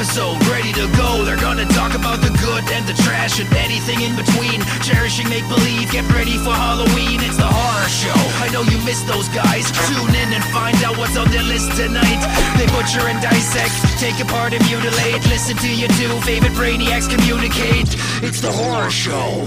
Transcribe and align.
another 0.00 0.20
episode 0.20 0.48
ready 0.48 0.72
to 0.72 0.86
go. 0.96 1.24
They're 1.24 1.40
gonna 1.40 1.66
talk 1.66 1.94
about 1.94 2.20
the 2.20 2.30
good 2.40 2.64
and 2.72 2.86
the 2.86 2.94
trash 3.02 3.40
and 3.40 3.48
anything 3.54 4.00
in 4.00 4.16
between. 4.16 4.60
Cherishing 4.82 5.28
make 5.28 5.46
believe, 5.48 5.90
get 5.92 6.08
ready 6.12 6.36
for 6.38 6.52
Halloween. 6.52 7.20
It's 7.20 7.36
the 7.36 7.46
horror 7.46 7.88
show. 7.88 8.20
I 8.40 8.48
know 8.52 8.62
you 8.62 8.78
missed 8.84 9.06
those 9.06 9.28
guys. 9.28 9.70
Tune 9.88 10.14
in 10.14 10.32
and 10.32 10.44
find 10.52 10.76
out 10.84 10.96
what's 10.96 11.16
on 11.16 11.30
their 11.30 11.42
list 11.42 11.76
tonight. 11.76 12.20
They 12.56 12.66
butcher 12.72 13.04
and 13.08 13.20
dissect, 13.20 13.76
take 14.00 14.18
apart 14.20 14.52
and 14.52 14.64
mutilate. 14.64 15.20
Listen 15.28 15.56
to 15.58 15.68
your 15.68 15.88
two 16.00 16.12
favorite 16.24 16.52
brainiacs 16.52 17.08
communicate. 17.08 17.92
It's 18.24 18.40
the 18.40 18.52
horror 18.52 18.90
show. 18.90 19.44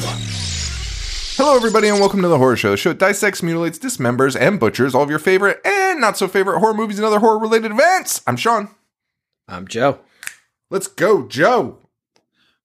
Hello, 1.35 1.55
everybody, 1.55 1.89
and 1.89 1.99
welcome 1.99 2.21
to 2.21 2.27
the 2.27 2.37
Horror 2.37 2.55
Show. 2.55 2.71
The 2.71 2.77
show 2.77 2.93
that 2.93 2.99
dissects, 2.99 3.41
mutilates, 3.41 3.79
dismembers, 3.79 4.39
and 4.39 4.59
butchers 4.59 4.93
all 4.93 5.01
of 5.01 5.09
your 5.09 5.17
favorite 5.17 5.59
and 5.65 5.99
not 5.99 6.15
so 6.15 6.27
favorite 6.27 6.59
horror 6.59 6.75
movies 6.75 6.99
and 6.99 7.07
other 7.07 7.19
horror 7.19 7.39
related 7.39 7.71
events. 7.71 8.21
I'm 8.27 8.37
Sean. 8.37 8.69
I'm 9.47 9.67
Joe. 9.67 9.99
Let's 10.73 10.87
go, 10.87 11.27
Joe. 11.27 11.77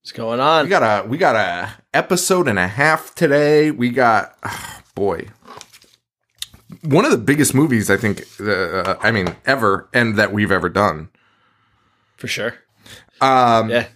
What's 0.01 0.13
going 0.13 0.41
on? 0.41 0.65
We 0.65 0.71
got 0.71 1.05
a 1.05 1.07
we 1.07 1.19
got 1.19 1.37
a 1.37 1.75
episode 1.93 2.49
and 2.49 2.59
a 2.59 2.67
half 2.67 3.15
today. 3.15 3.71
We 3.71 3.91
got 3.91 4.35
oh, 4.43 4.81
boy 4.95 5.29
one 6.81 7.05
of 7.05 7.11
the 7.11 7.19
biggest 7.19 7.55
movies 7.55 7.91
I 7.91 7.99
think 7.99 8.25
uh, 8.41 8.97
I 9.03 9.11
mean 9.11 9.37
ever 9.45 9.91
and 9.93 10.17
that 10.17 10.33
we've 10.33 10.51
ever 10.51 10.71
done. 10.71 11.11
For 12.17 12.29
sure. 12.29 12.55
Um, 13.21 13.69
Yeah. 13.69 13.89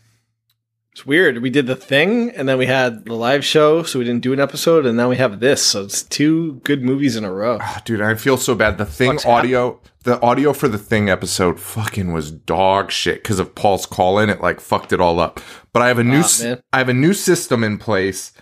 It's 0.93 1.07
weird. 1.07 1.39
We 1.39 1.49
did 1.49 1.67
the 1.67 1.75
thing 1.75 2.31
and 2.31 2.47
then 2.47 2.59
we 2.59 2.67
had 2.67 3.07
the 3.07 3.15
live 3.15 3.45
show, 3.45 3.83
so 3.83 3.99
we 3.99 4.05
didn't 4.05 4.23
do 4.23 4.35
an 4.35 4.41
episode, 4.41 4.85
and 4.85 4.95
now 4.95 5.09
we 5.09 5.17
have 5.17 5.41
this. 5.41 5.65
So 5.65 5.85
it's 5.85 6.03
two 6.03 6.61
good 6.65 6.83
movies 6.83 7.17
in 7.17 7.25
a 7.25 7.33
row. 7.33 7.59
dude, 7.87 8.03
I 8.03 8.15
feel 8.15 8.37
so 8.37 8.55
bad. 8.55 8.77
The 8.77 8.85
thing 8.85 9.09
What's 9.09 9.25
audio, 9.25 9.81
the 10.05 10.21
audio 10.21 10.53
for 10.53 10.69
the 10.69 10.77
thing 10.77 11.09
episode, 11.09 11.59
fucking 11.59 12.13
was 12.13 12.31
dog 12.31 12.91
shit 12.91 13.23
because 13.23 13.39
of 13.39 13.55
Paul's 13.55 13.87
call 13.87 14.19
in. 14.19 14.29
It 14.29 14.43
like 14.43 14.61
fucked 14.61 14.93
it 14.93 15.01
all 15.01 15.19
up. 15.19 15.41
But 15.73 15.81
I 15.81 15.89
have 15.89 15.99
a 15.99 16.05
new, 16.05 16.23
Ah. 16.23 16.57
I 16.75 16.79
have 16.79 16.91
a 16.91 16.95
new 16.95 17.15
system 17.15 17.65
in 17.65 17.79
place. 17.79 18.33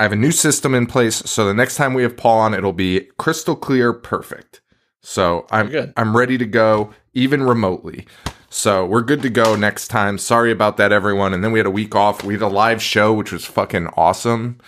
I 0.00 0.02
have 0.02 0.12
a 0.12 0.16
new 0.16 0.32
system 0.32 0.74
in 0.74 0.86
place, 0.86 1.14
so 1.14 1.46
the 1.46 1.54
next 1.54 1.76
time 1.76 1.94
we 1.94 2.02
have 2.02 2.16
Paul 2.16 2.40
on, 2.40 2.54
it'll 2.54 2.72
be 2.74 3.08
crystal 3.18 3.54
clear, 3.56 3.92
perfect. 3.94 4.60
So 5.00 5.46
I'm 5.52 5.68
Good. 5.68 5.92
I'm 5.96 6.16
ready 6.16 6.36
to 6.38 6.44
go, 6.44 6.92
even 7.14 7.44
remotely. 7.44 8.06
So 8.56 8.86
we're 8.86 9.02
good 9.02 9.20
to 9.20 9.28
go 9.28 9.54
next 9.54 9.88
time. 9.88 10.16
Sorry 10.16 10.50
about 10.50 10.78
that, 10.78 10.90
everyone. 10.90 11.34
And 11.34 11.44
then 11.44 11.52
we 11.52 11.58
had 11.58 11.66
a 11.66 11.70
week 11.70 11.94
off. 11.94 12.24
We 12.24 12.32
had 12.32 12.42
a 12.42 12.48
live 12.48 12.82
show, 12.82 13.12
which 13.12 13.30
was 13.30 13.44
fucking 13.44 13.88
awesome. 13.98 14.58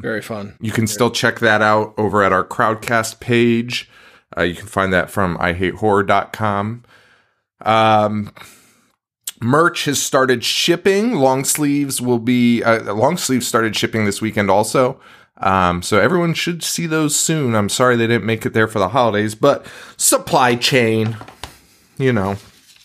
Very 0.00 0.22
fun. 0.22 0.56
You 0.62 0.72
can 0.72 0.86
still 0.86 1.10
check 1.10 1.38
that 1.40 1.60
out 1.60 1.92
over 1.98 2.22
at 2.22 2.32
our 2.32 2.42
Crowdcast 2.42 3.20
page. 3.20 3.90
Uh, 4.34 4.44
you 4.44 4.54
can 4.54 4.66
find 4.66 4.94
that 4.94 5.10
from 5.10 5.36
ihatehorror.com. 5.36 6.84
Um, 7.60 8.32
merch 9.42 9.84
has 9.84 10.00
started 10.00 10.42
shipping. 10.42 11.16
Long 11.16 11.44
sleeves 11.44 12.00
will 12.00 12.18
be, 12.18 12.62
uh, 12.62 12.94
long 12.94 13.18
sleeves 13.18 13.46
started 13.46 13.76
shipping 13.76 14.06
this 14.06 14.22
weekend 14.22 14.50
also. 14.50 14.98
Um, 15.36 15.82
so 15.82 16.00
everyone 16.00 16.32
should 16.32 16.62
see 16.62 16.86
those 16.86 17.14
soon. 17.14 17.56
I'm 17.56 17.68
sorry 17.68 17.94
they 17.94 18.06
didn't 18.06 18.24
make 18.24 18.46
it 18.46 18.54
there 18.54 18.68
for 18.68 18.78
the 18.78 18.88
holidays, 18.88 19.34
but 19.34 19.66
supply 19.98 20.56
chain, 20.56 21.18
you 21.98 22.14
know, 22.14 22.38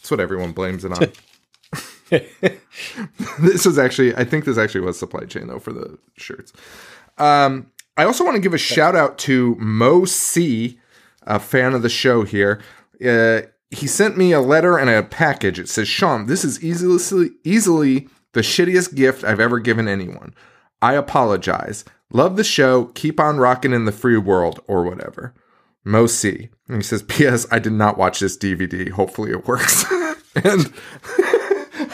that's 0.07 0.11
what 0.11 0.19
everyone 0.21 0.53
blames 0.53 0.85
it 0.85 0.93
on. 0.93 1.11
this 3.39 3.65
was 3.65 3.77
actually, 3.77 4.15
I 4.15 4.23
think 4.23 4.45
this 4.45 4.57
actually 4.57 4.79
was 4.79 4.97
supply 4.97 5.25
chain 5.25 5.47
though 5.47 5.59
for 5.59 5.73
the 5.73 5.99
shirts. 6.15 6.53
Um, 7.17 7.69
I 7.97 8.05
also 8.05 8.23
want 8.23 8.35
to 8.35 8.41
give 8.41 8.53
a 8.53 8.57
shout 8.57 8.95
out 8.95 9.17
to 9.19 9.55
Mo 9.55 10.05
C, 10.05 10.79
a 11.23 11.39
fan 11.39 11.73
of 11.73 11.81
the 11.81 11.89
show 11.89 12.23
here. 12.23 12.61
Uh, 13.05 13.41
he 13.69 13.85
sent 13.85 14.17
me 14.17 14.31
a 14.31 14.39
letter 14.39 14.77
and 14.77 14.89
a 14.89 15.03
package. 15.03 15.59
It 15.59 15.67
says, 15.67 15.89
Sean, 15.89 16.27
this 16.27 16.45
is 16.45 16.63
easily, 16.63 17.31
easily 17.43 18.07
the 18.31 18.39
shittiest 18.39 18.95
gift 18.95 19.25
I've 19.25 19.41
ever 19.41 19.59
given 19.59 19.89
anyone. 19.89 20.33
I 20.81 20.93
apologize. 20.93 21.83
Love 22.13 22.37
the 22.37 22.45
show. 22.45 22.85
Keep 22.95 23.19
on 23.19 23.39
rocking 23.39 23.73
in 23.73 23.83
the 23.83 23.91
free 23.91 24.17
world 24.17 24.61
or 24.67 24.83
whatever. 24.83 25.33
Mo 25.87 26.05
C. 26.05 26.49
And 26.67 26.77
he 26.77 26.83
says, 26.83 27.01
P.S. 27.03 27.47
I 27.49 27.59
did 27.59 27.73
not 27.73 27.97
watch 27.97 28.19
this 28.19 28.37
DVD. 28.37 28.89
Hopefully 28.89 29.31
it 29.31 29.47
works. 29.47 29.85
and 30.35 30.71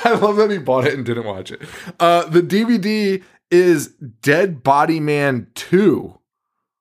I 0.06 0.18
love 0.20 0.38
that 0.38 0.50
he 0.50 0.58
bought 0.58 0.88
it 0.88 0.96
and 0.96 1.06
didn't 1.06 1.26
watch 1.26 1.52
it. 1.52 1.62
Uh, 2.00 2.26
the 2.26 2.42
DVD 2.42 3.24
is 3.52 3.90
Dead 4.22 4.64
Body 4.64 5.00
Man 5.00 5.48
2 5.54 6.18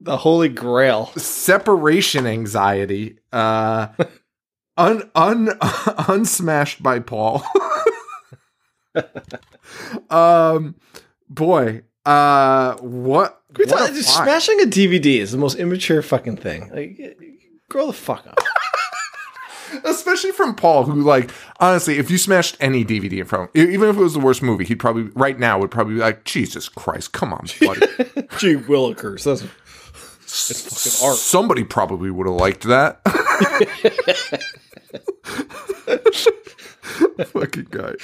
The 0.00 0.16
Holy 0.16 0.48
Grail. 0.48 1.06
Separation 1.16 2.26
Anxiety. 2.26 3.18
Uh, 3.30 3.88
un, 4.76 5.10
un, 5.14 5.50
unsmashed 6.08 6.82
by 6.82 6.98
Paul. 6.98 7.44
um, 10.10 10.76
boy. 11.28 11.82
Uh, 12.04 12.74
what? 12.78 13.41
Can 13.54 13.66
we 13.66 13.72
what 13.72 13.86
tell- 13.86 13.96
a 13.96 14.02
smashing 14.02 14.60
a 14.60 14.64
DVD 14.64 15.18
is 15.18 15.32
the 15.32 15.38
most 15.38 15.56
immature 15.56 16.02
fucking 16.02 16.36
thing. 16.36 16.70
Like, 16.72 17.18
grow 17.68 17.86
the 17.86 17.92
fuck 17.92 18.26
up. 18.26 18.38
especially 19.84 20.32
from 20.32 20.54
Paul, 20.54 20.84
who 20.84 21.02
like 21.02 21.30
honestly, 21.60 21.98
if 21.98 22.10
you 22.10 22.18
smashed 22.18 22.56
any 22.60 22.84
DVD 22.84 23.18
in 23.18 23.24
front, 23.24 23.50
of 23.50 23.56
him, 23.56 23.70
even 23.70 23.88
if 23.88 23.96
it 23.96 24.00
was 24.00 24.14
the 24.14 24.20
worst 24.20 24.42
movie, 24.42 24.64
he'd 24.64 24.78
probably 24.78 25.04
right 25.14 25.38
now 25.38 25.58
would 25.58 25.70
probably 25.70 25.94
be 25.94 26.00
like, 26.00 26.24
Jesus 26.24 26.68
Christ, 26.68 27.12
come 27.12 27.32
on, 27.32 27.46
buddy. 27.60 27.80
Gee 28.38 28.56
Willikers. 28.56 29.24
That's 29.24 29.44
it's 30.24 30.62
fucking 30.62 31.08
art. 31.08 31.18
Somebody 31.18 31.64
probably 31.64 32.10
would 32.10 32.26
have 32.26 32.36
liked 32.36 32.64
that. 32.64 33.00
Fucking 37.32 37.68
guy. 37.70 37.94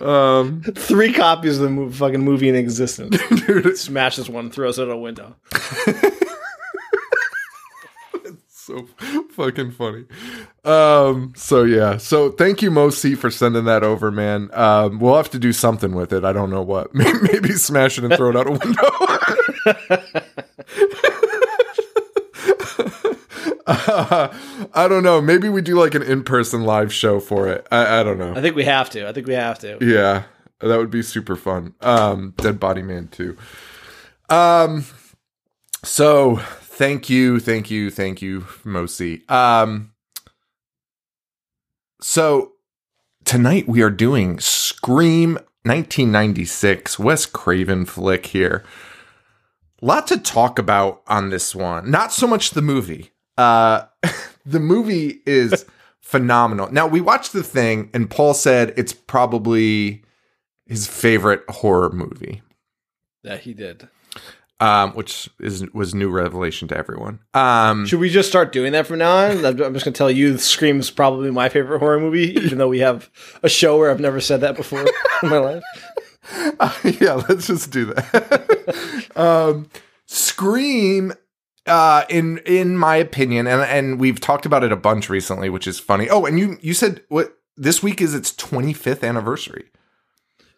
Um, 0.00 0.62
Three 0.62 1.12
copies 1.12 1.58
of 1.58 1.64
the 1.64 1.70
mo- 1.70 1.90
fucking 1.90 2.20
movie 2.20 2.48
in 2.48 2.54
existence. 2.54 3.16
dude, 3.46 3.76
Smashes 3.76 4.28
one, 4.28 4.50
throws 4.50 4.78
it 4.78 4.82
out 4.88 4.90
a 4.90 4.96
window. 4.96 5.34
so 8.48 8.86
fucking 9.32 9.72
funny. 9.72 10.04
Um, 10.64 11.32
so 11.36 11.64
yeah. 11.64 11.98
So 11.98 12.30
thank 12.30 12.62
you, 12.62 12.70
Mosi, 12.70 13.16
for 13.16 13.30
sending 13.30 13.64
that 13.66 13.82
over, 13.82 14.10
man. 14.10 14.48
Um, 14.52 14.98
we'll 14.98 15.16
have 15.16 15.30
to 15.30 15.38
do 15.38 15.52
something 15.52 15.94
with 15.94 16.12
it. 16.12 16.24
I 16.24 16.32
don't 16.32 16.50
know 16.50 16.62
what. 16.62 16.94
Maybe, 16.94 17.18
maybe 17.32 17.52
smash 17.52 17.98
it 17.98 18.04
and 18.04 18.14
throw 18.16 18.30
it 18.30 18.36
out 18.36 18.46
a 18.46 18.52
window. 18.52 18.90
Uh, 23.66 24.28
I 24.74 24.88
don't 24.88 25.02
know. 25.02 25.20
Maybe 25.20 25.48
we 25.48 25.62
do 25.62 25.78
like 25.78 25.94
an 25.94 26.02
in-person 26.02 26.64
live 26.64 26.92
show 26.92 27.20
for 27.20 27.48
it. 27.48 27.66
I, 27.70 28.00
I 28.00 28.02
don't 28.02 28.18
know. 28.18 28.34
I 28.34 28.40
think 28.40 28.56
we 28.56 28.64
have 28.64 28.90
to. 28.90 29.08
I 29.08 29.12
think 29.12 29.26
we 29.26 29.34
have 29.34 29.58
to. 29.60 29.78
Yeah, 29.80 30.24
that 30.60 30.76
would 30.76 30.90
be 30.90 31.02
super 31.02 31.36
fun. 31.36 31.74
Um, 31.80 32.34
Dead 32.36 32.60
Body 32.60 32.82
Man 32.82 33.08
too. 33.08 33.36
Um, 34.28 34.84
so 35.82 36.36
thank 36.36 37.08
you, 37.10 37.40
thank 37.40 37.70
you, 37.70 37.90
thank 37.90 38.22
you, 38.22 38.42
Mosi. 38.64 39.28
Um, 39.30 39.92
so 42.00 42.52
tonight 43.24 43.68
we 43.68 43.82
are 43.82 43.90
doing 43.90 44.38
Scream 44.40 45.34
1996, 45.62 46.98
Wes 46.98 47.26
Craven 47.26 47.86
flick 47.86 48.26
here. 48.26 48.64
Lot 49.80 50.06
to 50.08 50.18
talk 50.18 50.58
about 50.58 51.02
on 51.06 51.30
this 51.30 51.54
one. 51.54 51.90
Not 51.90 52.12
so 52.12 52.26
much 52.26 52.50
the 52.50 52.62
movie. 52.62 53.12
Uh, 53.38 53.84
the 54.46 54.60
movie 54.60 55.20
is 55.26 55.64
phenomenal. 56.00 56.70
Now 56.72 56.86
we 56.86 57.00
watched 57.00 57.32
the 57.32 57.42
thing, 57.42 57.90
and 57.94 58.08
Paul 58.10 58.34
said 58.34 58.74
it's 58.76 58.92
probably 58.92 60.02
his 60.66 60.86
favorite 60.86 61.42
horror 61.48 61.90
movie, 61.90 62.42
Yeah, 63.22 63.36
he 63.36 63.52
did. 63.54 63.88
um, 64.60 64.92
which 64.92 65.28
is 65.40 65.66
was 65.72 65.94
new 65.94 66.10
revelation 66.10 66.68
to 66.68 66.76
everyone. 66.76 67.18
Um, 67.34 67.84
Should 67.86 68.00
we 68.00 68.08
just 68.08 68.28
start 68.28 68.52
doing 68.52 68.72
that 68.72 68.86
from 68.86 68.98
now 68.98 69.14
on? 69.16 69.44
I'm 69.44 69.60
I'm 69.62 69.72
just 69.74 69.84
gonna 69.84 69.92
tell 69.94 70.10
you, 70.10 70.38
Scream 70.38 70.78
is 70.80 70.90
probably 70.90 71.30
my 71.30 71.48
favorite 71.48 71.80
horror 71.80 72.00
movie, 72.00 72.32
even 72.36 72.58
though 72.58 72.68
we 72.68 72.78
have 72.78 73.10
a 73.42 73.48
show 73.48 73.76
where 73.78 73.90
I've 73.90 74.00
never 74.00 74.20
said 74.20 74.40
that 74.42 74.56
before 74.56 74.80
in 75.22 75.28
my 75.28 75.38
life. 75.38 75.62
yeah, 77.00 77.14
let's 77.28 77.46
just 77.48 77.70
do 77.70 77.86
that. 77.86 79.10
um, 79.16 79.68
Scream, 80.06 81.12
uh, 81.66 82.04
in 82.08 82.38
in 82.38 82.76
my 82.76 82.96
opinion, 82.96 83.46
and 83.46 83.62
and 83.62 83.98
we've 83.98 84.20
talked 84.20 84.46
about 84.46 84.64
it 84.64 84.72
a 84.72 84.76
bunch 84.76 85.08
recently, 85.08 85.48
which 85.48 85.66
is 85.66 85.78
funny. 85.78 86.08
Oh, 86.08 86.24
and 86.24 86.38
you 86.38 86.58
you 86.60 86.74
said 86.74 87.02
what 87.08 87.38
this 87.56 87.82
week 87.82 88.00
is 88.00 88.14
its 88.14 88.32
25th 88.32 89.06
anniversary. 89.06 89.70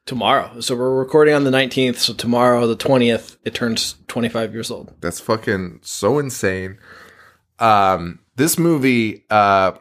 Tomorrow, 0.04 0.60
so 0.60 0.76
we're 0.76 0.96
recording 0.96 1.34
on 1.34 1.42
the 1.42 1.50
19th. 1.50 1.96
So 1.96 2.14
tomorrow, 2.14 2.64
the 2.68 2.76
20th, 2.76 3.38
it 3.44 3.54
turns 3.54 3.96
25 4.06 4.54
years 4.54 4.70
old. 4.70 4.94
That's 5.00 5.18
fucking 5.18 5.80
so 5.82 6.20
insane. 6.20 6.78
Um, 7.58 8.20
this 8.36 8.56
movie, 8.56 9.24
uh, 9.30 9.72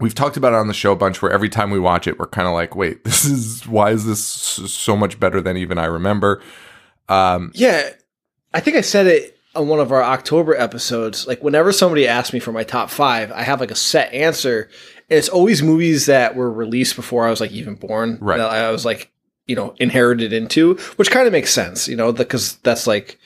we've 0.00 0.14
talked 0.14 0.38
about 0.38 0.54
it 0.54 0.56
on 0.56 0.68
the 0.68 0.72
show 0.72 0.92
a 0.92 0.96
bunch. 0.96 1.20
Where 1.20 1.30
every 1.30 1.50
time 1.50 1.70
we 1.70 1.78
watch 1.78 2.06
it, 2.06 2.18
we're 2.18 2.26
kind 2.26 2.48
of 2.48 2.54
like, 2.54 2.74
"Wait, 2.74 3.04
this 3.04 3.26
is 3.26 3.66
why 3.66 3.90
is 3.90 4.06
this 4.06 4.22
so 4.24 4.96
much 4.96 5.20
better 5.20 5.42
than 5.42 5.58
even 5.58 5.76
I 5.78 5.86
remember?" 5.86 6.42
Um, 7.08 7.52
Yeah, 7.54 7.90
I 8.54 8.60
think 8.60 8.76
I 8.78 8.80
said 8.80 9.06
it 9.06 9.31
on 9.54 9.68
one 9.68 9.80
of 9.80 9.92
our 9.92 10.02
October 10.02 10.54
episodes, 10.56 11.26
like 11.26 11.42
whenever 11.42 11.72
somebody 11.72 12.08
asks 12.08 12.32
me 12.32 12.40
for 12.40 12.52
my 12.52 12.64
top 12.64 12.88
five, 12.90 13.30
I 13.32 13.42
have 13.42 13.60
like 13.60 13.70
a 13.70 13.74
set 13.76 14.12
answer. 14.12 14.68
And 15.10 15.18
it's 15.18 15.28
always 15.28 15.62
movies 15.62 16.06
that 16.06 16.34
were 16.36 16.50
released 16.50 16.96
before 16.96 17.26
I 17.26 17.30
was 17.30 17.40
like 17.40 17.52
even 17.52 17.74
born. 17.74 18.18
Right. 18.20 18.38
That 18.38 18.50
I 18.50 18.70
was 18.70 18.84
like, 18.84 19.10
you 19.46 19.54
know, 19.56 19.74
inherited 19.78 20.32
into, 20.32 20.76
which 20.96 21.10
kind 21.10 21.26
of 21.26 21.32
makes 21.32 21.52
sense, 21.52 21.86
you 21.88 21.96
know, 21.96 22.12
because 22.12 22.56
that's 22.58 22.86
like 22.86 23.18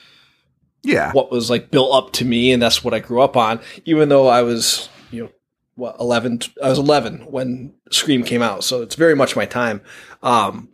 Yeah. 0.83 1.11
what 1.13 1.31
was 1.31 1.49
like 1.49 1.71
built 1.71 1.93
up 1.93 2.11
to 2.13 2.25
me 2.25 2.51
and 2.51 2.61
that's 2.61 2.83
what 2.83 2.93
I 2.93 2.99
grew 2.99 3.21
up 3.21 3.37
on, 3.37 3.61
even 3.85 4.09
though 4.09 4.27
I 4.27 4.41
was, 4.41 4.89
you 5.11 5.23
know, 5.23 5.29
what, 5.75 5.95
11, 5.99 6.39
I 6.61 6.69
was 6.69 6.79
11 6.79 7.19
when 7.31 7.73
Scream 7.91 8.23
came 8.23 8.41
out. 8.41 8.63
So 8.63 8.81
it's 8.81 8.95
very 8.95 9.15
much 9.15 9.35
my 9.35 9.45
time. 9.45 9.81
Um, 10.23 10.69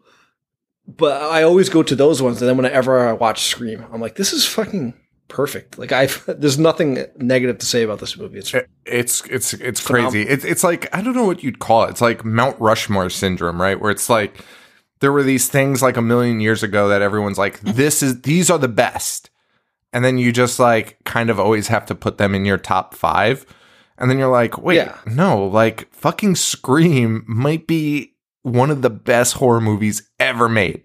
but 0.87 1.21
I 1.21 1.43
always 1.43 1.69
go 1.69 1.83
to 1.83 1.95
those 1.95 2.21
ones. 2.21 2.41
And 2.41 2.49
then 2.49 2.57
whenever 2.57 3.07
I 3.07 3.13
watch 3.13 3.43
Scream, 3.43 3.85
I'm 3.91 4.01
like, 4.01 4.15
this 4.15 4.33
is 4.33 4.45
fucking 4.47 4.93
perfect. 5.27 5.77
Like 5.77 5.91
I, 5.91 6.05
there's 6.27 6.59
nothing 6.59 7.05
negative 7.17 7.57
to 7.59 7.65
say 7.65 7.83
about 7.83 7.99
this 7.99 8.17
movie. 8.17 8.39
It's 8.39 8.53
It- 8.53 8.69
It's 8.85 9.21
it's 9.29 9.53
it's 9.53 9.85
crazy. 9.85 10.23
It's 10.23 10.45
it's 10.45 10.63
like 10.63 10.93
I 10.95 11.01
don't 11.01 11.15
know 11.15 11.25
what 11.25 11.43
you'd 11.43 11.59
call 11.59 11.83
it. 11.85 11.91
It's 11.91 12.01
like 12.01 12.23
Mount 12.25 12.59
Rushmore 12.59 13.09
syndrome, 13.09 13.61
right? 13.61 13.79
Where 13.79 13.91
it's 13.91 14.09
like 14.09 14.43
there 14.99 15.11
were 15.11 15.23
these 15.23 15.47
things 15.49 15.81
like 15.81 15.97
a 15.97 16.01
million 16.01 16.39
years 16.39 16.63
ago 16.63 16.87
that 16.89 17.01
everyone's 17.01 17.37
like, 17.37 17.59
this 17.61 18.01
is 18.03 18.21
these 18.21 18.49
are 18.49 18.59
the 18.59 18.67
best, 18.67 19.29
and 19.91 20.03
then 20.05 20.17
you 20.17 20.31
just 20.31 20.59
like 20.59 20.97
kind 21.05 21.29
of 21.29 21.39
always 21.39 21.67
have 21.67 21.85
to 21.87 21.95
put 21.95 22.17
them 22.17 22.35
in 22.35 22.45
your 22.45 22.57
top 22.57 22.93
five, 22.93 23.45
and 23.97 24.09
then 24.09 24.17
you're 24.17 24.31
like, 24.31 24.57
wait, 24.57 24.75
Yeah. 24.77 24.97
no, 25.05 25.45
like 25.45 25.93
fucking 25.93 26.35
Scream 26.35 27.23
might 27.27 27.67
be 27.67 28.13
one 28.43 28.69
of 28.69 28.81
the 28.81 28.89
best 28.89 29.35
horror 29.35 29.61
movies 29.61 30.09
ever 30.19 30.47
made. 30.49 30.83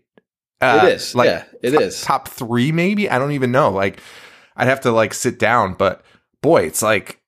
Uh, 0.61 0.81
it 0.85 0.93
is. 0.95 1.15
like 1.15 1.27
yeah, 1.27 1.45
it 1.63 1.71
top, 1.73 1.83
is. 1.83 2.03
top 2.03 2.27
three 2.29 2.73
maybe 2.73 3.09
i 3.09 3.17
don't 3.17 3.31
even 3.31 3.53
know 3.53 3.71
like 3.71 4.01
i'd 4.59 4.69
have 4.69 4.81
to 4.81 4.93
like 4.93 5.15
sit 5.15 5.39
down 5.39 5.75
but 5.75 6.03
boy 6.43 6.63
it's 6.63 6.83
like 6.83 7.21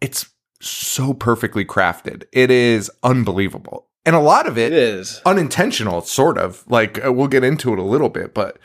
it's 0.00 0.30
so 0.60 1.12
perfectly 1.14 1.64
crafted 1.64 2.24
it 2.32 2.50
is 2.50 2.90
unbelievable 3.02 3.86
and 4.06 4.14
a 4.16 4.20
lot 4.20 4.46
of 4.46 4.56
It 4.56 4.72
it 4.72 4.78
is. 4.78 5.20
unintentional 5.26 6.00
sort 6.02 6.38
of 6.38 6.64
like 6.68 7.04
uh, 7.04 7.12
we'll 7.12 7.28
get 7.28 7.44
into 7.44 7.72
it 7.72 7.78
a 7.78 7.82
little 7.82 8.08
bit 8.08 8.32
but 8.34 8.58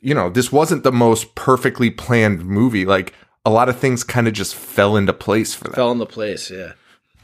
you 0.00 0.14
know 0.14 0.30
this 0.30 0.50
wasn't 0.50 0.82
the 0.84 0.92
most 0.92 1.34
perfectly 1.34 1.90
planned 1.90 2.44
movie 2.44 2.84
like 2.86 3.14
a 3.44 3.50
lot 3.50 3.68
of 3.68 3.76
things 3.78 4.04
kind 4.04 4.28
of 4.28 4.34
just 4.34 4.54
fell 4.54 4.96
into 4.96 5.12
place 5.12 5.52
for 5.54 5.64
them 5.64 5.72
Fell 5.74 5.90
into 5.92 6.06
place. 6.06 6.48
Yeah. 6.50 6.72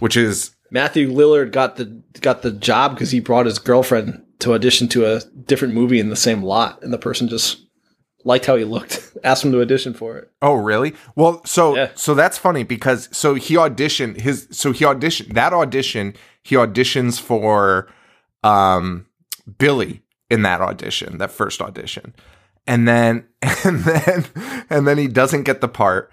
which 0.00 0.16
is 0.16 0.50
Matthew 0.70 1.10
Lillard 1.10 1.52
got 1.52 1.76
the 1.76 2.02
got 2.20 2.42
the 2.42 2.50
job 2.50 2.94
because 2.94 3.10
he 3.12 3.20
brought 3.20 3.46
his 3.46 3.58
girlfriend 3.58 4.22
to 4.40 4.52
audition 4.52 4.86
to 4.88 5.06
a 5.06 5.20
different 5.46 5.74
movie 5.74 5.98
in 5.98 6.10
the 6.10 6.16
same 6.16 6.42
lot, 6.42 6.82
and 6.82 6.92
the 6.92 6.98
person 6.98 7.26
just 7.28 7.64
liked 8.24 8.46
how 8.46 8.56
he 8.56 8.64
looked, 8.64 9.12
asked 9.24 9.44
him 9.44 9.52
to 9.52 9.60
audition 9.60 9.94
for 9.94 10.16
it. 10.18 10.30
Oh, 10.42 10.54
really? 10.54 10.94
Well, 11.16 11.42
so 11.44 11.76
Yeah. 11.76 11.90
so 11.94 12.14
that's 12.14 12.36
funny 12.38 12.64
because 12.64 13.08
so 13.16 13.34
he 13.34 13.54
auditioned 13.54 14.20
his 14.20 14.48
so 14.50 14.72
he 14.72 14.84
auditioned 14.84 15.34
that 15.34 15.52
audition 15.52 16.14
he 16.42 16.54
auditions 16.56 17.20
for 17.20 17.88
um 18.44 19.06
Billy 19.58 20.02
in 20.30 20.42
that 20.42 20.60
audition, 20.60 21.18
that 21.18 21.30
first 21.30 21.60
audition. 21.62 22.14
And 22.66 22.86
then 22.86 23.26
and 23.64 23.80
then 23.80 24.26
and 24.68 24.86
then 24.86 24.98
he 24.98 25.08
doesn't 25.08 25.44
get 25.44 25.60
the 25.60 25.68
part 25.68 26.10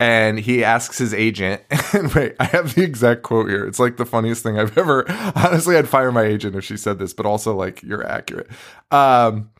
and 0.00 0.38
he 0.38 0.62
asks 0.64 0.96
his 0.96 1.12
agent 1.12 1.60
and 1.92 2.14
wait, 2.14 2.34
I 2.40 2.44
have 2.44 2.74
the 2.76 2.82
exact 2.84 3.22
quote 3.24 3.48
here. 3.50 3.66
It's 3.66 3.80
like 3.80 3.96
the 3.96 4.06
funniest 4.06 4.42
thing 4.42 4.58
I've 4.58 4.78
ever 4.78 5.04
honestly 5.36 5.76
I'd 5.76 5.88
fire 5.88 6.12
my 6.12 6.22
agent 6.22 6.54
if 6.56 6.64
she 6.64 6.76
said 6.76 6.98
this, 6.98 7.12
but 7.12 7.26
also 7.26 7.54
like 7.54 7.82
you're 7.82 8.06
accurate. 8.06 8.48
Um 8.90 9.50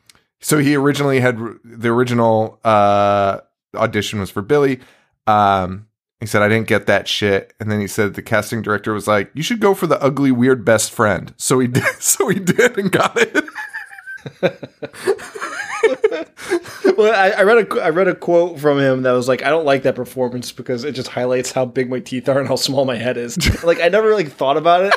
so 0.41 0.59
he 0.59 0.77
originally 0.77 1.21
had 1.21 1.39
the 1.65 1.89
original 1.89 2.61
uh 2.65 3.41
audition 3.75 4.21
was 4.21 4.31
for 4.31 4.43
Billy. 4.43 4.81
Um, 5.27 5.87
he 6.21 6.27
said, 6.27 6.43
I 6.43 6.49
didn't 6.49 6.67
get 6.67 6.87
that 6.87 7.07
shit. 7.07 7.55
And 7.61 7.71
then 7.71 7.81
he 7.81 7.87
said 7.87 8.15
the 8.15 8.23
casting 8.23 8.63
director 8.63 8.93
was 8.93 9.07
like, 9.07 9.31
You 9.35 9.43
should 9.43 9.61
go 9.61 9.75
for 9.75 9.87
the 9.87 10.03
ugly, 10.03 10.33
weird 10.33 10.65
best 10.65 10.91
friend. 10.91 11.33
So 11.37 11.59
he 11.61 11.69
did 11.69 11.85
so 12.01 12.29
he 12.29 12.41
did 12.41 12.79
and 12.79 12.91
got 12.91 13.17
it. 13.17 13.45
Well, 16.99 17.15
I, 17.15 17.31
I 17.31 17.43
read 17.45 17.73
a 17.73 17.81
I 17.81 17.91
read 17.91 18.09
a 18.09 18.15
quote 18.15 18.59
from 18.59 18.81
him 18.81 19.03
that 19.03 19.13
was 19.13 19.29
like, 19.29 19.45
"I 19.45 19.51
don't 19.51 19.65
like 19.65 19.85
that 19.85 19.95
performance 19.95 20.51
because 20.51 20.83
it 20.83 20.97
just 20.97 21.07
highlights 21.07 21.53
how 21.53 21.65
big 21.65 21.89
my 21.89 22.01
teeth 22.01 22.29
are 22.29 22.41
and 22.41 22.49
how 22.49 22.57
small 22.57 22.85
my 22.85 22.97
head 22.97 23.17
is." 23.17 23.63
like 23.65 23.81
I 23.81 23.89
never 23.89 24.09
really 24.09 24.25
thought 24.25 24.57
about 24.57 24.85
it, 24.85 24.93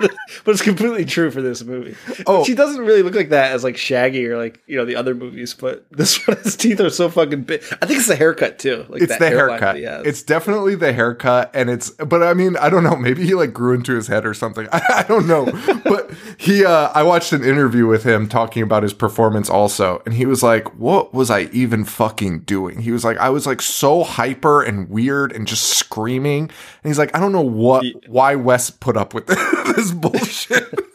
but 0.44 0.52
it's 0.52 0.62
completely 0.62 1.04
true 1.04 1.30
for 1.30 1.42
this 1.42 1.62
movie. 1.62 1.96
Oh. 2.26 2.44
she 2.44 2.54
doesn't 2.54 2.80
really 2.84 3.02
look 3.02 3.14
like 3.14 3.30
that 3.30 3.52
as 3.52 3.64
like 3.64 3.76
Shaggy 3.76 4.26
or 4.26 4.36
like 4.36 4.62
you 4.66 4.76
know 4.76 4.84
the 4.84 4.96
other 4.96 5.14
movies, 5.14 5.54
but 5.54 5.84
this 5.90 6.26
one 6.26 6.36
his 6.38 6.56
teeth 6.56 6.80
are 6.80 6.90
so 6.90 7.08
fucking 7.08 7.42
big. 7.42 7.62
I 7.82 7.86
think 7.86 7.98
it's 7.98 8.08
the 8.08 8.16
haircut 8.16 8.58
too. 8.58 8.86
Like 8.88 9.02
It's 9.02 9.16
the 9.18 9.28
haircut. 9.28 9.76
has. 9.76 10.06
It's 10.06 10.22
definitely 10.22 10.74
the 10.74 10.92
haircut. 10.92 11.50
And 11.54 11.70
it's 11.70 11.90
but 11.90 12.22
I 12.22 12.34
mean, 12.34 12.56
I 12.56 12.70
don't 12.70 12.84
know, 12.84 12.96
maybe 12.96 13.24
he 13.24 13.34
like 13.34 13.52
grew 13.52 13.74
into 13.74 13.94
his 13.94 14.06
head 14.06 14.24
or 14.26 14.34
something. 14.34 14.68
I, 14.72 14.80
I 15.00 15.02
don't 15.04 15.26
know. 15.26 15.46
but 15.84 16.10
he 16.38 16.64
uh 16.64 16.90
I 16.94 17.02
watched 17.02 17.32
an 17.32 17.44
interview 17.44 17.86
with 17.86 18.04
him 18.04 18.28
talking 18.28 18.62
about 18.62 18.82
his 18.82 18.92
performance 18.92 19.50
also, 19.50 20.02
and 20.04 20.14
he 20.14 20.26
was 20.26 20.42
like, 20.42 20.74
What 20.78 21.12
was 21.14 21.30
I 21.30 21.42
even 21.52 21.84
fucking 21.84 22.40
doing? 22.40 22.80
He 22.80 22.90
was 22.92 23.04
like, 23.04 23.18
I 23.18 23.30
was 23.30 23.46
like 23.46 23.60
so 23.62 24.04
hyper 24.04 24.62
and 24.62 24.88
weird 24.88 25.32
and 25.32 25.46
just 25.46 25.64
screaming. 25.64 26.50
And 26.82 26.90
he's 26.90 26.98
like, 26.98 27.14
I 27.14 27.20
don't 27.20 27.32
know 27.32 27.40
what 27.42 27.84
why 28.08 28.34
Wes 28.36 28.70
put 28.70 28.96
up 28.96 29.12
with 29.14 29.26
this 29.76 29.90
bullshit. 29.92 30.74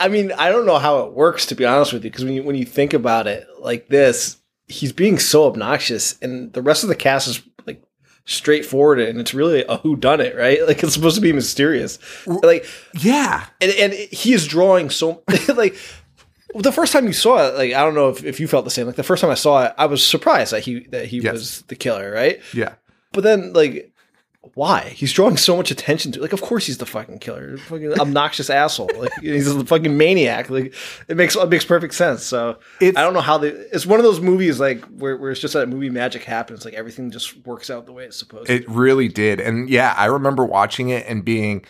I 0.00 0.08
mean, 0.10 0.32
I 0.32 0.50
don't 0.50 0.66
know 0.66 0.78
how 0.78 1.00
it 1.00 1.12
works 1.12 1.46
to 1.46 1.54
be 1.54 1.64
honest 1.64 1.92
with 1.92 2.04
you, 2.04 2.10
because 2.10 2.24
when 2.24 2.34
you 2.34 2.42
when 2.42 2.56
you 2.56 2.64
think 2.64 2.94
about 2.94 3.26
it 3.26 3.46
like 3.60 3.88
this, 3.88 4.38
he's 4.66 4.92
being 4.92 5.18
so 5.18 5.44
obnoxious, 5.46 6.18
and 6.20 6.52
the 6.52 6.62
rest 6.62 6.82
of 6.82 6.88
the 6.88 6.96
cast 6.96 7.28
is 7.28 7.42
like 7.66 7.82
straightforward, 8.24 8.98
and 8.98 9.20
it's 9.20 9.34
really 9.34 9.64
a 9.68 9.76
who 9.76 9.94
done 9.96 10.20
it, 10.20 10.36
right? 10.36 10.58
Like 10.66 10.82
it's 10.82 10.94
supposed 10.94 11.16
to 11.16 11.20
be 11.20 11.32
mysterious, 11.32 11.98
like, 12.26 12.66
yeah. 12.94 13.46
and 13.60 13.70
and 13.72 13.92
he 13.92 14.32
is 14.32 14.46
drawing 14.46 14.90
so 14.90 15.22
like. 15.54 15.76
The 16.54 16.70
first 16.70 16.92
time 16.92 17.06
you 17.06 17.14
saw 17.14 17.48
it, 17.48 17.54
like 17.54 17.72
I 17.72 17.80
don't 17.80 17.94
know 17.94 18.10
if, 18.10 18.24
if 18.24 18.38
you 18.38 18.46
felt 18.46 18.66
the 18.66 18.70
same. 18.70 18.86
Like 18.86 18.96
the 18.96 19.02
first 19.02 19.22
time 19.22 19.30
I 19.30 19.34
saw 19.36 19.64
it, 19.64 19.74
I 19.78 19.86
was 19.86 20.06
surprised 20.06 20.52
that 20.52 20.62
he 20.62 20.80
that 20.88 21.06
he 21.06 21.20
Yes. 21.20 21.32
was 21.32 21.62
the 21.62 21.76
killer, 21.76 22.10
right? 22.12 22.42
Yeah. 22.52 22.74
But 23.12 23.24
then, 23.24 23.52
like, 23.54 23.90
why? 24.54 24.88
He's 24.90 25.12
drawing 25.12 25.36
so 25.36 25.56
much 25.56 25.70
attention 25.70 26.12
to. 26.12 26.20
Like, 26.20 26.32
of 26.32 26.42
course 26.42 26.66
he's 26.66 26.78
the 26.78 26.86
fucking 26.86 27.20
killer, 27.20 27.56
fucking 27.58 27.98
obnoxious 28.00 28.50
asshole. 28.50 28.90
Like, 28.96 29.12
he's 29.20 29.46
a 29.48 29.64
fucking 29.64 29.96
maniac. 29.96 30.50
Like, 30.50 30.74
it 31.08 31.16
makes 31.16 31.36
it 31.36 31.48
makes 31.48 31.64
perfect 31.64 31.94
sense. 31.94 32.22
So 32.24 32.58
It's- 32.80 32.96
I 32.96 33.02
don't 33.02 33.14
know 33.14 33.20
how 33.20 33.38
they. 33.38 33.48
It's 33.48 33.86
one 33.86 33.98
of 34.00 34.04
those 34.04 34.20
movies 34.20 34.58
like 34.60 34.84
where, 34.86 35.16
where 35.16 35.30
it's 35.30 35.40
just 35.40 35.54
that 35.54 35.68
movie 35.68 35.90
magic 35.90 36.24
happens. 36.24 36.64
Like 36.64 36.74
everything 36.74 37.10
just 37.10 37.36
works 37.46 37.70
out 37.70 37.86
the 37.86 37.92
way 37.92 38.04
it's 38.04 38.16
supposed. 38.18 38.48
to. 38.48 38.54
It 38.54 38.68
really 38.68 39.08
did. 39.08 39.40
And 39.40 39.70
yeah, 39.70 39.94
I 39.96 40.06
remember 40.06 40.44
watching 40.44 40.88
it 40.90 41.06
and 41.06 41.24
being 41.24 41.64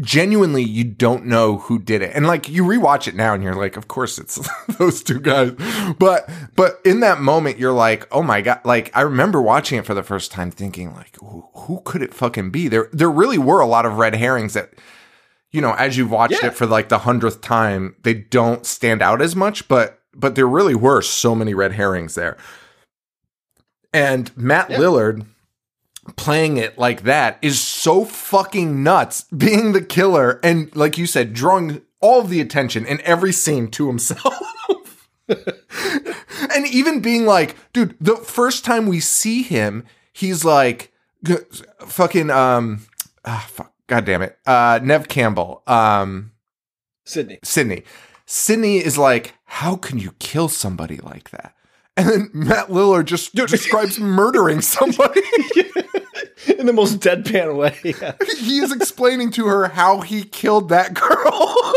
genuinely 0.00 0.62
you 0.62 0.84
don't 0.84 1.26
know 1.26 1.58
who 1.58 1.78
did 1.78 2.02
it. 2.02 2.12
And 2.14 2.26
like 2.26 2.48
you 2.48 2.64
rewatch 2.64 3.06
it 3.08 3.14
now 3.14 3.34
and 3.34 3.42
you're 3.42 3.54
like, 3.54 3.76
of 3.76 3.88
course 3.88 4.18
it's 4.18 4.38
those 4.78 5.02
two 5.02 5.20
guys. 5.20 5.52
But 5.98 6.28
but 6.56 6.80
in 6.84 7.00
that 7.00 7.20
moment 7.20 7.58
you're 7.58 7.72
like, 7.72 8.06
"Oh 8.12 8.22
my 8.22 8.40
god." 8.40 8.60
Like 8.64 8.90
I 8.94 9.02
remember 9.02 9.40
watching 9.42 9.78
it 9.78 9.86
for 9.86 9.94
the 9.94 10.02
first 10.02 10.30
time 10.32 10.50
thinking 10.50 10.94
like, 10.94 11.16
who, 11.16 11.48
who 11.54 11.82
could 11.84 12.02
it 12.02 12.14
fucking 12.14 12.50
be? 12.50 12.68
There 12.68 12.88
there 12.92 13.10
really 13.10 13.38
were 13.38 13.60
a 13.60 13.66
lot 13.66 13.86
of 13.86 13.98
red 13.98 14.14
herrings 14.14 14.54
that 14.54 14.72
you 15.52 15.60
know, 15.60 15.72
as 15.74 15.96
you've 15.96 16.12
watched 16.12 16.42
Yeah. 16.42 16.48
it 16.48 16.54
for 16.54 16.64
like 16.66 16.90
the 16.90 16.98
100th 16.98 17.40
time, 17.40 17.96
they 18.04 18.14
don't 18.14 18.64
stand 18.64 19.02
out 19.02 19.20
as 19.20 19.34
much, 19.34 19.66
but 19.68 20.00
but 20.14 20.34
there 20.36 20.46
really 20.48 20.74
were 20.74 21.02
so 21.02 21.34
many 21.34 21.54
red 21.54 21.72
herrings 21.72 22.14
there. 22.14 22.36
And 23.92 24.36
Matt 24.36 24.68
Lillard 24.68 25.26
playing 26.16 26.56
it 26.56 26.78
like 26.78 27.02
that 27.02 27.38
is 27.42 27.60
so 27.60 28.04
fucking 28.04 28.82
nuts 28.82 29.22
being 29.36 29.72
the 29.72 29.82
killer 29.82 30.40
and 30.42 30.74
like 30.74 30.96
you 30.98 31.06
said 31.06 31.32
drawing 31.32 31.82
all 32.00 32.22
the 32.22 32.40
attention 32.40 32.86
in 32.86 33.00
every 33.02 33.32
scene 33.32 33.68
to 33.68 33.86
himself 33.86 35.08
and 35.28 36.66
even 36.66 37.00
being 37.00 37.26
like 37.26 37.54
dude 37.72 37.94
the 38.00 38.16
first 38.16 38.64
time 38.64 38.86
we 38.86 38.98
see 38.98 39.42
him 39.42 39.84
he's 40.12 40.44
like 40.44 40.92
fucking 41.80 42.30
um 42.30 42.86
ah, 43.24 43.46
fuck 43.50 43.72
god 43.86 44.04
damn 44.06 44.22
it 44.22 44.38
uh 44.46 44.80
nev 44.82 45.06
campbell 45.06 45.62
um 45.66 46.32
Sidney. 47.10 47.38
Sidney. 47.42 47.82
Sidney 48.24 48.78
is 48.78 48.96
like, 48.96 49.34
how 49.44 49.74
can 49.76 49.98
you 49.98 50.12
kill 50.20 50.48
somebody 50.48 50.98
like 50.98 51.30
that? 51.30 51.54
And 52.00 52.08
then 52.08 52.30
Matt 52.32 52.68
Lillard 52.68 53.04
just 53.06 53.34
describes 53.34 53.98
murdering 53.98 54.60
somebody. 54.60 55.20
in 56.58 56.66
the 56.66 56.72
most 56.72 57.00
deadpan 57.00 57.56
way. 57.56 57.76
Yeah. 57.84 58.14
he 58.38 58.58
is 58.58 58.72
explaining 58.72 59.30
to 59.32 59.46
her 59.46 59.68
how 59.68 60.00
he 60.00 60.24
killed 60.24 60.68
that 60.70 60.94
girl. 60.94 61.74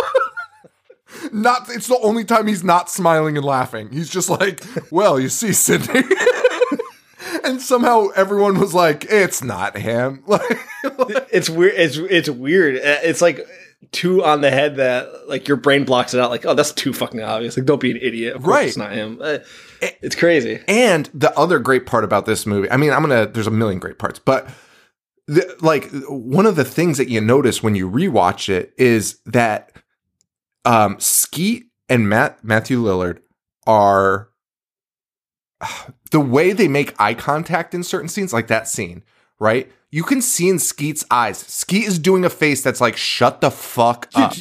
not 1.33 1.69
it's 1.69 1.87
the 1.87 1.99
only 1.99 2.23
time 2.25 2.47
he's 2.47 2.63
not 2.63 2.89
smiling 2.89 3.37
and 3.37 3.45
laughing. 3.45 3.89
He's 3.91 4.09
just 4.09 4.29
like, 4.29 4.63
well, 4.91 5.19
you 5.19 5.29
see, 5.29 5.53
Sidney. 5.53 6.03
and 7.43 7.61
somehow 7.61 8.07
everyone 8.15 8.59
was 8.59 8.73
like, 8.73 9.05
it's 9.09 9.43
not 9.43 9.77
him. 9.77 10.23
Like, 10.27 10.59
it's 11.31 11.49
weird. 11.49 11.73
It's 11.75 11.97
it's 11.97 12.29
weird. 12.29 12.75
Uh, 12.75 12.99
It's 13.03 13.21
like 13.21 13.45
too 13.91 14.23
on 14.23 14.41
the 14.41 14.49
head 14.51 14.77
that 14.77 15.27
like 15.27 15.47
your 15.47 15.57
brain 15.57 15.83
blocks 15.83 16.13
it 16.13 16.19
out. 16.19 16.29
Like, 16.29 16.45
oh, 16.45 16.53
that's 16.53 16.71
too 16.71 16.93
fucking 16.93 17.21
obvious. 17.21 17.57
Like, 17.57 17.65
don't 17.65 17.81
be 17.81 17.91
an 17.91 17.97
idiot. 18.01 18.35
Of 18.35 18.43
course 18.43 18.53
Right. 18.55 18.67
it's 18.67 18.77
not 18.77 18.91
him. 18.93 19.19
Uh, 19.21 19.39
It's 20.01 20.15
crazy. 20.15 20.61
And 20.67 21.09
the 21.13 21.37
other 21.37 21.59
great 21.59 21.85
part 21.85 22.03
about 22.03 22.25
this 22.25 22.45
movie, 22.45 22.69
I 22.71 22.77
mean, 22.77 22.91
I'm 22.91 23.01
gonna. 23.01 23.25
There's 23.27 23.47
a 23.47 23.51
million 23.51 23.79
great 23.79 23.99
parts, 23.99 24.17
but 24.19 24.47
the, 25.27 25.55
like 25.61 25.89
one 26.07 26.45
of 26.45 26.55
the 26.55 26.65
things 26.65 26.97
that 26.97 27.09
you 27.09 27.19
notice 27.21 27.61
when 27.63 27.75
you 27.75 27.89
rewatch 27.89 28.49
it 28.49 28.73
is 28.77 29.19
that 29.25 29.71
um, 30.65 30.97
Skeet 30.99 31.65
and 31.89 32.07
Matt 32.07 32.43
Matthew 32.43 32.81
Lillard 32.81 33.19
are 33.67 34.29
the 36.11 36.19
way 36.19 36.51
they 36.53 36.67
make 36.67 36.93
eye 36.99 37.13
contact 37.13 37.73
in 37.73 37.83
certain 37.83 38.09
scenes, 38.09 38.33
like 38.33 38.47
that 38.47 38.67
scene, 38.67 39.03
right? 39.39 39.71
You 39.93 40.03
can 40.03 40.21
see 40.21 40.49
in 40.49 40.57
Skeet's 40.57 41.05
eyes. 41.11 41.37
Skeet 41.37 41.85
is 41.87 41.99
doing 41.99 42.25
a 42.25 42.29
face 42.29 42.63
that's 42.63 42.81
like, 42.81 42.97
"Shut 42.97 43.41
the 43.41 43.51
fuck 43.51 44.09
up." 44.15 44.33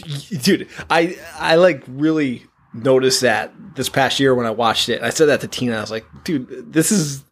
dude 0.43 0.67
i 0.89 1.17
i 1.39 1.57
like 1.57 1.83
really 1.87 2.45
noticed 2.75 3.21
that 3.21 3.53
this 3.77 3.89
past 3.91 4.19
year 4.19 4.35
when 4.35 4.47
i 4.47 4.51
watched 4.51 4.89
it 4.89 5.03
i 5.03 5.11
said 5.11 5.27
that 5.27 5.41
to 5.43 5.47
tina 5.49 5.77
i 5.77 5.81
was 5.81 5.91
like 5.91 6.07
dude 6.25 6.73
this 6.73 6.91
is 6.91 7.23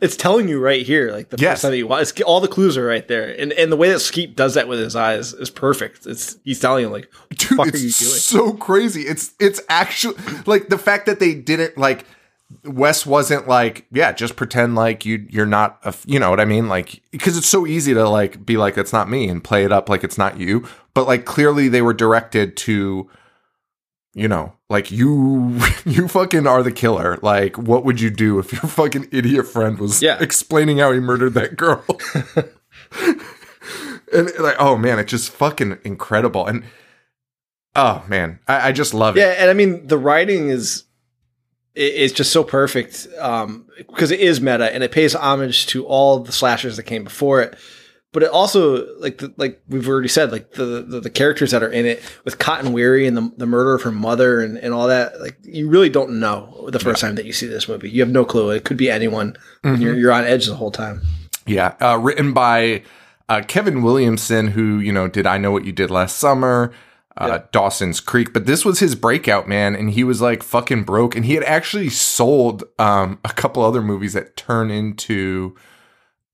it's 0.00 0.14
telling 0.16 0.46
you 0.48 0.60
right 0.60 0.84
here 0.84 1.10
like 1.10 1.30
the 1.30 1.38
Yes. 1.38 1.52
first 1.54 1.62
time 1.62 1.70
that 1.70 1.78
you 1.78 1.86
watch 1.86 2.02
it's, 2.02 2.20
all 2.22 2.40
the 2.40 2.48
clues 2.48 2.76
are 2.76 2.84
right 2.84 3.06
there 3.08 3.34
and 3.40 3.52
and 3.54 3.72
the 3.72 3.76
way 3.76 3.88
that 3.88 4.00
skeet 4.00 4.36
does 4.36 4.54
that 4.54 4.68
with 4.68 4.78
his 4.78 4.94
eyes 4.94 5.32
is 5.32 5.48
perfect 5.50 6.06
it's 6.06 6.36
he's 6.44 6.60
telling 6.60 6.82
you 6.84 6.90
like 6.90 7.10
Dude, 7.30 7.56
fuck 7.56 7.68
it's 7.68 7.76
are 7.76 7.78
you 7.78 7.92
doing 7.92 8.18
so 8.20 8.52
crazy. 8.52 9.02
It's 9.02 9.32
it's 9.40 9.60
actually 9.70 10.16
like 10.46 10.68
the 10.68 10.78
fact 10.78 11.06
that 11.06 11.18
they 11.20 11.34
didn't 11.34 11.78
like 11.78 12.04
Wes 12.64 13.04
wasn't 13.06 13.48
like, 13.48 13.86
yeah, 13.90 14.12
just 14.12 14.36
pretend 14.36 14.74
like 14.74 15.04
you 15.04 15.26
you're 15.30 15.46
not 15.46 15.78
a, 15.84 15.94
you 16.06 16.18
know 16.20 16.30
what 16.30 16.40
I 16.40 16.44
mean? 16.44 16.68
Like 16.68 17.02
because 17.10 17.36
it's 17.36 17.48
so 17.48 17.66
easy 17.66 17.94
to 17.94 18.08
like 18.08 18.44
be 18.44 18.56
like 18.56 18.76
it's 18.78 18.92
not 18.92 19.08
me 19.10 19.28
and 19.28 19.42
play 19.42 19.64
it 19.64 19.72
up 19.72 19.88
like 19.88 20.04
it's 20.04 20.18
not 20.18 20.38
you, 20.38 20.66
but 20.94 21.06
like 21.06 21.24
clearly 21.24 21.68
they 21.68 21.82
were 21.82 21.94
directed 21.94 22.56
to 22.58 23.08
you 24.16 24.28
know, 24.28 24.52
like 24.70 24.92
you 24.92 25.58
you 25.86 26.06
fucking 26.06 26.46
are 26.46 26.62
the 26.62 26.70
killer. 26.70 27.18
Like 27.22 27.58
what 27.58 27.84
would 27.84 28.00
you 28.00 28.10
do 28.10 28.38
if 28.38 28.52
your 28.52 28.62
fucking 28.62 29.08
idiot 29.10 29.46
friend 29.48 29.78
was 29.78 30.00
Yeah. 30.02 30.18
explaining 30.20 30.78
how 30.78 30.92
he 30.92 31.00
murdered 31.00 31.34
that 31.34 31.56
girl? 31.56 31.84
and 34.12 34.30
like 34.38 34.56
oh 34.58 34.76
man, 34.76 34.98
it's 34.98 35.10
just 35.10 35.30
fucking 35.30 35.78
incredible. 35.84 36.46
And 36.46 36.64
Oh 37.76 38.04
man, 38.06 38.38
I, 38.46 38.68
I 38.68 38.72
just 38.72 38.94
love 38.94 39.16
yeah 39.16 39.30
it. 39.30 39.34
Yeah, 39.36 39.42
and 39.42 39.50
i 39.50 39.54
mean 39.54 39.86
the 39.88 39.98
writing 39.98 40.48
is 40.48 40.84
i- 41.76 41.80
is 41.80 42.12
just 42.12 42.32
so 42.32 42.44
perfect 42.44 43.06
um 43.18 43.66
because 43.78 44.10
it 44.10 44.20
is 44.20 44.40
meta 44.40 44.72
and 44.72 44.82
it 44.84 44.92
pays 44.92 45.14
homage 45.14 45.66
to 45.68 45.84
all 45.86 46.20
the 46.20 46.32
slashers 46.32 46.76
that 46.76 46.84
came 46.84 47.04
before 47.04 47.40
it. 47.42 47.56
But 48.12 48.22
it 48.22 48.30
also 48.30 48.86
like 49.00 49.18
the, 49.18 49.34
like 49.36 49.60
we've 49.68 49.88
already 49.88 50.06
said 50.06 50.30
like 50.30 50.52
the, 50.52 50.84
the 50.86 51.00
the 51.00 51.10
characters 51.10 51.50
that 51.50 51.64
are 51.64 51.68
in 51.72 51.84
it 51.84 52.00
with 52.24 52.38
Cotton 52.38 52.72
Weary 52.72 53.08
and 53.08 53.16
the, 53.16 53.28
the 53.38 53.46
murder 53.46 53.74
of 53.74 53.82
her 53.82 53.90
mother 53.90 54.40
and, 54.40 54.56
and 54.56 54.72
all 54.72 54.86
that 54.86 55.20
like 55.20 55.36
you 55.42 55.68
really 55.68 55.88
don't 55.88 56.20
know 56.20 56.68
the 56.70 56.78
first 56.78 57.00
time 57.00 57.16
that 57.16 57.24
you 57.24 57.32
see 57.32 57.48
this 57.48 57.68
movie. 57.68 57.90
You 57.90 58.02
have 58.02 58.10
no 58.12 58.24
clue. 58.24 58.50
It 58.50 58.64
could 58.64 58.76
be 58.76 58.88
anyone. 58.88 59.36
And 59.64 59.82
you're, 59.82 59.96
you're 59.96 60.12
on 60.12 60.22
edge 60.24 60.46
the 60.46 60.54
whole 60.54 60.70
time. 60.70 61.02
Yeah, 61.44 61.74
uh, 61.80 61.98
written 61.98 62.32
by 62.32 62.84
uh, 63.28 63.42
Kevin 63.48 63.82
Williamson, 63.82 64.46
who 64.46 64.78
you 64.78 64.92
know 64.92 65.08
did 65.08 65.26
I 65.26 65.36
Know 65.38 65.50
What 65.50 65.64
You 65.64 65.72
Did 65.72 65.90
Last 65.90 66.16
Summer, 66.18 66.70
uh, 67.16 67.38
Dawson's 67.52 68.00
Creek, 68.00 68.32
but 68.32 68.46
this 68.46 68.64
was 68.64 68.80
his 68.80 68.94
breakout, 68.94 69.48
man, 69.48 69.76
and 69.76 69.90
he 69.90 70.02
was 70.02 70.20
like 70.20 70.42
fucking 70.42 70.84
broke, 70.84 71.14
and 71.14 71.24
he 71.24 71.34
had 71.34 71.44
actually 71.44 71.88
sold 71.88 72.64
um, 72.78 73.18
a 73.24 73.28
couple 73.28 73.62
other 73.62 73.82
movies 73.82 74.14
that 74.14 74.36
turn 74.36 74.70
into 74.70 75.54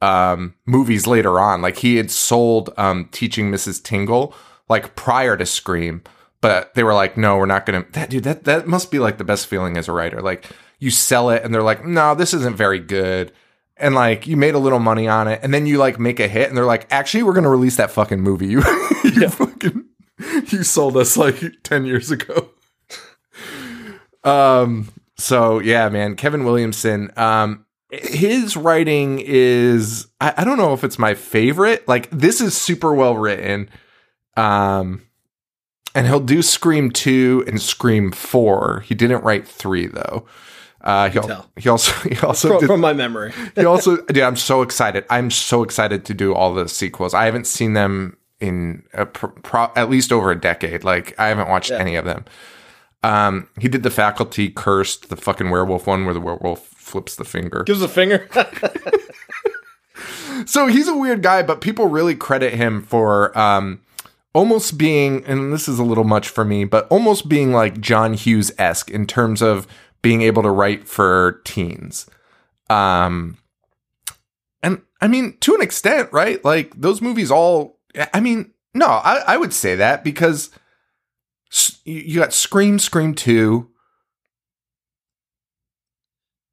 um, 0.00 0.54
movies 0.66 1.06
later 1.06 1.38
on. 1.38 1.60
Like 1.60 1.78
he 1.78 1.96
had 1.96 2.10
sold 2.10 2.70
um, 2.76 3.08
Teaching 3.12 3.50
Mrs. 3.50 3.82
Tingle 3.82 4.34
like 4.68 4.94
prior 4.94 5.36
to 5.36 5.44
Scream, 5.44 6.02
but 6.40 6.74
they 6.74 6.82
were 6.82 6.94
like, 6.94 7.16
no, 7.16 7.36
we're 7.36 7.46
not 7.46 7.66
gonna. 7.66 7.84
That 7.92 8.08
dude, 8.08 8.24
that 8.24 8.44
that 8.44 8.66
must 8.66 8.90
be 8.90 8.98
like 8.98 9.18
the 9.18 9.24
best 9.24 9.46
feeling 9.46 9.76
as 9.76 9.88
a 9.88 9.92
writer. 9.92 10.22
Like 10.22 10.46
you 10.78 10.90
sell 10.90 11.30
it, 11.30 11.44
and 11.44 11.54
they're 11.54 11.62
like, 11.62 11.84
no, 11.84 12.14
this 12.14 12.32
isn't 12.32 12.56
very 12.56 12.78
good. 12.78 13.32
And 13.76 13.94
like 13.94 14.26
you 14.26 14.36
made 14.36 14.54
a 14.54 14.58
little 14.58 14.78
money 14.78 15.08
on 15.08 15.28
it, 15.28 15.40
and 15.42 15.52
then 15.52 15.66
you 15.66 15.76
like 15.76 15.98
make 15.98 16.20
a 16.20 16.28
hit, 16.28 16.48
and 16.48 16.56
they're 16.56 16.64
like, 16.64 16.86
actually, 16.90 17.22
we're 17.22 17.34
gonna 17.34 17.50
release 17.50 17.76
that 17.76 17.90
fucking 17.90 18.20
movie. 18.20 18.56
You, 19.02 19.22
you 19.22 19.28
fucking, 19.30 19.86
you 20.46 20.62
sold 20.62 20.96
us 20.96 21.16
like 21.16 21.42
ten 21.62 21.84
years 21.84 22.10
ago. 22.10 22.50
Um. 24.24 24.88
So 25.16 25.58
yeah, 25.58 25.88
man, 25.88 26.16
Kevin 26.16 26.44
Williamson. 26.44 27.10
Um, 27.16 27.66
his 27.90 28.56
writing 28.56 29.20
is 29.20 30.06
I, 30.20 30.34
I 30.38 30.44
don't 30.44 30.58
know 30.58 30.72
if 30.72 30.84
it's 30.84 30.98
my 30.98 31.14
favorite. 31.14 31.86
Like 31.88 32.08
this 32.10 32.40
is 32.40 32.56
super 32.56 32.94
well 32.94 33.16
written. 33.16 33.68
Um, 34.36 35.02
and 35.94 36.06
he'll 36.06 36.20
do 36.20 36.42
Scream 36.42 36.90
two 36.90 37.44
and 37.46 37.60
Scream 37.60 38.12
four. 38.12 38.80
He 38.86 38.94
didn't 38.94 39.24
write 39.24 39.46
three 39.46 39.86
though. 39.86 40.26
Uh, 40.80 41.10
he, 41.10 41.18
al- 41.18 41.50
he 41.56 41.68
also 41.68 41.92
he 42.08 42.18
also 42.20 42.48
from, 42.48 42.60
did, 42.60 42.66
from 42.66 42.80
my 42.80 42.94
memory 42.94 43.34
he 43.54 43.66
also 43.66 43.96
dude, 44.06 44.22
I'm 44.22 44.36
so 44.36 44.62
excited. 44.62 45.04
I'm 45.10 45.30
so 45.30 45.62
excited 45.62 46.04
to 46.06 46.14
do 46.14 46.34
all 46.34 46.54
the 46.54 46.68
sequels. 46.68 47.12
I 47.12 47.24
haven't 47.26 47.46
seen 47.46 47.74
them 47.74 48.16
in 48.40 48.82
pro, 49.12 49.30
pro, 49.30 49.70
at 49.76 49.90
least 49.90 50.12
over 50.12 50.30
a 50.30 50.40
decade. 50.40 50.84
Like 50.84 51.14
I 51.18 51.28
haven't 51.28 51.48
watched 51.48 51.70
Yeah. 51.70 51.78
any 51.78 51.96
of 51.96 52.04
them. 52.04 52.24
Um, 53.02 53.48
he 53.58 53.68
did 53.68 53.82
the 53.82 53.90
Faculty 53.90 54.50
Cursed, 54.50 55.08
the 55.08 55.16
fucking 55.16 55.48
werewolf 55.50 55.86
one 55.86 56.04
where 56.04 56.12
the 56.14 56.20
werewolf 56.20 56.66
flips 56.66 57.16
the 57.16 57.24
finger. 57.24 57.62
gives 57.64 57.80
a 57.82 57.88
finger 57.88 58.28
So 60.46 60.66
he's 60.66 60.88
a 60.88 60.96
weird 60.96 61.22
guy, 61.22 61.42
but 61.42 61.60
people 61.60 61.86
really 61.86 62.14
credit 62.14 62.54
him 62.54 62.82
for 62.82 63.36
um, 63.38 63.80
almost 64.32 64.78
being, 64.78 65.24
and 65.26 65.52
this 65.52 65.68
is 65.68 65.78
a 65.78 65.84
little 65.84 66.04
much 66.04 66.28
for 66.28 66.44
me, 66.44 66.64
but 66.64 66.86
almost 66.88 67.28
being 67.28 67.52
like 67.52 67.80
John 67.80 68.14
Hughes 68.14 68.50
esque 68.58 68.90
in 68.90 69.06
terms 69.06 69.42
of 69.42 69.66
being 70.02 70.22
able 70.22 70.42
to 70.42 70.50
write 70.50 70.88
for 70.88 71.40
teens. 71.44 72.06
Um, 72.70 73.36
and 74.62 74.80
I 75.02 75.08
mean, 75.08 75.36
to 75.40 75.54
an 75.54 75.60
extent, 75.62 76.08
right? 76.12 76.42
Like 76.44 76.72
those 76.80 77.02
movies 77.02 77.30
all, 77.30 77.78
I 78.14 78.20
mean, 78.20 78.52
no, 78.74 78.86
I, 78.86 79.22
I 79.26 79.36
would 79.36 79.52
say 79.52 79.74
that 79.76 80.04
because 80.04 80.50
you 81.84 82.20
got 82.20 82.32
Scream, 82.32 82.78
Scream 82.78 83.14
2, 83.14 83.68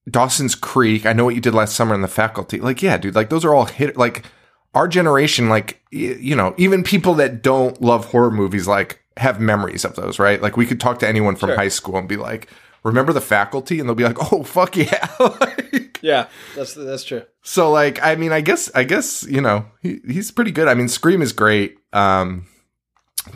Dawson's 0.09 0.55
Creek. 0.55 1.05
I 1.05 1.13
know 1.13 1.25
what 1.25 1.35
you 1.35 1.41
did 1.41 1.53
last 1.53 1.75
summer 1.75 1.93
in 1.93 2.01
the 2.01 2.07
faculty. 2.07 2.59
Like, 2.59 2.81
yeah, 2.81 2.97
dude, 2.97 3.15
like 3.15 3.29
those 3.29 3.43
are 3.45 3.53
all 3.53 3.65
hit. 3.65 3.97
Like 3.97 4.25
our 4.73 4.87
generation, 4.87 5.49
like 5.49 5.81
you 5.91 6.35
know, 6.35 6.53
even 6.57 6.83
people 6.83 7.13
that 7.15 7.41
don't 7.43 7.81
love 7.81 8.05
horror 8.05 8.31
movies, 8.31 8.67
like 8.67 9.01
have 9.17 9.39
memories 9.41 9.83
of 9.83 9.95
those, 9.95 10.17
right? 10.19 10.41
Like 10.41 10.55
we 10.57 10.65
could 10.65 10.79
talk 10.79 10.99
to 10.99 11.07
anyone 11.07 11.35
from 11.35 11.49
Sure. 11.49 11.57
high 11.57 11.67
school 11.67 11.97
and 11.97 12.07
be 12.07 12.17
like, 12.17 12.49
"Remember 12.87 13.13
the 13.13 13.21
faculty?" 13.21 13.79
And 13.79 13.87
they'll 13.87 13.95
be 13.95 14.03
like, 14.03 14.31
"Oh, 14.31 14.43
fuck 14.43 14.75
yeah!" 14.75 15.07
Like, 15.19 15.99
yeah 16.03 16.27
that's 16.55 16.75
that's 16.75 17.03
true 17.03 17.23
so, 17.47 17.71
like, 17.71 18.03
I 18.03 18.15
mean, 18.15 18.33
I 18.33 18.41
guess, 18.41 18.69
I 18.75 18.83
guess 18.83 19.23
you 19.23 19.39
know, 19.39 19.65
he, 19.81 20.01
he's 20.05 20.31
pretty 20.31 20.51
good. 20.51 20.67
I 20.67 20.73
mean, 20.73 20.89
Scream 20.89 21.21
is 21.21 21.31
great. 21.31 21.77
Um, 21.93 22.45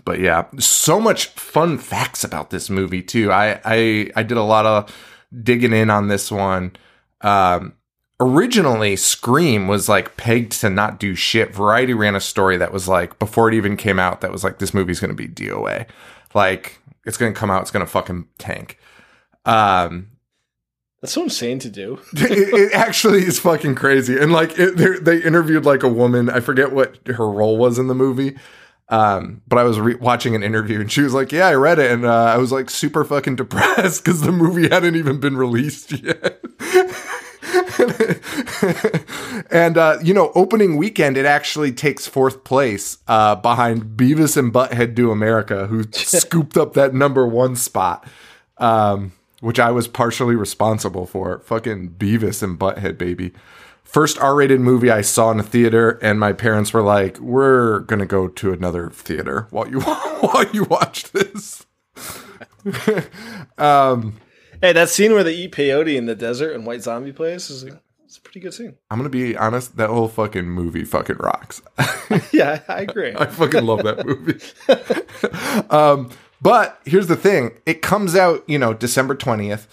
but 0.03 0.19
yeah, 0.19 0.47
so 0.59 0.99
much 0.99 1.27
fun 1.27 1.77
facts 1.77 2.25
about 2.25 2.49
this 2.49 2.69
movie 2.69 3.03
too. 3.03 3.31
I 3.31 3.61
I 3.63 4.11
I 4.17 4.23
did 4.23 4.37
a 4.37 4.43
lot 4.43 4.65
of 4.65 4.93
digging 5.41 5.71
in 5.71 5.89
on 5.89 6.09
this 6.09 6.29
one. 6.29 6.75
Um, 7.21 7.75
originally, 8.19 8.97
Scream 8.97 9.69
was 9.69 9.87
like 9.87 10.17
pegged 10.17 10.59
to 10.59 10.69
not 10.69 10.99
do 10.99 11.15
shit. 11.15 11.55
Variety 11.55 11.93
ran 11.93 12.13
a 12.13 12.19
story 12.19 12.57
that 12.57 12.73
was 12.73 12.89
like 12.89 13.17
before 13.17 13.47
it 13.47 13.55
even 13.55 13.77
came 13.77 13.97
out 13.97 14.19
that 14.19 14.31
was 14.31 14.43
like 14.43 14.59
this 14.59 14.73
movie's 14.73 14.99
going 14.99 15.15
to 15.15 15.15
be 15.15 15.29
DOA, 15.29 15.87
like 16.33 16.81
it's 17.05 17.17
going 17.17 17.33
to 17.33 17.39
come 17.39 17.49
out, 17.49 17.61
it's 17.61 17.71
going 17.71 17.85
to 17.85 17.89
fucking 17.89 18.27
tank. 18.37 18.77
Um, 19.45 20.07
that's 21.01 21.13
so 21.13 21.23
insane 21.23 21.57
to 21.59 21.69
do 21.69 21.99
it, 22.13 22.53
it 22.53 22.73
actually 22.73 23.23
is 23.23 23.39
fucking 23.39 23.75
crazy. 23.75 24.19
And 24.19 24.31
like 24.31 24.57
it, 24.57 24.77
they 24.77 24.99
they 24.99 25.23
interviewed 25.23 25.65
like 25.65 25.83
a 25.83 25.89
woman. 25.89 26.29
I 26.29 26.39
forget 26.39 26.71
what 26.71 26.99
her 27.07 27.29
role 27.29 27.57
was 27.57 27.79
in 27.79 27.87
the 27.87 27.95
movie. 27.95 28.37
Um, 28.89 29.41
but 29.47 29.57
I 29.57 29.63
was 29.63 29.79
re- 29.79 29.95
watching 29.95 30.35
an 30.35 30.43
interview 30.43 30.81
and 30.81 30.91
she 30.91 31.01
was 31.01 31.13
like, 31.13 31.31
"Yeah, 31.31 31.47
I 31.47 31.53
read 31.53 31.79
it," 31.79 31.91
and 31.91 32.05
uh, 32.05 32.25
I 32.25 32.37
was 32.37 32.51
like 32.51 32.69
super 32.69 33.05
fucking 33.05 33.35
depressed 33.37 34.03
because 34.03 34.21
the 34.21 34.31
movie 34.33 34.67
hadn't 34.67 34.95
even 34.95 35.19
been 35.19 35.37
released 35.37 35.91
yet. 36.03 36.43
and 39.49 39.77
uh, 39.77 39.97
you 40.03 40.13
know, 40.13 40.31
opening 40.35 40.75
weekend, 40.75 41.15
it 41.17 41.25
actually 41.25 41.71
takes 41.71 42.05
fourth 42.05 42.43
place 42.43 42.97
uh, 43.07 43.35
behind 43.35 43.97
Beavis 43.97 44.35
and 44.35 44.53
Butthead 44.53 44.93
Do 44.93 45.09
America, 45.09 45.67
who 45.67 45.83
scooped 45.93 46.57
up 46.57 46.73
that 46.73 46.93
number 46.93 47.25
one 47.25 47.55
spot. 47.55 48.05
Um, 48.57 49.13
which 49.41 49.59
I 49.59 49.71
was 49.71 49.87
partially 49.89 50.35
responsible 50.35 51.05
for. 51.05 51.39
Fucking 51.39 51.95
Beavis 51.97 52.41
and 52.41 52.57
Butthead, 52.57 52.97
baby. 52.97 53.33
First 53.83 54.17
R 54.19 54.35
rated 54.35 54.61
movie 54.61 54.89
I 54.89 55.01
saw 55.01 55.31
in 55.31 55.39
a 55.41 55.43
theater, 55.43 55.99
and 56.01 56.17
my 56.19 56.31
parents 56.31 56.71
were 56.71 56.81
like, 56.81 57.19
We're 57.19 57.79
gonna 57.79 58.05
go 58.05 58.29
to 58.29 58.53
another 58.53 58.89
theater 58.89 59.47
while 59.49 59.67
you 59.67 59.81
while 59.81 60.45
you 60.53 60.63
watch 60.63 61.11
this. 61.11 61.65
um, 63.57 64.17
hey 64.61 64.71
that 64.71 64.87
scene 64.89 65.11
where 65.11 65.23
they 65.23 65.33
eat 65.33 65.51
peyote 65.51 65.95
in 65.95 66.05
the 66.05 66.15
desert 66.15 66.53
and 66.53 66.65
white 66.65 66.81
zombie 66.83 67.11
plays 67.11 67.49
is 67.49 67.63
It's 68.05 68.17
a 68.17 68.21
pretty 68.21 68.39
good 68.39 68.53
scene. 68.53 68.75
I'm 68.89 68.97
gonna 68.99 69.09
be 69.09 69.35
honest. 69.35 69.75
That 69.77 69.89
whole 69.89 70.07
fucking 70.07 70.45
movie 70.45 70.85
fucking 70.85 71.17
rocks. 71.17 71.61
Yeah, 72.33 72.61
I 72.67 72.81
agree. 72.81 73.13
I 73.15 73.25
fucking 73.25 73.65
love 73.65 73.83
that 73.83 74.05
movie. 74.05 74.39
um, 75.69 76.09
but 76.41 76.79
here's 76.85 77.07
the 77.07 77.15
thing: 77.15 77.51
it 77.65 77.81
comes 77.81 78.15
out, 78.15 78.43
you 78.47 78.57
know, 78.59 78.73
December 78.73 79.15
twentieth. 79.15 79.67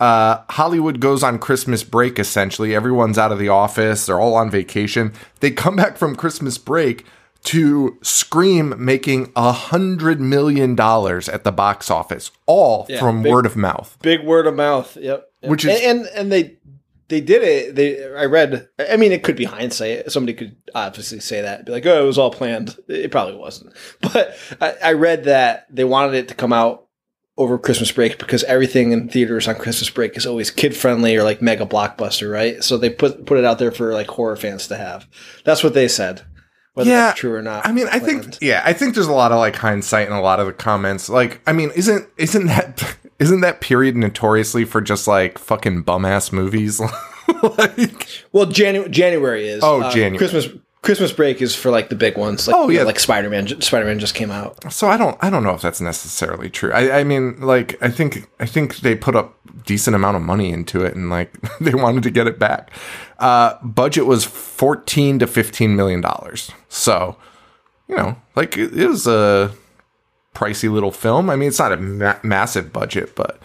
Uh, 0.00 0.42
Hollywood 0.50 0.98
goes 1.00 1.22
on 1.22 1.38
Christmas 1.38 1.84
break. 1.84 2.18
Essentially, 2.18 2.74
everyone's 2.74 3.16
out 3.18 3.30
of 3.32 3.38
the 3.38 3.48
office. 3.48 4.06
They're 4.06 4.20
all 4.20 4.34
on 4.34 4.50
vacation. 4.50 5.12
They 5.40 5.50
come 5.50 5.76
back 5.76 5.96
from 5.96 6.16
Christmas 6.16 6.58
break 6.58 7.06
to 7.44 7.98
Scream 8.02 8.74
making 8.78 9.30
a 9.36 9.52
hundred 9.52 10.20
million 10.20 10.74
dollars 10.74 11.28
at 11.28 11.44
the 11.44 11.52
box 11.52 11.90
office, 11.90 12.30
all 12.46 12.86
Yeah, 12.88 12.98
from 13.00 13.22
big- 13.22 13.32
word 13.32 13.46
of 13.46 13.54
mouth. 13.56 13.96
Big 14.02 14.24
word 14.24 14.46
of 14.46 14.54
mouth. 14.54 14.96
Yep. 14.96 15.28
yep. 15.42 15.50
Which 15.50 15.64
is- 15.64 15.80
and, 15.80 16.00
and 16.06 16.08
and 16.16 16.32
they 16.32 16.56
they 17.08 17.20
did 17.20 17.42
it. 17.42 17.74
They 17.74 18.14
I 18.14 18.24
read. 18.24 18.68
I 18.78 18.96
mean, 18.96 19.12
it 19.12 19.22
could 19.22 19.36
be 19.36 19.44
hindsight. 19.44 20.10
Somebody 20.10 20.34
could 20.34 20.56
obviously 20.74 21.20
say 21.20 21.42
that, 21.42 21.66
be 21.66 21.72
like, 21.72 21.86
"Oh, 21.86 22.02
it 22.02 22.06
was 22.06 22.18
all 22.18 22.30
planned." 22.30 22.76
It 22.88 23.10
probably 23.10 23.36
wasn't. 23.36 23.74
But 24.00 24.36
I, 24.60 24.74
I 24.82 24.92
read 24.92 25.24
that 25.24 25.66
they 25.70 25.84
wanted 25.84 26.14
it 26.14 26.28
to 26.28 26.34
come 26.34 26.52
out 26.52 26.86
over 27.36 27.58
Christmas 27.58 27.90
break 27.90 28.18
because 28.18 28.44
everything 28.44 28.92
in 28.92 29.08
theaters 29.08 29.48
on 29.48 29.56
Christmas 29.56 29.90
break 29.90 30.16
is 30.16 30.24
always 30.24 30.50
kid 30.50 30.76
friendly 30.76 31.16
or 31.16 31.24
like 31.24 31.42
mega 31.42 31.66
blockbuster, 31.66 32.32
right? 32.32 32.62
So 32.62 32.76
they 32.76 32.90
put 32.90 33.26
put 33.26 33.38
it 33.38 33.44
out 33.44 33.58
there 33.58 33.72
for 33.72 33.92
like 33.92 34.08
horror 34.08 34.36
fans 34.36 34.68
to 34.68 34.76
have. 34.76 35.06
That's 35.44 35.64
what 35.64 35.74
they 35.74 35.88
said. 35.88 36.22
Whether 36.74 36.90
Yeah, 36.90 37.06
that's 37.06 37.20
true 37.20 37.34
or 37.34 37.42
not. 37.42 37.66
I 37.66 37.72
mean, 37.72 37.86
I 37.88 37.98
planned. 38.00 38.24
think 38.24 38.38
yeah, 38.40 38.62
I 38.64 38.72
think 38.72 38.94
there's 38.94 39.06
a 39.06 39.12
lot 39.12 39.30
of 39.32 39.38
like 39.38 39.56
hindsight 39.56 40.06
in 40.08 40.12
a 40.12 40.20
lot 40.20 40.40
of 40.40 40.46
the 40.46 40.52
comments. 40.52 41.08
Like, 41.08 41.40
I 41.46 41.52
mean, 41.52 41.70
isn't 41.74 42.08
isn't 42.16 42.46
that 42.46 42.96
isn't 43.18 43.40
that 43.42 43.60
period 43.60 43.96
notoriously 43.96 44.64
for 44.64 44.80
just 44.80 45.06
like 45.08 45.38
fucking 45.38 45.82
bum 45.82 46.04
ass 46.04 46.32
movies? 46.32 46.80
like, 47.42 48.08
Well, 48.32 48.46
Janu- 48.46 48.90
January 48.90 49.48
is. 49.48 49.62
Oh, 49.62 49.82
Uh, 49.82 49.90
January. 49.92 50.18
Christmas 50.18 50.48
Christmas 50.82 51.12
break 51.12 51.40
is 51.40 51.54
for 51.56 51.70
like 51.70 51.88
the 51.88 51.94
big 51.96 52.18
ones. 52.18 52.46
Like, 52.46 52.54
Oh, 52.56 52.68
you 52.68 52.74
know, 52.74 52.80
yeah. 52.80 52.86
like 52.86 53.00
Spider 53.00 53.30
Man. 53.30 53.60
Spider 53.62 53.86
Man 53.86 53.98
just 53.98 54.14
came 54.14 54.30
out. 54.30 54.70
so 54.72 54.88
I 54.88 54.96
don't 54.98 55.16
I 55.22 55.30
don't 55.30 55.42
know 55.42 55.54
if 55.54 55.62
that's 55.62 55.80
necessarily 55.80 56.50
true. 56.50 56.72
I, 56.72 57.00
I 57.00 57.04
mean, 57.04 57.40
like, 57.40 57.76
I 57.82 57.88
think 57.88 58.28
I 58.38 58.44
think 58.46 58.76
they 58.78 58.94
put 58.94 59.16
up 59.16 59.34
decent 59.64 59.96
amount 59.96 60.16
of 60.16 60.22
money 60.22 60.50
into 60.50 60.84
it, 60.84 60.94
and 60.94 61.08
like 61.08 61.32
they 61.60 61.74
wanted 61.74 62.02
to 62.02 62.10
get 62.10 62.26
it 62.26 62.38
back. 62.38 62.70
Uh, 63.18 63.54
budget 63.62 64.04
was 64.04 64.24
fourteen 64.26 65.18
to 65.20 65.26
fifteen 65.26 65.74
million 65.74 66.02
dollars. 66.02 66.50
So, 66.68 67.16
you 67.88 67.96
know, 67.96 68.16
like 68.36 68.58
it, 68.58 68.76
it 68.78 68.86
was 68.88 69.06
a 69.06 69.52
pricey 70.34 70.70
little 70.70 70.90
film. 70.90 71.30
I 71.30 71.36
mean, 71.36 71.48
it's 71.48 71.58
not 71.58 71.72
a 71.72 71.76
ma- 71.76 72.18
massive 72.22 72.72
budget, 72.72 73.14
but 73.14 73.40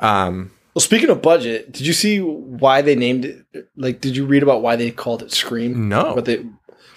um, 0.00 0.50
Well, 0.74 0.80
speaking 0.80 1.10
of 1.10 1.22
budget, 1.22 1.70
did 1.72 1.86
you 1.86 1.92
see 1.92 2.20
why 2.20 2.82
they 2.82 2.94
named 2.94 3.24
it? 3.24 3.68
Like, 3.76 4.00
did 4.00 4.16
you 4.16 4.26
read 4.26 4.42
about 4.42 4.62
why 4.62 4.76
they 4.76 4.90
called 4.90 5.22
it 5.22 5.32
Scream? 5.32 5.88
No. 5.88 6.14
What 6.14 6.24
they 6.24 6.44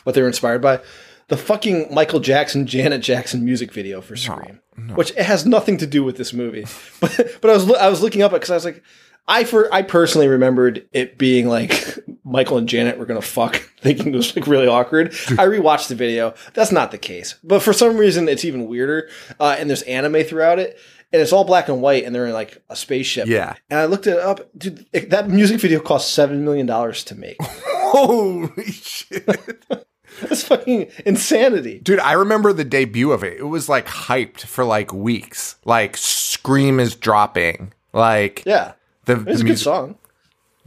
what 0.03 0.15
they 0.15 0.22
were 0.22 0.27
inspired 0.27 0.62
by? 0.62 0.79
The 1.27 1.38
fucking 1.38 1.93
Michael 1.93 2.22
Jackson, 2.22 2.65
Janet 2.65 3.01
Jackson 3.01 3.43
music 3.43 3.74
video 3.74 4.00
for 4.00 4.15
Scream, 4.15 4.62
which 4.96 5.12
it 5.12 5.24
has 5.24 5.46
nothing 5.46 5.77
to 5.79 5.86
do 5.86 6.01
with 6.03 6.15
this 6.17 6.31
movie. 6.34 6.65
But 7.01 7.38
but 7.41 7.51
I 7.51 7.53
was 7.53 7.72
I 7.74 7.89
was 7.89 8.01
looking 8.01 8.22
up 8.22 8.31
it 8.31 8.36
because 8.36 8.50
I 8.51 8.55
was 8.55 8.65
like, 8.65 8.81
I 9.27 9.43
for 9.43 9.72
I 9.74 9.81
personally 9.81 10.27
remembered 10.29 10.88
it 10.93 11.17
being 11.17 11.48
like 11.48 12.00
Michael 12.27 12.57
and 12.57 12.67
Janet 12.67 12.98
were 12.98 13.05
gonna 13.05 13.22
fuck, 13.22 13.55
thinking 13.81 14.13
it 14.13 14.17
was 14.17 14.36
like 14.36 14.48
really 14.48 14.67
awkward. 14.67 15.07
I 15.31 15.46
rewatched 15.46 15.88
the 15.88 15.96
video. 15.96 16.34
That's 16.53 16.72
not 16.72 16.91
the 16.91 16.98
case, 16.98 17.36
but 17.43 17.62
for 17.62 17.74
some 17.74 17.98
reason 17.98 18.27
it's 18.27 18.43
even 18.46 18.67
weirder. 18.67 19.10
Uh, 19.39 19.55
and 19.57 19.69
there's 19.69 19.84
anime 19.84 20.24
throughout 20.24 20.60
it, 20.60 20.77
and 21.13 21.22
it's 21.22 21.31
all 21.31 21.46
black 21.46 21.69
and 21.69 21.81
white, 21.81 22.03
and 22.03 22.13
they're 22.13 22.25
in 22.27 22.34
like 22.34 22.62
a 22.69 22.75
spaceship. 22.75 23.27
Yeah. 23.27 23.55
And 23.69 23.79
I 23.79 23.86
looked 23.86 24.07
it 24.07 24.17
up, 24.19 24.41
dude. 24.57 24.86
it- 24.91 25.10
that 25.12 25.29
music 25.29 25.60
video 25.62 25.79
cost 25.79 26.13
seven 26.13 26.43
million 26.43 26.65
dollars 26.65 27.03
to 27.05 27.15
make. 27.15 27.38
holy 27.41 28.63
shit. 28.72 29.25
That's 30.22 30.43
fucking 30.46 30.89
insanity. 31.05 31.79
Dude, 31.79 32.00
I 32.00 32.13
remember 32.13 32.51
the 32.51 32.63
debut 32.65 33.12
of 33.12 33.24
it. 33.24 33.38
It 33.39 33.43
was 33.43 33.69
like 33.69 33.86
hyped 33.86 34.41
for 34.41 34.63
like 34.65 34.91
weeks. 34.91 35.57
Like 35.63 35.96
Scream 35.96 36.79
is 36.79 36.96
dropping. 36.96 37.73
Like 37.93 38.43
Yeah, 38.45 38.73
the, 39.06 39.13
it's 39.13 39.23
the 39.25 39.32
a 39.32 39.36
good 39.36 39.43
music- 39.45 39.63
song. 39.63 39.97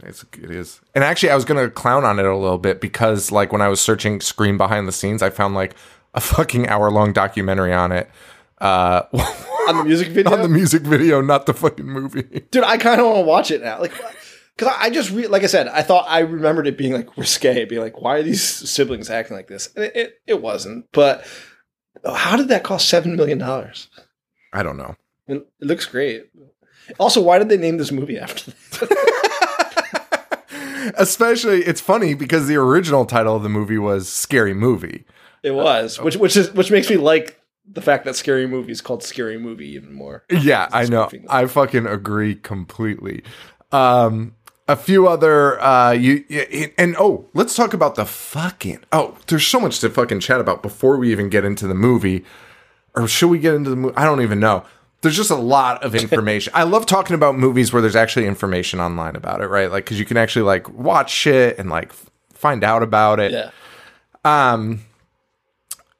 It's, 0.03 0.23
it 0.33 0.51
is. 0.51 0.81
And 0.95 1.03
actually, 1.03 1.29
I 1.29 1.35
was 1.35 1.45
gonna 1.45 1.69
clown 1.69 2.05
on 2.05 2.19
it 2.19 2.25
a 2.25 2.35
little 2.35 2.57
bit 2.57 2.81
because 2.81 3.31
like 3.31 3.51
when 3.51 3.61
I 3.61 3.67
was 3.67 3.79
searching 3.79 4.21
Scream 4.21 4.57
behind 4.57 4.87
the 4.87 4.91
scenes, 4.91 5.21
I 5.21 5.29
found 5.29 5.55
like 5.55 5.75
a 6.13 6.21
fucking 6.21 6.67
hour 6.67 6.91
long 6.91 7.13
documentary 7.13 7.73
on 7.73 7.91
it. 7.91 8.09
Uh, 8.59 9.03
On 9.67 9.77
the 9.77 9.83
music 9.83 10.07
video, 10.11 10.33
on 10.33 10.41
the 10.41 10.49
music 10.49 10.81
video, 10.81 11.21
not 11.21 11.45
the 11.45 11.53
fucking 11.53 11.85
movie. 11.85 12.23
dude, 12.51 12.63
I 12.63 12.77
kind 12.77 12.99
of 12.99 13.05
want 13.05 13.17
to 13.19 13.25
watch 13.25 13.51
it 13.51 13.61
now. 13.61 13.79
Like, 13.79 13.93
because 14.57 14.73
I 14.77 14.89
just 14.89 15.11
re- 15.11 15.27
like 15.27 15.43
I 15.43 15.47
said, 15.47 15.67
I 15.67 15.83
thought 15.83 16.05
I 16.09 16.19
remembered 16.19 16.65
it 16.65 16.79
being 16.79 16.93
like 16.93 17.15
risque, 17.15 17.65
being 17.65 17.81
like, 17.81 18.01
why 18.01 18.17
are 18.17 18.23
these 18.23 18.43
siblings 18.43 19.11
acting 19.11 19.37
like 19.37 19.47
this? 19.47 19.69
And 19.75 19.85
it, 19.85 19.95
it, 19.95 20.21
it 20.25 20.41
wasn't. 20.41 20.87
But 20.93 21.25
how 22.03 22.35
did 22.37 22.47
that 22.47 22.63
cost 22.63 22.89
seven 22.89 23.15
million 23.15 23.37
dollars? 23.37 23.87
I 24.51 24.63
don't 24.63 24.77
know. 24.77 24.95
It, 25.27 25.47
it 25.59 25.67
looks 25.67 25.85
great. 25.85 26.31
Also, 26.99 27.21
why 27.21 27.37
did 27.37 27.49
they 27.49 27.57
name 27.57 27.77
this 27.77 27.91
movie 27.91 28.17
after? 28.17 28.51
That? 28.51 29.27
Especially, 30.97 31.63
it's 31.63 31.81
funny 31.81 32.13
because 32.13 32.47
the 32.47 32.55
original 32.55 33.05
title 33.05 33.35
of 33.35 33.43
the 33.43 33.49
movie 33.49 33.77
was 33.77 34.09
Scary 34.09 34.53
Movie. 34.53 35.05
It 35.43 35.51
was, 35.51 35.99
which 35.99 36.17
which 36.17 36.37
is 36.37 36.51
which 36.51 36.69
makes 36.69 36.89
me 36.89 36.97
like 36.97 37.39
the 37.65 37.81
fact 37.81 38.05
that 38.05 38.15
Scary 38.15 38.47
Movie 38.47 38.71
is 38.71 38.81
called 38.81 39.03
Scary 39.03 39.37
Movie 39.37 39.69
even 39.69 39.93
more. 39.93 40.23
Yeah, 40.29 40.67
I 40.71 40.85
know. 40.85 41.09
I 41.29 41.45
fucking 41.47 41.87
agree 41.87 42.35
completely. 42.35 43.23
Um, 43.71 44.35
a 44.67 44.75
few 44.75 45.07
other 45.07 45.59
uh, 45.61 45.91
you 45.91 46.23
and 46.77 46.95
oh, 46.97 47.29
let's 47.33 47.55
talk 47.55 47.73
about 47.73 47.95
the 47.95 48.05
fucking. 48.05 48.79
Oh, 48.91 49.17
there's 49.27 49.47
so 49.47 49.59
much 49.59 49.79
to 49.79 49.89
fucking 49.89 50.19
chat 50.19 50.39
about 50.39 50.61
before 50.61 50.97
we 50.97 51.11
even 51.11 51.29
get 51.29 51.45
into 51.45 51.67
the 51.67 51.73
movie, 51.73 52.23
or 52.95 53.07
should 53.07 53.29
we 53.29 53.39
get 53.39 53.53
into 53.53 53.69
the 53.69 53.75
movie? 53.75 53.95
I 53.95 54.05
don't 54.05 54.21
even 54.21 54.39
know. 54.39 54.65
There's 55.01 55.15
just 55.15 55.31
a 55.31 55.35
lot 55.35 55.83
of 55.83 55.95
information. 56.01 56.53
I 56.55 56.63
love 56.63 56.85
talking 56.85 57.15
about 57.15 57.35
movies 57.35 57.73
where 57.73 57.81
there's 57.81 57.95
actually 57.95 58.27
information 58.27 58.79
online 58.79 59.15
about 59.15 59.41
it, 59.41 59.47
right? 59.47 59.71
Like, 59.71 59.85
because 59.85 59.99
you 59.99 60.05
can 60.05 60.17
actually 60.17 60.43
like 60.43 60.69
watch 60.69 61.11
shit 61.11 61.57
and 61.57 61.69
like 61.69 61.91
find 62.33 62.63
out 62.63 62.83
about 62.83 63.19
it. 63.19 63.31
Yeah. 63.31 63.51
Um. 64.23 64.81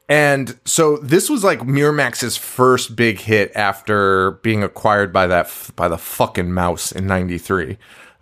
And 0.10 0.60
so 0.66 0.98
this 0.98 1.30
was 1.30 1.42
like 1.42 1.60
Miramax's 1.60 2.36
first 2.36 2.98
big 2.98 3.20
hit 3.20 3.50
after 3.56 4.32
being 4.44 4.62
acquired 4.62 5.14
by 5.14 5.26
that 5.28 5.46
f- 5.46 5.72
by 5.78 5.88
the 5.88 5.98
fucking 5.98 6.52
mouse 6.52 6.92
in 6.92 7.08
'93. 7.08 7.78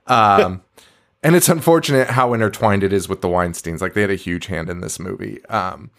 Um, 0.05 0.61
and 1.23 1.35
it's 1.35 1.49
unfortunate 1.49 2.11
how 2.11 2.33
intertwined 2.33 2.83
it 2.83 2.93
is 2.93 3.09
with 3.09 3.21
the 3.21 3.27
Weinstein's. 3.27 3.81
Like 3.81 3.95
they 3.95 4.01
had 4.01 4.11
a 4.11 4.15
huge 4.15 4.45
hand 4.45 4.69
in 4.69 4.81
this 4.81 4.99
movie. 4.99 5.43
Um, 5.45 5.89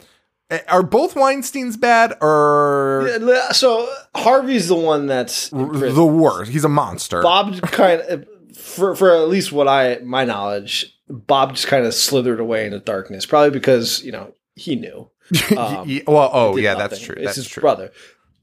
are 0.68 0.82
both 0.82 1.14
Weinstein's 1.14 1.76
bad 1.76 2.16
or 2.20 3.08
So 3.52 3.88
Harvey's 4.14 4.68
the 4.68 4.74
one 4.74 5.06
that's 5.06 5.48
the 5.50 6.04
worst? 6.04 6.50
He's 6.50 6.64
a 6.64 6.68
monster. 6.68 7.22
Bob 7.22 7.60
kind 7.62 8.00
of, 8.02 8.28
for 8.56 8.94
for 8.96 9.10
at 9.12 9.28
least 9.28 9.52
what 9.52 9.68
I 9.68 9.98
my 9.98 10.24
knowledge, 10.24 10.96
Bob 11.08 11.54
just 11.54 11.66
kind 11.66 11.86
of 11.86 11.94
slithered 11.94 12.40
away 12.40 12.66
into 12.66 12.80
darkness, 12.80 13.26
probably 13.26 13.50
because 13.50 14.02
you 14.02 14.12
know 14.12 14.34
he 14.56 14.76
knew. 14.76 15.10
Um, 15.56 16.00
well, 16.08 16.28
oh 16.32 16.56
yeah, 16.56 16.74
that's 16.74 16.98
true. 17.00 17.14
It's 17.16 17.24
That's 17.26 17.36
his 17.36 17.48
true. 17.48 17.60
brother, 17.60 17.92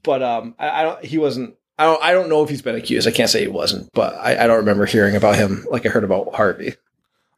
but 0.02 0.22
um, 0.22 0.54
I, 0.58 0.80
I 0.80 0.82
don't. 0.84 1.04
He 1.04 1.18
wasn't. 1.18 1.54
I 1.78 1.84
don't. 1.84 2.02
I 2.02 2.12
don't 2.12 2.30
know 2.30 2.42
if 2.42 2.48
he's 2.48 2.62
been 2.62 2.76
accused. 2.76 3.06
I 3.06 3.10
can't 3.10 3.28
say 3.28 3.42
he 3.42 3.48
wasn't, 3.48 3.90
but 3.92 4.14
I, 4.14 4.44
I 4.44 4.46
don't 4.46 4.56
remember 4.56 4.86
hearing 4.86 5.14
about 5.14 5.36
him 5.36 5.66
like 5.70 5.84
I 5.84 5.90
heard 5.90 6.04
about 6.04 6.34
Harvey. 6.34 6.76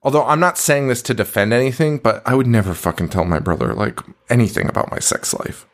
Although 0.02 0.24
I'm 0.24 0.40
not 0.40 0.56
saying 0.56 0.88
this 0.88 1.02
to 1.02 1.14
defend 1.14 1.52
anything, 1.52 1.98
but 1.98 2.22
I 2.26 2.34
would 2.34 2.46
never 2.46 2.72
fucking 2.74 3.10
tell 3.10 3.24
my 3.24 3.38
brother 3.38 3.74
like 3.74 4.00
anything 4.30 4.68
about 4.68 4.90
my 4.90 4.98
sex 4.98 5.34
life. 5.34 5.66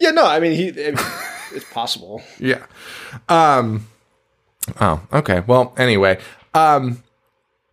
Yeah, 0.00 0.10
no, 0.10 0.26
I 0.26 0.40
mean 0.40 0.52
he. 0.52 0.68
I 0.70 0.90
mean, 0.90 0.96
it's 1.54 1.70
possible. 1.72 2.22
Yeah. 2.38 2.64
Um 3.28 3.86
Oh, 4.80 5.00
okay. 5.12 5.40
Well, 5.46 5.74
anyway. 5.76 6.18
Um 6.54 7.04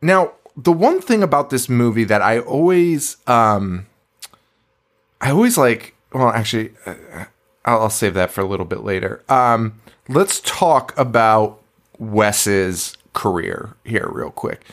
now 0.01 0.33
the 0.55 0.71
one 0.71 1.01
thing 1.01 1.23
about 1.23 1.49
this 1.49 1.69
movie 1.69 2.03
that 2.03 2.21
I 2.21 2.39
always 2.39 3.17
um 3.25 3.87
I 5.19 5.31
always 5.31 5.57
like 5.57 5.95
well 6.13 6.29
actually 6.29 6.71
uh, 6.85 7.25
I'll, 7.65 7.81
I'll 7.83 7.89
save 7.89 8.13
that 8.13 8.29
for 8.31 8.41
a 8.41 8.47
little 8.47 8.65
bit 8.65 8.83
later. 8.83 9.23
Um 9.27 9.81
let's 10.07 10.39
talk 10.41 10.95
about 10.97 11.59
Wes's 11.97 12.95
career 13.13 13.75
here 13.83 14.07
real 14.11 14.31
quick. 14.31 14.63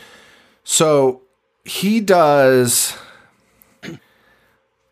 So 0.68 1.22
he 1.64 2.00
does 2.00 2.96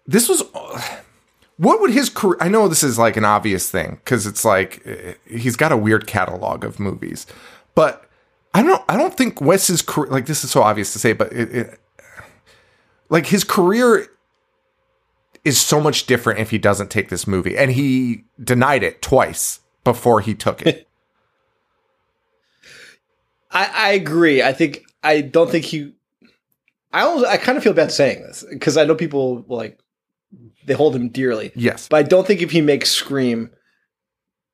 this 0.06 0.28
was 0.28 0.42
what 1.56 1.80
would 1.80 1.90
his 1.90 2.08
career 2.08 2.36
i 2.40 2.48
know 2.48 2.66
this 2.66 2.82
is 2.82 2.98
like 2.98 3.16
an 3.16 3.24
obvious 3.24 3.70
thing 3.70 3.98
because 4.04 4.26
it's 4.26 4.44
like 4.44 4.84
he's 5.30 5.56
got 5.56 5.70
a 5.70 5.76
weird 5.76 6.06
catalog 6.06 6.64
of 6.64 6.80
movies 6.80 7.26
but 7.76 8.08
i 8.52 8.62
don't 8.62 8.82
i 8.88 8.96
don't 8.96 9.16
think 9.16 9.40
wes's 9.40 9.82
career 9.82 10.10
like 10.10 10.26
this 10.26 10.42
is 10.42 10.50
so 10.50 10.62
obvious 10.62 10.92
to 10.92 10.98
say 10.98 11.12
but 11.12 11.32
it, 11.32 11.54
it, 11.54 11.80
like 13.08 13.26
his 13.26 13.44
career 13.44 14.08
is 15.44 15.60
so 15.60 15.80
much 15.80 16.06
different 16.06 16.40
if 16.40 16.50
he 16.50 16.58
doesn't 16.58 16.90
take 16.90 17.08
this 17.08 17.26
movie 17.26 17.56
and 17.56 17.70
he 17.70 18.24
denied 18.42 18.82
it 18.82 19.00
twice 19.00 19.60
before 19.84 20.20
he 20.20 20.34
took 20.34 20.60
it 20.62 20.88
I, 23.54 23.70
I 23.72 23.90
agree. 23.92 24.42
I 24.42 24.52
think 24.52 24.84
I 25.04 25.20
don't 25.20 25.50
think 25.50 25.64
he. 25.66 25.92
I 26.92 27.02
almost, 27.02 27.26
I 27.26 27.36
kind 27.36 27.58
of 27.58 27.64
feel 27.64 27.72
bad 27.72 27.92
saying 27.92 28.22
this 28.22 28.44
because 28.48 28.76
I 28.76 28.84
know 28.84 28.94
people 28.94 29.44
like 29.48 29.78
they 30.64 30.74
hold 30.74 30.96
him 30.96 31.08
dearly, 31.10 31.52
Yes. 31.54 31.88
but 31.88 31.96
I 31.98 32.02
don't 32.02 32.26
think 32.26 32.40
if 32.40 32.50
he 32.50 32.60
makes 32.60 32.90
Scream, 32.90 33.50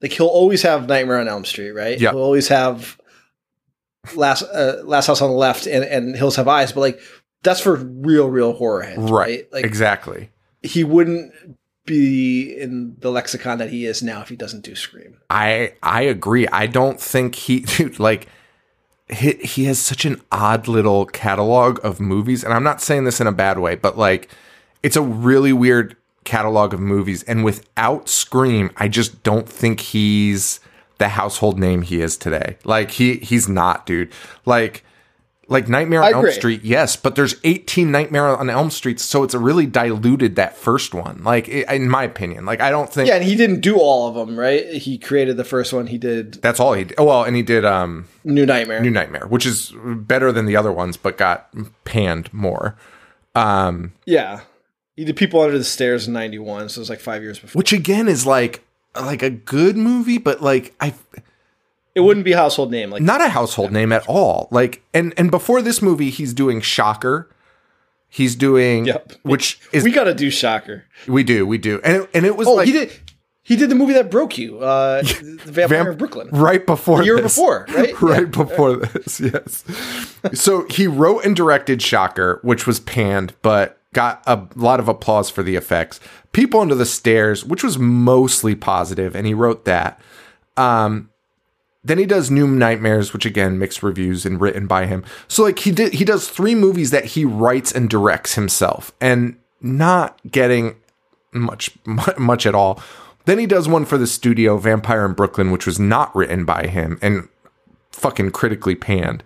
like 0.02 0.12
he'll 0.12 0.26
always 0.26 0.62
have 0.62 0.88
Nightmare 0.88 1.18
on 1.20 1.28
Elm 1.28 1.44
Street, 1.44 1.72
right? 1.72 1.98
Yeah. 2.00 2.10
He'll 2.10 2.20
always 2.20 2.48
have 2.48 2.98
Last 4.14 4.42
uh, 4.42 4.76
Last 4.84 5.06
House 5.08 5.20
on 5.20 5.30
the 5.30 5.36
Left 5.36 5.66
and 5.66 5.84
and 5.84 6.16
Hills 6.16 6.36
Have 6.36 6.48
Eyes, 6.48 6.72
but 6.72 6.80
like 6.80 7.00
that's 7.42 7.60
for 7.60 7.76
real, 7.76 8.28
real 8.28 8.52
horror 8.54 8.82
heads, 8.82 8.98
right? 8.98 9.10
Right. 9.10 9.52
Like 9.52 9.64
exactly. 9.66 10.30
he 10.62 10.82
wouldn't 10.84 11.32
be 11.86 12.56
in 12.58 12.96
the 13.00 13.10
lexicon 13.10 13.58
that 13.58 13.68
he 13.70 13.84
is 13.86 14.02
now 14.02 14.20
if 14.22 14.28
he 14.28 14.36
doesn't 14.36 14.62
do 14.64 14.74
Scream. 14.74 15.18
I 15.28 15.74
I 15.82 16.02
agree. 16.02 16.46
I 16.48 16.66
don't 16.66 16.98
think 16.98 17.34
he 17.34 17.60
dude, 17.76 17.98
like 18.00 18.26
he, 19.12 19.32
he 19.34 19.64
has 19.64 19.78
such 19.78 20.04
an 20.04 20.20
odd 20.30 20.68
little 20.68 21.06
catalog 21.06 21.84
of 21.84 22.00
movies 22.00 22.44
and 22.44 22.52
I'm 22.52 22.62
not 22.62 22.80
saying 22.80 23.04
this 23.04 23.20
in 23.20 23.26
a 23.26 23.32
bad 23.32 23.58
way, 23.58 23.74
but 23.74 23.98
like 23.98 24.28
it's 24.82 24.96
a 24.96 25.02
really 25.02 25.52
weird 25.52 25.96
catalog 26.24 26.72
of 26.74 26.80
movies 26.80 27.22
and 27.24 27.44
without 27.44 28.08
Scream, 28.08 28.70
I 28.76 28.88
just 28.88 29.22
don't 29.22 29.48
think 29.48 29.80
he's 29.80 30.60
the 30.98 31.08
household 31.08 31.58
name 31.58 31.82
he 31.82 32.00
is 32.00 32.16
today. 32.16 32.56
Like 32.64 32.92
he 32.92 33.16
he's 33.16 33.48
not, 33.48 33.86
dude. 33.86 34.12
Like 34.44 34.84
like 35.50 35.68
Nightmare 35.68 36.02
on 36.02 36.14
Elm. 36.14 36.30
Street, 36.30 36.62
yes, 36.62 36.94
but 36.94 37.16
there's 37.16 37.34
18 37.42 37.90
Nightmare 37.90 38.24
on 38.36 38.48
Elm 38.48 38.70
Streets, 38.70 39.04
so 39.04 39.24
it's 39.24 39.34
really 39.34 39.66
diluted 39.66 40.36
that 40.36 40.56
first 40.56 40.94
one. 40.94 41.22
Like 41.24 41.48
in 41.48 41.90
my 41.90 42.04
opinion, 42.04 42.46
like 42.46 42.60
I 42.60 42.70
don't 42.70 42.90
think 42.90 43.08
Yeah, 43.08 43.16
and 43.16 43.24
he 43.24 43.34
didn't 43.34 43.60
do 43.60 43.76
all 43.76 44.08
of 44.08 44.14
them, 44.14 44.38
right? 44.38 44.72
He 44.72 44.96
created 44.96 45.36
the 45.36 45.44
first 45.44 45.72
one. 45.72 45.88
He 45.88 45.98
did 45.98 46.34
that's 46.34 46.60
all 46.60 46.72
he 46.74 46.84
did. 46.84 46.94
Oh, 46.98 47.04
well, 47.04 47.24
and 47.24 47.34
he 47.34 47.42
did 47.42 47.64
um 47.64 48.06
New 48.24 48.46
Nightmare. 48.46 48.80
New 48.80 48.90
Nightmare, 48.90 49.26
which 49.26 49.44
is 49.44 49.74
better 49.84 50.30
than 50.32 50.46
the 50.46 50.56
other 50.56 50.72
ones, 50.72 50.96
but 50.96 51.18
got 51.18 51.52
panned 51.84 52.32
more. 52.32 52.76
Um, 53.34 53.92
yeah, 54.06 54.42
he 54.94 55.04
did 55.04 55.16
People 55.16 55.40
Under 55.40 55.58
the 55.58 55.64
Stairs 55.64 56.06
in 56.06 56.14
'91, 56.14 56.68
so 56.68 56.78
it 56.78 56.82
was 56.82 56.90
like 56.90 57.00
five 57.00 57.22
years 57.22 57.38
before. 57.40 57.58
which 57.58 57.72
again 57.72 58.06
is 58.08 58.24
like 58.24 58.62
like 58.94 59.22
a 59.22 59.30
good 59.30 59.76
movie, 59.76 60.18
but 60.18 60.40
like 60.40 60.74
I 60.80 60.94
It 62.00 62.04
wouldn't 62.04 62.24
be 62.24 62.32
a 62.32 62.36
household 62.36 62.70
name, 62.70 62.90
like 62.90 63.02
not 63.02 63.20
a 63.20 63.28
household 63.28 63.72
name 63.72 63.92
at 63.92 64.06
all. 64.08 64.48
Like 64.50 64.82
and 64.94 65.12
and 65.18 65.30
before 65.30 65.60
this 65.62 65.82
movie, 65.82 66.08
he's 66.10 66.32
doing 66.32 66.60
Shocker. 66.60 67.28
He's 68.08 68.34
doing 68.34 68.86
Yep. 68.86 69.12
which 69.22 69.60
is 69.72 69.84
we 69.84 69.92
got 69.92 70.04
to 70.04 70.14
do 70.14 70.30
Shocker. 70.30 70.84
We 71.06 71.22
do 71.22 71.46
we 71.46 71.58
do 71.58 71.80
and 71.84 72.02
it, 72.04 72.10
and 72.14 72.24
it 72.26 72.36
was 72.36 72.48
Oh, 72.48 72.54
like 72.54 72.66
he 72.66 72.72
did. 72.72 72.92
He 73.42 73.56
did 73.56 73.68
the 73.70 73.74
movie 73.74 73.94
that 73.94 74.10
broke 74.12 74.38
you, 74.38 74.60
uh, 74.60 75.02
the 75.02 75.38
Vampire 75.44 75.66
Vamp- 75.68 75.88
of 75.88 75.98
Brooklyn. 75.98 76.28
right 76.30 76.64
before 76.64 76.98
The 76.98 77.04
year 77.04 77.20
this. 77.20 77.34
before, 77.34 77.66
right? 77.70 78.00
right 78.02 78.30
before 78.30 78.76
this 78.76 79.20
yes 79.20 79.64
so 80.34 80.66
he 80.70 80.86
wrote 80.86 81.24
and 81.24 81.34
directed 81.36 81.82
shocker 81.82 82.38
which 82.42 82.66
was 82.66 82.80
panned 82.80 83.34
but 83.42 83.78
got 83.92 84.22
a 84.26 84.46
lot 84.54 84.78
of 84.80 84.88
applause 84.88 85.30
for 85.30 85.42
the 85.42 85.56
effects 85.56 85.98
people 86.32 86.60
under 86.60 86.74
the 86.76 86.86
stairs 86.86 87.44
which 87.44 87.64
was 87.64 87.76
mostly 87.78 88.54
positive 88.54 89.16
and 89.16 89.26
he 89.26 89.34
wrote 89.34 89.64
that 89.64 90.00
um 90.56 91.09
then 91.82 91.98
he 91.98 92.06
does 92.06 92.30
new 92.30 92.46
nightmares 92.46 93.12
which 93.12 93.24
again 93.24 93.58
mixed 93.58 93.82
reviews 93.82 94.26
and 94.26 94.40
written 94.40 94.66
by 94.66 94.86
him 94.86 95.04
so 95.28 95.42
like 95.42 95.60
he 95.60 95.70
did 95.70 95.94
he 95.94 96.04
does 96.04 96.28
three 96.28 96.54
movies 96.54 96.90
that 96.90 97.04
he 97.04 97.24
writes 97.24 97.72
and 97.72 97.88
directs 97.88 98.34
himself 98.34 98.92
and 99.00 99.36
not 99.60 100.18
getting 100.30 100.76
much 101.32 101.76
much 101.84 102.46
at 102.46 102.54
all. 102.54 102.82
Then 103.26 103.38
he 103.38 103.46
does 103.46 103.68
one 103.68 103.84
for 103.84 103.98
the 103.98 104.06
studio, 104.06 104.56
Vampire 104.56 105.04
in 105.04 105.12
Brooklyn, 105.12 105.50
which 105.50 105.66
was 105.66 105.78
not 105.78 106.14
written 106.14 106.44
by 106.44 106.66
him 106.66 106.98
and 107.02 107.28
fucking 107.92 108.30
critically 108.30 108.74
panned. 108.74 109.22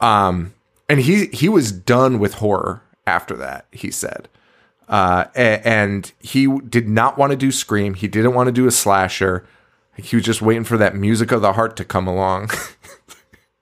Um, 0.00 0.54
and 0.88 1.00
he 1.00 1.26
he 1.26 1.48
was 1.48 1.72
done 1.72 2.18
with 2.18 2.34
horror 2.34 2.82
after 3.06 3.36
that. 3.36 3.66
He 3.72 3.90
said, 3.90 4.28
uh, 4.88 5.26
and 5.34 6.12
he 6.18 6.46
did 6.60 6.88
not 6.88 7.18
want 7.18 7.30
to 7.32 7.36
do 7.36 7.52
Scream. 7.52 7.94
He 7.94 8.08
didn't 8.08 8.34
want 8.34 8.48
to 8.48 8.52
do 8.52 8.66
a 8.66 8.72
slasher. 8.72 9.46
He 9.96 10.16
was 10.16 10.24
just 10.24 10.42
waiting 10.42 10.64
for 10.64 10.76
that 10.76 10.94
music 10.94 11.32
of 11.32 11.40
the 11.40 11.52
heart 11.54 11.76
to 11.76 11.84
come 11.84 12.06
along. 12.06 12.50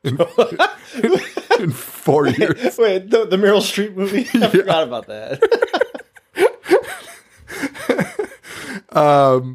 in, 0.02 0.18
in 1.60 1.70
four 1.70 2.26
years. 2.26 2.76
Wait, 2.78 3.10
the, 3.10 3.26
the 3.26 3.36
Meryl 3.36 3.60
Streep 3.60 3.94
movie? 3.94 4.28
I 4.34 4.48
forgot 4.48 4.82
about 4.82 5.06
that. 5.06 5.40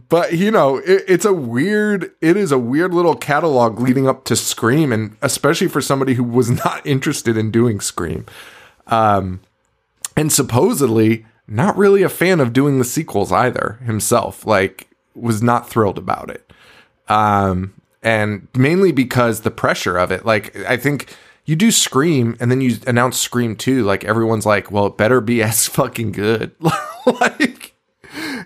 but 0.10 0.34
you 0.34 0.52
know 0.52 0.78
it, 0.78 1.04
it's 1.08 1.26
a 1.26 1.34
weird 1.34 2.12
it 2.22 2.36
is 2.36 2.52
a 2.52 2.58
weird 2.58 2.94
little 2.94 3.15
catalog 3.15 3.80
leading 3.80 4.08
up 4.08 4.26
to 4.26 4.36
scream 4.36 4.92
and 4.92 5.15
especially 5.22 5.68
for 5.68 5.82
somebody 5.82 6.15
who 6.15 6.24
was 6.24 6.50
not 6.50 6.86
interested 6.86 7.38
in 7.38 7.52
doing 7.52 7.80
scream 7.80 8.26
um 8.88 9.39
and 10.18 10.32
supposedly 10.32 11.26
not 11.48 11.78
really 11.78 12.04
a 12.04 12.10
fan 12.10 12.39
of 12.39 12.54
doing 12.54 12.80
the 12.80 12.86
sequels 12.86 13.32
either 13.32 13.80
himself 13.86 14.46
like 14.46 14.89
was 15.15 15.42
not 15.42 15.70
thrilled 15.70 15.98
about 15.98 16.30
it 16.30 16.52
um 17.10 17.74
and 18.02 18.48
mainly 18.56 18.91
because 18.91 19.41
the 19.41 19.52
pressure 19.52 19.98
of 19.98 20.12
it 20.12 20.26
like 20.26 20.56
i 20.63 20.78
think 20.78 21.15
you 21.45 21.56
do 21.56 21.72
scream 21.72 22.38
and 22.39 22.52
then 22.52 22.62
you 22.62 22.78
announce 22.88 23.19
scream 23.19 23.56
2 23.56 23.84
like 23.84 24.04
everyone's 24.04 24.45
like 24.45 24.72
well 24.72 24.88
it 24.88 24.98
better 24.98 25.19
be 25.22 25.41
as 25.43 25.67
fucking 25.67 26.12
good 26.12 26.56
like 27.06 27.74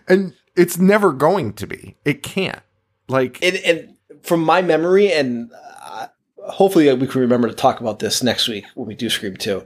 and 0.07 0.33
it's 0.55 0.77
never 0.77 1.11
going 1.11 1.53
to 1.53 1.67
be. 1.67 1.95
It 2.05 2.23
can't. 2.23 2.61
Like 3.07 3.43
and, 3.43 3.57
and 3.57 3.97
from 4.21 4.43
my 4.43 4.61
memory, 4.61 5.11
and 5.11 5.51
uh, 5.83 6.07
hopefully 6.49 6.91
we 6.93 7.07
can 7.07 7.21
remember 7.21 7.47
to 7.47 7.53
talk 7.53 7.81
about 7.81 7.99
this 7.99 8.23
next 8.23 8.47
week 8.47 8.65
when 8.75 8.87
we 8.87 8.95
do 8.95 9.09
Scream 9.09 9.35
2. 9.35 9.63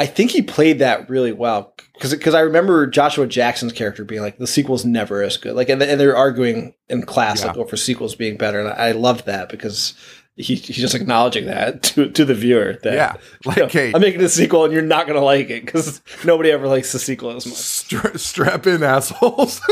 I 0.00 0.06
think 0.06 0.30
he 0.30 0.40
played 0.40 0.78
that 0.78 1.10
really 1.10 1.30
well 1.32 1.74
because 1.92 2.10
because 2.12 2.34
I 2.34 2.40
remember 2.40 2.86
Joshua 2.86 3.26
Jackson's 3.26 3.72
character 3.74 4.02
being 4.04 4.22
like 4.22 4.38
the 4.38 4.46
sequel's 4.46 4.84
never 4.86 5.22
as 5.22 5.36
good 5.36 5.54
like 5.54 5.68
and, 5.68 5.82
and 5.82 6.00
they're 6.00 6.16
arguing 6.16 6.72
in 6.88 7.02
class 7.02 7.44
like 7.44 7.54
Yeah. 7.56 7.62
oh 7.62 7.66
for 7.66 7.76
sequels 7.76 8.14
being 8.14 8.38
better 8.38 8.60
and 8.60 8.68
I, 8.70 8.88
I 8.88 8.92
loved 8.92 9.26
that 9.26 9.50
because 9.50 9.92
he, 10.36 10.54
he's 10.54 10.76
just 10.76 10.94
acknowledging 10.94 11.44
that 11.46 11.82
to, 11.94 12.08
to 12.12 12.24
the 12.24 12.32
viewer 12.34 12.78
that 12.82 12.94
Yeah. 12.94 13.16
Like, 13.44 13.56
you 13.58 13.62
know, 13.64 13.68
hey- 13.68 13.92
I'm 13.94 14.00
making 14.00 14.22
a 14.22 14.28
sequel 14.30 14.64
and 14.64 14.72
you're 14.72 14.80
not 14.80 15.06
gonna 15.06 15.20
like 15.20 15.50
it 15.50 15.66
because 15.66 16.00
nobody 16.24 16.50
ever 16.50 16.66
likes 16.66 16.92
the 16.92 16.98
sequel 16.98 17.32
as 17.36 17.46
much. 17.46 17.56
stra- 17.56 18.18
strap 18.18 18.66
in 18.66 18.82
assholes. 18.82 19.60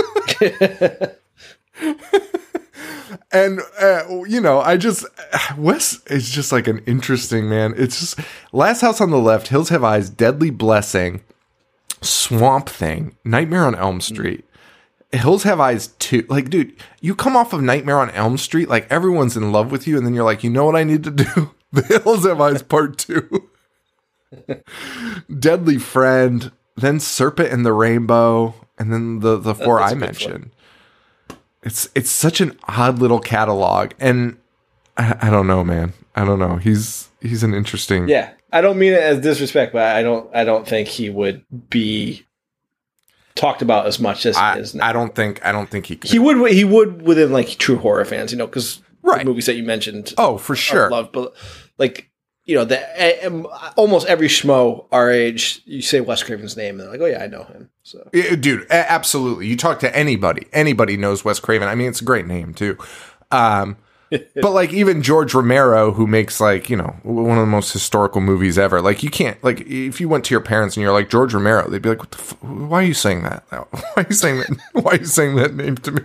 and 3.33 3.61
uh, 3.81 4.23
you 4.27 4.41
know, 4.41 4.61
I 4.61 4.77
just 4.77 5.05
Wes 5.57 6.05
is 6.07 6.31
just 6.31 6.53
like 6.53 6.67
an 6.67 6.79
interesting 6.87 7.49
man. 7.49 7.75
It's 7.77 8.01
just 8.01 8.21
Last 8.53 8.81
House 8.81 9.01
on 9.01 9.11
the 9.11 9.19
Left, 9.19 9.49
Hills 9.49 9.69
Have 9.69 9.85
Eyes, 9.85 10.11
Deadly 10.11 10.51
Blessing, 10.51 11.23
Swamp 12.03 12.69
Thing, 12.69 13.17
Nightmare 13.25 13.65
on 13.65 13.75
Elm 13.75 14.01
Street. 14.01 14.45
Hills 15.13 15.45
Have 15.45 15.61
Eyes 15.61 15.89
too. 15.99 16.27
Like, 16.29 16.51
dude, 16.51 16.75
you 17.01 17.15
come 17.15 17.37
off 17.37 17.53
of 17.53 17.63
Nightmare 17.63 17.99
on 17.99 18.11
Elm 18.11 18.37
Street, 18.39 18.69
like 18.69 18.91
everyone's 18.91 19.37
in 19.37 19.53
love 19.53 19.71
with 19.71 19.87
you, 19.87 19.97
and 19.97 20.07
then 20.07 20.15
you're 20.15 20.25
like, 20.25 20.45
you 20.45 20.51
know 20.51 20.65
what 20.65 20.77
I 20.77 20.85
need 20.85 21.05
to 21.05 21.11
do? 21.11 21.55
The 21.71 21.83
Hills 21.83 22.25
Have 22.25 22.41
Eyes 22.41 22.63
Part 22.63 22.97
Two. 22.97 23.51
Deadly 25.39 25.77
Friend, 25.77 26.51
then 26.77 26.99
Serpent 26.99 27.53
and 27.53 27.67
the 27.67 27.75
Rainbow, 27.75 28.55
and 28.79 28.91
then 28.91 29.21
the 29.21 29.37
the 29.37 29.55
four 29.55 29.79
I 29.79 29.93
mentioned. 29.93 30.51
It's 31.63 31.89
it's 31.95 32.11
such 32.11 32.41
an 32.41 32.59
odd 32.69 32.99
little 32.99 33.21
catalog, 33.21 33.93
and 33.99 34.37
I, 34.97 35.17
I 35.23 35.31
don't 35.31 35.47
know, 35.47 35.65
man. 35.65 35.93
I 36.15 36.25
don't 36.25 36.39
know. 36.39 36.57
He's 36.57 37.09
he's 37.21 37.43
an 37.43 37.55
interesting. 37.55 38.09
Yeah, 38.09 38.31
I 38.53 38.61
don't 38.61 38.79
mean 38.79 38.93
it 38.93 39.03
as 39.03 39.21
disrespect, 39.21 39.73
but 39.73 39.83
I 39.97 40.03
don't. 40.03 40.35
I 40.35 40.45
don't 40.45 40.67
think 40.67 40.89
he 40.89 41.11
would 41.11 41.45
be 41.69 42.25
talked 43.35 43.63
about 43.63 43.87
as 43.87 44.01
much 44.01 44.27
as 44.27 44.37
I, 44.37 44.55
he 44.55 44.61
is 44.61 44.75
now. 44.75 44.87
I 44.89 44.93
don't 44.93 45.15
think 45.15 45.45
I 45.45 45.53
don't 45.53 45.69
think 45.69 45.87
he 45.87 45.97
could. 45.97 46.11
he 46.11 46.19
would. 46.19 46.51
He 46.53 46.65
would 46.65 47.03
within 47.03 47.33
like 47.33 47.49
true 47.59 47.77
horror 47.79 48.05
fans, 48.05 48.33
you 48.33 48.39
know, 48.39 48.47
because 48.47 48.81
Right. 49.03 49.25
movies 49.25 49.47
that 49.47 49.55
you 49.55 49.63
mentioned, 49.63 50.13
oh, 50.19 50.37
for 50.37 50.55
sure. 50.55 50.91
loved, 50.91 51.13
but 51.13 51.33
like 51.79 52.11
you 52.45 52.55
know, 52.57 52.65
the 52.65 53.73
almost 53.77 54.07
every 54.07 54.29
schmo 54.29 54.87
our 54.93 55.11
age, 55.11 55.63
you 55.65 55.81
say 55.83 56.01
Wes 56.01 56.23
Craven's 56.23 56.57
name, 56.57 56.79
and 56.79 56.81
they're 56.81 56.91
like, 56.91 57.01
oh 57.01 57.07
yeah, 57.07 57.23
I 57.23 57.27
know 57.27 57.45
him. 57.45 57.71
So. 57.89 58.09
Dude 58.13 58.67
absolutely. 58.71 59.47
You 59.47 59.57
talk 59.57 59.79
to 59.81 59.97
anybody. 59.97 60.47
Anybody 60.53 60.97
knows 60.97 61.25
wes 61.25 61.41
craven. 61.41 61.69
I 61.69 61.75
mean 61.75 61.89
it's 61.89 62.01
a 62.03 62.05
great 62.05 62.27
name 62.27 62.53
too. 62.55 62.77
Um 63.31 63.77
but 64.11 64.53
like 64.53 64.73
even 64.73 65.03
george 65.03 65.35
romero 65.35 65.93
who 65.93 66.07
makes 66.07 66.41
like 66.41 66.71
you 66.71 66.77
know 66.79 66.97
one 67.03 67.37
of 67.37 67.43
the 67.43 67.51
most 67.51 67.75
historical 67.75 68.23
movies 68.23 68.57
ever 68.57 68.81
like 68.81 69.03
you 69.03 69.11
can't 69.11 69.37
like 69.45 69.61
if 69.67 70.01
you 70.01 70.09
went 70.09 70.25
to 70.25 70.33
your 70.33 70.41
parents 70.41 70.75
and 70.79 70.83
you're 70.83 70.95
like 70.95 71.11
george 71.11 71.35
romero 71.35 71.69
they'd 71.69 71.83
be 71.83 71.91
like 71.91 71.99
what 71.99 72.11
the 72.13 72.19
f- 72.19 72.43
why 72.43 72.79
are 72.81 72.87
you 72.87 72.95
saying 72.95 73.23
that? 73.25 73.45
Why 73.51 73.67
are 73.97 74.07
you 74.09 74.15
saying 74.15 74.39
that? 74.39 74.49
Why 74.83 74.93
are 74.93 74.97
you 74.97 75.05
saying 75.05 75.37
that 75.37 75.53
name 75.55 75.77
to 75.77 75.93
me? 75.93 76.03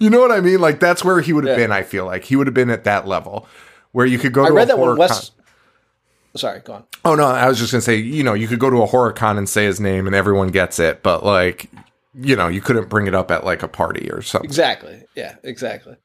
You 0.00 0.10
know 0.10 0.18
what 0.20 0.32
i 0.32 0.40
mean? 0.40 0.60
Like 0.60 0.80
that's 0.80 1.04
where 1.04 1.20
he 1.20 1.32
would 1.32 1.44
have 1.44 1.56
Yeah. 1.56 1.64
been 1.66 1.72
i 1.72 1.82
feel 1.84 2.04
like. 2.04 2.24
He 2.24 2.34
would 2.34 2.48
have 2.48 2.54
been 2.54 2.70
at 2.70 2.82
that 2.82 3.06
level 3.06 3.46
where 3.92 4.06
you 4.06 4.18
could 4.18 4.32
go 4.32 4.44
I 4.44 4.48
to 4.48 4.54
read 4.54 4.64
a 4.64 4.66
that 4.66 4.76
horror. 4.76 4.96
Wes. 4.96 5.30
con- 5.30 5.35
Sorry, 6.36 6.60
go 6.60 6.74
on. 6.74 6.84
Oh 7.04 7.14
no, 7.14 7.24
I 7.24 7.48
was 7.48 7.58
just 7.58 7.72
gonna 7.72 7.82
say, 7.82 7.96
you 7.96 8.22
know, 8.22 8.34
you 8.34 8.48
could 8.48 8.58
go 8.58 8.70
to 8.70 8.82
a 8.82 8.86
horror 8.86 9.12
con 9.12 9.38
and 9.38 9.48
say 9.48 9.64
his 9.64 9.80
name 9.80 10.06
and 10.06 10.14
everyone 10.14 10.48
gets 10.48 10.78
it, 10.78 11.02
but 11.02 11.24
like, 11.24 11.70
you 12.14 12.36
know, 12.36 12.48
you 12.48 12.60
couldn't 12.60 12.88
bring 12.88 13.06
it 13.06 13.14
up 13.14 13.30
at 13.30 13.44
like 13.44 13.62
a 13.62 13.68
party 13.68 14.10
or 14.10 14.22
something. 14.22 14.48
Exactly. 14.48 15.04
Yeah, 15.14 15.36
exactly. 15.42 15.96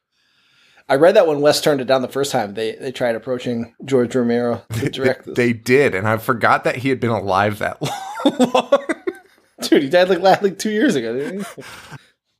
I 0.89 0.95
read 0.95 1.15
that 1.15 1.25
when 1.27 1.39
Wes 1.39 1.61
turned 1.61 1.79
it 1.79 1.85
down 1.85 2.01
the 2.01 2.09
first 2.09 2.31
time, 2.33 2.53
they 2.53 2.73
they 2.75 2.91
tried 2.91 3.15
approaching 3.15 3.73
George 3.85 4.13
Romero 4.13 4.63
to 4.73 4.89
direct 4.89 5.25
this. 5.25 5.37
They 5.37 5.53
did, 5.53 5.95
and 5.95 6.07
I 6.07 6.17
forgot 6.17 6.65
that 6.65 6.77
he 6.77 6.89
had 6.89 6.99
been 6.99 7.11
alive 7.11 7.59
that 7.59 7.81
long. 8.25 8.83
Dude, 9.61 9.83
he 9.83 9.89
died 9.89 10.09
like 10.09 10.41
like 10.41 10.59
two 10.59 10.71
years 10.71 10.95
ago. 10.95 11.17
Didn't 11.17 11.45
he? 11.45 11.63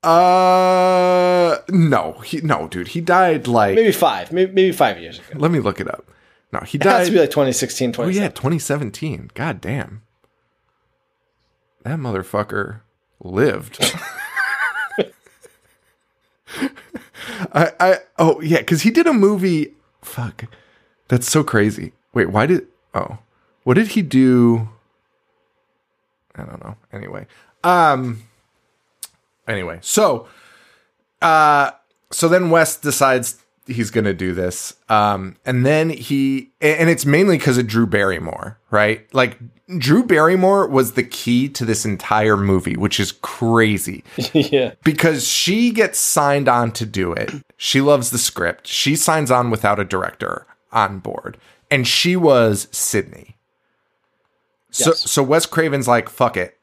Uh, 0.03 1.57
no, 1.69 2.13
he 2.25 2.41
no, 2.41 2.67
dude, 2.67 2.89
he 2.89 2.99
died 2.99 3.47
like. 3.47 3.75
Maybe 3.75 3.91
five, 3.91 4.31
maybe, 4.31 4.51
maybe 4.51 4.71
five 4.73 4.99
years 4.99 5.19
ago. 5.19 5.27
Let 5.35 5.51
me 5.51 5.59
look 5.59 5.79
it 5.79 5.87
up. 5.87 6.10
No, 6.53 6.59
he 6.61 6.77
It 6.77 6.83
has 6.83 6.93
died. 6.93 7.05
to 7.05 7.11
be 7.11 7.19
like 7.19 7.29
2016, 7.29 7.95
oh 7.97 8.07
yeah, 8.07 8.27
2017. 8.29 9.29
2017. 9.29 9.31
God 9.33 9.61
damn, 9.61 10.01
that 11.83 11.97
motherfucker 11.97 12.81
lived. 13.21 13.79
I, 17.53 17.71
I, 17.79 17.97
oh 18.17 18.41
yeah, 18.41 18.57
because 18.59 18.81
he 18.81 18.91
did 18.91 19.07
a 19.07 19.13
movie. 19.13 19.73
Fuck, 20.01 20.45
that's 21.07 21.29
so 21.29 21.43
crazy. 21.43 21.93
Wait, 22.13 22.29
why 22.29 22.45
did? 22.45 22.67
Oh, 22.93 23.19
what 23.63 23.75
did 23.75 23.89
he 23.89 24.01
do? 24.01 24.69
I 26.35 26.43
don't 26.43 26.63
know. 26.63 26.75
Anyway, 26.91 27.27
um, 27.63 28.23
anyway, 29.47 29.79
so, 29.81 30.27
uh, 31.21 31.71
so 32.11 32.27
then 32.27 32.49
Wes 32.49 32.75
decides 32.77 33.40
he's 33.67 33.91
going 33.91 34.05
to 34.05 34.13
do 34.13 34.33
this, 34.33 34.75
um, 34.89 35.35
and 35.45 35.65
then 35.65 35.89
he, 35.89 36.51
and 36.61 36.89
it's 36.89 37.05
mainly 37.05 37.37
because 37.37 37.57
of 37.57 37.67
Drew 37.67 37.85
Barrymore, 37.87 38.57
right? 38.71 39.07
Like 39.13 39.37
Drew 39.77 40.03
Barrymore 40.03 40.67
was 40.67 40.93
the 40.93 41.03
key 41.03 41.47
to 41.49 41.63
this 41.65 41.85
entire 41.85 42.35
movie, 42.37 42.75
which 42.75 42.99
is 42.99 43.11
crazy 43.11 44.03
yeah. 44.33 44.73
because 44.83 45.27
she 45.27 45.71
gets 45.71 45.99
signed 45.99 46.49
on 46.49 46.71
to 46.73 46.85
do 46.85 47.13
it. 47.13 47.31
She 47.57 47.79
loves 47.81 48.09
the 48.09 48.17
script. 48.17 48.67
She 48.67 48.95
signs 48.95 49.31
on 49.31 49.49
without 49.49 49.79
a 49.79 49.85
director 49.85 50.45
on 50.71 50.99
board, 50.99 51.37
and 51.69 51.87
she 51.87 52.15
was 52.15 52.67
Sidney. 52.71 53.37
So, 54.71 54.91
Yes. 54.91 55.09
so 55.11 55.21
Wes 55.23 55.45
Craven's 55.45 55.87
like, 55.87 56.09
fuck 56.09 56.37
it. 56.37 56.57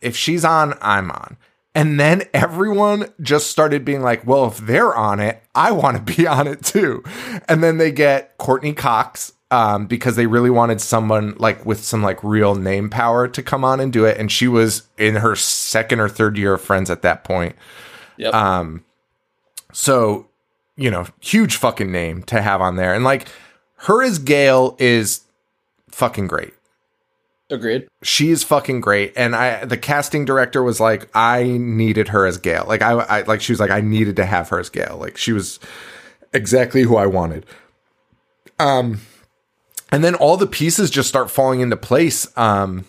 If 0.00 0.16
she's 0.16 0.44
on, 0.44 0.74
I'm 0.82 1.10
on. 1.10 1.36
And 1.74 1.98
then 1.98 2.22
everyone 2.32 3.12
just 3.20 3.50
started 3.50 3.84
being 3.84 4.00
like, 4.02 4.24
well, 4.26 4.46
if 4.46 4.58
they're 4.58 4.94
on 4.94 5.18
it, 5.18 5.42
I 5.54 5.72
want 5.72 5.96
to 5.96 6.16
be 6.16 6.26
on 6.26 6.46
it 6.46 6.64
too. 6.64 7.02
And 7.48 7.62
then 7.62 7.78
they 7.78 7.90
get 7.90 8.38
Courteney 8.38 8.74
Cox 8.74 9.32
um, 9.50 9.86
because 9.86 10.16
they 10.16 10.26
really 10.26 10.50
wanted 10.50 10.80
someone 10.80 11.34
like 11.38 11.64
with 11.66 11.82
some 11.82 12.02
like 12.02 12.22
real 12.22 12.54
name 12.54 12.90
power 12.90 13.28
to 13.28 13.42
come 13.42 13.64
on 13.64 13.80
and 13.80 13.92
do 13.92 14.04
it. 14.04 14.18
And 14.18 14.30
she 14.30 14.48
was 14.48 14.84
in 14.98 15.16
her 15.16 15.36
second 15.36 16.00
or 16.00 16.08
third 16.08 16.36
year 16.36 16.54
of 16.54 16.60
Friends 16.60 16.90
at 16.90 17.02
that 17.02 17.24
point. 17.24 17.56
Yep. 18.16 18.34
Um, 18.34 18.84
so, 19.72 20.28
you 20.76 20.90
know, 20.90 21.06
huge 21.20 21.56
fucking 21.56 21.90
name 21.90 22.22
to 22.24 22.40
have 22.40 22.60
on 22.60 22.76
there. 22.76 22.94
And 22.94 23.04
like 23.04 23.28
her 23.76 24.02
as 24.02 24.18
Gale 24.18 24.76
is 24.78 25.22
fucking 25.90 26.26
great 26.26 26.54
Agreed. 27.50 27.86
she 28.02 28.30
is 28.30 28.42
fucking 28.42 28.80
great. 28.80 29.12
And 29.16 29.36
i 29.36 29.64
the 29.64 29.76
casting 29.76 30.24
director 30.24 30.62
was 30.62 30.80
like 30.80 31.08
i 31.14 31.42
needed 31.44 32.08
her 32.08 32.26
as 32.26 32.38
Gale. 32.38 32.64
Like 32.66 32.82
I, 32.82 32.92
I 32.92 33.22
like 33.22 33.40
she 33.42 33.52
was 33.52 33.60
like 33.60 33.70
i 33.70 33.80
needed 33.80 34.16
to 34.16 34.24
have 34.26 34.48
her 34.48 34.58
as 34.58 34.70
Gale. 34.70 34.96
Like 34.98 35.16
she 35.16 35.32
was 35.32 35.60
exactly 36.32 36.82
who 36.82 36.96
i 36.96 37.06
wanted. 37.06 37.44
Um 38.58 39.00
and 39.92 40.02
then 40.02 40.14
all 40.14 40.36
the 40.36 40.46
pieces 40.46 40.90
just 40.90 41.08
start 41.08 41.30
falling 41.30 41.60
into 41.60 41.76
place. 41.76 42.26
Um 42.36 42.86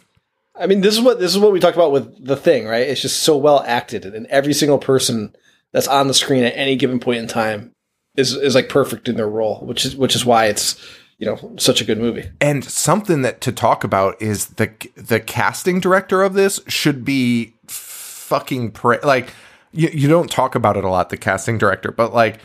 I 0.58 0.68
mean, 0.68 0.80
this 0.80 0.96
is 0.96 1.02
what 1.02 1.20
this 1.20 1.32
is 1.32 1.38
what 1.38 1.52
we 1.52 1.60
talked 1.60 1.76
about 1.76 1.92
with 1.92 2.26
the 2.26 2.38
thing, 2.38 2.66
right? 2.66 2.88
It's 2.88 3.02
just 3.02 3.24
so 3.24 3.36
well 3.36 3.62
acted, 3.68 4.06
and 4.06 4.26
every 4.28 4.54
single 4.54 4.78
person 4.78 5.36
that's 5.74 5.88
on 5.88 6.08
the 6.08 6.14
screen 6.14 6.46
at 6.46 6.56
any 6.56 6.78
given 6.78 7.02
point 7.02 7.20
in 7.20 7.28
time 7.28 7.74
is 8.16 8.34
is 8.34 8.56
like 8.56 8.70
perfect 8.70 9.10
in 9.10 9.18
their 9.18 9.28
role, 9.28 9.60
which 9.66 9.86
is 9.86 9.98
which 9.98 10.16
is 10.16 10.26
why 10.26 10.46
it's 10.46 10.82
you 11.18 11.26
know 11.26 11.54
such 11.58 11.82
a 11.82 11.86
good 11.86 11.98
movie. 11.98 12.30
and 12.42 12.64
something 12.64 13.22
that 13.22 13.40
to 13.42 13.52
talk 13.52 13.84
about 13.84 14.22
is 14.22 14.48
the 14.48 14.70
the 14.96 15.20
casting 15.20 15.80
director 15.80 16.22
of 16.24 16.34
this 16.34 16.60
should 16.68 17.06
be 17.06 17.54
fucking 17.68 18.72
pra- 18.72 19.00
like 19.06 19.34
you, 19.72 19.90
you 19.94 20.08
don't 20.08 20.30
talk 20.32 20.56
about 20.56 20.78
it 20.78 20.84
a 20.84 20.90
lot 20.90 21.10
the 21.10 21.18
casting 21.18 21.58
director 21.58 21.92
but 21.92 22.14
like 22.14 22.40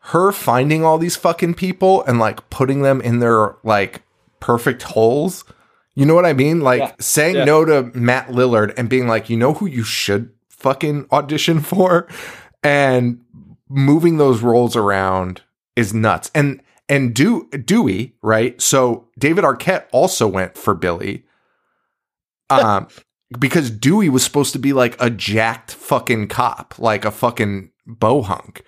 her 0.00 0.32
finding 0.32 0.84
all 0.84 0.98
these 0.98 1.16
fucking 1.16 1.54
people 1.54 2.02
and 2.04 2.18
like 2.18 2.48
putting 2.50 2.82
them 2.82 3.00
in 3.00 3.18
their 3.18 3.56
like 3.62 4.02
perfect 4.40 4.82
holes 4.82 5.44
you 5.94 6.06
know 6.06 6.14
what 6.14 6.24
i 6.26 6.32
mean 6.32 6.60
like 6.60 6.80
Yeah. 6.80 6.92
saying 6.98 7.36
Yeah. 7.36 7.44
no 7.44 7.64
to 7.64 7.90
matt 7.94 8.28
lillard 8.28 8.72
and 8.78 8.88
being 8.88 9.06
like 9.06 9.28
you 9.28 9.36
know 9.36 9.54
who 9.54 9.66
you 9.66 9.82
should 9.84 10.30
fucking 10.48 11.06
audition 11.12 11.60
for 11.70 12.08
and 12.64 13.20
moving 13.68 14.16
those 14.16 14.40
roles 14.40 14.74
around 14.74 15.42
is 15.76 15.92
nuts. 15.94 16.30
And 16.34 16.60
and 16.88 17.14
do 17.14 17.48
Dewey, 17.50 18.14
right? 18.22 18.60
So 18.60 19.08
David 19.18 19.44
Arquette 19.44 19.86
also 19.92 20.26
went 20.26 20.56
for 20.56 20.74
Billy. 20.74 21.24
Um 22.50 22.88
because 23.38 23.70
Dewey 23.70 24.08
was 24.08 24.24
supposed 24.24 24.54
to 24.54 24.58
be 24.58 24.72
like 24.72 24.96
a 24.98 25.10
jacked 25.10 25.72
fucking 25.72 26.28
cop, 26.28 26.78
like 26.78 27.04
a 27.04 27.10
fucking 27.10 27.72
bohunk. 27.86 28.62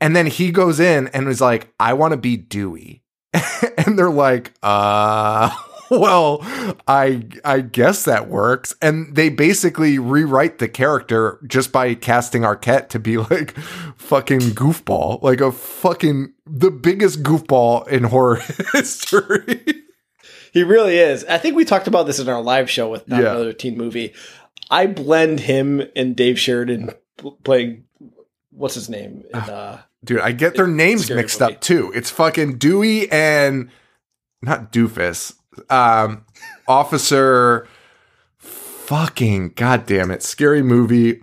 And 0.00 0.16
then 0.16 0.26
he 0.26 0.50
goes 0.50 0.80
in 0.80 1.08
and 1.08 1.28
is 1.28 1.42
like, 1.42 1.70
I 1.78 1.92
want 1.92 2.12
to 2.12 2.16
be 2.16 2.38
Dewey. 2.38 3.02
and 3.76 3.98
they're 3.98 4.08
like, 4.08 4.54
uh 4.62 5.50
well, 6.00 6.38
I 6.86 7.26
I 7.44 7.60
guess 7.60 8.04
that 8.04 8.28
works. 8.28 8.74
And 8.82 9.14
they 9.14 9.28
basically 9.28 9.98
rewrite 9.98 10.58
the 10.58 10.68
character 10.68 11.38
just 11.46 11.72
by 11.72 11.94
casting 11.94 12.42
Arquette 12.42 12.88
to 12.90 12.98
be 12.98 13.16
like 13.30 13.56
fucking 13.96 14.40
goofball, 14.40 15.22
like 15.22 15.40
a 15.40 15.52
fucking 15.52 16.32
the 16.46 16.70
biggest 16.70 17.22
goofball 17.22 17.86
in 17.88 18.04
horror 18.04 18.36
history. 18.72 19.62
He 20.52 20.62
really 20.62 20.98
is. 20.98 21.24
I 21.26 21.38
think 21.38 21.56
we 21.56 21.64
talked 21.64 21.88
about 21.88 22.06
this 22.06 22.18
in 22.18 22.28
our 22.28 22.42
live 22.42 22.70
show 22.70 22.88
with 22.88 23.06
Not 23.08 23.22
Yeah. 23.22 23.32
Another 23.32 23.52
Teen 23.52 23.76
Movie. 23.76 24.14
I 24.70 24.86
blend 24.86 25.40
him 25.40 25.82
and 25.96 26.14
Dave 26.16 26.38
Sheridan 26.38 26.90
playing 27.44 27.84
what's 28.50 28.74
his 28.74 28.88
name 28.88 29.24
in 29.32 29.38
uh, 29.38 29.82
Dude, 30.04 30.20
I 30.20 30.32
get 30.32 30.54
their 30.54 30.66
names 30.66 31.10
mixed 31.10 31.40
movie. 31.40 31.54
up 31.54 31.60
too. 31.60 31.92
It's 31.94 32.10
fucking 32.10 32.58
Dewey 32.58 33.10
and 33.10 33.70
not 34.42 34.72
Doofus. 34.72 35.34
Um 35.70 36.24
Officer 36.66 37.66
fucking 38.38 39.50
goddamn 39.50 40.10
it. 40.10 40.22
Scary 40.22 40.62
movie. 40.62 41.20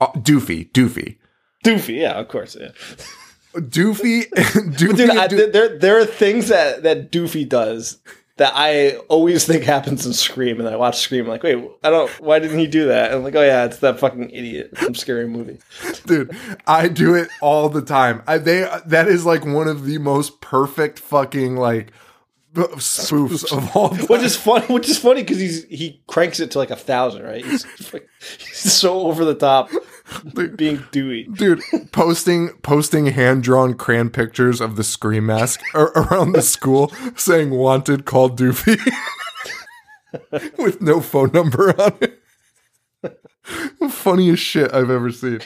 Uh, 0.00 0.08
Doofy, 0.14 0.70
Doofy. 0.72 1.18
Doofy. 1.64 2.00
Yeah, 2.00 2.12
of 2.12 2.26
course. 2.28 2.56
Yeah. 2.60 2.70
Doofy, 3.54 4.28
Doofy, 4.30 4.76
Dude, 4.96 5.00
and 5.00 5.18
I, 5.18 5.28
there 5.28 5.78
there 5.78 5.98
are 5.98 6.06
things 6.06 6.48
that 6.48 6.82
that 6.82 7.12
Doofy 7.12 7.48
does 7.48 7.98
that 8.38 8.52
I 8.56 8.96
always 9.08 9.44
think 9.46 9.62
happens 9.62 10.06
in 10.06 10.12
Scream, 10.12 10.58
and 10.58 10.68
I 10.68 10.74
watch 10.76 10.98
Scream, 10.98 11.26
I'm 11.26 11.30
like, 11.30 11.42
wait, 11.42 11.62
I 11.84 11.90
don't. 11.90 12.10
Why 12.20 12.38
didn't 12.38 12.58
he 12.58 12.66
do 12.66 12.86
that? 12.86 13.06
And 13.06 13.16
I'm 13.16 13.24
like, 13.24 13.34
oh 13.34 13.42
yeah, 13.42 13.64
it's 13.66 13.78
that 13.78 14.00
fucking 14.00 14.30
idiot 14.30 14.76
from 14.76 14.94
Scary 14.94 15.28
Movie. 15.28 15.58
dude 16.06 16.34
i 16.66 16.88
do 16.88 17.14
it 17.14 17.28
all 17.40 17.68
the 17.68 17.82
time 17.82 18.22
I, 18.26 18.38
they 18.38 18.68
that 18.86 19.06
is 19.06 19.24
like 19.24 19.44
one 19.44 19.68
of 19.68 19.84
the 19.84 19.98
most 19.98 20.40
perfect 20.40 20.98
fucking 20.98 21.56
like 21.56 21.92
spoofs 22.54 23.50
of 23.56 23.76
all 23.76 23.90
time. 23.90 24.06
Which 24.08 24.22
is 24.22 24.36
funny. 24.36 24.66
Which 24.66 24.88
is 24.88 24.98
funny 24.98 25.22
because 25.22 25.38
he's 25.38 25.64
he 25.64 26.02
cranks 26.06 26.40
it 26.40 26.50
to 26.52 26.58
like 26.58 26.70
a 26.70 26.76
thousand, 26.76 27.22
right? 27.22 27.44
He's, 27.44 27.92
like, 27.92 28.08
he's 28.38 28.72
so 28.72 29.00
over 29.06 29.24
the 29.24 29.34
top, 29.34 29.70
being 30.56 30.84
Dewey. 30.90 31.24
dude 31.24 31.62
posting 31.92 32.50
posting 32.62 33.06
hand-drawn 33.06 33.74
crayon 33.74 34.10
pictures 34.10 34.60
of 34.60 34.76
the 34.76 34.84
scream 34.84 35.26
mask 35.26 35.60
ar- 35.74 35.92
around 35.96 36.32
the 36.32 36.42
school 36.42 36.92
saying 37.16 37.50
wanted 37.50 38.04
call 38.04 38.30
doofy 38.30 38.78
with 40.58 40.80
no 40.80 41.00
phone 41.00 41.30
number 41.32 41.80
on 41.80 41.94
it 42.00 42.18
funniest 43.90 44.42
shit 44.42 44.72
i've 44.74 44.90
ever 44.90 45.10
seen 45.10 45.40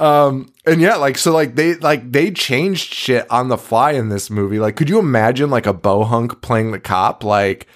um 0.00 0.52
and 0.66 0.80
yeah 0.80 0.96
like 0.96 1.16
so 1.16 1.32
like 1.32 1.54
they 1.54 1.74
like 1.76 2.10
they 2.10 2.30
changed 2.30 2.92
shit 2.92 3.30
on 3.30 3.48
the 3.48 3.56
fly 3.56 3.92
in 3.92 4.08
this 4.08 4.28
movie 4.28 4.58
like 4.58 4.74
could 4.74 4.88
you 4.88 4.98
imagine 4.98 5.50
like 5.50 5.66
a 5.66 5.74
bohunk 5.74 6.40
playing 6.42 6.72
the 6.72 6.80
cop 6.80 7.22
like 7.22 7.68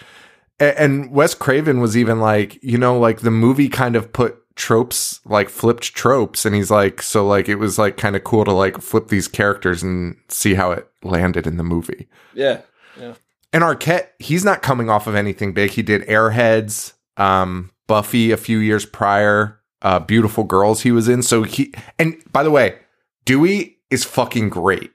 and 0.61 1.11
Wes 1.11 1.35
Craven 1.35 1.81
was 1.81 1.97
even 1.97 2.21
like, 2.21 2.63
you 2.63 2.79
know, 2.79 2.99
like 2.99 3.21
the 3.21 3.31
movie 3.31 3.69
kind 3.69 3.97
of 3.97 4.13
put 4.13 4.43
tropes, 4.57 5.21
like 5.25 5.49
flipped 5.49 5.95
tropes, 5.95 6.45
and 6.45 6.55
he's 6.55 6.71
like, 6.71 7.01
so 7.01 7.27
like 7.27 7.49
it 7.49 7.57
was 7.57 7.79
like 7.79 7.97
kind 7.97 8.17
of 8.17 8.25
cool 8.25 8.45
to 8.45 8.53
like 8.53 8.81
flip 8.81 9.09
these 9.09 9.29
characters 9.29 9.83
and 9.83 10.17
see 10.29 10.55
how 10.55 10.73
it 10.73 10.89
landed 11.03 11.47
in 11.47 11.57
the 11.57 11.65
movie. 11.65 12.09
Yeah, 12.35 12.63
yeah. 12.99 13.15
And 13.53 13.63
Arquette, 13.63 14.09
he's 14.19 14.45
not 14.45 14.63
coming 14.63 14.91
off 14.91 15.07
of 15.07 15.15
anything 15.15 15.55
big. 15.55 15.71
He 15.71 15.83
did 15.83 16.03
Airheads, 16.03 16.93
um, 17.17 17.71
Buffy 17.87 18.33
a 18.33 18.37
few 18.37 18.59
years 18.59 18.85
prior, 18.85 19.58
uh, 19.83 19.99
Beautiful 20.01 20.45
Girls 20.45 20.83
he 20.83 20.93
was 20.93 21.09
in. 21.09 21.23
So 21.23 21.43
he 21.43 21.73
and 21.99 22.21
by 22.33 22.43
the 22.43 22.51
way, 22.51 22.79
Dewey 23.25 23.79
is 23.91 24.05
fucking 24.05 24.49
great. 24.51 24.93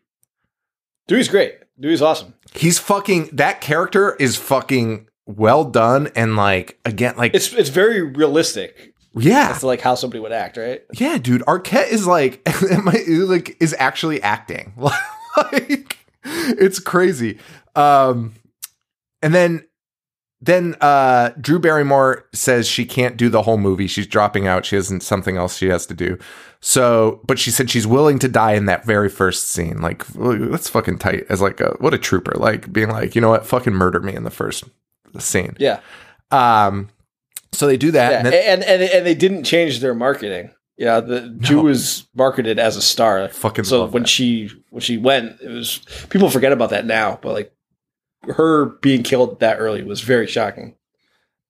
Dewey's 1.07 1.27
great. 1.27 1.55
Dewey's 1.79 2.01
awesome. 2.01 2.33
He's 2.53 2.79
fucking 2.79 3.29
that 3.33 3.61
character 3.61 4.15
is 4.15 4.35
fucking 4.37 5.07
well 5.25 5.63
done 5.63 6.09
and 6.15 6.35
like 6.35 6.79
again 6.85 7.15
like 7.17 7.33
It's 7.33 7.53
it's 7.53 7.69
very 7.69 8.01
realistic. 8.01 8.93
yeah 9.15 9.51
It's 9.53 9.63
like 9.63 9.81
how 9.81 9.95
somebody 9.95 10.19
would 10.19 10.31
act, 10.31 10.57
right? 10.57 10.81
Yeah, 10.93 11.17
dude, 11.17 11.41
Arquette 11.43 11.91
is 11.91 12.05
like, 12.05 12.41
like 13.17 13.57
is 13.61 13.75
actually 13.79 14.21
acting. 14.21 14.73
like, 15.51 15.97
it's 16.25 16.79
crazy. 16.79 17.39
Um, 17.75 18.33
and 19.21 19.33
then 19.33 19.65
then 20.45 20.75
uh, 20.81 21.31
Drew 21.39 21.57
Barrymore 21.57 22.25
says 22.33 22.67
she 22.67 22.85
can't 22.85 23.15
do 23.15 23.29
the 23.29 23.43
whole 23.43 23.57
movie. 23.57 23.87
She's 23.87 24.07
dropping 24.07 24.45
out. 24.45 24.65
She 24.65 24.75
has 24.75 24.91
something 25.03 25.37
else 25.37 25.57
she 25.57 25.67
has 25.69 25.85
to 25.87 25.93
do. 25.93 26.17
So, 26.59 27.21
but 27.25 27.39
she 27.39 27.49
said 27.51 27.69
she's 27.69 27.87
willing 27.87 28.19
to 28.19 28.27
die 28.27 28.53
in 28.53 28.65
that 28.65 28.85
very 28.85 29.09
first 29.09 29.49
scene. 29.49 29.81
Like, 29.81 30.05
that's 30.07 30.69
fucking 30.69 30.99
tight. 30.99 31.25
As 31.29 31.41
like 31.41 31.61
a 31.61 31.75
what 31.79 31.93
a 31.93 31.97
trooper. 31.97 32.33
Like 32.35 32.71
being 32.73 32.89
like, 32.89 33.15
you 33.15 33.21
know 33.21 33.29
what, 33.29 33.45
fucking 33.45 33.73
murder 33.73 33.99
me 33.99 34.13
in 34.15 34.23
the 34.23 34.31
first 34.31 34.63
scene. 35.19 35.55
Yeah. 35.59 35.79
Um. 36.31 36.89
So 37.51 37.67
they 37.67 37.77
do 37.77 37.91
that. 37.91 38.11
Yeah, 38.11 38.17
and 38.17 38.27
then- 38.27 38.33
and, 38.33 38.63
and 38.63 38.81
and 38.83 39.05
they 39.05 39.15
didn't 39.15 39.43
change 39.43 39.79
their 39.79 39.93
marketing. 39.93 40.51
Yeah, 40.75 41.01
the 41.01 41.29
Jew 41.39 41.61
was 41.61 42.07
marketed 42.15 42.57
as 42.57 42.75
a 42.75 42.81
star. 42.81 43.29
Fucking 43.29 43.63
so 43.63 43.85
when 43.85 44.03
that. 44.03 44.09
she 44.09 44.49
when 44.71 44.81
she 44.81 44.97
went, 44.97 45.39
it 45.39 45.49
was 45.49 45.79
people 46.09 46.31
forget 46.31 46.51
about 46.51 46.71
that 46.71 46.85
now, 46.85 47.19
but 47.21 47.33
like 47.33 47.52
her 48.27 48.65
being 48.65 49.03
killed 49.03 49.39
that 49.39 49.57
early 49.59 49.83
was 49.83 50.01
very 50.01 50.27
shocking. 50.27 50.75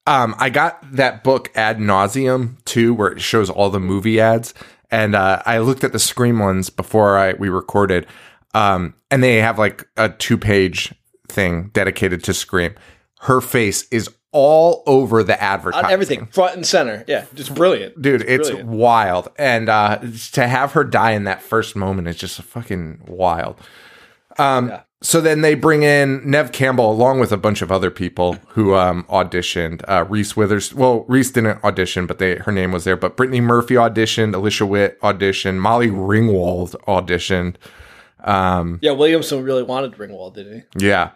um, 0.07 0.36
I 0.38 0.49
got 0.49 0.79
that 0.95 1.23
book 1.23 1.51
ad 1.55 1.77
nauseum 1.79 2.63
too, 2.65 2.93
where 2.93 3.09
it 3.12 3.21
shows 3.21 3.49
all 3.49 3.69
the 3.69 3.79
movie 3.79 4.19
ads, 4.19 4.53
and 4.91 5.15
uh, 5.15 5.41
I 5.45 5.59
looked 5.59 5.83
at 5.83 5.91
the 5.93 5.99
Scream 5.99 6.39
ones 6.39 6.69
before 6.69 7.17
I 7.17 7.33
we 7.33 7.49
recorded, 7.49 8.07
um, 8.53 8.93
and 9.12 9.23
they 9.23 9.38
have 9.38 9.57
like 9.57 9.88
a 9.97 10.09
two 10.09 10.38
page 10.38 10.93
thing 11.29 11.69
dedicated 11.73 12.23
to 12.25 12.33
Scream. 12.33 12.75
Her 13.21 13.39
face 13.41 13.88
is 13.89 14.09
all 14.33 14.81
over 14.88 15.23
the 15.23 15.39
advertising. 15.41 15.86
On 15.86 15.91
everything, 15.91 16.25
front 16.25 16.55
and 16.55 16.65
center. 16.65 17.05
Yeah, 17.07 17.25
just 17.36 17.53
brilliant. 17.53 18.01
Dude, 18.01 18.23
it's 18.23 18.49
Brilliant. 18.49 18.69
wild. 18.69 19.29
And 19.38 19.69
uh, 19.69 19.99
to 20.33 20.47
have 20.47 20.71
her 20.71 20.83
die 20.83 21.12
in 21.12 21.25
that 21.25 21.41
first 21.43 21.75
moment 21.75 22.07
is 22.07 22.17
just 22.17 22.41
fucking 22.41 23.03
wild. 23.07 23.57
Um, 24.39 24.69
Yeah. 24.69 24.81
So 25.06 25.20
then 25.20 25.42
they 25.42 25.54
bring 25.54 25.84
in 25.84 26.22
Neve 26.24 26.54
Campbell 26.54 26.89
along 26.89 27.20
with 27.20 27.34
a 27.34 27.38
bunch 27.38 27.62
of 27.62 27.74
other 27.74 27.92
people 27.92 28.38
who 28.48 28.74
um, 28.74 29.04
auditioned. 29.10 29.84
Uh, 29.86 30.06
Reese 30.08 30.38
Withers. 30.38 30.74
Well, 30.74 31.04
Reese 31.10 31.30
didn't 31.32 31.62
audition, 31.62 32.08
but 32.08 32.20
they 32.20 32.38
her 32.38 32.54
name 32.54 32.72
was 32.72 32.86
there. 32.86 32.96
But 32.96 33.18
Brittany 33.18 33.42
Murphy 33.42 33.76
auditioned. 33.76 34.34
Alicia 34.34 34.66
Witt 34.66 35.00
auditioned. 35.02 35.58
Molly 35.58 35.89
Ringwald 35.89 36.76
auditioned. 36.88 37.56
Um, 38.24 38.80
Yeah, 38.82 38.92
Williamson 38.92 39.44
really 39.44 39.63
wanted 39.63 39.92
Ringwald, 39.98 40.36
didn't 40.36 40.63
he? 40.78 40.88
yeah. 40.88 41.12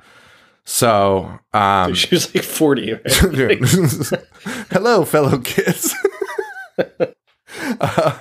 So 0.65 1.39
um, 1.54 1.91
he? 1.91 1.95
She 2.00 2.13
was 2.13 2.36
like 2.36 2.43
forty. 2.43 2.91
Right? 2.91 3.60
Hello, 4.69 5.06
fellow 5.06 5.38
kids. 5.39 5.95
uh, 7.82 8.17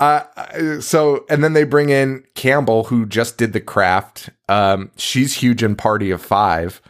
uh, 0.00 0.80
so, 0.80 1.24
and 1.28 1.42
then 1.42 1.52
they 1.52 1.64
bring 1.64 1.88
in 1.90 2.24
Campbell, 2.34 2.84
who 2.84 3.06
just 3.06 3.38
did 3.38 3.52
the 3.52 3.60
craft. 3.60 4.30
Um, 4.48 4.90
she's 4.96 5.34
huge 5.36 5.62
in 5.62 5.76
Party 5.76 6.10
of 6.10 6.20
Five. 6.22 6.80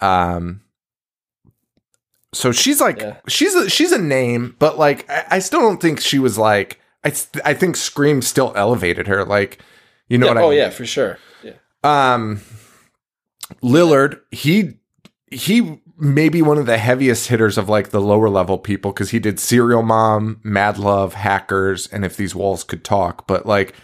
Um, 0.00 0.62
so 2.32 2.52
she's 2.52 2.80
like, 2.80 3.00
Yeah. 3.00 3.16
she's 3.26 3.54
a, 3.54 3.70
she's 3.70 3.92
a 3.92 4.00
name, 4.00 4.54
but 4.58 4.78
like, 4.78 5.08
I, 5.10 5.24
I 5.32 5.38
still 5.38 5.60
don't 5.60 5.80
think 5.80 6.00
she 6.00 6.18
was 6.18 6.36
like. 6.38 6.80
I 7.04 7.12
I 7.44 7.54
think 7.54 7.76
Scream 7.76 8.20
still 8.22 8.52
elevated 8.56 9.06
her. 9.06 9.24
Like, 9.24 9.62
you 10.08 10.18
know 10.18 10.26
Yeah, 10.26 10.32
what 10.34 10.38
I 10.40 10.44
oh 10.46 10.48
mean? 10.50 10.58
yeah, 10.58 10.70
for 10.70 10.84
sure. 10.84 11.18
Yeah. 11.44 11.52
Um, 11.84 12.40
Lillard, 13.62 14.20
he 14.32 14.77
he 15.30 15.80
may 15.98 16.28
be 16.28 16.42
one 16.42 16.58
of 16.58 16.66
the 16.66 16.78
heaviest 16.78 17.28
hitters 17.28 17.58
of 17.58 17.68
like 17.68 17.90
the 17.90 18.00
lower 18.00 18.28
level 18.28 18.58
people 18.58 18.92
because 18.92 19.10
he 19.10 19.18
did 19.18 19.40
Serial 19.40 19.82
Mom, 19.82 20.40
Mad 20.42 20.78
Love, 20.78 21.14
Hackers, 21.14 21.86
and 21.88 22.04
If 22.04 22.16
These 22.16 22.34
Walls 22.34 22.64
Could 22.64 22.84
Talk, 22.84 23.26
but 23.26 23.46
like 23.46 23.74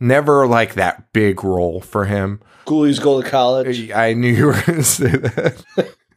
never 0.00 0.46
like 0.46 0.74
that 0.74 1.12
big 1.12 1.42
role 1.42 1.80
for 1.80 2.04
him. 2.04 2.40
Ghoulies 2.66 3.02
go 3.02 3.20
to 3.20 3.28
college. 3.28 3.90
I 3.90 4.14
knew 4.14 4.32
you 4.32 4.46
were 4.46 4.52
going 4.52 4.78
to 4.78 4.84
say 4.84 5.10
that. 5.10 5.64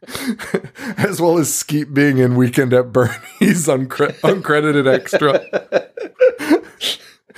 As 0.97 1.19
well 1.19 1.38
as 1.38 1.54
Skeet 1.54 1.93
being 1.93 2.19
in 2.19 2.36
Weekend 2.36 2.73
at 2.73 2.93
Bernie's 2.93 3.17
uncre- 3.67 4.17
uncredited 4.21 4.88
extra. 4.88 5.41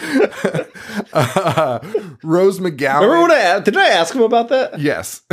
uh, 1.14 1.80
Rose 2.24 2.60
McGowan. 2.60 3.02
Remember 3.02 3.22
when 3.22 3.32
I 3.32 3.60
did 3.60 3.76
I 3.76 3.88
ask 3.88 4.14
him 4.14 4.22
about 4.22 4.50
that? 4.50 4.80
Yes. 4.80 5.24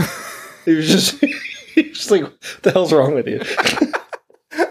He 0.65 0.75
was 0.75 0.89
just 0.89 1.23
just 1.93 2.11
like, 2.11 2.23
"What 2.23 2.41
the 2.63 2.73
hell's 2.73 2.93
wrong 2.93 3.15
with 3.15 3.29
you?" 3.29 3.41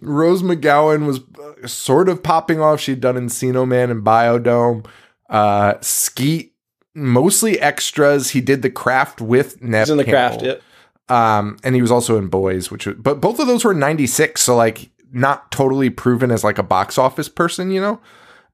Rose 0.00 0.42
McGowan 0.42 1.06
was 1.06 1.20
uh, 1.40 1.66
sort 1.66 2.08
of 2.08 2.22
popping 2.22 2.60
off. 2.60 2.80
She'd 2.80 3.00
done 3.00 3.16
Encino 3.16 3.66
Man 3.66 3.90
and 3.90 4.04
Biodome. 4.04 4.86
Uh, 5.28 5.74
Skeet, 5.80 6.54
mostly 6.94 7.60
extras. 7.60 8.30
He 8.30 8.40
did 8.40 8.62
the 8.62 8.70
craft 8.70 9.20
with 9.20 9.62
Neve 9.62 9.82
He's 9.82 9.90
in 9.90 9.96
the 9.98 10.04
craft. 10.04 10.42
Yep. 10.42 10.62
Um, 11.08 11.56
and 11.62 11.74
he 11.76 11.82
was 11.82 11.92
also 11.92 12.18
in 12.18 12.26
Boys, 12.28 12.70
which 12.70 12.86
was, 12.86 12.96
but 12.98 13.20
both 13.20 13.38
of 13.38 13.46
those 13.46 13.64
were 13.64 13.74
96. 13.74 14.40
So 14.40 14.56
like 14.56 14.90
not 15.12 15.52
totally 15.52 15.88
proven 15.88 16.32
as 16.32 16.42
like 16.42 16.58
a 16.58 16.64
box 16.64 16.98
office 16.98 17.28
person, 17.28 17.70
you 17.70 17.80
know? 17.80 18.00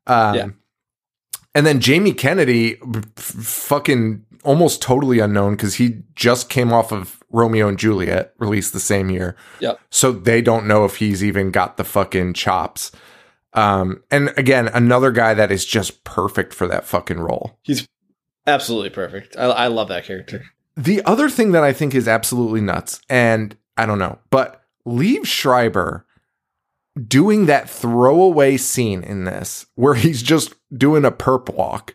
Um, 0.07 0.35
Yeah. 0.35 0.49
and 1.55 1.67
then 1.67 1.81
Jamie 1.81 2.13
Kennedy, 2.13 2.77
f- 2.95 3.15
fucking 3.17 4.27
almost 4.43 4.83
totally 4.83 5.19
unknown 5.19 5.57
because 5.57 5.77
he 5.77 6.03
just 6.15 6.49
came 6.49 6.73
off 6.73 6.93
of 6.93 7.23
Romeo 7.31 7.69
and 7.69 7.79
Juliet, 7.79 8.35
released 8.39 8.73
the 8.73 8.81
same 8.81 9.11
year. 9.11 9.37
Yep. 9.61 9.81
So 9.91 10.13
they 10.13 10.43
don't 10.43 10.67
know 10.67 10.85
if 10.85 10.97
he's 10.97 11.25
even 11.25 11.51
got 11.51 11.77
the 11.77 11.85
fucking 11.85 12.35
chops. 12.35 12.93
Um, 13.55 14.03
and 14.11 14.33
again, 14.37 14.69
another 14.69 15.11
guy 15.11 15.35
that 15.35 15.53
is 15.53 15.65
just 15.65 16.05
perfect 16.05 16.55
for 16.55 16.67
that 16.69 16.85
fucking 16.85 17.21
role. 17.21 17.59
He's 17.63 17.87
absolutely 18.47 18.91
perfect. 18.91 19.37
I, 19.37 19.45
I 19.45 19.67
love 19.69 19.89
that 19.89 20.05
character. 20.05 20.45
The 20.77 21.03
other 21.05 21.29
thing 21.29 21.53
that 21.53 21.63
I 21.63 21.73
think 21.73 21.95
is 21.95 22.09
absolutely 22.09 22.63
nuts, 22.63 23.01
and 23.09 23.57
I 23.77 23.87
don't 23.87 23.99
know, 23.99 24.19
but 24.31 24.63
Liev 24.87 25.27
Schreiber 25.27 26.07
doing 27.07 27.47
that 27.47 27.69
throwaway 27.69 28.57
scene 28.57 29.03
in 29.03 29.25
this 29.25 29.67
where 29.75 29.95
he's 29.95 30.23
just 30.23 30.55
doing 30.77 31.05
a 31.05 31.11
perp 31.11 31.55
walk 31.55 31.95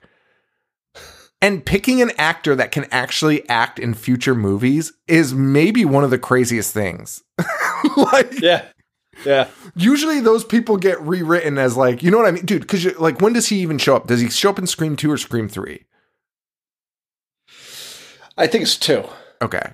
and 1.42 1.66
picking 1.66 2.02
an 2.02 2.12
actor 2.18 2.56
that 2.56 2.72
can 2.72 2.86
actually 2.92 3.48
act 3.50 3.80
in 3.80 3.94
future 3.94 4.36
movies 4.36 4.94
is 5.08 5.34
maybe 5.34 5.86
one 5.86 6.04
of 6.04 6.10
the 6.10 6.18
craziest 6.18 6.74
things. 6.74 7.24
like 7.98 8.40
Yeah. 8.40 8.66
Yeah. 9.26 9.48
usually 9.76 10.20
those 10.20 10.44
people 10.44 10.78
get 10.78 11.02
rewritten 11.02 11.58
as 11.58 11.76
like, 11.76 12.04
you 12.04 12.12
know 12.12 12.18
what 12.18 12.28
I 12.28 12.32
mean? 12.32 12.46
Dude, 12.46 12.68
cuz 12.68 12.86
like 13.00 13.22
when 13.22 13.34
does 13.34 13.48
he 13.48 13.58
even 13.60 13.78
show 13.78 13.96
up? 13.96 14.08
Does 14.08 14.22
he 14.22 14.30
show 14.30 14.50
up 14.50 14.60
in 14.60 14.68
Scream 14.68 14.96
2 14.96 15.12
or 15.12 15.18
Scream 15.18 15.50
3? 15.50 15.84
I 18.38 18.48
think 18.48 18.64
it's 18.64 18.78
two. 18.78 19.04
Okay. 19.42 19.74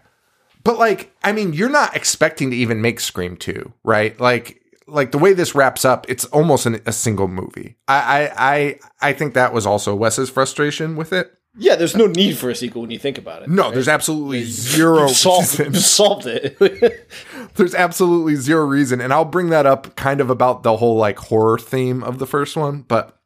But 0.63 0.80
like, 0.80 1.13
I 1.23 1.34
mean, 1.34 1.52
you're 1.54 1.69
not 1.69 1.95
expecting 1.95 2.52
to 2.52 2.56
even 2.56 2.82
make 2.82 2.99
Scream 3.02 3.36
2, 3.36 3.73
right? 3.84 4.17
Like 4.19 4.62
like 4.88 5.12
the 5.12 5.17
way 5.17 5.34
this 5.34 5.56
wraps 5.56 5.86
up, 5.86 6.06
it's 6.10 6.26
almost 6.26 6.65
an, 6.65 6.82
a 6.86 6.91
single 6.91 7.28
movie. 7.28 7.78
I, 7.88 7.97
I 7.97 8.32
I 8.54 8.80
I 9.10 9.13
think 9.13 9.34
that 9.34 9.54
was 9.54 9.65
also 9.65 9.95
Wes's 9.95 10.30
frustration 10.30 10.95
with 10.95 11.12
it. 11.13 11.34
Yeah, 11.56 11.76
there's 11.76 11.96
no 11.96 12.08
need 12.08 12.38
for 12.38 12.50
a 12.50 12.56
sequel 12.56 12.82
when 12.82 12.89
you 12.89 12.98
think 12.98 13.20
about 13.20 13.44
it. 13.44 13.50
No, 13.50 13.70
there's 13.70 13.88
absolutely 13.88 14.44
zero 14.46 15.08
solved, 15.08 15.60
reason. 15.60 15.74
solved 15.82 16.26
it. 16.26 16.58
There's 17.56 17.76
absolutely 17.76 18.36
zero 18.36 18.66
reason, 18.66 19.00
and 19.00 19.13
I'll 19.13 19.26
bring 19.26 19.50
that 19.50 19.68
up 19.68 19.96
kind 19.96 20.20
of 20.20 20.32
about 20.32 20.63
the 20.63 20.78
whole 20.78 20.96
like 20.98 21.20
horror 21.20 21.60
theme 21.60 22.04
of 22.04 22.18
the 22.18 22.26
first 22.26 22.58
one, 22.58 22.82
but 22.82 23.20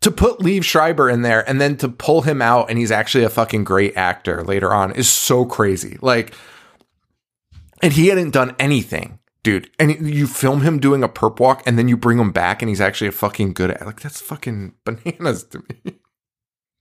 to 0.00 0.10
put 0.10 0.40
Liev 0.40 0.64
Schreiber 0.64 1.08
in 1.08 1.22
there 1.22 1.48
and 1.48 1.60
then 1.60 1.76
to 1.76 1.88
pull 1.88 2.22
him 2.22 2.42
out 2.42 2.68
and 2.68 2.78
he's 2.78 2.90
actually 2.90 3.22
a 3.22 3.30
fucking 3.30 3.62
great 3.62 3.96
actor 3.96 4.42
later 4.42 4.74
on 4.74 4.90
is 4.92 5.08
so 5.08 5.44
crazy. 5.44 5.96
Like, 6.02 6.34
and 7.80 7.92
he 7.92 8.08
hadn't 8.08 8.32
done 8.32 8.56
anything, 8.58 9.20
dude. 9.44 9.70
And 9.78 9.92
you 10.06 10.26
film 10.26 10.62
him 10.62 10.80
doing 10.80 11.02
a 11.02 11.08
perp 11.08 11.38
walk 11.38 11.62
and 11.64 11.78
then 11.78 11.88
you 11.88 11.96
bring 11.96 12.18
him 12.18 12.32
back 12.32 12.60
and 12.60 12.68
he's 12.68 12.80
actually 12.80 13.08
a 13.08 13.12
fucking 13.12 13.52
good 13.54 13.70
at 13.70 13.86
like 13.86 14.00
that's 14.00 14.20
fucking 14.20 14.74
bananas 14.84 15.44
to 15.44 15.62
me. 15.84 16.00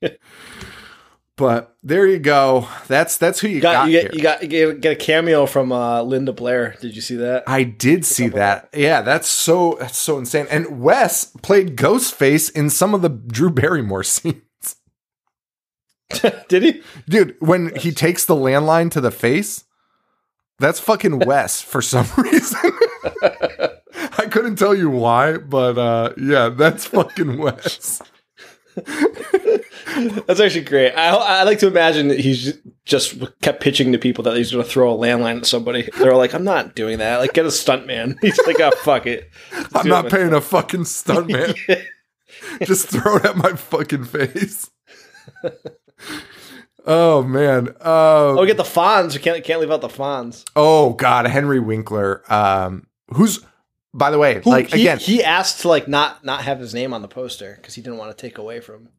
but 1.37 1.77
there 1.83 2.07
you 2.07 2.19
go. 2.19 2.67
That's 2.87 3.17
that's 3.17 3.39
who 3.39 3.47
you, 3.47 3.55
you 3.55 3.61
got. 3.61 3.73
got, 3.73 3.89
you 3.89 4.01
get 4.01 4.13
you 4.13 4.21
got 4.21 4.41
you 4.41 4.47
get, 4.47 4.81
get 4.81 4.91
a 4.93 4.95
cameo 4.95 5.45
from 5.45 5.71
uh, 5.71 6.01
Linda 6.03 6.33
Blair. 6.33 6.75
Did 6.81 6.95
you 6.95 7.01
see 7.01 7.15
that? 7.17 7.43
I 7.47 7.63
did 7.63 8.05
see 8.05 8.27
that. 8.29 8.69
Yeah, 8.73 9.01
that's 9.01 9.27
so 9.27 9.77
that's 9.79 9.97
so 9.97 10.17
insane. 10.17 10.47
And 10.49 10.81
Wes 10.81 11.25
played 11.25 11.75
Ghostface 11.75 12.51
in 12.55 12.69
some 12.69 12.93
of 12.93 13.01
the 13.01 13.09
Drew 13.09 13.49
Barrymore 13.49 14.03
scenes. 14.03 14.41
Did 16.47 16.63
he? 16.63 16.81
Dude, 17.09 17.35
when 17.39 17.75
he 17.75 17.91
takes 17.91 18.25
the 18.25 18.35
landline 18.35 18.91
to 18.91 19.01
the 19.01 19.11
face, 19.11 19.63
that's 20.59 20.79
fucking 20.79 21.19
Wes 21.19 21.61
for 21.61 21.81
some 21.81 22.05
reason. 22.17 22.71
I 24.17 24.27
couldn't 24.29 24.57
tell 24.57 24.75
you 24.75 24.89
why, 24.89 25.37
but 25.37 25.77
uh 25.77 26.13
yeah, 26.17 26.49
that's 26.49 26.85
fucking 26.85 27.37
Wes. 27.37 28.01
That's 30.27 30.39
actually 30.39 30.63
great. 30.65 30.91
I, 30.91 31.09
I 31.09 31.43
like 31.43 31.59
to 31.59 31.67
imagine 31.67 32.07
that 32.09 32.19
he's 32.19 32.57
just 32.85 33.15
kept 33.41 33.61
pitching 33.61 33.91
to 33.91 33.97
people 33.97 34.23
that 34.25 34.35
he's 34.37 34.51
going 34.51 34.63
to 34.63 34.69
throw 34.69 34.93
a 34.93 34.97
landline 34.97 35.37
at 35.37 35.45
somebody. 35.45 35.89
They're 35.97 36.15
like, 36.15 36.33
"I'm 36.33 36.43
not 36.43 36.75
doing 36.75 36.99
that. 36.99 37.17
Like, 37.17 37.33
get 37.33 37.45
a 37.45 37.51
stunt 37.51 37.85
man." 37.87 38.17
He's 38.21 38.39
like, 38.45 38.59
"Oh 38.59 38.71
fuck 38.83 39.05
it." 39.07 39.29
I'm 39.73 39.87
not 39.87 40.05
it. 40.05 40.11
paying 40.11 40.33
a 40.33 40.41
fucking 40.41 40.85
stunt 40.85 41.27
stuntman. 41.29 41.85
Just 42.63 42.89
throw 42.89 43.17
it 43.17 43.25
at 43.25 43.37
my 43.37 43.53
fucking 43.53 44.05
face. 44.05 44.69
Oh 46.85 47.23
man. 47.23 47.69
Uh, 47.79 48.33
Oh, 48.35 48.41
we 48.41 48.47
get 48.47 48.57
the 48.57 48.63
Fonz. 48.63 49.13
We 49.13 49.19
can't 49.19 49.43
can't 49.43 49.61
leave 49.61 49.71
out 49.71 49.81
the 49.81 49.87
Fonz. 49.87 50.43
oh 50.55 50.93
god, 50.93 51.27
Henry 51.27 51.59
Winkler. 51.59 52.23
Um, 52.31 52.87
who's 53.13 53.39
by 53.93 54.11
the 54.11 54.17
way, 54.17 54.41
like 54.41 54.73
he, 54.73 54.81
again, 54.81 54.97
he 54.99 55.23
asked 55.23 55.61
to 55.61 55.67
like 55.69 55.87
not 55.87 56.25
not 56.25 56.43
have 56.43 56.59
his 56.59 56.73
name 56.73 56.93
on 56.93 57.01
the 57.01 57.07
poster 57.07 57.57
because 57.61 57.75
he 57.75 57.81
didn't 57.81 57.97
want 57.97 58.15
to 58.15 58.21
take 58.21 58.37
away 58.37 58.59
from 58.59 58.89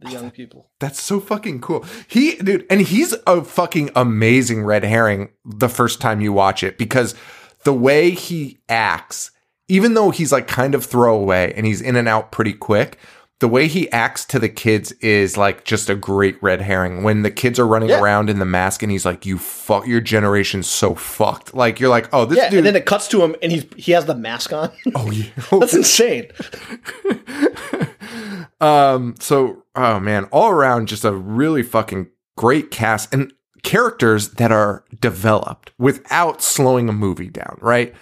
the 0.00 0.10
young 0.10 0.30
people. 0.30 0.70
That's 0.80 1.00
so 1.00 1.20
fucking 1.20 1.60
cool. 1.60 1.84
He, 2.06 2.36
dude, 2.36 2.66
and 2.70 2.80
he's 2.80 3.14
a 3.26 3.42
fucking 3.44 3.90
amazing 3.96 4.62
red 4.64 4.84
herring 4.84 5.30
the 5.44 5.68
first 5.68 6.00
time 6.00 6.20
you 6.20 6.32
watch 6.32 6.62
it 6.62 6.78
because 6.78 7.14
the 7.64 7.72
way 7.72 8.10
he 8.10 8.60
acts, 8.68 9.30
even 9.68 9.94
though 9.94 10.10
he's 10.10 10.30
like 10.32 10.46
kind 10.46 10.74
of 10.74 10.84
throwaway 10.84 11.52
and 11.56 11.66
he's 11.66 11.80
in 11.80 11.96
and 11.96 12.06
out 12.08 12.30
pretty 12.32 12.52
quick, 12.52 12.98
the 13.40 13.48
way 13.48 13.68
he 13.68 13.88
acts 13.92 14.24
to 14.24 14.38
the 14.40 14.48
kids 14.48 14.90
is 15.00 15.36
like 15.36 15.64
just 15.64 15.88
a 15.88 15.94
great 15.94 16.42
red 16.42 16.60
herring. 16.60 17.04
When 17.04 17.22
the 17.22 17.30
kids 17.30 17.58
are 17.60 17.66
running 17.68 17.88
Yeah. 17.90 18.00
around 18.00 18.30
in 18.30 18.40
the 18.40 18.44
mask 18.44 18.82
and 18.82 18.90
he's 18.90 19.04
like, 19.04 19.24
"You 19.26 19.38
fuck, 19.38 19.86
your 19.86 20.00
generation's 20.00 20.66
so 20.66 20.96
fucked." 20.96 21.54
Like 21.54 21.78
you're 21.78 21.88
like, 21.88 22.08
"Oh, 22.12 22.24
this 22.24 22.36
Yeah, 22.38 22.50
dude." 22.50 22.58
and 22.58 22.66
then 22.66 22.74
it 22.76 22.84
cuts 22.84 23.06
to 23.08 23.22
him, 23.22 23.36
and 23.40 23.52
he's 23.52 23.64
he 23.76 23.92
has 23.92 24.06
the 24.06 24.16
mask 24.16 24.52
on. 24.52 24.70
oh 24.96 25.10
yeah. 25.12 25.26
That's 25.52 25.74
insane. 25.74 26.26
Um, 28.60 29.14
so 29.20 29.64
oh 29.74 30.00
man, 30.00 30.24
all 30.26 30.50
around 30.50 30.88
just 30.88 31.04
a 31.04 31.12
really 31.12 31.62
fucking 31.62 32.08
great 32.36 32.70
cast 32.70 33.12
and 33.12 33.32
characters 33.62 34.30
that 34.30 34.52
are 34.52 34.84
developed 35.00 35.72
without 35.78 36.42
slowing 36.42 36.88
a 36.88 36.92
movie 36.92 37.28
down, 37.30 37.58
right? 37.60 37.94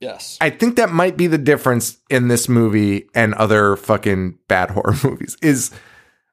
Yes. 0.00 0.38
I 0.40 0.48
think 0.50 0.76
that 0.76 0.90
might 0.90 1.16
be 1.16 1.26
the 1.26 1.38
difference 1.38 1.98
in 2.08 2.28
this 2.28 2.48
movie 2.48 3.08
and 3.14 3.34
other 3.34 3.76
fucking 3.76 4.38
bad 4.48 4.70
horror 4.72 4.96
movies 5.04 5.36
is 5.42 5.70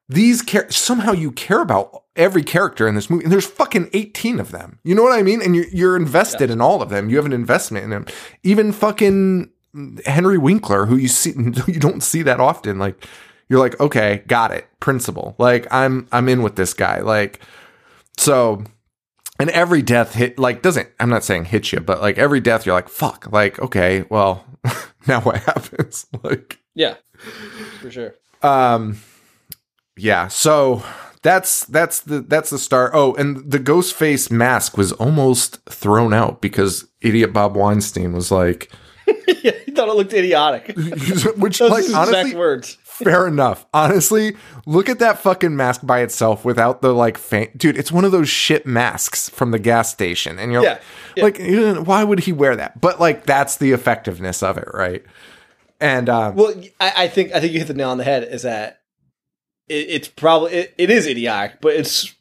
these 0.08 0.42
char- 0.44 0.70
somehow 0.70 1.12
you 1.12 1.30
care 1.32 1.60
about 1.60 2.04
every 2.16 2.42
character 2.42 2.88
in 2.88 2.94
this 2.94 3.10
movie 3.10 3.24
and 3.24 3.32
there's 3.32 3.46
fucking 3.46 3.90
18 3.92 4.40
of 4.40 4.50
them. 4.50 4.78
You 4.84 4.94
know 4.94 5.02
what 5.02 5.18
I 5.18 5.22
mean? 5.22 5.42
And 5.42 5.54
you're, 5.54 5.68
you're 5.68 5.96
invested 5.96 6.50
in 6.50 6.62
all 6.62 6.80
of 6.80 6.88
them. 6.88 7.10
You 7.10 7.16
have 7.16 7.26
an 7.26 7.32
investment 7.34 7.84
in 7.84 7.90
them. 7.90 8.06
Even 8.42 8.72
fucking 8.72 9.50
Henry 10.06 10.38
Winkler, 10.38 10.86
who 10.86 10.96
you 10.96 11.08
see, 11.08 11.34
you 11.66 11.78
don't 11.78 12.02
see 12.02 12.22
that 12.22 12.40
often. 12.40 12.78
Like 12.78 13.06
you're 13.48 13.58
like, 13.60 13.78
okay, 13.80 14.22
got 14.26 14.50
it. 14.50 14.66
Principle. 14.80 15.34
Like 15.38 15.66
I'm, 15.72 16.06
I'm 16.12 16.28
in 16.28 16.42
with 16.42 16.56
this 16.56 16.74
guy. 16.74 17.00
Like, 17.00 17.40
so 18.16 18.62
and 19.40 19.50
every 19.50 19.82
death 19.82 20.14
hit 20.14 20.38
like 20.38 20.62
doesn't 20.62 20.88
i'm 20.98 21.08
not 21.08 21.22
saying 21.22 21.44
hit 21.44 21.70
you 21.72 21.78
but 21.78 22.00
like 22.02 22.18
every 22.18 22.40
death 22.40 22.66
you're 22.66 22.74
like 22.74 22.88
fuck 22.88 23.30
like 23.30 23.58
okay 23.60 24.04
well 24.10 24.44
now 25.06 25.20
what 25.20 25.36
happens 25.44 26.06
like 26.24 26.58
Yeah, 26.74 26.94
for 27.80 27.90
sure. 27.90 28.14
um 28.42 28.98
yeah 29.96 30.26
so 30.28 30.82
that's 31.22 31.64
that's 31.66 32.00
the 32.00 32.20
that's 32.20 32.50
the 32.50 32.58
start 32.58 32.90
oh 32.94 33.14
and 33.14 33.48
the 33.50 33.58
ghost 33.60 33.94
face 33.94 34.30
mask 34.30 34.76
was 34.76 34.90
almost 34.92 35.64
thrown 35.66 36.12
out 36.12 36.40
because 36.40 36.86
idiot 37.00 37.32
bob 37.32 37.56
weinstein 37.56 38.12
was 38.12 38.30
like 38.32 38.70
yeah, 39.42 39.52
he 39.64 39.70
thought 39.72 39.88
it 39.88 39.94
looked 39.94 40.12
idiotic. 40.12 40.66
which 40.76 41.58
Those 41.60 41.70
like 41.70 41.84
honestly 41.94 42.20
exact 42.20 42.34
words. 42.34 42.76
Fair 43.04 43.26
enough. 43.28 43.66
Honestly, 43.72 44.36
look 44.66 44.88
at 44.88 44.98
that 44.98 45.18
fucking 45.18 45.54
mask 45.56 45.80
by 45.86 46.00
itself 46.00 46.44
without 46.44 46.82
the 46.82 46.92
like 46.92 47.16
fa- 47.18 47.48
dude, 47.56 47.76
it's 47.78 47.92
one 47.92 48.04
of 48.04 48.12
those 48.12 48.28
shit 48.28 48.66
masks 48.66 49.28
from 49.28 49.50
the 49.52 49.58
gas 49.58 49.90
station 49.90 50.38
and 50.38 50.52
you're 50.52 50.62
Yeah, 50.62 50.78
yeah. 51.16 51.24
like 51.24 51.86
why 51.86 52.04
would 52.04 52.20
he 52.20 52.32
wear 52.32 52.56
that? 52.56 52.80
But 52.80 53.00
like 53.00 53.24
that's 53.24 53.56
the 53.56 53.72
effectiveness 53.72 54.42
of 54.42 54.58
it, 54.58 54.68
right? 54.74 55.04
And 55.80 56.08
um 56.08 56.34
Well, 56.34 56.54
I, 56.80 57.04
I 57.04 57.08
think 57.08 57.32
I 57.32 57.40
think 57.40 57.52
you 57.52 57.58
hit 57.60 57.68
the 57.68 57.74
nail 57.74 57.90
on 57.90 57.98
the 57.98 58.04
head. 58.04 58.24
Is 58.24 58.42
that 58.42 58.80
it, 59.68 59.86
it's 59.88 60.08
probably 60.08 60.52
it, 60.52 60.74
it 60.78 60.90
is 60.90 61.06
idiotic, 61.06 61.60
but 61.60 61.74
it's 61.74 62.14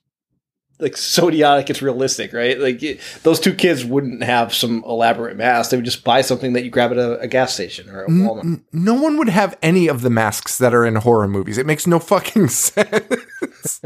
like 0.80 0.95
so 0.95 1.28
idiotic 1.28 1.69
it's 1.69 1.82
realistic, 1.82 2.34
right? 2.34 2.59
Like 2.59 2.84
it, 2.84 2.99
those 3.23 3.39
two 3.39 3.53
kids 3.53 3.84
wouldn't 3.84 4.23
have 4.23 4.53
some 4.53 4.84
elaborate 4.86 5.36
mask; 5.36 5.71
they 5.71 5.78
would 5.78 5.86
just 5.86 6.03
buy 6.03 6.21
something 6.21 6.53
that 6.53 6.63
you 6.63 6.69
grab 6.69 6.91
at 6.91 6.97
a, 6.97 7.19
a 7.19 7.28
gas 7.28 7.53
station 7.53 7.89
or 7.89 8.03
a 8.03 8.07
Walmart. 8.07 8.43
n- 8.43 8.65
no 8.71 8.93
one 8.93 9.17
would 9.17 9.30
have 9.30 9.57
any 9.61 9.88
of 9.88 10.01
the 10.01 10.09
masks 10.09 10.57
that 10.59 10.73
are 10.73 10.86
in 10.86 10.95
horror 10.95 11.28
movies. 11.28 11.57
It 11.57 11.65
makes 11.65 11.88
no 11.88 11.99
fucking 11.99 12.47
sense. 12.49 13.82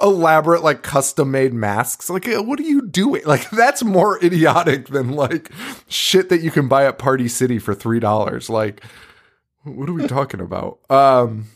Elaborate, 0.00 0.62
like 0.62 0.82
custom 0.82 1.30
made 1.30 1.52
masks. 1.52 2.08
Like, 2.08 2.26
eh, 2.26 2.38
what 2.38 2.58
are 2.58 2.64
you 2.64 2.86
doing? 2.88 3.22
Like, 3.26 3.50
that's 3.50 3.82
more 3.82 4.22
idiotic 4.24 4.88
than 4.88 5.10
like 5.12 5.50
shit 5.88 6.28
that 6.30 6.40
you 6.40 6.50
can 6.50 6.68
buy 6.68 6.86
at 6.86 6.98
Party 6.98 7.28
City 7.28 7.58
for 7.58 7.74
three 7.74 8.00
dollars. 8.00 8.48
Like, 8.48 8.82
what 9.64 9.88
are 9.88 9.92
we 9.94 10.06
talking 10.06 10.40
about? 10.40 10.78
Um, 10.88 11.46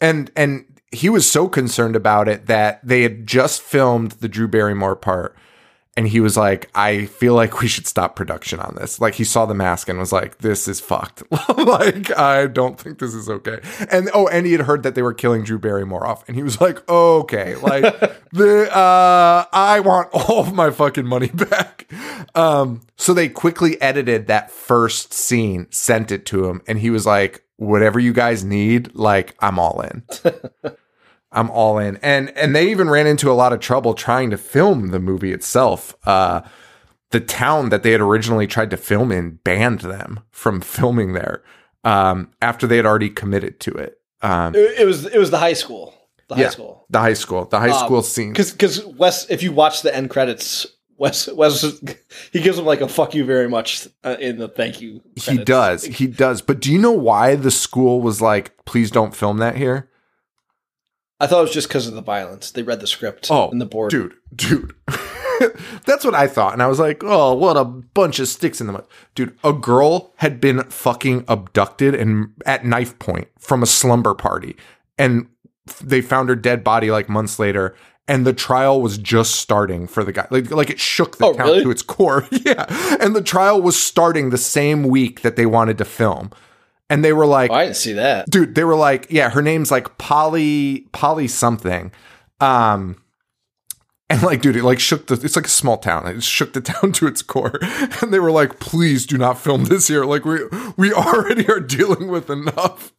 and 0.00 0.30
and 0.36 0.64
he 0.94 1.08
was 1.08 1.30
so 1.30 1.48
concerned 1.48 1.96
about 1.96 2.28
it 2.28 2.46
that 2.46 2.80
they 2.86 3.02
had 3.02 3.26
just 3.26 3.62
filmed 3.62 4.12
the 4.12 4.28
Drew 4.28 4.48
Barrymore 4.48 4.96
part. 4.96 5.36
And 5.96 6.08
he 6.08 6.18
was 6.18 6.36
like, 6.36 6.68
I 6.74 7.06
feel 7.06 7.34
like 7.34 7.60
we 7.60 7.68
should 7.68 7.86
stop 7.86 8.16
production 8.16 8.58
on 8.58 8.74
this. 8.74 9.00
Like 9.00 9.14
he 9.14 9.22
saw 9.22 9.46
the 9.46 9.54
mask 9.54 9.88
and 9.88 9.96
was 9.96 10.12
like, 10.12 10.38
this 10.38 10.66
is 10.66 10.80
fucked. 10.80 11.22
like, 11.56 12.16
I 12.18 12.48
don't 12.48 12.80
think 12.80 12.98
this 12.98 13.14
is 13.14 13.30
okay. 13.30 13.60
And 13.92 14.10
oh, 14.12 14.26
and 14.26 14.44
he 14.44 14.52
had 14.52 14.62
heard 14.62 14.82
that 14.82 14.96
they 14.96 15.02
were 15.02 15.14
killing 15.14 15.44
Drew 15.44 15.58
Barrymore 15.58 16.04
off. 16.04 16.24
And 16.26 16.36
he 16.36 16.42
was 16.42 16.60
like, 16.60 16.88
okay, 16.88 17.54
like 17.56 17.84
the 18.32 18.76
uh 18.76 19.44
I 19.52 19.80
want 19.80 20.08
all 20.12 20.40
of 20.40 20.52
my 20.52 20.72
fucking 20.72 21.06
money 21.06 21.28
back. 21.34 21.86
Um, 22.34 22.80
so 22.96 23.14
they 23.14 23.28
quickly 23.28 23.80
edited 23.80 24.26
that 24.26 24.50
first 24.50 25.14
scene, 25.14 25.68
sent 25.70 26.10
it 26.10 26.26
to 26.26 26.46
him, 26.46 26.62
and 26.66 26.80
he 26.80 26.90
was 26.90 27.06
like, 27.06 27.44
whatever 27.56 28.00
you 28.00 28.12
guys 28.12 28.44
need, 28.44 28.94
like, 28.94 29.36
I'm 29.38 29.58
all 29.58 29.80
in. 29.80 30.02
I'm 31.34 31.50
all 31.50 31.78
in. 31.78 31.98
And 32.02 32.30
and 32.36 32.54
they 32.54 32.70
even 32.70 32.88
ran 32.88 33.06
into 33.06 33.30
a 33.30 33.34
lot 33.34 33.52
of 33.52 33.60
trouble 33.60 33.92
trying 33.94 34.30
to 34.30 34.38
film 34.38 34.88
the 34.88 35.00
movie 35.00 35.32
itself. 35.32 35.94
Uh 36.06 36.42
the 37.10 37.20
town 37.20 37.68
that 37.68 37.82
they 37.82 37.92
had 37.92 38.00
originally 38.00 38.46
tried 38.46 38.70
to 38.70 38.76
film 38.76 39.12
in 39.12 39.38
banned 39.44 39.80
them 39.80 40.20
from 40.30 40.60
filming 40.60 41.12
there 41.12 41.42
um 41.84 42.30
after 42.40 42.66
they 42.66 42.76
had 42.76 42.86
already 42.86 43.10
committed 43.10 43.60
to 43.60 43.70
it. 43.72 43.98
Um 44.22 44.54
It, 44.54 44.80
it 44.80 44.84
was 44.86 45.04
it 45.06 45.18
was 45.18 45.30
the 45.30 45.38
high 45.38 45.52
school, 45.52 45.94
the 46.28 46.36
yeah, 46.36 46.44
high 46.44 46.50
school. 46.50 46.86
The 46.90 47.00
high 47.00 47.14
school. 47.14 47.44
The 47.44 47.60
high 47.60 47.70
Um, 47.70 47.84
school 47.84 48.02
scene. 48.02 48.32
Because 48.32 48.52
because 48.52 48.84
Wes, 48.84 49.28
if 49.28 49.42
you 49.42 49.52
watch 49.52 49.82
the 49.82 49.94
end 49.94 50.10
credits, 50.10 50.66
Wes 50.96 51.28
Wes 51.32 51.62
he 52.32 52.40
gives 52.40 52.58
him 52.58 52.64
like 52.64 52.80
a 52.80 52.88
fuck 52.88 53.14
you 53.14 53.24
very 53.24 53.48
much 53.48 53.86
uh, 54.04 54.16
in 54.20 54.38
the 54.38 54.48
thank 54.48 54.80
you. 54.80 55.02
He 55.16 55.38
does. 55.38 55.84
He 55.84 56.06
does. 56.06 56.40
But 56.42 56.60
do 56.60 56.72
you 56.72 56.78
know 56.78 56.92
why 56.92 57.34
the 57.34 57.50
school 57.50 58.00
was 58.00 58.20
like, 58.22 58.64
please 58.64 58.90
don't 58.90 59.14
film 59.14 59.38
that 59.38 59.56
here? 59.56 59.88
I 61.20 61.26
thought 61.26 61.38
it 61.38 61.42
was 61.42 61.52
just 61.52 61.68
because 61.68 61.86
of 61.86 61.94
the 61.94 62.02
violence. 62.02 62.50
They 62.50 62.62
read 62.62 62.80
the 62.80 62.86
script 62.86 63.28
Oh, 63.30 63.50
in 63.50 63.58
the 63.58 63.66
board. 63.66 63.90
dude, 63.90 64.14
dude. 64.34 64.74
That's 65.86 66.04
what 66.04 66.14
I 66.14 66.26
thought, 66.26 66.52
and 66.52 66.62
I 66.62 66.66
was 66.68 66.78
like, 66.78 67.02
"Oh, 67.04 67.34
what 67.34 67.56
a 67.56 67.64
bunch 67.64 68.18
of 68.20 68.28
sticks 68.28 68.60
in 68.60 68.66
the 68.66 68.72
mud, 68.72 68.86
dude." 69.14 69.36
A 69.42 69.52
girl 69.52 70.12
had 70.16 70.40
been 70.40 70.62
fucking 70.64 71.24
abducted 71.28 71.94
and 71.94 72.28
at 72.46 72.64
knife 72.64 72.98
point 72.98 73.28
from 73.38 73.62
a 73.62 73.66
slumber 73.66 74.14
party, 74.14 74.56
and 74.98 75.28
they 75.82 76.00
found 76.00 76.28
her 76.28 76.36
dead 76.36 76.62
body 76.64 76.90
like 76.90 77.08
months 77.08 77.38
later. 77.38 77.74
And 78.06 78.26
the 78.26 78.34
trial 78.34 78.82
was 78.82 78.98
just 78.98 79.36
starting 79.36 79.86
for 79.86 80.04
the 80.04 80.12
guy, 80.12 80.26
like 80.30 80.50
like 80.50 80.68
it 80.70 80.78
shook 80.78 81.16
the 81.18 81.24
Oh, 81.26 81.32
town 81.32 81.46
really? 81.46 81.62
to 81.64 81.70
its 81.70 81.82
core. 81.82 82.28
yeah, 82.44 82.66
and 83.00 83.16
the 83.16 83.22
trial 83.22 83.60
was 83.62 83.80
starting 83.82 84.28
the 84.30 84.38
same 84.38 84.82
week 84.84 85.22
that 85.22 85.36
they 85.36 85.46
wanted 85.46 85.78
to 85.78 85.84
film, 85.86 86.30
and 86.90 87.04
they 87.04 87.12
were 87.12 87.26
like, 87.26 87.50
Oh, 87.50 87.54
I 87.54 87.64
didn't 87.64 87.76
see 87.76 87.92
that. 87.94 88.28
dude 88.30 88.54
they 88.54 88.64
were 88.64 88.76
like 88.76 89.06
yeah 89.10 89.30
her 89.30 89.42
name's 89.42 89.70
like 89.70 89.96
polly 89.98 90.86
polly 90.92 91.28
something 91.28 91.92
um 92.40 92.96
and 94.10 94.22
like 94.22 94.42
dude 94.42 94.56
it 94.56 94.64
like 94.64 94.78
shook 94.80 95.06
the 95.06 95.14
it's 95.14 95.36
like 95.36 95.46
a 95.46 95.50
small 95.50 95.78
town 95.78 96.06
it 96.06 96.22
shook 96.22 96.52
the 96.52 96.60
town 96.72 96.92
to 96.92 97.06
its 97.06 97.22
core 97.22 97.58
and 98.02 98.12
they 98.12 98.18
were 98.18 98.30
like 98.30 98.60
please 98.60 99.06
do 99.06 99.16
not 99.16 99.38
film 99.38 99.64
this 99.64 99.88
here 99.88 100.04
like 100.04 100.24
we 100.24 100.40
we 100.76 100.92
already 100.92 101.46
are 101.48 101.60
dealing 101.60 102.08
with 102.08 102.28
enough 102.30 102.92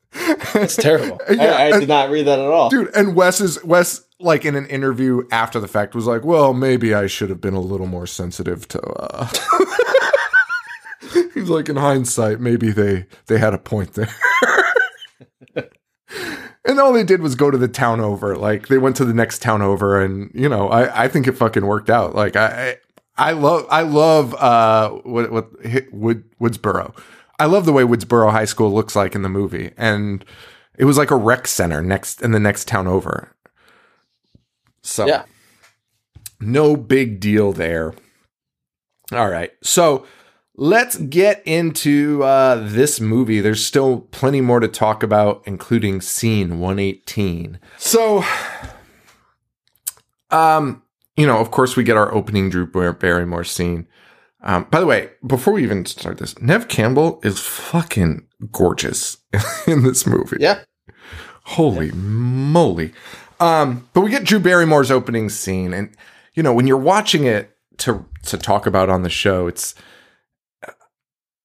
It's 0.56 0.78
terrible. 0.78 1.20
Yeah, 1.30 1.44
I, 1.52 1.64
I 1.64 1.66
and- 1.72 1.80
did 1.82 1.90
not 1.90 2.10
read 2.10 2.26
that 2.28 2.40
at 2.40 2.46
all. 2.46 2.70
dude 2.70 2.94
and 2.96 3.16
wes 3.16 3.40
is 3.42 3.64
wes 3.64 4.02
like 4.20 4.46
in 4.46 4.56
an 4.56 4.66
interview 4.68 5.28
after 5.32 5.60
the 5.60 5.68
fact 5.68 5.94
was 5.94 6.08
like 6.08 6.24
well 6.24 6.54
maybe 6.54 6.94
i 6.96 7.06
should 7.06 7.30
have 7.30 7.42
been 7.42 7.54
a 7.54 7.60
little 7.60 7.86
more 7.88 8.08
sensitive 8.08 8.66
to 8.70 8.82
uh 8.82 9.28
he's 11.36 11.50
like 11.50 11.70
in 11.70 11.76
hindsight 11.76 12.40
maybe 12.40 12.72
they 12.72 13.06
they 13.28 13.38
had 13.38 13.54
a 13.54 13.60
point 13.60 13.94
there 13.94 14.10
and 16.66 16.80
all 16.80 16.92
they 16.94 17.04
did 17.04 17.22
was 17.22 17.36
go 17.36 17.52
to 17.52 17.58
the 17.58 17.68
town 17.68 18.00
over 18.00 18.36
like 18.36 18.68
they 18.68 18.78
went 18.80 18.96
to 18.96 19.06
the 19.06 19.14
next 19.14 19.42
town 19.42 19.62
over 19.62 20.02
and 20.02 20.32
you 20.34 20.50
know 20.50 20.68
i 20.70 21.04
i 21.04 21.08
think 21.08 21.28
it 21.28 21.34
fucking 21.34 21.66
worked 21.66 21.90
out 21.90 22.16
like 22.16 22.36
i 22.36 22.78
i, 23.18 23.30
I 23.30 23.32
love 23.34 23.68
i 23.70 23.82
love 23.82 24.34
uh 24.36 24.90
what 25.04 25.32
what 25.32 25.50
hit 25.64 25.94
wood 25.94 26.24
woodsboro 26.42 26.98
i 27.40 27.46
love 27.46 27.66
the 27.66 27.74
way 27.74 27.84
woodsboro 27.84 28.32
high 28.32 28.46
school 28.46 28.74
looks 28.74 28.96
like 28.96 29.14
in 29.16 29.22
the 29.22 29.30
movie 29.30 29.72
and 29.78 30.26
it 30.78 30.86
was 30.86 30.98
like 30.98 31.12
a 31.12 31.16
rec 31.16 31.48
center 31.48 31.82
next 31.82 32.22
in 32.22 32.32
the 32.32 32.40
next 32.40 32.68
town 32.68 32.88
over 32.88 33.32
so 34.82 35.06
Yeah. 35.08 35.24
no 36.40 36.76
big 36.76 37.20
deal 37.20 37.52
there. 37.54 37.96
All 39.12 39.30
right. 39.30 39.52
So 39.64 40.06
let's 40.58 40.97
get 40.97 41.41
into 41.45 42.24
uh, 42.24 42.56
this 42.62 42.99
movie. 42.99 43.41
There's 43.41 43.66
still 43.66 44.01
plenty 44.12 44.41
more 44.41 44.60
to 44.60 44.68
talk 44.68 45.03
about, 45.03 45.43
including 45.45 46.01
scene 46.01 46.60
118. 46.60 47.60
So 47.78 48.24
Um, 50.32 50.82
you 51.16 51.26
know, 51.26 51.38
of 51.38 51.51
course, 51.51 51.76
we 51.76 51.84
get 51.84 51.97
our 51.97 52.14
opening 52.14 52.49
Drew 52.49 52.66
Barrymore 52.93 53.43
scene. 53.43 53.88
Um, 54.43 54.66
by 54.70 54.80
the 54.80 54.86
way, 54.86 55.10
before 55.26 55.53
we 55.53 55.64
even 55.64 55.86
start 55.86 56.18
this, 56.18 56.39
Neve 56.41 56.68
Campbell 56.68 57.20
is 57.24 57.39
fucking 57.39 58.28
gorgeous 58.51 59.18
in 59.68 59.84
this 59.84 60.06
movie. 60.06 60.38
Yeah. 60.39 60.62
Holy 61.43 61.91
moly. 61.91 62.93
Um, 63.39 63.88
but 63.93 64.01
we 64.01 64.10
get 64.12 64.24
Drew 64.24 64.39
Barrymore's 64.39 64.91
opening 64.91 65.30
scene, 65.30 65.74
and 65.74 65.95
you 66.34 66.43
know, 66.43 66.53
when 66.53 66.68
you're 66.68 66.78
watching 66.78 67.26
it 67.26 67.56
to 67.78 68.06
to 68.24 68.38
talk 68.38 68.66
about 68.66 68.89
on 68.89 69.03
the 69.03 69.10
show, 69.10 69.47
it's 69.47 69.76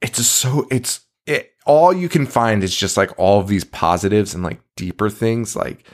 it's 0.01 0.27
so 0.27 0.67
it's 0.71 1.01
it 1.27 1.53
all 1.67 1.93
you 1.93 2.09
can 2.09 2.27
find 2.27 2.63
is 2.65 2.75
just 2.75 2.97
like 2.97 3.11
all 3.19 3.41
of 3.41 3.49
these 3.49 3.65
positives 3.65 4.35
and 4.35 4.43
like 4.43 4.61
deeper 4.77 5.11
things 5.11 5.55
like 5.55 5.85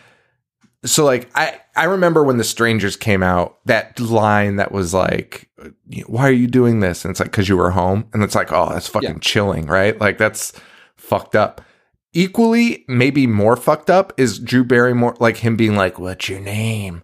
so 0.84 1.04
like 1.04 1.28
I 1.34 1.60
I 1.74 1.84
remember 1.84 2.22
when 2.22 2.36
the 2.36 2.44
strangers 2.44 2.96
came 2.96 3.22
out 3.22 3.58
that 3.66 3.98
line 3.98 4.56
that 4.56 4.72
was 4.72 4.94
like 4.94 5.50
why 6.06 6.28
are 6.28 6.32
you 6.32 6.46
doing 6.46 6.80
this? 6.80 7.04
And 7.04 7.10
it's 7.10 7.20
like 7.20 7.32
cuz 7.32 7.48
you 7.48 7.56
were 7.56 7.70
home. 7.70 8.08
And 8.12 8.22
it's 8.22 8.34
like 8.34 8.52
oh 8.52 8.70
that's 8.70 8.88
fucking 8.88 9.08
yeah. 9.08 9.18
chilling 9.20 9.66
right? 9.66 10.00
Like 10.00 10.18
that's 10.18 10.52
fucked 10.96 11.34
up. 11.34 11.60
Equally 12.12 12.84
maybe 12.88 13.26
more 13.26 13.56
fucked 13.56 13.90
up 13.90 14.12
is 14.16 14.38
Drew 14.38 14.64
Barrymore 14.64 15.16
like 15.18 15.38
him 15.38 15.56
being 15.56 15.74
like 15.76 15.98
what's 15.98 16.28
your 16.28 16.40
name 16.40 17.02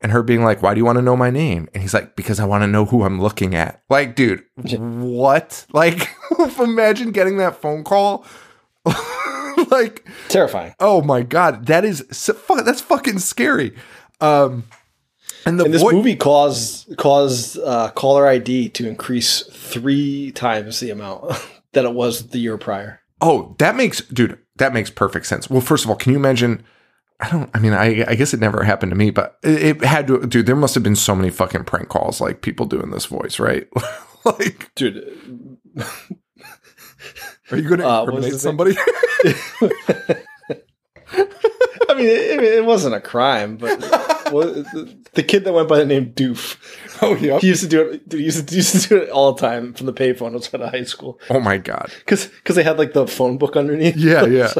and 0.00 0.12
her 0.12 0.22
being 0.22 0.42
like 0.42 0.62
why 0.62 0.74
do 0.74 0.78
you 0.78 0.84
want 0.84 0.96
to 0.96 1.02
know 1.02 1.16
my 1.16 1.30
name 1.30 1.68
and 1.74 1.82
he's 1.82 1.94
like 1.94 2.16
because 2.16 2.40
I 2.40 2.44
want 2.44 2.62
to 2.62 2.68
know 2.68 2.84
who 2.84 3.04
I'm 3.04 3.20
looking 3.20 3.54
at 3.54 3.82
like 3.88 4.14
dude 4.14 4.44
what 4.56 5.66
like 5.72 6.08
imagine 6.58 7.12
getting 7.12 7.36
that 7.38 7.60
phone 7.60 7.84
call 7.84 8.24
like 9.70 10.06
terrifying. 10.28 10.74
Oh 10.80 11.02
my 11.02 11.22
god, 11.22 11.66
that 11.66 11.84
is 11.84 12.04
so, 12.10 12.36
that's 12.64 12.80
fucking 12.80 13.18
scary. 13.18 13.74
Um, 14.20 14.64
and 15.46 15.58
the 15.58 15.64
and 15.64 15.74
this 15.74 15.82
movie 15.82 16.16
caused 16.16 16.96
caused 16.96 17.58
uh, 17.58 17.90
caller 17.90 18.26
ID 18.26 18.70
to 18.70 18.88
increase 18.88 19.42
three 19.52 20.32
times 20.32 20.80
the 20.80 20.90
amount 20.90 21.32
that 21.72 21.84
it 21.84 21.94
was 21.94 22.28
the 22.28 22.38
year 22.38 22.58
prior. 22.58 23.00
Oh, 23.20 23.54
that 23.58 23.76
makes 23.76 24.00
dude, 24.00 24.38
that 24.56 24.72
makes 24.72 24.90
perfect 24.90 25.26
sense. 25.26 25.48
Well, 25.50 25.60
first 25.60 25.84
of 25.84 25.90
all, 25.90 25.96
can 25.96 26.12
you 26.12 26.18
imagine? 26.18 26.62
I 27.20 27.28
don't. 27.30 27.50
I 27.54 27.58
mean, 27.58 27.74
I, 27.74 28.04
I 28.08 28.14
guess 28.14 28.32
it 28.32 28.40
never 28.40 28.62
happened 28.62 28.90
to 28.90 28.96
me, 28.96 29.10
but 29.10 29.38
it, 29.42 29.76
it 29.76 29.84
had 29.84 30.06
to. 30.06 30.26
Dude, 30.26 30.46
there 30.46 30.56
must 30.56 30.74
have 30.74 30.82
been 30.82 30.96
so 30.96 31.14
many 31.14 31.30
fucking 31.30 31.64
prank 31.64 31.88
calls, 31.88 32.20
like 32.20 32.40
people 32.40 32.66
doing 32.66 32.90
this 32.90 33.06
voice, 33.06 33.38
right? 33.38 33.68
like, 34.24 34.70
dude. 34.74 35.58
Are 37.50 37.56
you 37.56 37.68
going 37.68 37.80
to 37.80 37.88
uh, 37.88 38.02
incriminate 38.04 38.40
somebody? 38.40 38.76
I 41.90 41.94
mean, 41.94 42.06
it, 42.06 42.42
it, 42.42 42.64
wasn't 42.64 42.94
a 42.94 43.00
crime, 43.00 43.56
but 43.56 43.80
the 43.80 45.24
kid 45.26 45.44
that 45.44 45.52
went 45.52 45.68
by 45.68 45.78
the 45.78 45.86
name 45.86 46.12
Doof. 46.12 46.56
Oh 47.02 47.16
yeah, 47.16 47.38
he 47.40 47.48
used 47.48 47.62
to 47.62 47.68
do 47.68 47.82
it. 47.82 48.02
He 48.10 48.22
used 48.22 48.48
to, 48.48 48.54
used 48.54 48.80
to 48.82 48.88
do 48.88 48.96
it 48.98 49.10
all 49.10 49.32
the 49.32 49.40
time 49.40 49.74
from 49.74 49.86
the 49.86 49.92
payphone 49.92 50.34
outside 50.34 50.60
of 50.60 50.70
high 50.70 50.84
school. 50.84 51.18
Oh 51.28 51.40
my 51.40 51.58
god, 51.58 51.90
because 51.98 52.26
because 52.26 52.54
they 52.54 52.62
had 52.62 52.78
like 52.78 52.92
the 52.92 53.08
phone 53.08 53.38
book 53.38 53.56
underneath. 53.56 53.96
Yeah, 53.96 54.26
yeah. 54.26 54.52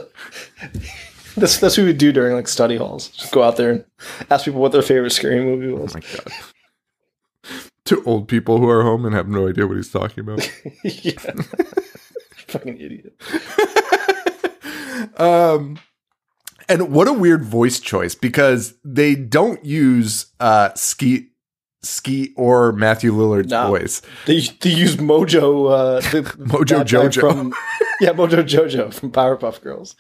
That's 1.40 1.58
that's 1.58 1.76
what 1.76 1.84
we 1.84 1.88
would 1.88 1.98
do 1.98 2.12
during 2.12 2.34
like 2.34 2.48
study 2.48 2.76
halls. 2.76 3.08
Just 3.08 3.32
go 3.32 3.42
out 3.42 3.56
there 3.56 3.70
and 3.70 3.84
ask 4.30 4.44
people 4.44 4.60
what 4.60 4.72
their 4.72 4.82
favorite 4.82 5.10
scary 5.10 5.42
movie 5.42 5.72
was. 5.72 5.94
Oh 5.94 5.98
my 5.98 6.04
god. 6.16 6.32
To 7.86 8.04
old 8.04 8.28
people 8.28 8.58
who 8.58 8.68
are 8.68 8.82
home 8.82 9.04
and 9.04 9.14
have 9.14 9.28
no 9.28 9.48
idea 9.48 9.66
what 9.66 9.76
he's 9.76 9.90
talking 9.90 10.20
about. 10.20 10.48
yeah. 10.84 11.12
Fucking 12.48 12.80
idiot. 12.80 13.20
um, 15.20 15.78
and 16.68 16.92
what 16.92 17.08
a 17.08 17.12
weird 17.12 17.44
voice 17.44 17.80
choice 17.80 18.14
because 18.14 18.74
they 18.84 19.14
don't 19.14 19.64
use 19.64 20.26
uh 20.38 20.72
Skeet 20.74 21.29
Skeet 21.82 22.34
or 22.36 22.72
Matthew 22.72 23.12
Lillard's 23.12 23.50
no. 23.50 23.68
voice. 23.68 24.02
They 24.26 24.40
they 24.60 24.70
use 24.70 24.96
Mojo 24.96 25.70
uh 25.70 26.00
Mojo 26.36 26.84
Jojo 26.84 27.20
from 27.20 27.54
Yeah, 28.00 28.10
Mojo 28.10 28.42
Jojo 28.42 28.92
from 28.92 29.10
Powerpuff 29.10 29.60
Girls. 29.62 29.96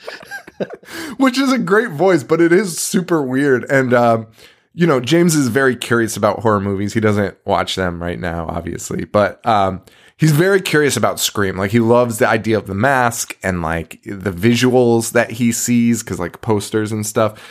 Which 1.16 1.38
is 1.38 1.52
a 1.52 1.58
great 1.58 1.90
voice, 1.90 2.22
but 2.22 2.40
it 2.40 2.52
is 2.52 2.78
super 2.78 3.22
weird 3.22 3.64
and 3.70 3.94
um 3.94 4.26
you 4.72 4.86
know, 4.86 5.00
James 5.00 5.34
is 5.34 5.48
very 5.48 5.74
curious 5.74 6.16
about 6.16 6.40
horror 6.40 6.60
movies. 6.60 6.94
He 6.94 7.00
doesn't 7.00 7.36
watch 7.44 7.74
them 7.74 8.00
right 8.00 8.18
now, 8.18 8.46
obviously, 8.46 9.04
but 9.04 9.44
um, 9.44 9.82
he's 10.16 10.32
very 10.32 10.60
curious 10.60 10.96
about 10.96 11.18
Scream. 11.18 11.56
Like 11.56 11.72
he 11.72 11.80
loves 11.80 12.18
the 12.18 12.28
idea 12.28 12.56
of 12.56 12.66
the 12.66 12.74
mask 12.74 13.36
and 13.42 13.62
like 13.62 14.00
the 14.04 14.30
visuals 14.30 15.12
that 15.12 15.32
he 15.32 15.50
sees 15.50 16.02
because 16.02 16.20
like 16.20 16.40
posters 16.40 16.92
and 16.92 17.04
stuff. 17.04 17.42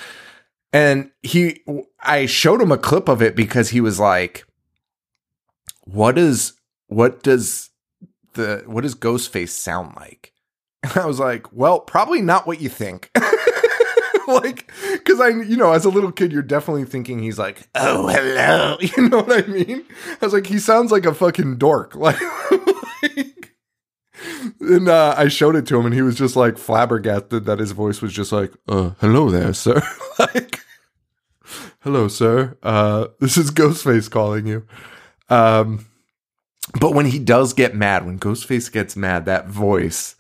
And 0.72 1.12
he, 1.24 1.64
I 2.02 2.26
showed 2.26 2.62
him 2.62 2.72
a 2.72 2.78
clip 2.78 3.10
of 3.10 3.22
it 3.22 3.36
because 3.36 3.70
he 3.70 3.82
was 3.82 4.00
like, 4.00 4.46
"What 5.86 6.18
is 6.18 6.54
what 6.88 7.24
does 7.24 7.70
the 8.34 8.64
what 8.68 8.82
does 8.82 8.96
Ghostface 8.96 9.50
sound 9.50 9.96
like?" 9.96 10.34
And 10.84 10.92
I 10.98 11.06
was 11.06 11.20
like, 11.20 11.52
"Well, 11.52 11.80
probably 11.80 12.22
not 12.22 12.46
what 12.46 12.62
you 12.62 12.70
think." 12.70 13.10
like, 14.30 14.72
because 14.94 15.20
I, 15.20 15.30
you 15.30 15.58
know, 15.58 15.74
as 15.74 15.86
a 15.86 15.90
little 15.90 16.12
kid, 16.12 16.32
you're 16.32 16.42
definitely 16.42 16.86
thinking 16.86 17.20
he's 17.20 17.40
like, 17.40 17.68
oh, 17.76 18.08
hello. 18.08 18.78
You 18.98 19.10
know 19.10 19.22
what 19.24 19.44
I 19.44 19.48
mean? 19.48 19.86
I 20.22 20.26
was 20.26 20.34
like, 20.34 20.48
he 20.48 20.60
sounds 20.60 20.92
like 20.92 21.06
a 21.06 21.14
fucking 21.14 21.58
dork. 21.58 21.96
Like 21.96 22.20
and 24.60 24.88
uh, 24.88 25.16
I 25.18 25.28
showed 25.28 25.56
it 25.56 25.66
to 25.68 25.80
him, 25.80 25.86
and 25.86 25.96
he 25.96 26.02
was 26.02 26.16
just 26.16 26.36
like 26.36 26.58
flabbergasted 26.58 27.46
that 27.46 27.60
his 27.60 27.72
voice 27.72 28.02
was 28.02 28.14
just 28.14 28.32
like, 28.32 28.52
uh, 28.68 28.92
hello 29.00 29.30
there, 29.30 29.54
sir. 29.54 29.82
like, 30.20 30.60
hello, 31.82 32.08
sir. 32.08 32.58
Uh, 32.64 33.08
this 33.20 33.38
is 33.38 33.52
Ghostface 33.52 34.10
calling 34.10 34.48
you. 34.48 34.66
Um, 35.30 35.88
but 36.80 36.94
when 36.94 37.06
he 37.06 37.20
does 37.20 37.54
get 37.54 37.76
mad, 37.76 38.06
when 38.06 38.20
Ghostface 38.20 38.72
gets 38.72 38.96
mad, 38.96 39.26
that 39.26 39.48
voice 39.48 40.16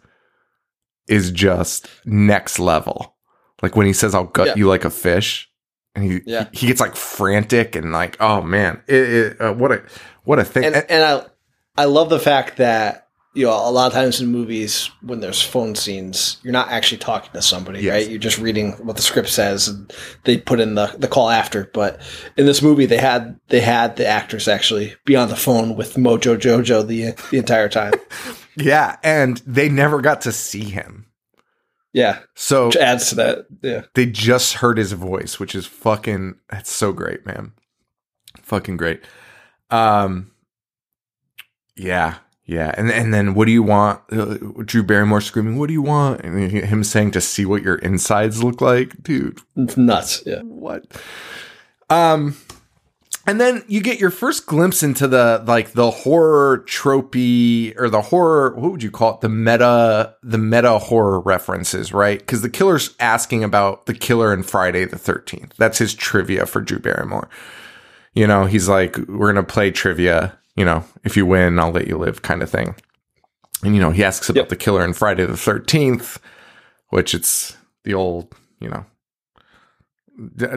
is 1.08 1.32
just 1.32 1.88
next 2.06 2.60
level. 2.60 3.16
Like 3.62 3.76
when 3.76 3.86
he 3.86 3.93
says, 3.93 4.16
"I'll 4.16 4.26
gut 4.26 4.47
yeah. 4.47 4.56
you 4.56 4.68
like 4.68 4.86
a 4.86 4.89
fish," 4.89 5.50
and 5.95 6.04
he, 6.04 6.22
yeah. 6.26 6.47
he, 6.52 6.60
he 6.60 6.68
gets 6.68 6.80
like 6.80 6.95
frantic 6.95 7.76
and 7.76 7.91
like, 7.91 8.18
oh 8.20 8.41
man, 8.41 8.82
it, 8.88 9.10
it, 9.10 9.41
uh, 9.41 9.54
what 9.54 9.72
a 9.72 9.84
what 10.24 10.39
a 10.39 10.45
thing. 10.45 10.66
And, 10.66 10.76
and 10.76 11.04
I 11.04 11.26
I 11.78 11.86
love 11.86 12.10
the 12.10 12.20
fact 12.20 12.58
that 12.58 13.09
you 13.34 13.45
know 13.45 13.51
a 13.51 13.71
lot 13.71 13.88
of 13.88 13.93
times 13.93 14.19
in 14.19 14.27
movies 14.27 14.89
when 15.01 15.19
there's 15.19 15.41
phone 15.41 15.75
scenes, 15.75 16.38
you're 16.43 16.53
not 16.53 16.69
actually 16.69 16.97
talking 16.97 17.32
to 17.34 17.41
somebody, 17.41 17.82
yes. 17.82 17.93
right? 17.93 18.09
You're 18.09 18.19
just 18.19 18.39
reading 18.39 18.73
what 18.86 18.95
the 18.95 19.01
script 19.01 19.30
says, 19.30 19.67
and 19.67 19.93
they 20.23 20.38
put 20.38 20.59
in 20.59 20.75
the 20.75 20.88
the 20.97 21.07
call 21.07 21.30
after. 21.30 21.69
But 21.73 22.01
in 22.38 22.45
this 22.45 22.61
movie, 22.61 22.86
they 22.86 22.97
had 22.97 23.39
they 23.49 23.61
had 23.61 23.95
the 23.95 24.07
actors 24.07 24.47
actually 24.47 24.95
be 25.05 25.15
on 25.15 25.30
the 25.30 25.36
phone 25.36 25.75
with 25.75 25.95
Mojo 25.95 26.38
Jojo 26.38 26.86
the 26.86 27.11
the 27.30 27.38
entire 27.38 27.69
time. 27.69 27.93
yeah, 28.55 28.97
and 29.03 29.38
they 29.45 29.69
never 29.69 30.01
got 30.01 30.21
to 30.21 30.32
see 30.32 30.63
him. 30.63 31.05
Yeah. 31.93 32.19
So 32.36 32.67
which 32.67 32.77
adds 32.77 33.09
to 33.09 33.15
that. 33.15 33.45
Yeah. 33.61 33.84
They 33.95 34.05
just 34.05 34.55
heard 34.55 34.77
his 34.77 34.91
voice, 34.91 35.39
which 35.39 35.55
is 35.55 35.65
fucking 35.65 36.36
that's 36.49 36.71
so 36.71 36.93
great, 36.93 37.25
man. 37.25 37.53
Fucking 38.41 38.77
great. 38.77 39.01
Um 39.71 40.32
yeah. 41.75 42.17
Yeah. 42.50 42.74
And 42.76 42.91
and 42.91 43.14
then 43.14 43.36
what 43.36 43.45
do 43.45 43.52
you 43.52 43.62
want? 43.62 44.02
Uh, 44.12 44.38
Drew 44.66 44.82
Barrymore 44.82 45.22
screaming, 45.22 45.60
"What 45.60 45.68
do 45.68 45.74
you 45.74 45.84
want?" 45.84 46.22
And 46.22 46.52
him 46.52 46.84
saying 46.84 47.12
to 47.12 47.22
see 47.22 47.45
what 47.45 47.62
your 47.62 47.76
insides 47.76 48.43
look 48.43 48.60
like, 48.60 49.04
dude. 49.04 49.39
It's 49.56 49.78
nuts. 49.78 50.24
Yeah. 50.26 50.41
What? 50.41 50.86
Um 51.91 52.36
and 53.28 53.39
then 53.39 53.64
you 53.68 53.82
get 53.82 54.00
your 54.00 54.10
first 54.10 54.47
glimpse 54.47 54.82
into 54.82 55.08
the 55.08 55.43
like 55.45 55.74
the 55.74 55.91
horror 55.91 56.64
tropey 56.68 57.80
or 57.80 57.88
the 57.88 58.02
horror 58.02 58.56
what 58.56 58.72
would 58.72 58.82
you 58.82 58.89
call 58.89 59.14
it 59.14 59.22
the 59.22 59.30
meta 59.30 60.16
the 60.24 60.38
meta 60.39 60.80
horror 60.80 61.20
references 61.20 61.93
right 61.93 62.20
because 62.20 62.41
the 62.41 62.50
killer's 62.50 62.95
asking 63.00 63.43
about 63.43 63.86
the 63.86 63.93
killer 63.93 64.34
in 64.34 64.41
friday 64.41 64.86
the 64.86 64.95
13th 64.95 65.54
that's 65.58 65.78
his 65.78 65.93
trivia 65.93 66.45
for 66.45 66.62
drew 66.62 66.80
barrymore 66.80 67.30
you 68.14 68.26
know 68.26 68.45
he's 68.45 68.68
like 68.68 68.97
we're 69.08 69.32
gonna 69.32 69.43
play 69.43 69.70
trivia 69.70 70.38
you 70.56 70.66
know 70.66 70.84
if 71.04 71.16
you 71.16 71.26
win 71.26 71.60
i'll 71.60 71.72
let 71.72 71.88
you 71.88 71.97
live 71.97 72.22
kind 72.22 72.41
of 72.41 72.50
thing 72.50 72.76
and 73.64 73.76
you 73.76 73.82
know 73.82 73.91
he 73.91 74.04
asks 74.04 74.30
about 74.30 74.41
yep. 74.41 74.50
the 74.50 74.56
killer 74.56 74.84
in 74.84 74.93
friday 74.93 75.26
the 75.26 75.34
13th 75.34 76.20
which 76.89 77.14
it's 77.14 77.58
the 77.84 77.93
old 77.93 78.34
you 78.60 78.70
know 78.70 78.86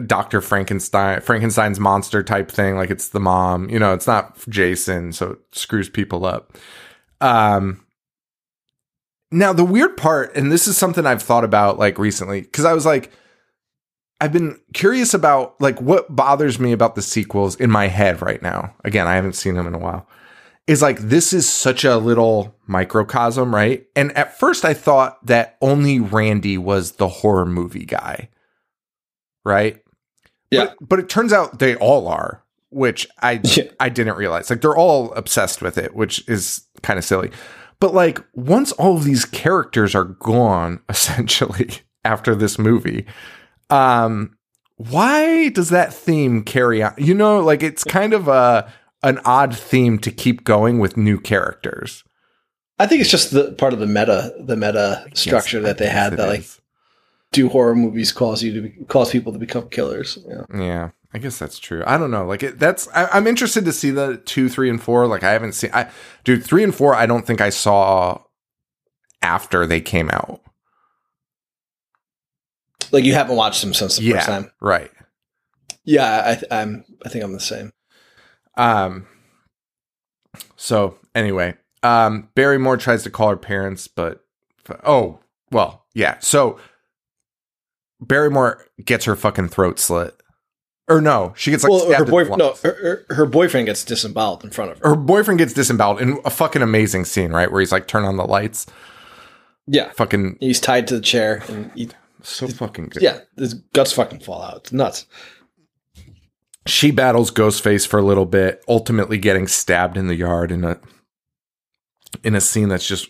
Dr. 0.05 0.41
Frankenstein, 0.41 1.21
Frankenstein's 1.21 1.79
monster 1.79 2.21
type 2.21 2.51
thing. 2.51 2.75
Like 2.75 2.89
it's 2.89 3.09
the 3.09 3.19
mom, 3.19 3.69
you 3.69 3.79
know, 3.79 3.93
it's 3.93 4.07
not 4.07 4.37
Jason. 4.49 5.13
So 5.13 5.31
it 5.31 5.39
screws 5.53 5.89
people 5.89 6.25
up. 6.25 6.57
Um, 7.21 7.85
now 9.31 9.53
the 9.53 9.63
weird 9.63 9.95
part, 9.95 10.35
and 10.35 10.51
this 10.51 10.67
is 10.67 10.77
something 10.77 11.05
I've 11.05 11.21
thought 11.21 11.43
about 11.43 11.79
like 11.79 11.97
recently, 11.97 12.41
because 12.41 12.65
I 12.65 12.73
was 12.73 12.85
like, 12.85 13.11
I've 14.23 14.33
been 14.33 14.59
curious 14.73 15.13
about 15.13 15.59
like 15.59 15.81
what 15.81 16.15
bothers 16.15 16.59
me 16.59 16.71
about 16.71 16.95
the 16.95 17.01
sequels 17.01 17.55
in 17.55 17.69
my 17.69 17.87
head 17.87 18.21
right 18.21 18.41
now. 18.41 18.73
Again, 18.83 19.07
I 19.07 19.15
haven't 19.15 19.33
seen 19.33 19.55
them 19.55 19.67
in 19.67 19.75
a 19.75 19.79
while. 19.79 20.07
Is 20.65 20.81
like 20.81 20.97
this 20.99 21.33
is 21.33 21.47
such 21.47 21.83
a 21.83 21.97
little 21.97 22.55
microcosm, 22.67 23.53
right? 23.53 23.85
And 23.95 24.15
at 24.17 24.39
first 24.39 24.63
I 24.63 24.73
thought 24.73 25.25
that 25.25 25.57
only 25.61 25.99
Randy 25.99 26.57
was 26.57 26.93
the 26.93 27.07
horror 27.09 27.45
movie 27.45 27.85
guy 27.85 28.29
right? 29.43 29.81
Yeah. 30.51 30.65
But, 30.65 30.89
but 30.89 30.99
it 30.99 31.09
turns 31.09 31.33
out 31.33 31.59
they 31.59 31.75
all 31.75 32.07
are, 32.07 32.43
which 32.69 33.07
I 33.21 33.41
Yeah. 33.43 33.71
I 33.79 33.89
didn't 33.89 34.15
realize. 34.17 34.49
Like 34.49 34.61
they're 34.61 34.75
all 34.75 35.13
obsessed 35.13 35.61
with 35.61 35.77
it, 35.77 35.95
which 35.95 36.27
is 36.27 36.65
kind 36.81 36.97
of 36.97 37.05
silly. 37.05 37.31
But 37.79 37.93
like 37.93 38.19
once 38.33 38.71
all 38.73 38.97
of 38.97 39.03
these 39.03 39.25
characters 39.25 39.95
are 39.95 40.05
gone, 40.05 40.81
essentially 40.89 41.69
after 42.05 42.35
this 42.35 42.57
movie, 42.59 43.05
um, 43.69 44.37
why 44.77 45.49
does 45.49 45.69
that 45.69 45.93
theme 45.93 46.43
carry 46.43 46.81
on? 46.83 46.93
You 46.97 47.13
know, 47.13 47.39
like 47.39 47.63
it's 47.63 47.83
kind 47.83 48.13
of 48.13 48.27
a 48.27 48.71
an 49.03 49.19
odd 49.25 49.55
theme 49.55 49.99
to 49.99 50.11
keep 50.11 50.43
going 50.43 50.79
with 50.79 50.95
new 50.97 51.19
characters. 51.19 52.03
I 52.79 52.87
think 52.87 53.01
it's 53.01 53.11
just 53.11 53.31
the 53.31 53.51
part 53.53 53.73
of 53.73 53.79
the 53.79 53.85
meta, 53.87 54.33
the 54.39 54.55
meta 54.55 55.05
structure 55.13 55.57
Yes, 55.59 55.65
that 55.67 55.77
they 55.77 55.87
had 55.87 56.13
that 56.13 56.27
like 56.27 56.39
is. 56.39 56.59
do 57.31 57.49
horror 57.49 57.75
movies 57.75 58.11
cause 58.11 58.41
you 58.41 58.53
to 58.53 58.61
be, 58.61 58.85
cause 58.85 59.11
people 59.11 59.31
to 59.33 59.39
become 59.39 59.69
killers. 59.69 60.17
Yeah. 60.27 60.43
Yeah, 60.57 60.89
I 61.13 61.19
guess 61.19 61.37
that's 61.37 61.59
true. 61.59 61.83
I 61.85 61.97
don't 61.97 62.11
know. 62.11 62.25
Like 62.25 62.43
it, 62.43 62.59
that's 62.59 62.87
I, 62.89 63.05
I'm 63.11 63.27
interested 63.27 63.63
to 63.65 63.71
see 63.71 63.91
the 63.91 64.17
two, 64.25 64.49
three, 64.49 64.69
and 64.69 64.81
four. 64.81 65.05
Like 65.05 65.23
I 65.23 65.31
haven't 65.31 65.53
seen. 65.53 65.69
I 65.73 65.89
dude, 66.23 66.43
three 66.43 66.63
and 66.63 66.73
four. 66.73 66.95
I 66.95 67.05
don't 67.05 67.25
think 67.27 67.41
I 67.41 67.49
saw 67.51 68.21
after 69.21 69.65
they 69.67 69.79
came 69.81 70.09
out. 70.09 70.41
Like 72.93 73.03
you 73.03 73.13
haven't 73.13 73.35
watched 73.35 73.61
them 73.61 73.73
since 73.73 73.97
the 73.97 74.03
yeah, 74.03 74.15
first 74.15 74.27
time. 74.27 74.51
right. 74.61 74.91
Yeah, 75.83 76.37
I, 76.51 76.61
I'm. 76.61 76.85
I 77.05 77.09
think 77.09 77.25
I'm 77.25 77.33
the 77.33 77.39
same. 77.39 77.73
Um. 78.55 79.07
So 80.55 80.97
anyway, 81.13 81.55
um, 81.81 82.29
Barrymore 82.35 82.77
tries 82.77 83.03
to 83.03 83.09
call 83.09 83.29
her 83.29 83.35
parents, 83.35 83.87
but 83.87 84.23
oh 84.85 85.19
well, 85.51 85.85
yeah. 85.93 86.19
So 86.19 86.59
Barrymore 87.99 88.65
gets 88.85 89.05
her 89.05 89.15
fucking 89.15 89.49
throat 89.49 89.79
slit, 89.79 90.15
or 90.87 91.01
no, 91.01 91.33
she 91.35 91.51
gets 91.51 91.63
like 91.63 91.71
well, 91.71 91.91
her 91.93 92.05
boyfriend. 92.05 92.37
No, 92.37 92.53
her, 92.63 93.05
her, 93.09 93.15
her 93.15 93.25
boyfriend 93.25 93.65
gets 93.65 93.83
disemboweled 93.83 94.43
in 94.43 94.51
front 94.51 94.71
of 94.71 94.79
her. 94.79 94.89
her 94.89 94.95
boyfriend 94.95 95.39
gets 95.39 95.53
disemboweled 95.53 95.99
in 95.99 96.19
a 96.25 96.29
fucking 96.29 96.61
amazing 96.61 97.05
scene, 97.05 97.31
right? 97.31 97.51
Where 97.51 97.59
he's 97.59 97.71
like, 97.71 97.87
turn 97.87 98.05
on 98.05 98.17
the 98.17 98.25
lights. 98.25 98.67
Yeah, 99.65 99.91
Fucking 99.93 100.37
he's 100.39 100.59
tied 100.59 100.87
to 100.87 100.95
the 100.95 101.01
chair, 101.01 101.41
and 101.47 101.71
he, 101.73 101.89
so 102.23 102.47
fucking 102.47 102.89
good. 102.89 103.03
yeah, 103.03 103.19
his 103.37 103.53
guts 103.53 103.93
fucking 103.93 104.19
fall 104.19 104.41
out. 104.41 104.57
It's 104.57 104.71
nuts. 104.71 105.05
She 106.65 106.91
battles 106.91 107.29
Ghostface 107.29 107.85
for 107.85 107.99
a 107.99 108.03
little 108.03 108.25
bit, 108.25 108.63
ultimately 108.67 109.17
getting 109.17 109.47
stabbed 109.47 109.97
in 109.97 110.07
the 110.07 110.15
yard 110.15 110.51
in 110.51 110.63
a 110.63 110.79
in 112.23 112.35
a 112.35 112.41
scene 112.41 112.69
that's 112.69 112.87
just 112.87 113.09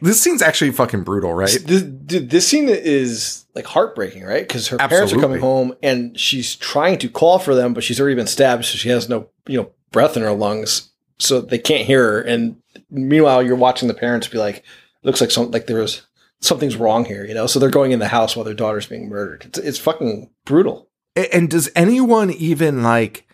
this 0.00 0.20
scene's 0.20 0.42
actually 0.42 0.72
fucking 0.72 1.04
brutal, 1.04 1.32
right? 1.32 1.58
This, 1.64 1.82
dude, 1.82 2.28
this 2.28 2.46
scene 2.48 2.68
is 2.68 3.44
like 3.54 3.66
heartbreaking, 3.66 4.24
right? 4.24 4.46
Because 4.46 4.68
her 4.68 4.78
parents 4.78 5.12
are 5.12 5.20
coming 5.20 5.40
home, 5.40 5.74
and 5.82 6.18
she's 6.18 6.56
trying 6.56 6.98
to 6.98 7.08
call 7.08 7.38
for 7.38 7.54
them, 7.54 7.72
but 7.72 7.84
she's 7.84 8.00
already 8.00 8.16
been 8.16 8.26
stabbed, 8.26 8.64
so 8.64 8.76
she 8.76 8.88
has 8.88 9.08
no, 9.08 9.28
you 9.46 9.60
know, 9.60 9.70
breath 9.92 10.16
in 10.16 10.24
her 10.24 10.32
lungs, 10.32 10.90
so 11.20 11.40
they 11.40 11.58
can't 11.58 11.86
hear 11.86 12.02
her. 12.02 12.20
And 12.22 12.56
meanwhile, 12.90 13.42
you're 13.42 13.54
watching 13.54 13.86
the 13.86 13.94
parents 13.94 14.26
be 14.26 14.38
like, 14.38 14.64
"Looks 15.04 15.20
like 15.20 15.30
some 15.30 15.52
like 15.52 15.66
there 15.66 15.80
was 15.80 16.02
something's 16.44 16.76
wrong 16.76 17.04
here," 17.04 17.24
you 17.24 17.34
know. 17.34 17.46
So 17.46 17.58
they're 17.58 17.70
going 17.70 17.92
in 17.92 17.98
the 17.98 18.08
house 18.08 18.36
while 18.36 18.44
their 18.44 18.54
daughter's 18.54 18.86
being 18.86 19.08
murdered. 19.08 19.44
It's, 19.46 19.58
it's 19.58 19.78
fucking 19.78 20.30
brutal. 20.44 20.88
And 21.16 21.48
does 21.48 21.70
anyone 21.76 22.30
even 22.30 22.82
like, 22.82 23.26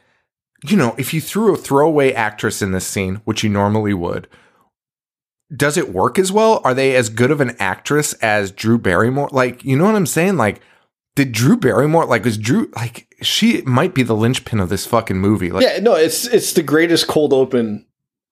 you 0.65 0.77
know, 0.77 0.95
if 0.99 1.15
you 1.15 1.21
threw 1.21 1.55
a 1.55 1.57
throwaway 1.57 2.13
actress 2.13 2.61
in 2.61 2.73
this 2.73 2.87
scene, 2.87 3.23
which 3.25 3.43
you 3.43 3.49
normally 3.49 3.95
would, 3.95 4.29
does 5.55 5.77
it 5.77 5.93
work 5.93 6.19
as 6.19 6.31
well? 6.31 6.61
Are 6.63 6.75
they 6.75 6.95
as 6.95 7.09
good 7.09 7.31
of 7.31 7.41
an 7.41 7.57
actress 7.59 8.13
as 8.15 8.53
Drew 8.53 8.79
Barrymore? 8.79 9.31
Like, 9.33 9.65
you 9.65 9.77
know 9.77 9.85
what 9.85 9.97
I'm 9.97 10.07
saying? 10.07 10.37
Like, 10.37 10.61
did 11.17 11.33
Drew 11.33 11.57
Barrymore 11.57 12.07
like 12.07 12.25
was 12.25 12.39
Drew 12.39 12.71
like 12.77 13.15
she 13.21 13.63
might 13.63 13.95
be 13.95 14.03
the 14.03 14.15
linchpin 14.15 14.61
of 14.61 14.69
this 14.69 14.87
fucking 14.87 15.19
movie? 15.19 15.51
Like, 15.51 15.65
yeah, 15.65 15.79
no, 15.81 15.95
it's 15.95 16.27
it's 16.27 16.53
the 16.53 16.63
greatest 16.63 17.09
cold 17.09 17.33
open 17.33 17.87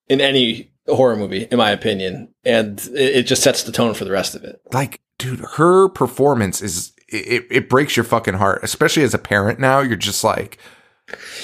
in 0.08 0.20
any 0.20 0.70
horror 0.86 1.16
movie, 1.16 1.46
in 1.50 1.58
my 1.58 1.70
opinion, 1.70 2.28
and 2.44 2.80
it, 2.94 3.16
it 3.16 3.22
just 3.26 3.42
sets 3.42 3.62
the 3.62 3.72
tone 3.72 3.94
for 3.94 4.04
the 4.04 4.10
rest 4.10 4.34
of 4.34 4.44
it. 4.44 4.60
like 4.72 5.00
dude 5.18 5.40
her 5.56 5.88
performance 5.88 6.62
is 6.62 6.92
it, 7.08 7.44
it 7.50 7.68
breaks 7.68 7.96
your 7.96 8.04
fucking 8.04 8.34
heart 8.34 8.60
especially 8.62 9.02
as 9.02 9.12
a 9.14 9.18
parent 9.18 9.58
now 9.58 9.80
you're 9.80 9.96
just 9.96 10.22
like 10.22 10.58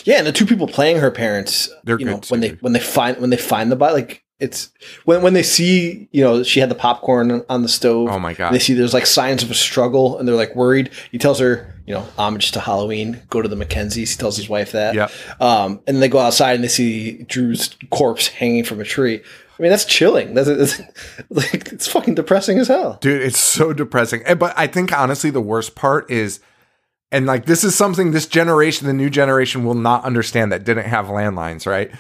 Yeah, 0.05 0.19
and 0.19 0.27
the 0.27 0.33
two 0.33 0.47
people 0.47 0.67
playing 0.69 0.99
her 0.99 1.11
parents, 1.11 1.69
They're 1.83 1.99
you 1.99 2.05
know, 2.05 2.19
good 2.19 2.31
when 2.31 2.41
they 2.41 2.51
when 2.61 2.73
they 2.73 2.81
find 2.81 3.17
when 3.19 3.31
they 3.31 3.37
find 3.37 3.73
the 3.73 3.77
body, 3.77 3.95
like 3.95 4.25
it's 4.39 4.71
when 5.05 5.23
when 5.23 5.33
they 5.35 5.43
see, 5.43 6.09
you 6.13 6.23
know, 6.23 6.43
she 6.43 6.61
had 6.61 6.69
the 6.69 6.75
popcorn 6.75 7.43
on 7.49 7.63
the 7.63 7.69
stove. 7.69 8.09
oh 8.11 8.19
my 8.19 8.35
god 8.35 8.53
they 8.53 8.59
see 8.59 8.75
there's 8.75 8.95
like 8.95 9.07
signs 9.07 9.43
of 9.43 9.51
a 9.51 9.55
struggle, 9.55 10.19
and 10.19 10.29
they're 10.29 10.37
like 10.37 10.55
worried. 10.55 10.91
He 11.11 11.19
tells 11.19 11.39
her, 11.41 11.74
you 11.87 11.95
know, 11.95 12.07
homage 12.19 12.53
to 12.53 12.61
Halloween. 12.61 13.21
Go 13.31 13.43
to 13.43 13.49
the 13.49 13.57
Mackenzies. 13.57 14.11
He 14.11 14.17
tells 14.17 14.37
his 14.37 14.49
wife 14.49 14.73
that. 14.73 14.95
yeah 14.95 15.09
Um, 15.41 15.81
and 15.87 16.01
they 16.03 16.09
go 16.09 16.19
outside 16.19 16.55
and 16.55 16.65
they 16.65 16.69
see 16.69 17.23
Drew's 17.25 17.77
corpse 17.91 18.29
hanging 18.29 18.65
from 18.65 18.81
a 18.81 18.85
tree. 18.85 19.21
I 19.59 19.63
mean, 19.63 19.71
that's 19.71 19.85
chilling. 19.85 20.35
That's, 20.35 20.49
that's 20.49 20.81
like 21.31 21.73
it's 21.73 21.87
fucking 21.87 22.15
depressing 22.17 22.59
as 22.59 22.69
hell. 22.69 22.99
dude 23.01 23.23
it's 23.23 23.39
so 23.39 23.73
depressing 23.73 24.23
And- 24.27 24.39
but 24.39 24.53
i 24.57 24.67
think 24.67 24.93
honestly 24.99 25.31
the 25.31 25.41
worst 25.41 25.75
part 25.77 26.11
is 26.11 26.41
and 27.13 27.27
like 27.27 27.47
this 27.47 27.63
is 27.63 27.75
something 27.77 28.11
this 28.11 28.27
generation 28.27 28.87
the 28.89 28.93
new 28.93 29.09
generation 29.11 29.65
will 29.65 29.75
not 29.77 30.05
understand 30.05 30.51
that 30.51 30.65
didn't 30.65 30.87
have 30.87 31.07
landlines 31.07 31.67
right 31.67 31.91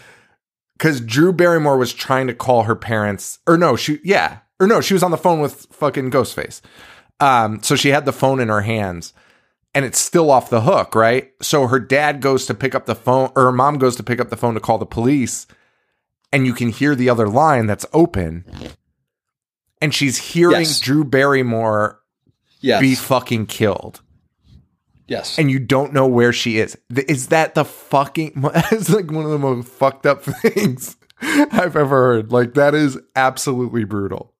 because 0.76 1.00
drew 1.00 1.32
barrymore 1.32 1.76
was 1.78 1.92
trying 1.92 2.26
to 2.26 2.34
call 2.34 2.64
her 2.64 2.74
parents 2.74 3.38
or 3.46 3.56
no 3.56 3.76
she 3.76 4.00
yeah 4.02 4.38
or 4.58 4.66
no 4.66 4.80
she 4.80 4.94
was 4.94 5.02
on 5.04 5.12
the 5.12 5.16
phone 5.16 5.40
with 5.40 5.66
fucking 5.70 6.10
ghostface 6.10 6.60
um 7.20 7.62
so 7.62 7.76
she 7.76 7.90
had 7.90 8.04
the 8.04 8.12
phone 8.12 8.40
in 8.40 8.48
her 8.48 8.62
hands 8.62 9.12
and 9.74 9.84
it's 9.84 9.98
still 9.98 10.30
off 10.30 10.50
the 10.50 10.60
hook 10.62 10.94
right 10.94 11.32
so 11.40 11.66
her 11.66 11.80
dad 11.80 12.20
goes 12.20 12.46
to 12.46 12.54
pick 12.54 12.74
up 12.74 12.86
the 12.86 12.94
phone 12.94 13.30
or 13.36 13.44
her 13.44 13.52
mom 13.52 13.78
goes 13.78 13.96
to 13.96 14.02
pick 14.02 14.20
up 14.20 14.30
the 14.30 14.36
phone 14.36 14.54
to 14.54 14.60
call 14.60 14.78
the 14.78 14.86
police 14.86 15.46
and 16.32 16.46
you 16.46 16.52
can 16.54 16.68
hear 16.70 16.94
the 16.94 17.08
other 17.08 17.28
line 17.28 17.66
that's 17.66 17.86
open 17.92 18.44
and 19.80 19.94
she's 19.94 20.16
hearing 20.32 20.60
Yes. 20.60 20.80
drew 20.80 21.04
barrymore 21.04 22.00
Yes. 22.60 22.80
be 22.80 22.94
fucking 22.94 23.46
killed 23.46 24.00
yes. 25.06 25.38
and 25.38 25.50
you 25.50 25.58
don't 25.58 25.92
know 25.92 26.06
where 26.06 26.32
she 26.32 26.58
is. 26.58 26.78
Is 26.90 27.26
that 27.28 27.54
the 27.54 27.64
fucking? 27.64 28.32
It's 28.72 28.88
like 28.88 29.10
one 29.10 29.24
of 29.26 29.30
the 29.30 29.38
most 29.38 29.68
fucked 29.68 30.06
up 30.06 30.22
things 30.42 30.96
I've 31.20 31.76
ever 31.76 31.86
heard. 31.88 32.32
Like 32.32 32.54
that 32.54 32.74
is 32.74 32.98
absolutely 33.14 33.84
brutal. 33.84 34.32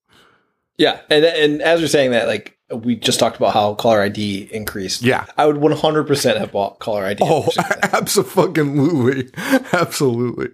Yeah, 0.79 1.01
and 1.11 1.23
and 1.25 1.61
as 1.61 1.81
you're 1.81 1.89
saying 1.89 2.13
that, 2.13 2.27
like 2.29 2.54
we 2.71 2.97
just 2.97 3.21
talked 3.21 3.37
about 3.37 3.53
how 3.53 3.75
caller 3.75 4.01
ID 4.01 4.49
increased. 4.53 5.03
Yeah. 5.03 5.27
I 5.37 5.47
would 5.47 5.59
100 5.59 6.07
percent 6.07 6.39
have 6.39 6.53
bought 6.53 6.79
caller 6.79 7.05
ID. 7.05 7.23
Oh, 7.23 7.49
absolutely, 7.83 9.31
absolutely. 9.73 10.51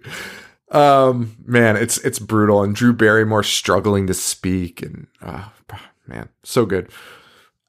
Um, 0.71 1.35
man, 1.45 1.75
it's 1.75 1.97
it's 1.99 2.19
brutal, 2.19 2.63
and 2.63 2.75
Drew 2.75 2.93
Barrymore 2.93 3.43
struggling 3.43 4.07
to 4.07 4.13
speak, 4.13 4.81
and 4.81 5.07
uh, 5.21 5.49
man, 6.07 6.29
so 6.43 6.65
good. 6.65 6.89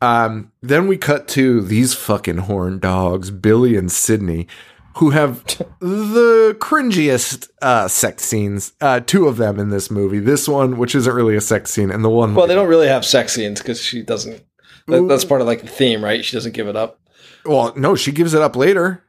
Um, 0.00 0.50
then 0.60 0.88
we 0.88 0.96
cut 0.96 1.28
to 1.28 1.60
these 1.60 1.94
fucking 1.94 2.38
horn 2.38 2.80
dogs, 2.80 3.30
Billy 3.30 3.76
and 3.76 3.90
Sidney, 3.90 4.48
who 4.96 5.10
have 5.10 5.44
the 5.80 6.56
cringiest 6.60 7.48
uh, 7.62 7.88
sex 7.88 8.24
scenes. 8.24 8.72
Uh, 8.80 9.00
two 9.00 9.26
of 9.28 9.36
them 9.36 9.58
in 9.58 9.70
this 9.70 9.90
movie. 9.90 10.18
This 10.18 10.46
one, 10.48 10.76
which 10.78 10.94
isn't 10.94 11.14
really 11.14 11.36
a 11.36 11.40
sex 11.40 11.70
scene, 11.70 11.90
and 11.90 12.04
the 12.04 12.10
one. 12.10 12.34
Well, 12.34 12.46
they 12.46 12.54
don't 12.54 12.68
really 12.68 12.88
have 12.88 13.04
sex 13.04 13.32
scenes 13.32 13.60
because 13.60 13.80
she 13.80 14.02
doesn't. 14.02 14.42
That, 14.88 15.06
that's 15.08 15.24
part 15.24 15.40
of 15.40 15.46
like 15.46 15.62
the 15.62 15.68
theme, 15.68 16.02
right? 16.04 16.24
She 16.24 16.36
doesn't 16.36 16.52
give 16.54 16.66
it 16.68 16.76
up. 16.76 16.98
well, 17.44 17.72
no, 17.76 17.94
she 17.94 18.12
gives 18.12 18.34
it 18.34 18.42
up 18.42 18.56
later. 18.56 19.04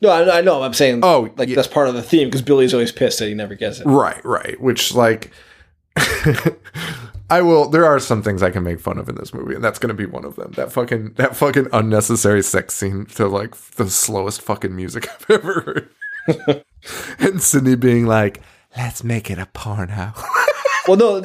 No, 0.00 0.10
I, 0.10 0.38
I 0.38 0.40
know. 0.42 0.62
I'm 0.62 0.74
saying, 0.74 1.00
Oh, 1.02 1.28
like 1.36 1.48
yeah. 1.48 1.56
that's 1.56 1.66
part 1.66 1.88
of 1.88 1.94
the 1.94 2.02
theme 2.02 2.28
because 2.28 2.40
Billy's 2.42 2.72
always 2.72 2.92
pissed 2.92 3.18
that 3.18 3.26
he 3.28 3.34
never 3.34 3.56
gets 3.56 3.80
it. 3.80 3.86
Right, 3.86 4.24
right. 4.24 4.60
Which 4.60 4.94
like 4.94 5.32
I 7.30 7.42
will 7.42 7.68
there 7.68 7.84
are 7.84 7.98
some 8.00 8.22
things 8.22 8.42
I 8.42 8.50
can 8.50 8.62
make 8.62 8.80
fun 8.80 8.98
of 8.98 9.08
in 9.08 9.16
this 9.16 9.34
movie, 9.34 9.54
and 9.54 9.62
that's 9.62 9.78
gonna 9.78 9.94
be 9.94 10.06
one 10.06 10.24
of 10.24 10.36
them. 10.36 10.52
That 10.52 10.72
fucking 10.72 11.14
that 11.14 11.36
fucking 11.36 11.68
unnecessary 11.72 12.42
sex 12.42 12.74
scene 12.74 13.06
to 13.16 13.26
like 13.28 13.54
the 13.72 13.90
slowest 13.90 14.40
fucking 14.40 14.74
music 14.74 15.08
I've 15.30 15.30
ever 15.30 15.60
heard. 15.60 16.64
and 17.18 17.42
Sidney 17.42 17.76
being 17.76 18.06
like, 18.06 18.40
let's 18.76 19.04
make 19.04 19.30
it 19.30 19.38
a 19.38 19.46
porno. 19.46 20.12
Well, 20.88 20.96
no, 20.96 21.20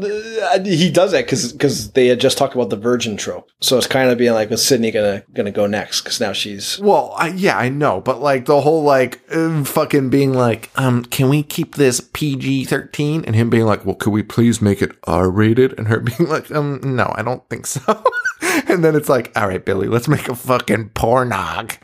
he 0.64 0.92
does 0.92 1.14
that 1.14 1.26
because 1.26 1.54
because 1.54 1.92
they 1.92 2.08
had 2.08 2.20
just 2.20 2.38
talked 2.38 2.54
about 2.54 2.70
the 2.70 2.76
virgin 2.76 3.16
trope, 3.16 3.50
so 3.62 3.78
it's 3.78 3.88
kind 3.88 4.10
of 4.10 4.18
being 4.18 4.34
like, 4.34 4.50
"Was 4.50 4.66
Sidney 4.66 4.92
gonna 4.92 5.24
gonna 5.34 5.52
go 5.52 5.68
next?" 5.68 6.02
Because 6.02 6.20
now 6.20 6.34
she's 6.34 6.80
well, 6.80 7.14
I, 7.18 7.30
yeah, 7.30 7.58
I 7.58 7.70
know, 7.70 8.02
but 8.02 8.22
like 8.22 8.46
the 8.46 8.60
whole 8.60 8.84
like 8.84 9.22
uh, 9.32 9.64
fucking 9.64 10.10
being 10.10 10.34
like, 10.34 10.70
um, 10.76 11.06
can 11.06 11.30
we 11.30 11.44
keep 11.44 11.76
this 11.76 12.02
PG 12.02 12.66
thirteen? 12.66 13.24
And 13.26 13.36
him 13.36 13.50
being 13.50 13.66
like, 13.66 13.86
well, 13.86 13.96
could 13.96 14.12
we 14.12 14.24
please 14.24 14.62
make 14.62 14.82
it 14.82 14.92
R 15.06 15.30
rated? 15.30 15.78
And 15.78 15.88
her 15.88 16.00
being 16.02 16.30
like, 16.30 16.52
um, 16.52 16.82
no, 16.84 17.12
I 17.16 17.22
don't 17.22 17.48
think 17.50 17.66
so. 17.66 18.04
and 18.68 18.84
then 18.84 18.96
it's 18.96 19.10
like, 19.10 19.32
all 19.38 19.48
right, 19.48 19.64
Billy, 19.64 19.88
let's 19.88 20.10
make 20.10 20.28
a 20.28 20.36
fucking 20.36 20.90
pornog. 20.90 21.78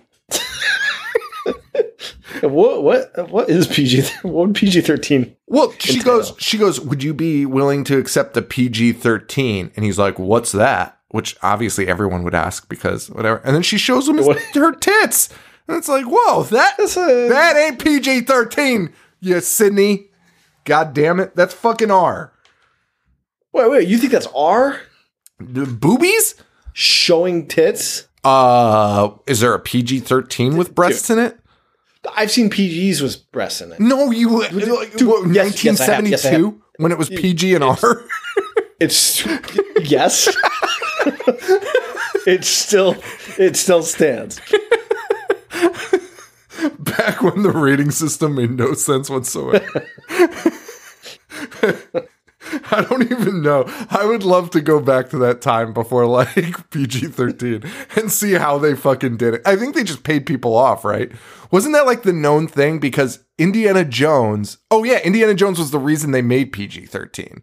What 2.42 2.84
what 2.84 3.30
what 3.32 3.50
is 3.50 3.68
PG? 3.68 4.04
What 4.22 4.48
would 4.48 4.56
PG 4.56 4.82
thirteen? 4.82 5.36
Well, 5.48 5.74
she 5.80 6.02
goes, 6.02 6.34
she 6.38 6.58
goes, 6.58 6.80
would 6.80 7.04
you 7.04 7.14
be 7.14 7.46
willing 7.46 7.84
to 7.86 7.98
accept 7.98 8.34
the 8.34 8.42
PG 8.42 8.94
thirteen? 8.94 9.72
And 9.76 9.84
he's 9.86 9.98
like, 10.00 10.20
what's 10.20 10.52
that? 10.52 11.00
Which 11.10 11.36
obviously 11.42 11.88
everyone 11.88 12.24
would 12.24 12.36
ask 12.36 12.70
because 12.70 13.10
whatever. 13.10 13.42
And 13.44 13.56
then 13.56 13.64
she 13.64 13.78
shows 13.78 14.08
him 14.08 14.18
his, 14.18 14.28
her 14.54 14.72
tits. 14.74 15.30
And 15.68 15.78
it's 15.78 15.88
like, 15.88 16.06
whoa, 16.06 16.44
that 16.44 16.80
a- 16.80 17.30
that 17.30 17.58
ain't 17.58 17.84
PG 17.84 18.22
thirteen. 18.22 18.94
You 19.20 19.40
Sidney. 19.42 20.10
God 20.66 20.94
damn 20.94 21.20
it, 21.20 21.36
that's 21.36 21.54
fucking 21.54 21.90
R. 21.90 22.32
Wait, 23.54 23.72
wait. 23.72 23.88
You 23.88 23.98
think 23.98 24.12
that's 24.12 24.28
R? 24.36 24.80
The 25.40 25.66
boobies? 25.66 26.36
Showing 26.74 27.48
tits? 27.48 28.08
Uh, 28.24 29.12
is 29.26 29.40
there 29.40 29.54
a 29.54 29.60
PG 29.60 30.02
thirteen 30.02 30.58
with 30.58 30.76
breasts 30.76 31.10
in 31.10 31.18
it? 31.20 31.40
I've 32.16 32.32
seen 32.32 32.50
PGs 32.50 33.02
with 33.02 33.30
breasts 33.32 33.62
in 33.62 33.72
it. 33.74 33.80
No, 33.80 34.12
you 34.12 34.40
like, 34.40 34.52
Dude, 34.52 35.08
what, 35.08 35.28
yes, 35.34 35.64
yes, 35.64 35.82
I 35.82 35.86
have. 35.96 36.04
1972 36.04 36.10
Yes, 36.10 36.24
have. 36.24 36.54
when 36.78 36.92
it 36.92 36.98
was 36.98 37.10
PG 37.10 37.56
and 37.56 37.64
R. 37.64 37.78
It's 38.82 39.26
yes. 39.90 40.30
it 42.26 42.46
still 42.46 42.96
it 43.38 43.58
still 43.58 43.84
stands. 43.84 44.40
Back 46.80 47.22
when 47.22 47.44
the 47.44 47.52
rating 47.54 47.92
system 47.92 48.36
made 48.36 48.52
no 48.52 48.74
sense 48.76 49.10
whatsoever. 49.10 49.86
I 52.72 52.86
don't 52.88 53.12
even 53.12 53.42
know. 53.42 53.66
I 53.90 54.06
would 54.06 54.24
love 54.24 54.50
to 54.52 54.62
go 54.62 54.80
back 54.80 55.10
to 55.10 55.18
that 55.20 55.42
time 55.42 55.74
before 55.74 56.06
like 56.06 56.70
PG 56.72 57.08
13 57.08 57.64
and 57.96 58.12
see 58.12 58.34
how 58.34 58.58
they 58.58 58.76
fucking 58.76 59.18
did 59.18 59.36
it. 59.36 59.42
I 59.46 59.56
think 59.56 59.76
they 59.76 59.84
just 59.84 60.04
paid 60.04 60.26
people 60.26 60.56
off, 60.56 60.84
right? 60.84 61.12
Wasn't 61.52 61.74
that 61.74 61.86
like 61.86 62.04
the 62.04 62.14
known 62.14 62.48
thing? 62.48 62.80
Because 62.80 63.20
Indiana 63.38 63.84
Jones, 63.86 64.58
oh 64.72 64.84
yeah, 64.84 65.00
Indiana 65.00 65.34
Jones 65.34 65.60
was 65.60 65.72
the 65.72 65.80
reason 65.80 66.12
they 66.12 66.22
made 66.22 66.52
PG 66.52 66.88
13. 66.88 67.42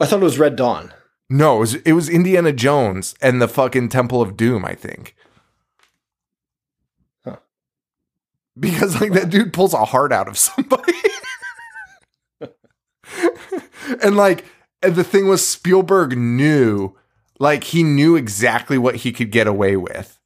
I 0.00 0.06
thought 0.06 0.20
it 0.20 0.24
was 0.24 0.38
Red 0.38 0.56
Dawn. 0.56 0.92
No, 1.28 1.56
it 1.56 1.60
was, 1.60 1.74
it 1.74 1.92
was 1.92 2.08
Indiana 2.08 2.52
Jones 2.52 3.14
and 3.20 3.40
the 3.40 3.48
fucking 3.48 3.88
Temple 3.88 4.22
of 4.22 4.36
Doom, 4.36 4.64
I 4.64 4.74
think. 4.74 5.16
Huh. 7.24 7.36
Because 8.58 9.00
like 9.00 9.12
that 9.12 9.30
dude 9.30 9.52
pulls 9.52 9.74
a 9.74 9.84
heart 9.84 10.12
out 10.12 10.28
of 10.28 10.38
somebody. 10.38 10.92
and 14.02 14.16
like 14.16 14.44
and 14.82 14.94
the 14.96 15.04
thing 15.04 15.26
was 15.28 15.46
Spielberg 15.46 16.16
knew 16.16 16.96
like 17.38 17.64
he 17.64 17.82
knew 17.82 18.16
exactly 18.16 18.78
what 18.78 18.96
he 18.96 19.12
could 19.12 19.30
get 19.30 19.46
away 19.46 19.76
with. 19.76 20.18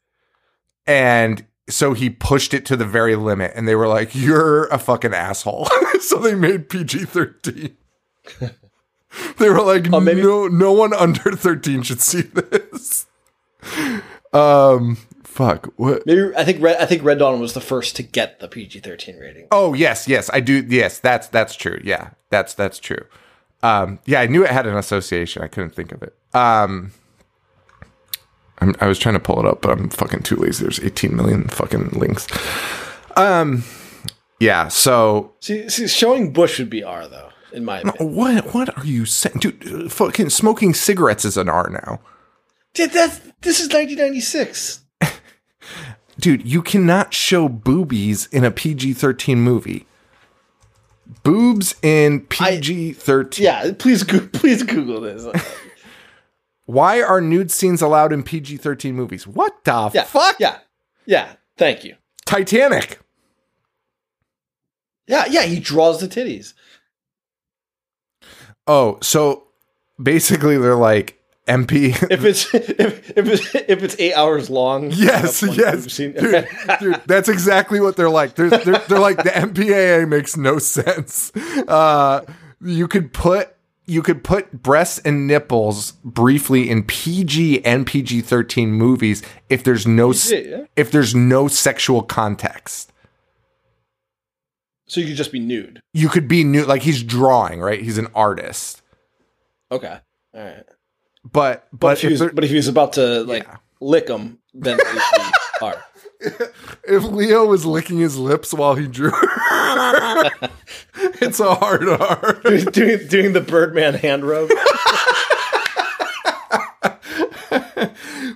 And 0.86 1.44
so 1.68 1.92
he 1.92 2.10
pushed 2.10 2.52
it 2.54 2.64
to 2.66 2.76
the 2.76 2.84
very 2.84 3.16
limit 3.16 3.52
and 3.54 3.66
they 3.68 3.74
were 3.74 3.88
like 3.88 4.14
you're 4.14 4.66
a 4.66 4.78
fucking 4.78 5.14
asshole. 5.14 5.68
so 6.00 6.18
they 6.18 6.34
made 6.34 6.68
PG-13. 6.68 7.72
They 9.38 9.48
were 9.50 9.60
like, 9.62 9.92
Oh, 9.92 9.98
maybe- 9.98 10.22
no, 10.22 10.46
no 10.46 10.70
one 10.72 10.94
under 10.94 11.32
thirteen 11.32 11.82
should 11.82 12.00
see 12.00 12.22
this. 12.22 13.06
Um, 14.32 14.96
fuck. 15.24 15.72
What? 15.76 16.06
Maybe 16.06 16.30
I 16.36 16.44
think 16.44 16.62
Red 16.62 16.76
I 16.76 16.86
think 16.86 17.02
Red 17.02 17.18
Dawn 17.18 17.40
was 17.40 17.52
the 17.54 17.60
first 17.60 17.96
to 17.96 18.04
get 18.04 18.38
the 18.38 18.46
PG 18.46 18.78
thirteen 18.80 19.16
rating. 19.16 19.48
Oh, 19.50 19.74
yes, 19.74 20.06
yes, 20.06 20.30
I 20.32 20.38
do. 20.38 20.64
Yes, 20.68 21.00
that's 21.00 21.26
that's 21.26 21.56
true. 21.56 21.80
Yeah, 21.82 22.10
that's 22.30 22.54
that's 22.54 22.78
true. 22.78 23.04
Um, 23.62 23.98
yeah, 24.06 24.20
I 24.20 24.26
knew 24.26 24.44
it 24.44 24.50
had 24.50 24.66
an 24.66 24.76
association. 24.76 25.42
I 25.42 25.48
couldn't 25.48 25.74
think 25.74 25.92
of 25.92 26.02
it. 26.02 26.16
Um, 26.34 26.92
I'm, 28.58 28.74
I 28.80 28.86
was 28.86 28.98
trying 28.98 29.14
to 29.14 29.20
pull 29.20 29.38
it 29.40 29.46
up, 29.46 29.60
but 29.62 29.70
I'm 29.72 29.88
fucking 29.90 30.22
too 30.22 30.36
lazy. 30.36 30.64
There's 30.64 30.80
18 30.80 31.14
million 31.16 31.48
fucking 31.48 31.90
links. 31.90 32.26
Um, 33.16 33.64
yeah. 34.38 34.68
So 34.68 35.32
See, 35.40 35.68
see 35.68 35.88
showing 35.88 36.32
Bush 36.32 36.58
would 36.58 36.70
be 36.70 36.82
R 36.82 37.06
though, 37.08 37.30
in 37.52 37.64
my 37.64 37.80
opinion. 37.80 38.14
what? 38.14 38.54
What 38.54 38.78
are 38.78 38.86
you 38.86 39.04
saying, 39.04 39.38
dude? 39.40 39.92
Fucking 39.92 40.30
smoking 40.30 40.74
cigarettes 40.74 41.24
is 41.24 41.36
an 41.36 41.48
R 41.48 41.68
now. 41.70 42.00
Dude, 42.74 42.92
that's 42.92 43.20
this 43.42 43.60
is 43.60 43.68
nineteen 43.70 43.98
ninety 43.98 44.20
six. 44.20 44.84
dude, 46.18 46.46
you 46.46 46.62
cannot 46.62 47.12
show 47.14 47.48
boobies 47.48 48.26
in 48.26 48.44
a 48.44 48.50
PG 48.50 48.92
13 48.94 49.40
movie. 49.40 49.86
Boobs 51.22 51.74
in 51.82 52.20
PG 52.22 52.92
13. 52.94 53.44
Yeah, 53.44 53.72
please 53.78 54.02
go- 54.02 54.26
please 54.32 54.62
Google 54.62 55.00
this. 55.00 55.26
Why 56.66 57.02
are 57.02 57.20
nude 57.20 57.50
scenes 57.50 57.82
allowed 57.82 58.12
in 58.12 58.22
PG 58.22 58.58
13 58.58 58.94
movies? 58.94 59.26
What 59.26 59.64
the 59.64 59.90
Yeah, 59.92 60.04
fuck? 60.04 60.36
Yeah, 60.38 60.58
yeah. 61.04 61.32
Thank 61.56 61.84
you. 61.84 61.96
Titanic. 62.26 63.00
Yeah, 65.08 65.24
yeah. 65.28 65.42
He 65.42 65.58
draws 65.58 66.00
the 66.00 66.06
titties. 66.06 66.54
Oh, 68.68 68.98
so 69.02 69.48
basically 70.00 70.56
they're 70.58 70.76
like 70.76 71.19
MP. 71.50 71.90
If 72.10 72.24
it's 72.24 72.54
if, 72.54 73.10
if 73.16 73.26
it's 73.26 73.54
if 73.54 73.82
it's 73.82 73.96
eight 73.98 74.14
hours 74.14 74.48
long. 74.48 74.90
yes, 74.92 75.42
yes. 75.42 75.96
Dude, 75.96 76.16
dude, 76.80 77.00
that's 77.06 77.28
exactly 77.28 77.80
what 77.80 77.96
they're 77.96 78.08
like. 78.08 78.36
They're, 78.36 78.50
they're, 78.50 78.78
they're 78.88 78.98
like, 78.98 79.16
the 79.18 79.30
MPAA 79.30 80.08
makes 80.08 80.36
no 80.36 80.58
sense. 80.58 81.32
Uh, 81.36 82.24
you 82.60 82.88
could 82.88 83.12
put. 83.12 83.56
You 83.86 84.02
could 84.02 84.22
put 84.22 84.62
breasts 84.62 85.00
and 85.00 85.26
nipples 85.26 85.92
briefly 86.04 86.70
in 86.70 86.84
PG 86.84 87.64
and 87.64 87.84
PG 87.84 88.20
thirteen 88.20 88.70
movies 88.70 89.20
if 89.48 89.64
there's 89.64 89.84
no 89.84 90.12
yeah. 90.12 90.66
if 90.76 90.92
there's 90.92 91.12
no 91.12 91.48
sexual 91.48 92.02
context. 92.02 92.92
so 94.86 95.00
you 95.00 95.08
could 95.08 95.16
just 95.16 95.32
be 95.32 95.40
nude. 95.40 95.82
You 95.92 96.08
could 96.08 96.28
be 96.28 96.44
nude, 96.44 96.68
like 96.68 96.82
he's 96.82 97.02
drawing, 97.02 97.60
right? 97.60 97.82
He's 97.82 97.98
an 97.98 98.06
artist. 98.14 98.80
Okay. 99.72 99.98
All 100.34 100.44
right. 100.44 100.64
But 101.24 101.66
But, 101.72 101.78
but 101.80 101.92
if, 101.92 102.00
he 102.02 102.08
was, 102.08 102.20
but 102.32 102.44
if 102.44 102.50
he 102.50 102.56
was 102.56 102.68
about 102.68 102.94
to 102.94 103.22
like 103.24 103.44
Yeah. 103.44 103.56
lick 103.80 104.06
them, 104.06 104.38
then 104.54 104.78
would 105.62 105.74
if 106.84 107.04
Leo 107.04 107.46
was 107.46 107.64
licking 107.64 107.98
his 107.98 108.16
lips 108.18 108.52
while 108.52 108.74
he 108.74 108.86
drew, 108.86 109.10
it's 111.20 111.40
a 111.40 111.54
hard 111.54 111.88
R. 111.88 112.40
doing 112.72 113.06
doing 113.08 113.32
the 113.32 113.40
Birdman 113.40 113.94
hand 113.94 114.24
rub. 114.24 114.48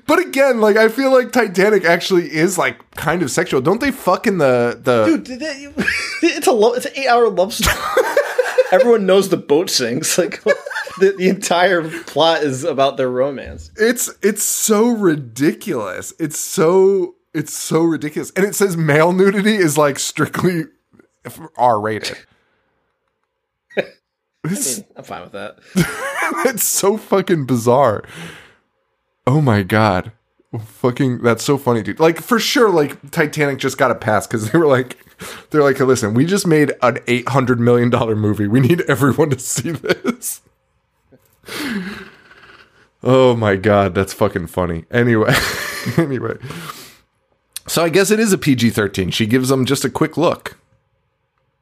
But 0.06 0.18
again, 0.18 0.60
like 0.60 0.76
I 0.76 0.88
feel 0.88 1.12
like 1.12 1.32
Titanic 1.32 1.84
actually 1.84 2.32
is 2.32 2.56
like 2.58 2.78
kind 2.92 3.22
of 3.22 3.30
sexual. 3.30 3.60
Don't 3.60 3.80
they 3.80 3.90
fuck 3.90 4.26
in 4.26 4.38
the 4.38 4.78
the? 4.82 5.04
Dude, 5.06 5.24
did 5.24 5.40
that- 5.40 5.86
it's 6.22 6.46
a 6.46 6.52
lo- 6.52 6.72
it's 6.74 6.86
an 6.86 6.92
eight 6.96 7.06
hour 7.08 7.28
love 7.28 7.52
story. 7.54 7.74
Everyone 8.74 9.06
knows 9.06 9.28
the 9.28 9.36
boat 9.36 9.70
sinks. 9.70 10.18
Like 10.24 10.42
the, 11.00 11.14
the 11.18 11.28
entire 11.28 11.88
plot 12.02 12.44
is 12.44 12.62
about 12.62 12.96
their 12.96 13.10
romance. 13.10 13.70
It's 13.76 14.10
it's 14.22 14.44
so 14.44 14.90
ridiculous. 14.90 16.14
It's 16.20 16.38
so 16.38 17.16
it's 17.32 17.52
so 17.52 17.82
ridiculous, 17.82 18.30
and 18.36 18.46
it 18.46 18.54
says 18.54 18.76
male 18.76 19.12
nudity 19.12 19.56
is 19.56 19.76
like 19.76 19.98
strictly 19.98 20.64
R 21.56 21.80
rated. 21.80 22.16
I 23.76 23.82
mean, 24.44 24.84
I'm 24.96 25.04
fine 25.04 25.22
with 25.22 25.32
that. 25.32 25.58
it's 26.46 26.64
so 26.64 26.96
fucking 26.96 27.46
bizarre. 27.46 28.04
Oh 29.26 29.40
my 29.40 29.62
god. 29.62 30.12
Fucking 30.64 31.22
that's 31.22 31.42
so 31.42 31.58
funny, 31.58 31.82
dude. 31.82 31.98
Like 31.98 32.20
for 32.20 32.38
sure, 32.38 32.70
like 32.70 33.10
Titanic 33.10 33.58
just 33.58 33.78
got 33.78 33.90
a 33.90 33.96
pass 33.96 34.26
because 34.28 34.50
they 34.50 34.58
were 34.58 34.68
like 34.68 34.96
they're 35.50 35.62
like, 35.62 35.78
listen, 35.80 36.14
we 36.14 36.24
just 36.24 36.46
made 36.46 36.72
an 36.82 36.98
eight 37.06 37.28
hundred 37.28 37.60
million 37.60 37.90
dollar 37.90 38.16
movie. 38.16 38.46
We 38.46 38.60
need 38.60 38.82
everyone 38.82 39.30
to 39.30 39.38
see 39.38 39.70
this. 39.70 40.42
oh 43.02 43.36
my 43.36 43.56
god, 43.56 43.94
that's 43.94 44.12
fucking 44.12 44.48
funny. 44.48 44.84
Anyway. 44.90 45.34
anyway. 45.96 46.36
So 47.66 47.82
I 47.82 47.88
guess 47.88 48.10
it 48.10 48.20
is 48.20 48.32
a 48.32 48.38
PG 48.38 48.70
thirteen. 48.70 49.10
She 49.10 49.26
gives 49.26 49.48
them 49.48 49.64
just 49.64 49.84
a 49.84 49.90
quick 49.90 50.16
look. 50.16 50.58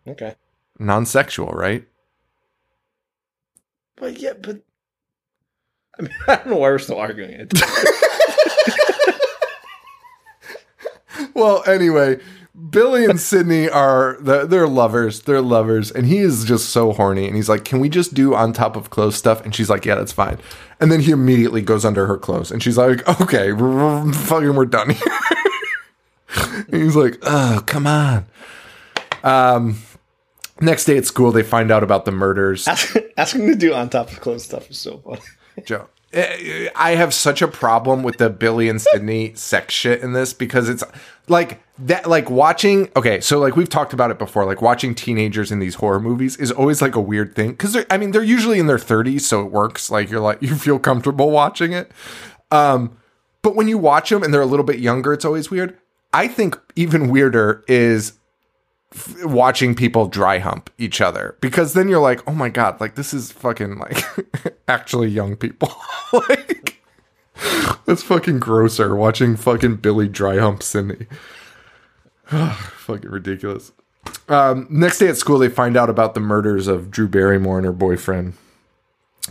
Okay. 0.06 0.34
Non 0.78 1.06
sexual, 1.06 1.48
right? 1.48 1.86
But 3.96 4.18
yeah, 4.18 4.32
but 4.40 4.62
I 5.98 6.02
mean, 6.02 6.12
I 6.26 6.36
don't 6.36 6.48
know 6.48 6.56
why 6.56 6.70
we're 6.70 6.78
still 6.78 6.98
arguing 6.98 7.30
it. 7.30 7.52
Well, 11.34 11.62
anyway, 11.66 12.20
Billy 12.70 13.07
and 13.07 13.18
Sidney 13.18 13.68
are 13.68 14.18
they're, 14.20 14.46
they're 14.46 14.68
lovers. 14.68 15.22
They're 15.22 15.40
lovers, 15.40 15.90
and 15.90 16.07
he 16.07 16.18
is 16.18 16.44
just 16.44 16.68
so 16.68 16.92
horny. 16.92 17.26
And 17.26 17.34
he's 17.34 17.48
like, 17.48 17.64
"Can 17.64 17.80
we 17.80 17.88
just 17.88 18.12
do 18.12 18.34
on 18.34 18.53
top 18.53 18.76
of 18.76 18.90
clothes 18.90 19.16
stuff?" 19.16 19.42
And 19.42 19.55
she's 19.55 19.70
like, 19.70 19.86
"Yeah, 19.86 19.94
that's 19.94 20.12
fine." 20.12 20.38
And 20.78 20.92
then 20.92 21.00
he 21.00 21.12
immediately 21.12 21.62
goes 21.62 21.84
under 21.84 22.07
her 22.07 22.18
clothes, 22.18 22.50
and 22.50 22.62
she's 22.62 22.76
like, 22.76 23.09
"Okay, 23.20 23.50
fucking, 23.57 24.55
we're 24.55 24.66
done 24.66 24.90
here." 24.90 25.18
and 26.70 26.82
he's 26.82 26.96
like, 26.96 27.16
"Oh, 27.22 27.62
come 27.64 27.86
on." 27.86 28.26
Um, 29.24 29.78
next 30.61 30.84
day 30.84 30.98
at 30.98 31.07
school, 31.07 31.32
they 31.32 31.42
find 31.42 31.70
out 31.70 31.82
about 31.82 32.05
the 32.05 32.12
murders. 32.12 32.68
Asking 33.16 33.46
to 33.46 33.55
do 33.55 33.72
on 33.72 33.88
top 33.88 34.11
of 34.11 34.20
clothes 34.20 34.44
stuff 34.44 34.70
is 34.70 34.78
so 34.78 34.98
funny. 34.98 35.22
Joe. 35.64 35.88
I 36.14 36.94
have 36.96 37.14
such 37.14 37.40
a 37.40 37.48
problem 37.48 38.02
with 38.02 38.18
the 38.18 38.28
Billy 38.28 38.68
and 38.68 38.80
Sidney 38.80 39.32
sex 39.36 39.72
shit 39.74 40.02
in 40.02 40.12
this 40.12 40.34
because 40.34 40.68
it's 40.68 40.84
like 41.28 41.62
that 41.78 42.06
like 42.08 42.28
watching 42.28 42.90
okay, 42.96 43.20
so 43.20 43.38
like 43.38 43.56
we've 43.56 43.68
talked 43.68 43.92
about 43.92 44.10
it 44.10 44.18
before, 44.18 44.44
like 44.44 44.60
watching 44.60 44.94
teenagers 44.94 45.50
in 45.50 45.58
these 45.58 45.76
horror 45.76 46.00
movies 46.00 46.36
is 46.36 46.52
always 46.52 46.82
like 46.82 46.94
a 46.94 47.00
weird 47.00 47.34
thing 47.34 47.56
cuz 47.56 47.76
I 47.88 47.96
mean 47.96 48.10
they're 48.10 48.22
usually 48.22 48.58
in 48.58 48.66
their 48.66 48.78
30s 48.78 49.22
so 49.22 49.40
it 49.40 49.50
works 49.50 49.90
like 49.90 50.10
you're 50.10 50.20
like 50.20 50.38
you 50.42 50.54
feel 50.54 50.78
comfortable 50.78 51.30
watching 51.30 51.72
it. 51.72 51.90
Um 52.50 52.98
but 53.40 53.56
when 53.56 53.68
you 53.68 53.78
watch 53.78 54.10
them 54.10 54.22
and 54.22 54.34
they're 54.34 54.42
a 54.42 54.46
little 54.46 54.66
bit 54.66 54.80
younger 54.80 55.12
it's 55.12 55.24
always 55.24 55.50
weird. 55.50 55.78
I 56.12 56.28
think 56.28 56.58
even 56.76 57.08
weirder 57.08 57.64
is 57.68 58.12
f- 58.95 59.24
watching 59.24 59.74
people 59.74 60.07
dry 60.07 60.38
hump 60.38 60.70
each 60.78 61.01
other 61.01 61.36
because 61.40 61.72
then 61.72 61.88
you're 61.88 62.01
like, 62.01 62.26
oh 62.28 62.32
my 62.32 62.49
god, 62.49 62.80
like 62.80 62.95
this 62.95 63.12
is 63.12 63.32
fucking 63.32 63.78
like 63.78 64.05
actually 64.68 65.09
young 65.09 65.36
people. 65.36 65.72
like 66.12 66.82
that's 67.86 68.03
fucking 68.03 68.38
grosser 68.38 68.95
watching 68.95 69.36
fucking 69.36 69.76
Billy 69.76 70.09
dry 70.09 70.38
hump 70.38 70.62
Cindy. 70.62 71.07
fucking 72.26 73.11
ridiculous. 73.11 73.72
Um, 74.28 74.66
next 74.70 74.99
day 74.99 75.09
at 75.09 75.16
school, 75.16 75.38
they 75.38 75.49
find 75.49 75.76
out 75.76 75.90
about 75.90 76.14
the 76.14 76.20
murders 76.20 76.66
of 76.66 76.90
Drew 76.90 77.09
Barrymore 77.09 77.59
and 77.59 77.66
her 77.66 77.72
boyfriend. 77.72 78.34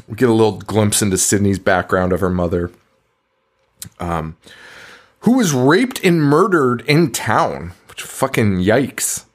We 0.08 0.16
get 0.16 0.30
a 0.30 0.34
little 0.34 0.60
glimpse 0.60 1.02
into 1.02 1.18
Sidney's 1.18 1.60
background 1.60 2.14
of 2.14 2.22
her 2.22 2.30
mother, 2.30 2.72
um, 4.00 4.38
who 5.22 5.38
was 5.38 5.54
raped 5.54 6.04
and 6.04 6.22
murdered 6.22 6.82
in 6.88 7.12
town. 7.12 7.74
Which 7.90 8.04
fucking 8.04 8.60
yikes! 8.60 9.26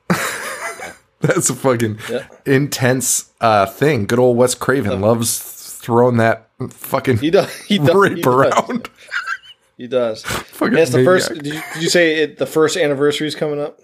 That's 1.27 1.51
a 1.51 1.55
fucking 1.55 1.99
Yeah. 2.11 2.27
intense 2.45 3.31
uh, 3.41 3.67
thing. 3.67 4.07
Good 4.07 4.19
old 4.19 4.37
Wes 4.37 4.55
Craven 4.55 5.01
loves 5.01 5.39
throwing 5.81 6.17
that 6.19 6.49
fucking 6.71 7.19
He 7.19 7.31
does. 7.31 7.55
He 7.63 7.79
does. 7.79 7.95
rape 7.95 8.17
he 8.17 8.23
does. 8.23 8.35
around. 8.35 8.89
He 9.77 9.87
does. 9.87 10.23
Fucking 10.25 10.79
it's 10.79 10.91
the 10.93 11.05
first. 11.05 11.33
Did 11.35 11.47
you, 11.47 11.53
did 11.75 11.83
you 11.83 11.89
say 11.91 12.23
it, 12.23 12.39
the 12.39 12.47
first 12.47 12.77
anniversary 12.77 13.27
is 13.27 13.35
coming 13.35 13.61
up? 13.61 13.79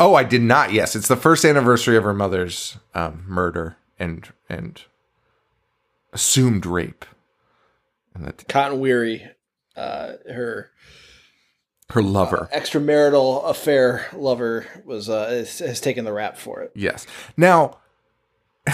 Oh, 0.00 0.14
I 0.14 0.22
did 0.22 0.42
not. 0.42 0.72
Yes, 0.72 0.94
it's 0.94 1.08
the 1.08 1.16
first 1.16 1.44
anniversary 1.44 1.96
of 1.96 2.04
her 2.04 2.14
mother's 2.14 2.76
um, 2.94 3.24
murder 3.26 3.76
and 3.98 4.28
and 4.48 4.80
assumed 6.12 6.64
rape, 6.66 7.04
and 8.14 8.24
that 8.24 8.46
Cotton 8.48 8.78
Weary, 8.80 9.28
uh, 9.76 10.12
her 10.32 10.70
her 11.90 12.02
lover. 12.02 12.48
extramarital 12.54 13.48
affair 13.48 14.06
lover, 14.12 14.66
was 14.84 15.08
uh, 15.08 15.28
has, 15.28 15.58
has 15.58 15.80
taken 15.80 16.04
the 16.04 16.12
rap 16.12 16.36
for 16.36 16.60
it. 16.60 16.72
Yes. 16.74 17.06
Now 17.36 17.78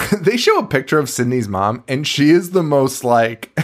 they 0.19 0.37
show 0.37 0.57
a 0.57 0.67
picture 0.67 0.99
of 0.99 1.09
Sidney's 1.09 1.47
mom, 1.47 1.83
and 1.87 2.07
she 2.07 2.29
is 2.29 2.51
the 2.51 2.63
most 2.63 3.03
like 3.03 3.53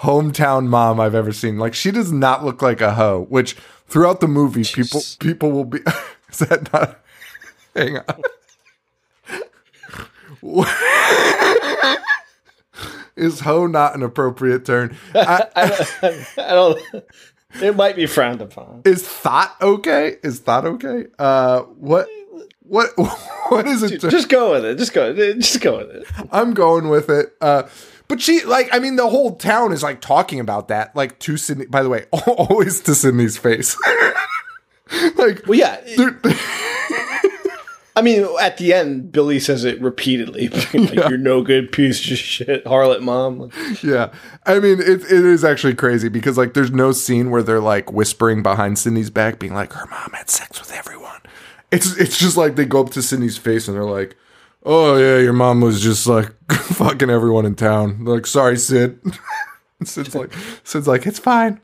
hometown 0.00 0.66
mom 0.66 1.00
I've 1.00 1.14
ever 1.14 1.32
seen. 1.32 1.58
Like 1.58 1.74
she 1.74 1.90
does 1.90 2.12
not 2.12 2.44
look 2.44 2.62
like 2.62 2.80
a 2.80 2.94
hoe. 2.94 3.26
Which 3.28 3.56
throughout 3.86 4.20
the 4.20 4.28
movie, 4.28 4.64
people 4.64 5.02
people 5.18 5.52
will 5.52 5.64
be. 5.64 5.80
is 6.30 6.38
that 6.40 6.72
not? 6.72 7.00
Hang 7.74 7.98
on. 7.98 8.22
is 13.16 13.40
hoe 13.40 13.66
not 13.66 13.94
an 13.94 14.02
appropriate 14.02 14.64
term? 14.64 14.96
I, 15.14 15.46
I 15.56 16.54
don't. 16.54 16.80
It 17.60 17.74
might 17.76 17.96
be 17.96 18.06
frowned 18.06 18.40
upon. 18.40 18.82
is 18.84 19.06
thought 19.06 19.56
okay? 19.60 20.16
Is 20.22 20.38
thought 20.40 20.64
okay? 20.66 21.06
Uh, 21.18 21.62
what? 21.62 22.08
What? 22.60 22.90
What 23.50 23.66
is 23.66 23.82
it? 23.82 24.00
Just 24.00 24.28
go 24.28 24.52
with 24.52 24.64
it. 24.64 24.78
Just 24.78 24.92
go. 24.92 25.12
Just 25.12 25.60
go 25.60 25.78
with 25.78 25.90
it. 25.90 26.06
I'm 26.30 26.54
going 26.54 26.88
with 26.88 27.10
it. 27.10 27.34
Uh, 27.40 27.64
but 28.06 28.20
she, 28.20 28.44
like, 28.44 28.68
I 28.72 28.78
mean, 28.78 28.94
the 28.94 29.08
whole 29.08 29.34
town 29.34 29.72
is 29.72 29.82
like 29.82 30.00
talking 30.00 30.38
about 30.38 30.68
that, 30.68 30.94
like 30.94 31.18
to 31.20 31.36
Sidney. 31.36 31.66
By 31.66 31.82
the 31.82 31.88
way, 31.88 32.06
always 32.28 32.80
to 32.82 32.94
Sidney's 32.94 33.36
face. 33.36 33.76
like, 35.16 35.44
Well, 35.48 35.58
yeah. 35.58 35.80
I 37.96 38.02
mean, 38.02 38.26
at 38.40 38.56
the 38.56 38.72
end, 38.72 39.12
Billy 39.12 39.40
says 39.40 39.64
it 39.64 39.80
repeatedly. 39.80 40.48
like, 40.74 40.94
You're 40.94 41.18
no 41.18 41.42
good 41.42 41.72
piece 41.72 41.98
of 42.10 42.16
shit, 42.18 42.64
harlot 42.64 43.00
mom. 43.00 43.50
yeah. 43.82 44.12
I 44.46 44.58
mean, 44.60 44.80
it, 44.80 45.02
it 45.02 45.10
is 45.24 45.44
actually 45.44 45.74
crazy 45.74 46.08
because 46.08 46.38
like, 46.38 46.54
there's 46.54 46.70
no 46.70 46.92
scene 46.92 47.30
where 47.30 47.42
they're 47.42 47.60
like 47.60 47.92
whispering 47.92 48.42
behind 48.42 48.78
Sidney's 48.78 49.10
back, 49.10 49.38
being 49.38 49.54
like, 49.54 49.72
her 49.72 49.86
mom 49.86 50.10
had 50.12 50.30
sex 50.30 50.60
with 50.60 50.72
everyone. 50.72 51.20
It's 51.72 51.96
it's 51.96 52.18
just 52.18 52.36
like 52.36 52.56
they 52.56 52.64
go 52.64 52.80
up 52.80 52.90
to 52.90 53.02
Sidney's 53.02 53.38
face 53.38 53.68
and 53.68 53.76
they're 53.76 53.84
like, 53.84 54.16
oh 54.64 54.96
yeah, 54.96 55.18
your 55.18 55.32
mom 55.32 55.60
was 55.60 55.80
just 55.80 56.06
like 56.06 56.32
fucking 56.52 57.10
everyone 57.10 57.46
in 57.46 57.54
town. 57.54 58.04
They're 58.04 58.14
like, 58.14 58.26
sorry, 58.26 58.56
Sid. 58.56 59.00
Sid's 59.84 60.14
like, 60.14 60.32
Sid's 60.64 60.88
like, 60.88 61.06
it's 61.06 61.18
fine. 61.18 61.60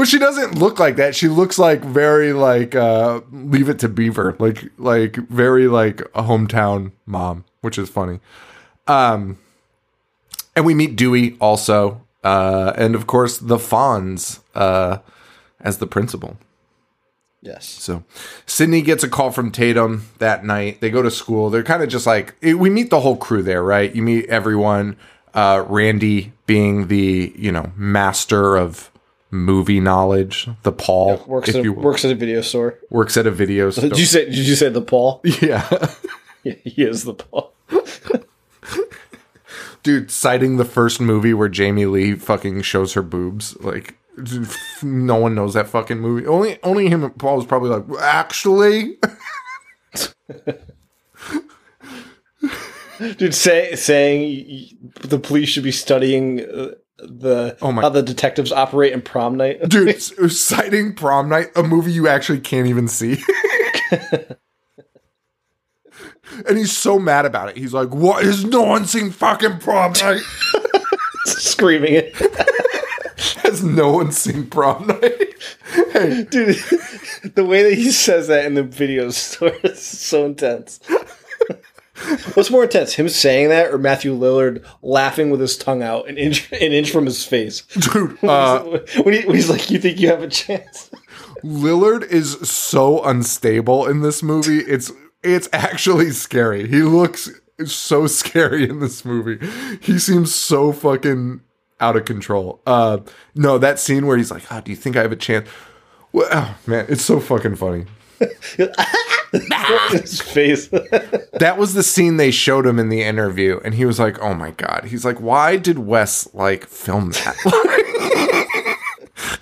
But 0.00 0.08
she 0.08 0.18
doesn't 0.18 0.54
look 0.56 0.78
like 0.80 0.96
that. 0.96 1.14
She 1.14 1.28
looks 1.28 1.58
like 1.58 1.84
very 1.84 2.32
like 2.32 2.74
uh 2.74 3.20
leave 3.30 3.68
it 3.68 3.80
to 3.80 3.88
Beaver. 3.90 4.34
Like 4.38 4.64
like 4.78 5.16
very 5.28 5.68
like 5.68 6.00
a 6.14 6.22
hometown 6.22 6.92
mom, 7.04 7.44
which 7.60 7.76
is 7.76 7.90
funny. 7.90 8.20
Um 8.86 9.36
and 10.56 10.64
we 10.64 10.72
meet 10.72 10.96
Dewey 10.96 11.36
also. 11.38 12.00
Uh 12.24 12.72
and 12.76 12.94
of 12.94 13.06
course 13.06 13.36
the 13.36 13.58
Fonz 13.58 14.40
uh 14.54 15.00
as 15.60 15.76
the 15.76 15.86
principal. 15.86 16.38
Yes. 17.42 17.68
So 17.68 18.02
Sidney 18.46 18.80
gets 18.80 19.04
a 19.04 19.08
call 19.08 19.30
from 19.30 19.50
Tatum 19.50 20.06
that 20.16 20.46
night. 20.46 20.80
They 20.80 20.88
go 20.88 21.02
to 21.02 21.10
school. 21.10 21.50
They're 21.50 21.62
kind 21.62 21.82
of 21.82 21.90
just 21.90 22.06
like 22.06 22.36
it- 22.40 22.58
we 22.58 22.70
meet 22.70 22.88
the 22.88 23.00
whole 23.00 23.18
crew 23.18 23.42
there, 23.42 23.62
right? 23.62 23.94
You 23.94 24.00
meet 24.02 24.30
everyone. 24.30 24.96
Uh, 25.34 25.62
Randy 25.68 26.32
being 26.46 26.88
the 26.88 27.34
you 27.36 27.52
know 27.52 27.70
master 27.76 28.56
of 28.56 28.90
movie 29.30 29.80
knowledge, 29.80 30.48
the 30.62 30.72
Paul, 30.72 31.22
Works 31.26 31.48
if 31.50 31.56
at, 31.56 31.66
a, 31.66 31.70
works 31.72 32.04
at 32.04 32.10
a 32.10 32.14
video 32.14 32.40
store. 32.40 32.78
works 32.90 33.16
at 33.16 33.26
a 33.26 33.30
video 33.30 33.70
store. 33.70 33.88
Did 33.90 33.98
you 33.98 34.06
say? 34.06 34.24
Did 34.26 34.36
you 34.38 34.54
say 34.54 34.68
the 34.68 34.82
Paul? 34.82 35.20
yeah, 35.42 35.68
Yeah, 36.42 36.54
he 36.64 36.82
is 36.84 37.04
the 37.04 37.14
Paul. 37.14 37.52
dude, 39.82 40.10
citing 40.10 40.56
the 40.56 40.64
first 40.64 41.00
movie 41.00 41.34
where 41.34 41.48
Jamie 41.48 41.86
Lee 41.86 42.14
fucking 42.14 42.62
shows 42.62 42.94
her 42.94 43.02
boobs, 43.02 43.56
like 43.60 43.96
no 44.82 45.16
one 45.16 45.34
knows 45.34 45.54
that 45.54 45.68
fucking 45.68 45.98
movie. 46.00 46.26
Only 46.26 46.58
only 46.62 46.88
him 46.88 47.04
and 47.04 47.16
Paul 47.18 47.36
was 47.36 47.46
probably 47.46 47.70
like, 47.70 47.84
actually. 48.02 48.98
Dude, 53.16 53.34
say, 53.34 53.74
saying 53.76 54.76
the 55.00 55.18
police 55.18 55.48
should 55.48 55.64
be 55.64 55.72
studying 55.72 56.40
uh, 56.44 56.72
the 57.02 57.56
Oh 57.62 57.72
my- 57.72 57.82
how 57.82 57.88
the 57.88 58.02
detectives 58.02 58.52
operate 58.52 58.92
in 58.92 59.02
prom 59.02 59.36
night. 59.36 59.60
dude 59.68 60.00
citing 60.00 60.94
prom 60.94 61.28
night 61.28 61.48
a 61.56 61.62
movie 61.62 61.92
you 61.92 62.08
actually 62.08 62.40
can't 62.40 62.66
even 62.66 62.88
see 62.88 63.18
and 66.46 66.56
he's 66.58 66.76
so 66.76 66.98
mad 66.98 67.26
about 67.26 67.48
it 67.48 67.56
he's 67.56 67.72
like 67.74 67.88
what 67.94 68.24
is 68.24 68.44
no 68.44 68.62
one 68.62 68.84
seen 68.86 69.10
fucking 69.10 69.58
prom 69.58 69.92
night 70.02 70.20
screaming 71.26 71.94
it. 71.94 72.14
has 73.42 73.62
no 73.64 73.90
one 73.92 74.12
seen 74.12 74.46
prom 74.46 74.86
night 74.86 75.34
hey 75.92 76.24
Dude, 76.30 76.56
the 77.34 77.44
way 77.44 77.62
that 77.62 77.74
he 77.74 77.90
says 77.90 78.28
that 78.28 78.44
in 78.44 78.54
the 78.54 78.62
video 78.62 79.10
store 79.10 79.52
is 79.64 79.80
so 79.82 80.24
intense. 80.26 80.80
What's 82.34 82.50
more 82.50 82.64
intense, 82.64 82.94
him 82.94 83.08
saying 83.08 83.48
that 83.50 83.72
or 83.72 83.78
Matthew 83.78 84.16
Lillard 84.16 84.64
laughing 84.82 85.30
with 85.30 85.40
his 85.40 85.56
tongue 85.56 85.82
out 85.82 86.08
an 86.08 86.16
inch 86.16 86.50
an 86.52 86.72
inch 86.72 86.90
from 86.90 87.06
his 87.06 87.24
face? 87.24 87.62
dude 87.92 88.22
uh, 88.24 88.62
when, 89.02 89.14
he, 89.14 89.26
when 89.26 89.36
he's 89.36 89.50
like, 89.50 89.70
"You 89.70 89.78
think 89.78 89.98
you 89.98 90.08
have 90.08 90.22
a 90.22 90.28
chance?" 90.28 90.90
lillard 91.42 92.04
is 92.04 92.32
so 92.48 93.02
unstable 93.04 93.86
in 93.86 94.00
this 94.00 94.22
movie. 94.22 94.58
It's 94.58 94.90
it's 95.22 95.48
actually 95.52 96.10
scary. 96.10 96.66
He 96.68 96.82
looks 96.82 97.30
so 97.66 98.06
scary 98.06 98.68
in 98.68 98.80
this 98.80 99.04
movie. 99.04 99.44
He 99.80 99.98
seems 99.98 100.34
so 100.34 100.72
fucking 100.72 101.42
out 101.80 101.96
of 101.96 102.04
control. 102.04 102.60
Uh 102.66 102.98
no 103.34 103.58
that 103.58 103.78
scene 103.78 104.06
where 104.06 104.16
he's 104.16 104.30
like 104.30 104.50
oh 104.50 104.60
do 104.60 104.70
you 104.70 104.76
think 104.76 104.96
i 104.96 105.02
have 105.02 105.12
a 105.12 105.16
chance? 105.16 105.48
Well, 106.12 106.28
oh, 106.32 106.56
man 106.66 106.86
it's 106.88 107.04
so 107.04 107.20
fucking 107.20 107.56
funny 107.56 107.86
his 109.90 110.20
face. 110.20 110.68
that 110.68 111.54
was 111.56 111.74
the 111.74 111.82
scene 111.82 112.16
they 112.16 112.30
showed 112.30 112.66
him 112.66 112.78
in 112.78 112.88
the 112.88 113.02
interview 113.02 113.60
and 113.64 113.74
he 113.74 113.84
was 113.84 113.98
like 113.98 114.18
oh 114.20 114.34
my 114.34 114.50
god. 114.52 114.84
He's 114.86 115.04
like 115.04 115.20
why 115.20 115.56
did 115.56 115.78
wes 115.78 116.32
like 116.34 116.66
film 116.66 117.10
that? 117.12 117.36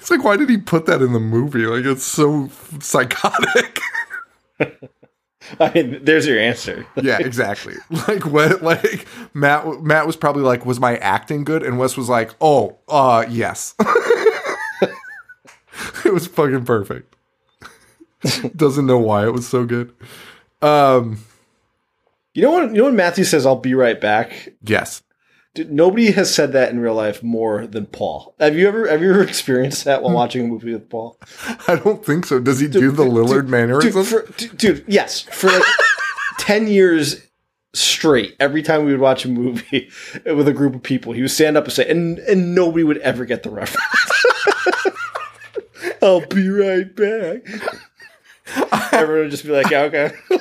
It's 0.00 0.10
like 0.10 0.24
why 0.24 0.36
did 0.36 0.50
he 0.50 0.56
put 0.56 0.86
that 0.86 1.02
in 1.02 1.12
the 1.12 1.20
movie? 1.20 1.66
Like 1.66 1.84
it's 1.84 2.04
so 2.04 2.50
psychotic. 2.80 3.78
I 5.60 5.72
mean, 5.74 6.04
there's 6.04 6.26
your 6.26 6.38
answer. 6.38 6.84
yeah 6.96 7.18
exactly. 7.18 7.74
Like 8.08 8.26
what 8.26 8.62
like 8.62 9.06
matt 9.34 9.82
matt 9.82 10.06
was 10.06 10.16
probably 10.16 10.42
like 10.42 10.66
was 10.66 10.80
my 10.80 10.96
acting 10.96 11.44
good? 11.44 11.62
And 11.62 11.78
wes 11.78 11.96
was 11.96 12.08
like 12.08 12.34
oh 12.40 12.78
uh 12.88 13.24
yes. 13.28 13.74
It 16.04 16.12
was 16.12 16.26
fucking 16.26 16.64
perfect 16.64 17.14
doesn't 18.56 18.86
know 18.86 18.98
why 18.98 19.24
it 19.26 19.32
was 19.32 19.46
so 19.46 19.64
good 19.64 19.92
um 20.62 21.18
You 22.34 22.42
know 22.42 22.52
when 22.52 22.74
you 22.74 22.78
know 22.82 22.84
when 22.86 22.96
Matthew 22.96 23.24
says, 23.24 23.46
"I'll 23.46 23.56
be 23.56 23.74
right 23.74 24.00
back." 24.00 24.54
yes 24.62 25.02
Dude, 25.54 25.72
nobody 25.72 26.12
has 26.12 26.32
said 26.32 26.52
that 26.52 26.70
in 26.70 26.78
real 26.78 26.94
life 26.94 27.22
more 27.22 27.66
than 27.66 27.86
Paul. 27.86 28.34
Have 28.38 28.56
you 28.56 28.68
ever 28.68 28.86
have 28.88 29.02
you 29.02 29.10
ever 29.10 29.22
experienced 29.22 29.84
that 29.84 30.02
while 30.02 30.14
watching 30.14 30.44
a 30.44 30.48
movie 30.48 30.72
with 30.72 30.88
Paul? 30.90 31.16
i 31.68 31.74
don't 31.76 32.04
think 32.04 32.26
so 32.26 32.38
does 32.38 32.60
he 32.60 32.68
do 32.68 32.90
the 32.90 33.04
lillard 33.04 33.42
Dude, 33.42 33.48
mannerism 33.50 34.04
for, 34.04 34.22
dude, 34.36 34.56
dude, 34.58 34.84
yes, 34.86 35.22
for 35.22 35.48
like 35.48 35.62
ten 36.38 36.66
years 36.68 37.22
straight. 37.74 38.34
Every 38.40 38.62
time 38.62 38.84
we 38.84 38.92
would 38.92 39.00
watch 39.00 39.24
a 39.24 39.28
movie 39.28 39.90
with 40.24 40.48
a 40.48 40.52
group 40.52 40.74
of 40.74 40.82
people, 40.82 41.12
he 41.12 41.22
would 41.22 41.30
stand 41.30 41.56
up 41.56 41.64
and 41.64 41.72
say, 41.72 41.88
and 41.88 42.18
and 42.20 42.54
nobody 42.54 42.84
would 42.84 42.98
ever 42.98 43.24
get 43.24 43.42
the 43.42 43.50
reference. 43.50 43.84
I'll 46.02 46.24
be 46.26 46.48
right 46.48 46.94
back. 46.94 47.46
Everyone 48.92 49.24
would 49.24 49.30
just 49.30 49.44
be 49.44 49.50
like, 49.50 49.70
yeah, 49.70 49.82
okay. 49.82 50.12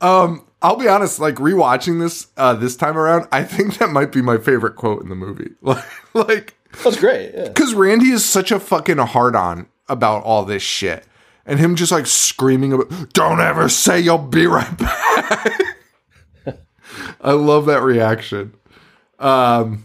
Um, 0.00 0.44
I'll 0.62 0.76
be 0.76 0.86
honest, 0.86 1.18
like 1.18 1.34
rewatching 1.36 1.98
this 2.00 2.28
uh 2.36 2.54
this 2.54 2.76
time 2.76 2.96
around, 2.96 3.26
I 3.32 3.42
think 3.42 3.78
that 3.78 3.90
might 3.90 4.12
be 4.12 4.22
my 4.22 4.38
favorite 4.38 4.76
quote 4.76 5.02
in 5.02 5.08
the 5.08 5.16
movie. 5.16 5.50
Like 5.62 5.84
like 6.14 6.54
That's 6.84 6.98
great. 7.00 7.32
Yeah. 7.34 7.48
because 7.48 7.74
Randy 7.74 8.10
is 8.10 8.24
such 8.24 8.52
a 8.52 8.60
fucking 8.60 8.98
hard 8.98 9.34
on 9.34 9.66
about 9.88 10.22
all 10.22 10.44
this 10.44 10.62
shit. 10.62 11.04
And 11.46 11.58
him 11.58 11.74
just 11.76 11.90
like 11.90 12.06
screaming 12.06 12.72
about, 12.74 13.12
don't 13.12 13.40
ever 13.40 13.68
say 13.68 13.98
you'll 14.00 14.18
be 14.18 14.46
right 14.46 14.76
back. 14.78 15.60
I 17.20 17.32
love 17.32 17.66
that 17.66 17.82
reaction. 17.82 18.54
Um, 19.18 19.84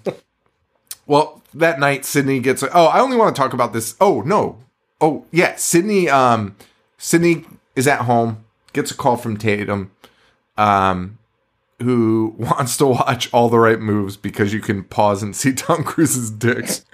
well, 1.07 1.41
that 1.53 1.79
night, 1.79 2.05
Sidney 2.05 2.39
gets, 2.39 2.61
like 2.61 2.71
oh, 2.75 2.85
I 2.87 2.99
only 2.99 3.17
want 3.17 3.35
to 3.35 3.41
talk 3.41 3.53
about 3.53 3.73
this. 3.73 3.95
Oh, 4.01 4.21
no. 4.21 4.59
Oh, 5.03 5.25
yeah. 5.31 5.57
Sidney, 5.57 6.07
um, 6.07 6.55
Sidney 6.97 7.43
is 7.75 7.89
at 7.89 8.01
home, 8.03 8.45
gets 8.71 8.89
a 8.89 8.95
call 8.95 9.17
from 9.17 9.35
Tatum, 9.35 9.91
um, 10.57 11.17
who 11.81 12.33
wants 12.37 12.77
to 12.77 12.87
watch 12.87 13.31
all 13.33 13.49
the 13.49 13.59
right 13.59 13.81
moves 13.81 14.15
because 14.15 14.53
you 14.53 14.61
can 14.61 14.85
pause 14.85 15.21
and 15.21 15.35
see 15.35 15.51
Tom 15.53 15.83
Cruise's 15.83 16.31
dicks, 16.31 16.85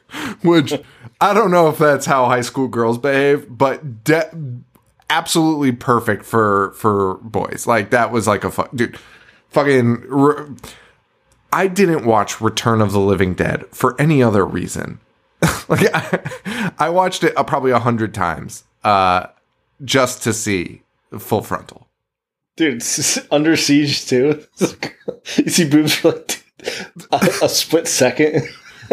which 0.41 0.74
I 1.22 1.36
don't 1.36 1.51
know 1.51 1.70
if 1.70 1.78
that's 1.78 2.07
how 2.07 2.26
high 2.26 2.41
school 2.41 2.68
girls 2.68 2.97
behave, 2.97 3.45
but 3.47 4.03
de- 4.03 4.64
absolutely 5.07 5.72
perfect 5.72 6.26
for 6.26 6.72
for 6.72 7.16
boys. 7.18 7.68
Like 7.68 7.91
that 7.91 8.12
was 8.12 8.26
like 8.26 8.43
a 8.43 8.49
fuck, 8.49 8.72
dude. 8.76 8.97
Fucking, 9.49 10.01
re- 10.07 10.55
I 11.53 11.68
didn't 11.68 12.05
watch 12.05 12.41
Return 12.41 12.82
of 12.82 12.91
the 12.91 12.99
Living 12.99 13.36
Dead 13.36 13.66
for 13.72 13.99
any 14.01 14.24
other 14.24 14.43
reason. 14.45 14.99
like 15.69 15.87
I, 15.93 16.71
I 16.77 16.89
watched 16.89 17.23
it 17.23 17.37
uh, 17.37 17.43
probably 17.43 17.71
a 17.71 17.79
hundred 17.79 18.13
times, 18.13 18.63
uh, 18.83 19.27
just 19.83 20.23
to 20.23 20.33
see 20.33 20.81
full 21.17 21.41
frontal. 21.41 21.87
Dude, 22.57 22.83
under 23.31 23.55
siege 23.55 24.05
too. 24.05 24.43
you 25.37 25.49
see 25.49 25.69
boobs 25.69 25.95
for 25.95 26.11
like 26.11 26.43
a, 27.11 27.45
a 27.45 27.49
split 27.49 27.87
second. 27.87 28.47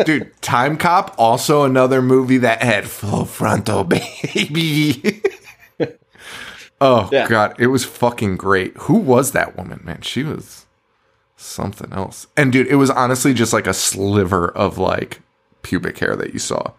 Dude, 0.05 0.31
Time 0.43 0.77
Cop, 0.77 1.15
also 1.19 1.65
another 1.65 2.03
movie 2.03 2.39
that 2.39 2.63
had 2.63 2.87
full 2.87 3.25
frontal, 3.25 3.83
baby. 3.83 5.23
oh, 6.81 7.09
Yeah. 7.11 7.27
God. 7.27 7.57
It 7.59 7.69
was 7.69 7.85
fucking 7.85 8.37
great. 8.37 8.77
Who 8.77 8.95
was 8.99 9.33
that 9.33 9.57
woman, 9.57 9.81
man? 9.83 10.03
She 10.03 10.23
was 10.23 10.67
something 11.37 11.93
else. 11.95 12.27
And, 12.37 12.53
dude, 12.53 12.67
it 12.67 12.77
was 12.77 12.91
honestly 12.91 13.33
just 13.33 13.55
like 13.55 13.67
a 13.67 13.73
sliver 13.75 14.49
of 14.49 14.77
like 14.77 15.23
pubic 15.67 15.99
hair 15.99 16.15
that 16.15 16.33
you 16.33 16.39
saw. 16.39 16.73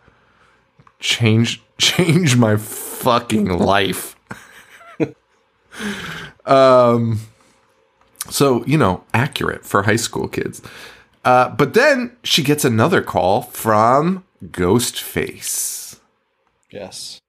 Change, 0.99 1.61
change 1.77 2.37
my 2.37 2.55
fucking 2.55 3.59
life. 3.59 4.15
um, 6.45 7.19
so, 8.29 8.63
you 8.65 8.77
know, 8.77 9.03
accurate 9.13 9.65
for 9.65 9.83
high 9.83 9.97
school 9.97 10.29
kids. 10.29 10.61
Uh, 11.25 11.49
but 11.49 11.73
then 11.73 12.15
she 12.23 12.41
gets 12.41 12.63
another 12.63 13.01
call 13.01 13.41
from 13.41 14.23
Ghostface. 14.45 15.99
Yes. 16.71 17.19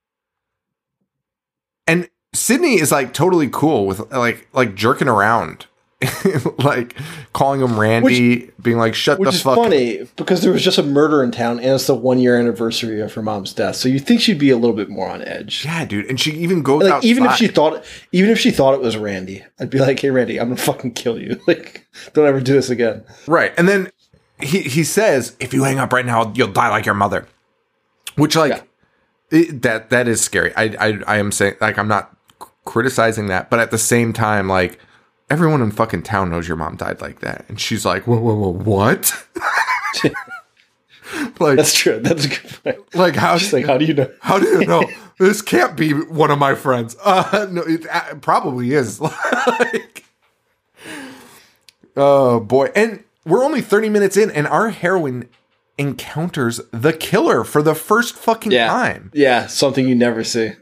And 1.88 2.08
Sidney 2.32 2.78
is 2.78 2.92
like 2.92 3.12
totally 3.12 3.48
cool 3.50 3.86
with 3.86 4.12
like 4.12 4.46
like 4.52 4.76
jerking 4.76 5.08
around. 5.08 5.66
like 6.58 6.94
calling 7.32 7.60
him 7.60 7.78
Randy, 7.78 8.50
being 8.62 8.76
like, 8.78 8.94
shut 8.94 9.18
Which 9.18 9.30
the 9.30 9.34
is 9.34 9.42
fuck 9.42 9.56
funny 9.56 10.04
because 10.14 10.42
there 10.42 10.52
was 10.52 10.62
just 10.62 10.78
a 10.78 10.82
murder 10.84 11.24
in 11.24 11.32
town 11.32 11.58
and 11.58 11.74
it's 11.74 11.88
the 11.88 11.94
one 11.94 12.20
year 12.20 12.38
anniversary 12.38 13.00
of 13.00 13.12
her 13.14 13.22
mom's 13.22 13.52
death. 13.52 13.74
So 13.76 13.88
you 13.88 13.98
think 13.98 14.20
she'd 14.20 14.38
be 14.38 14.50
a 14.50 14.56
little 14.56 14.76
bit 14.76 14.88
more 14.88 15.08
on 15.08 15.22
edge. 15.22 15.64
Yeah, 15.64 15.84
dude. 15.84 16.06
And 16.06 16.20
she 16.20 16.30
even 16.32 16.62
goes 16.62 16.84
Like 16.84 16.92
outside. 16.92 17.08
even 17.08 17.24
if 17.26 17.34
she 17.34 17.48
thought 17.48 17.84
even 18.12 18.30
if 18.30 18.38
she 18.38 18.52
thought 18.52 18.74
it 18.74 18.80
was 18.80 18.96
Randy, 18.96 19.44
I'd 19.58 19.70
be 19.70 19.80
like, 19.80 19.98
Hey 19.98 20.10
Randy, 20.10 20.38
I'm 20.38 20.50
gonna 20.50 20.60
fucking 20.60 20.94
kill 20.94 21.20
you. 21.20 21.40
Like, 21.48 21.86
don't 22.12 22.26
ever 22.26 22.40
do 22.40 22.52
this 22.52 22.70
again. 22.70 23.04
Right. 23.26 23.52
And 23.58 23.68
then 23.68 23.90
he 24.40 24.60
he 24.62 24.84
says, 24.84 25.34
if 25.40 25.52
you 25.52 25.64
hang 25.64 25.78
up 25.78 25.92
right 25.92 26.06
now, 26.06 26.32
you'll 26.36 26.52
die 26.52 26.68
like 26.68 26.86
your 26.86 26.94
mother. 26.94 27.26
Which 28.14 28.36
like 28.36 28.62
it, 29.32 29.62
that 29.62 29.90
that 29.90 30.06
is 30.06 30.20
scary. 30.20 30.54
I 30.54 30.64
I 30.78 30.98
I 31.08 31.16
am 31.16 31.32
saying 31.32 31.54
like 31.60 31.76
I'm 31.76 31.88
not 31.88 32.16
criticizing 32.64 33.26
that, 33.26 33.50
but 33.50 33.58
at 33.58 33.70
the 33.72 33.78
same 33.78 34.12
time 34.12 34.46
like 34.48 34.78
everyone 35.30 35.62
in 35.62 35.70
fucking 35.70 36.02
town 36.02 36.30
knows 36.30 36.48
your 36.48 36.56
mom 36.56 36.76
died 36.76 37.00
like 37.00 37.20
that. 37.20 37.44
And 37.48 37.60
she's 37.60 37.84
like, 37.84 38.06
"Whoa, 38.06 38.18
whoa, 38.18 38.34
whoa, 38.34 38.52
what?" 38.52 39.12
like 41.40 41.56
That's 41.56 41.74
true. 41.74 42.00
That's 42.00 42.24
a 42.26 42.28
good 42.28 42.62
point. 42.62 42.94
like 42.94 43.16
how 43.16 43.38
She's 43.38 43.52
like, 43.52 43.66
How 43.66 43.78
do 43.78 43.84
you 43.84 43.94
know? 43.94 44.10
how 44.20 44.38
do 44.38 44.46
you 44.46 44.66
know 44.66 44.88
this 45.18 45.40
can't 45.42 45.76
be 45.76 45.92
one 45.92 46.30
of 46.30 46.38
my 46.38 46.54
friends? 46.54 46.96
Uh, 47.02 47.46
no, 47.50 47.62
it 47.62 47.86
uh, 47.90 48.14
probably 48.16 48.72
is. 48.72 49.00
like, 49.00 50.04
oh 51.96 52.40
boy, 52.40 52.70
and 52.74 53.04
we're 53.24 53.44
only 53.44 53.60
thirty 53.60 53.88
minutes 53.88 54.16
in, 54.16 54.30
and 54.30 54.46
our 54.46 54.70
heroine 54.70 55.28
encounters 55.76 56.60
the 56.72 56.92
killer 56.92 57.44
for 57.44 57.62
the 57.62 57.74
first 57.74 58.16
fucking 58.16 58.50
Yeah. 58.52 58.66
time, 58.66 59.10
Yeah, 59.14 59.46
something 59.46 59.86
you 59.88 59.94
never 59.94 60.24
see. 60.24 60.52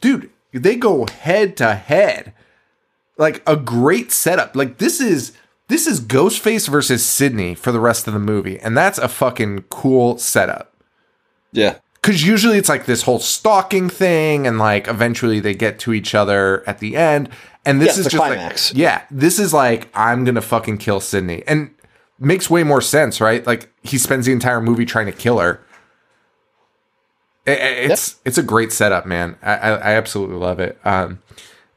dude. 0.00 0.30
They 0.52 0.76
go 0.76 1.06
head 1.06 1.54
to 1.58 1.74
head, 1.74 2.32
like 3.18 3.42
a 3.46 3.56
great 3.56 4.12
setup. 4.12 4.54
Like 4.56 4.78
this 4.78 5.00
is 5.00 5.32
this 5.68 5.86
is 5.86 6.00
Ghostface 6.00 6.68
versus 6.68 7.04
Sidney 7.04 7.54
for 7.54 7.72
the 7.72 7.80
rest 7.80 8.06
of 8.06 8.12
the 8.14 8.20
movie, 8.20 8.58
and 8.60 8.76
that's 8.76 8.98
a 8.98 9.08
fucking 9.08 9.62
cool 9.70 10.18
setup. 10.18 10.72
Yeah. 11.52 11.78
because 11.94 12.26
usually 12.26 12.58
it's 12.58 12.68
like 12.68 12.84
this 12.86 13.02
whole 13.02 13.18
stalking 13.18 13.88
thing 13.88 14.46
and 14.46 14.58
like 14.58 14.88
eventually 14.88 15.40
they 15.40 15.54
get 15.54 15.78
to 15.80 15.94
each 15.94 16.14
other 16.14 16.62
at 16.68 16.80
the 16.80 16.96
end 16.96 17.30
and 17.64 17.80
this 17.80 17.96
Yeah, 17.96 18.00
is 18.00 18.06
just 18.06 18.16
climax. 18.16 18.70
like 18.72 18.78
yeah 18.78 19.02
this 19.10 19.38
is 19.38 19.54
like 19.54 19.88
i'm 19.94 20.24
gonna 20.24 20.42
fucking 20.42 20.76
kill 20.78 21.00
sidney 21.00 21.42
and 21.46 21.70
makes 22.18 22.50
way 22.50 22.62
more 22.62 22.82
sense 22.82 23.20
right 23.22 23.46
like 23.46 23.72
he 23.82 23.96
spends 23.96 24.26
the 24.26 24.32
entire 24.32 24.60
movie 24.60 24.84
trying 24.84 25.06
to 25.06 25.12
kill 25.12 25.38
her 25.38 25.64
I- 27.46 27.50
I- 27.52 27.54
it's 27.88 28.16
it's 28.26 28.36
a 28.38 28.42
great 28.42 28.72
setup 28.72 29.06
man 29.06 29.36
I, 29.42 29.54
I, 29.54 29.70
I 29.70 29.92
absolutely 29.94 30.36
love 30.36 30.60
it 30.60 30.78
um 30.84 31.20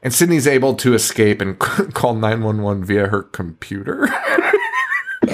and 0.02 0.12
sidney's 0.12 0.46
able 0.46 0.74
to 0.76 0.94
escape 0.94 1.40
and 1.40 1.58
call 1.94 2.14
911 2.14 2.84
via 2.84 3.08
her 3.08 3.22
computer. 3.22 4.08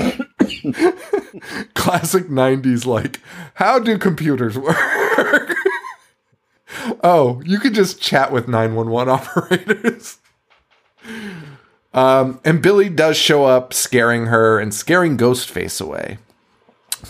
Classic 1.75 2.27
90s 2.27 2.87
like 2.87 3.21
how 3.55 3.79
do 3.79 3.99
computers 3.99 4.59
work? 4.59 4.77
Oh 7.03 7.41
you 7.45 7.59
could 7.59 7.75
just 7.75 8.01
chat 8.01 8.33
with 8.33 8.49
911 8.49 9.12
operators. 9.12 10.19
Um, 11.95 12.41
and 12.45 12.61
billy 12.61 12.89
does 12.89 13.17
show 13.17 13.45
up 13.45 13.73
scaring 13.73 14.27
her 14.27 14.59
and 14.59 14.75
scaring 14.75 15.17
ghostface 15.17 15.81
away. 15.81 16.19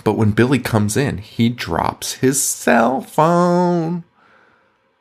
But 0.05 0.13
when 0.15 0.33
billy 0.33 0.59
comes 0.59 0.97
in 0.97 1.19
he 1.19 1.49
drops 1.49 2.15
his 2.15 2.43
cell 2.43 3.01
phone. 3.01 4.05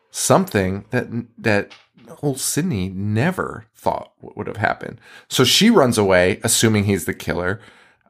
Something 0.09 0.85
that 0.91 1.07
that 1.37 1.73
old 2.21 2.39
sidney 2.39 2.89
never 2.89 3.65
thought 3.75 4.13
what 4.19 4.35
would 4.37 4.47
have 4.47 4.57
happened 4.57 4.99
so 5.27 5.43
she 5.43 5.69
runs 5.69 5.97
away 5.97 6.39
assuming 6.43 6.85
he's 6.85 7.05
the 7.05 7.13
killer 7.13 7.59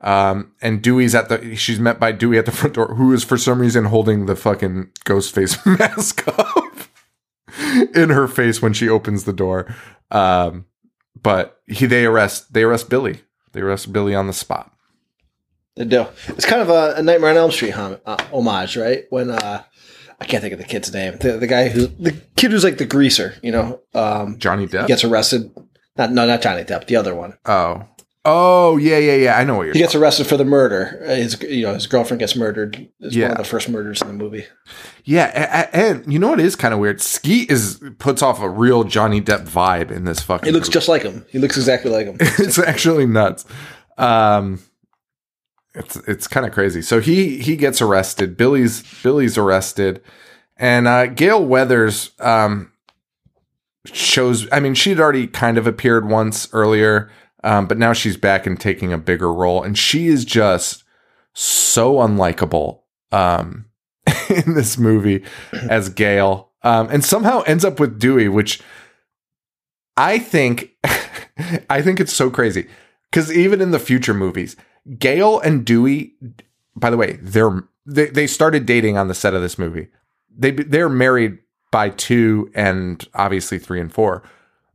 um, 0.01 0.51
and 0.61 0.83
Dewey's 0.83 1.15
at 1.15 1.29
the, 1.29 1.55
she's 1.55 1.79
met 1.79 1.99
by 1.99 2.11
Dewey 2.11 2.37
at 2.37 2.45
the 2.45 2.51
front 2.51 2.75
door, 2.75 2.93
who 2.93 3.11
is 3.11 3.23
for 3.23 3.37
some 3.37 3.59
reason 3.59 3.85
holding 3.85 4.27
the 4.27 4.35
fucking 4.35 4.91
ghost 5.03 5.33
face 5.33 5.57
mask 5.65 6.27
up 6.27 6.73
in 7.95 8.09
her 8.09 8.27
face 8.27 8.61
when 8.61 8.73
she 8.73 8.87
opens 8.87 9.23
the 9.23 9.33
door. 9.33 9.73
Um, 10.11 10.65
but 11.21 11.59
he, 11.65 11.87
they 11.87 12.05
arrest, 12.05 12.53
they 12.53 12.63
arrest 12.63 12.87
Billy. 12.87 13.21
They 13.53 13.61
arrest 13.61 13.91
Billy 13.91 14.13
on 14.13 14.27
the 14.27 14.33
spot. 14.33 14.71
They 15.75 15.85
do. 15.85 16.05
It's 16.27 16.45
kind 16.45 16.61
of 16.61 16.69
a, 16.69 16.95
a 16.97 17.01
Nightmare 17.01 17.31
on 17.31 17.37
Elm 17.37 17.51
Street 17.51 17.71
hom- 17.71 17.99
uh, 18.05 18.23
homage, 18.31 18.77
right? 18.77 19.05
When 19.09 19.31
uh, 19.31 19.63
I 20.25 20.27
can't 20.27 20.41
think 20.41 20.53
of 20.53 20.59
the 20.59 20.65
kid's 20.65 20.91
name. 20.91 21.17
The, 21.19 21.33
the 21.33 21.45
guy 21.45 21.69
who 21.69 21.85
the 21.85 22.11
kid 22.35 22.49
who's 22.49 22.63
like 22.63 22.79
the 22.79 22.85
greaser, 22.85 23.35
you 23.43 23.51
know, 23.51 23.79
um, 23.93 24.39
Johnny 24.39 24.65
Depp. 24.65 24.87
gets 24.87 25.03
arrested. 25.03 25.51
Not 25.97 26.11
no, 26.11 26.25
not 26.25 26.41
Johnny 26.41 26.63
Depp. 26.63 26.87
The 26.87 26.95
other 26.95 27.13
one. 27.13 27.37
oh, 27.45 27.83
oh 28.25 28.77
yeah, 28.77 28.97
yeah, 28.97 29.13
yeah. 29.17 29.37
I 29.37 29.43
know 29.43 29.53
what 29.57 29.65
you're. 29.65 29.73
He 29.73 29.79
gets 29.81 29.93
arrested 29.93 30.25
for 30.25 30.35
the 30.35 30.43
murder. 30.43 30.99
His 31.05 31.39
you 31.43 31.61
know 31.67 31.75
his 31.75 31.85
girlfriend 31.85 32.21
gets 32.21 32.35
murdered. 32.35 32.89
It's 33.01 33.15
Yeah. 33.15 33.25
one 33.27 33.31
of 33.33 33.37
the 33.37 33.43
first 33.43 33.69
murders 33.69 34.01
in 34.01 34.07
the 34.07 34.13
movie. 34.15 34.45
Yeah, 35.03 35.31
a- 35.35 35.59
a- 35.69 35.75
and 35.91 36.11
you 36.11 36.17
know 36.17 36.29
what 36.29 36.39
is 36.39 36.55
kind 36.55 36.73
of 36.73 36.79
weird? 36.79 37.01
Skeet 37.01 37.51
is 37.51 37.79
puts 37.99 38.23
off 38.23 38.41
a 38.41 38.49
real 38.49 38.83
Johnny 38.83 39.21
Depp 39.21 39.47
vibe 39.47 39.91
in 39.91 40.05
this 40.05 40.21
fucking. 40.23 40.47
He 40.47 40.51
looks 40.51 40.67
movie. 40.69 40.73
just 40.73 40.87
like 40.89 41.03
him. 41.03 41.23
He 41.29 41.37
looks 41.37 41.55
exactly 41.55 41.91
like 41.91 42.07
him. 42.07 42.17
it's 42.19 42.57
actually 42.57 43.05
nuts. 43.05 43.45
Um, 43.99 44.59
it's 45.75 45.95
it's 46.07 46.27
kind 46.27 46.45
of 46.45 46.53
crazy. 46.53 46.81
So 46.81 46.99
he 46.99 47.37
he 47.37 47.55
gets 47.55 47.81
arrested. 47.81 48.37
Billy's 48.37 48.81
Billy's 49.03 49.37
arrested, 49.37 50.01
and 50.57 50.87
uh, 50.87 51.07
Gale 51.07 51.43
Weathers 51.43 52.11
um, 52.19 52.71
shows. 53.85 54.47
I 54.51 54.59
mean, 54.59 54.73
she'd 54.73 54.99
already 54.99 55.27
kind 55.27 55.57
of 55.57 55.67
appeared 55.67 56.07
once 56.07 56.47
earlier, 56.53 57.11
um, 57.43 57.67
but 57.67 57.77
now 57.77 57.93
she's 57.93 58.17
back 58.17 58.47
and 58.47 58.59
taking 58.59 58.93
a 58.93 58.97
bigger 58.97 59.31
role, 59.31 59.63
and 59.63 59.77
she 59.77 60.07
is 60.07 60.23
just 60.23 60.83
so 61.33 61.95
unlikable 61.95 62.81
um, 63.11 63.65
in 64.29 64.53
this 64.53 64.77
movie 64.77 65.25
as 65.69 65.89
Gale, 65.89 66.51
um, 66.63 66.87
and 66.89 67.03
somehow 67.03 67.41
ends 67.41 67.65
up 67.65 67.79
with 67.79 67.99
Dewey, 67.99 68.29
which 68.29 68.61
I 69.97 70.19
think 70.19 70.71
I 71.69 71.81
think 71.81 71.99
it's 71.99 72.13
so 72.13 72.29
crazy 72.29 72.69
because 73.11 73.31
even 73.31 73.59
in 73.59 73.71
the 73.71 73.79
future 73.79 74.13
movies, 74.13 74.55
Gale 74.99 75.39
and 75.39 75.65
Dewey. 75.65 76.13
By 76.75 76.89
the 76.89 76.97
way, 76.97 77.17
they're 77.21 77.63
they, 77.85 78.07
they 78.07 78.27
started 78.27 78.65
dating 78.65 78.97
on 78.97 79.07
the 79.07 79.13
set 79.13 79.33
of 79.33 79.41
this 79.41 79.57
movie. 79.57 79.87
They 80.37 80.51
they're 80.51 80.89
married 80.89 81.37
by 81.71 81.89
two 81.89 82.51
and 82.55 83.07
obviously 83.13 83.59
three 83.59 83.79
and 83.79 83.91
four. 83.91 84.23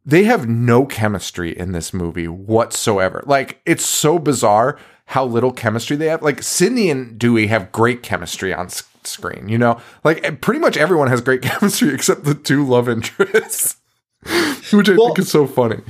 They 0.06 0.24
have 0.24 0.48
no 0.48 0.86
chemistry 0.86 1.56
in 1.56 1.72
this 1.72 1.92
movie 1.92 2.26
whatsoever. 2.28 3.22
Like 3.26 3.60
it's 3.66 3.84
so 3.84 4.18
bizarre 4.18 4.78
how 5.06 5.24
little 5.24 5.52
chemistry 5.52 5.96
they 5.96 6.06
have. 6.06 6.22
Like 6.22 6.42
Sidney 6.42 6.90
and 6.90 7.18
Dewey 7.18 7.48
have 7.48 7.70
great 7.72 8.02
chemistry 8.02 8.54
on 8.54 8.68
screen. 9.04 9.48
You 9.48 9.58
know, 9.58 9.80
like 10.04 10.24
eh, 10.24 10.30
pretty 10.40 10.60
much 10.60 10.76
everyone 10.76 11.08
has 11.08 11.20
great 11.20 11.42
chemistry 11.50 11.92
except 11.92 12.24
the 12.24 12.34
two 12.34 12.66
love 12.66 12.88
interests, 12.88 13.76
which 14.72 14.88
I 14.88 14.94
Well- 14.96 15.08
think 15.08 15.18
is 15.20 15.30
so 15.30 15.46
funny. 15.46 15.80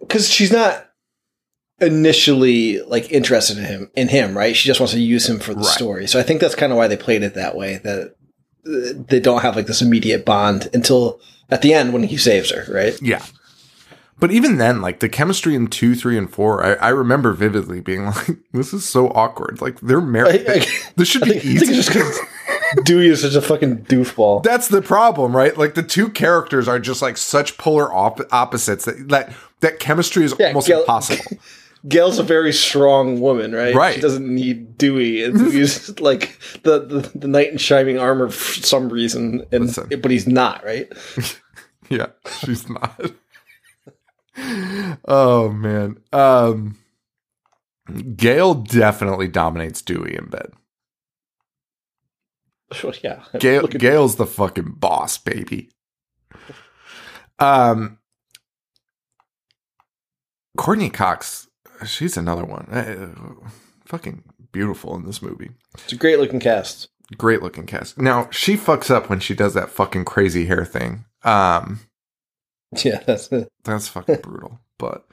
because 0.00 0.28
she's 0.28 0.52
not 0.52 0.85
initially 1.80 2.80
like 2.82 3.10
interested 3.12 3.58
in 3.58 3.64
him 3.64 3.90
in 3.94 4.08
him 4.08 4.36
right 4.36 4.56
she 4.56 4.66
just 4.66 4.80
wants 4.80 4.92
to 4.94 5.00
use 5.00 5.28
him 5.28 5.38
for 5.38 5.52
the 5.52 5.60
Right. 5.60 5.66
story 5.66 6.06
so 6.06 6.18
i 6.18 6.22
think 6.22 6.40
that's 6.40 6.54
kind 6.54 6.72
of 6.72 6.78
why 6.78 6.88
they 6.88 6.96
played 6.96 7.22
it 7.22 7.34
that 7.34 7.54
way 7.56 7.78
that 7.84 8.14
uh, 8.66 9.02
they 9.08 9.20
don't 9.20 9.42
have 9.42 9.56
like 9.56 9.66
this 9.66 9.82
immediate 9.82 10.24
bond 10.24 10.68
until 10.72 11.20
at 11.50 11.60
the 11.62 11.74
end 11.74 11.92
when 11.92 12.02
he 12.04 12.16
saves 12.16 12.50
her 12.50 12.64
right 12.72 13.00
Yeah. 13.02 13.22
But 14.18 14.30
even 14.30 14.56
then, 14.56 14.80
like 14.80 15.00
the 15.00 15.10
chemistry 15.10 15.54
in 15.54 15.66
two, 15.66 15.94
three, 15.94 16.16
and 16.16 16.32
four, 16.32 16.64
I, 16.64 16.72
I 16.86 16.88
remember 16.88 17.34
vividly 17.34 17.82
being 17.82 18.06
like, 18.16 18.38
"This 18.50 18.72
is 18.72 18.88
so 18.88 19.08
awkward." 19.10 19.60
Like 19.60 19.78
they're 19.80 20.00
married. 20.00 20.46
I- 20.48 20.54
I- 20.60 20.66
this 20.96 21.06
should 21.06 21.22
I 21.24 21.26
be 21.26 21.38
think, 21.38 21.44
I 21.44 21.48
think 21.58 21.62
easy. 21.70 21.74
it's 21.74 21.86
just 21.86 21.88
because 21.92 22.18
Dewey 22.86 23.08
is 23.08 23.20
such 23.20 23.34
a 23.34 23.42
fucking 23.42 23.84
doofball. 23.84 24.42
That's 24.42 24.68
the 24.68 24.80
problem, 24.80 25.36
right? 25.36 25.54
Like 25.54 25.74
the 25.74 25.82
two 25.82 26.08
characters 26.08 26.66
are 26.66 26.78
just 26.78 27.02
like 27.02 27.18
such 27.18 27.58
polar 27.58 27.92
op- 27.92 28.22
opposites 28.32 28.86
that 28.86 29.06
that 29.10 29.34
that 29.60 29.80
chemistry 29.80 30.24
is 30.24 30.34
Yeah, 30.40 30.46
almost 30.46 30.70
impossible. 30.70 31.36
Gale's 31.88 32.18
a 32.18 32.22
very 32.22 32.52
strong 32.52 33.20
woman, 33.20 33.52
right? 33.52 33.74
Right. 33.74 33.94
She 33.94 34.00
doesn't 34.00 34.26
need 34.26 34.76
Dewey, 34.76 35.22
and 35.24 35.38
Dewey's 35.38 35.98
like 36.00 36.38
the, 36.62 36.80
the 36.80 37.18
the 37.18 37.28
knight 37.28 37.52
in 37.52 37.58
shining 37.58 37.98
armor 37.98 38.28
for 38.30 38.60
some 38.60 38.88
reason, 38.88 39.44
and 39.52 39.66
Listen. 39.66 39.88
but 40.00 40.10
he's 40.10 40.26
not, 40.26 40.64
right? 40.64 40.92
yeah, 41.88 42.06
she's 42.40 42.68
not. 42.68 43.00
oh 45.06 45.50
man, 45.50 45.98
um, 46.12 46.76
Gale 48.16 48.54
definitely 48.54 49.28
dominates 49.28 49.80
Dewey 49.82 50.16
in 50.16 50.26
bed. 50.28 50.50
yeah. 53.02 53.22
Gale, 53.38 53.62
Look 53.62 53.74
at- 53.76 53.80
Gale's 53.80 54.16
the 54.16 54.26
fucking 54.26 54.74
boss, 54.78 55.18
baby. 55.18 55.70
Um, 57.38 57.98
Courtney 60.56 60.90
Cox, 60.90 61.48
she's 61.84 62.16
another 62.16 62.44
one. 62.44 62.66
Uh, 62.70 63.44
fucking 63.84 64.22
beautiful 64.52 64.94
in 64.94 65.04
this 65.04 65.20
movie. 65.20 65.50
It's 65.74 65.92
a 65.92 65.96
great 65.96 66.18
looking 66.18 66.40
cast. 66.40 66.88
Great 67.18 67.42
looking 67.42 67.66
cast. 67.66 67.98
Now 67.98 68.28
she 68.30 68.56
fucks 68.56 68.90
up 68.90 69.08
when 69.10 69.20
she 69.20 69.34
does 69.34 69.54
that 69.54 69.70
fucking 69.70 70.04
crazy 70.04 70.46
hair 70.46 70.64
thing. 70.64 71.04
Um, 71.22 71.80
Yeah, 72.84 73.00
that's 73.06 73.28
it. 73.30 73.48
that's 73.64 73.88
fucking 73.88 74.20
brutal. 74.22 74.58
But 74.78 75.06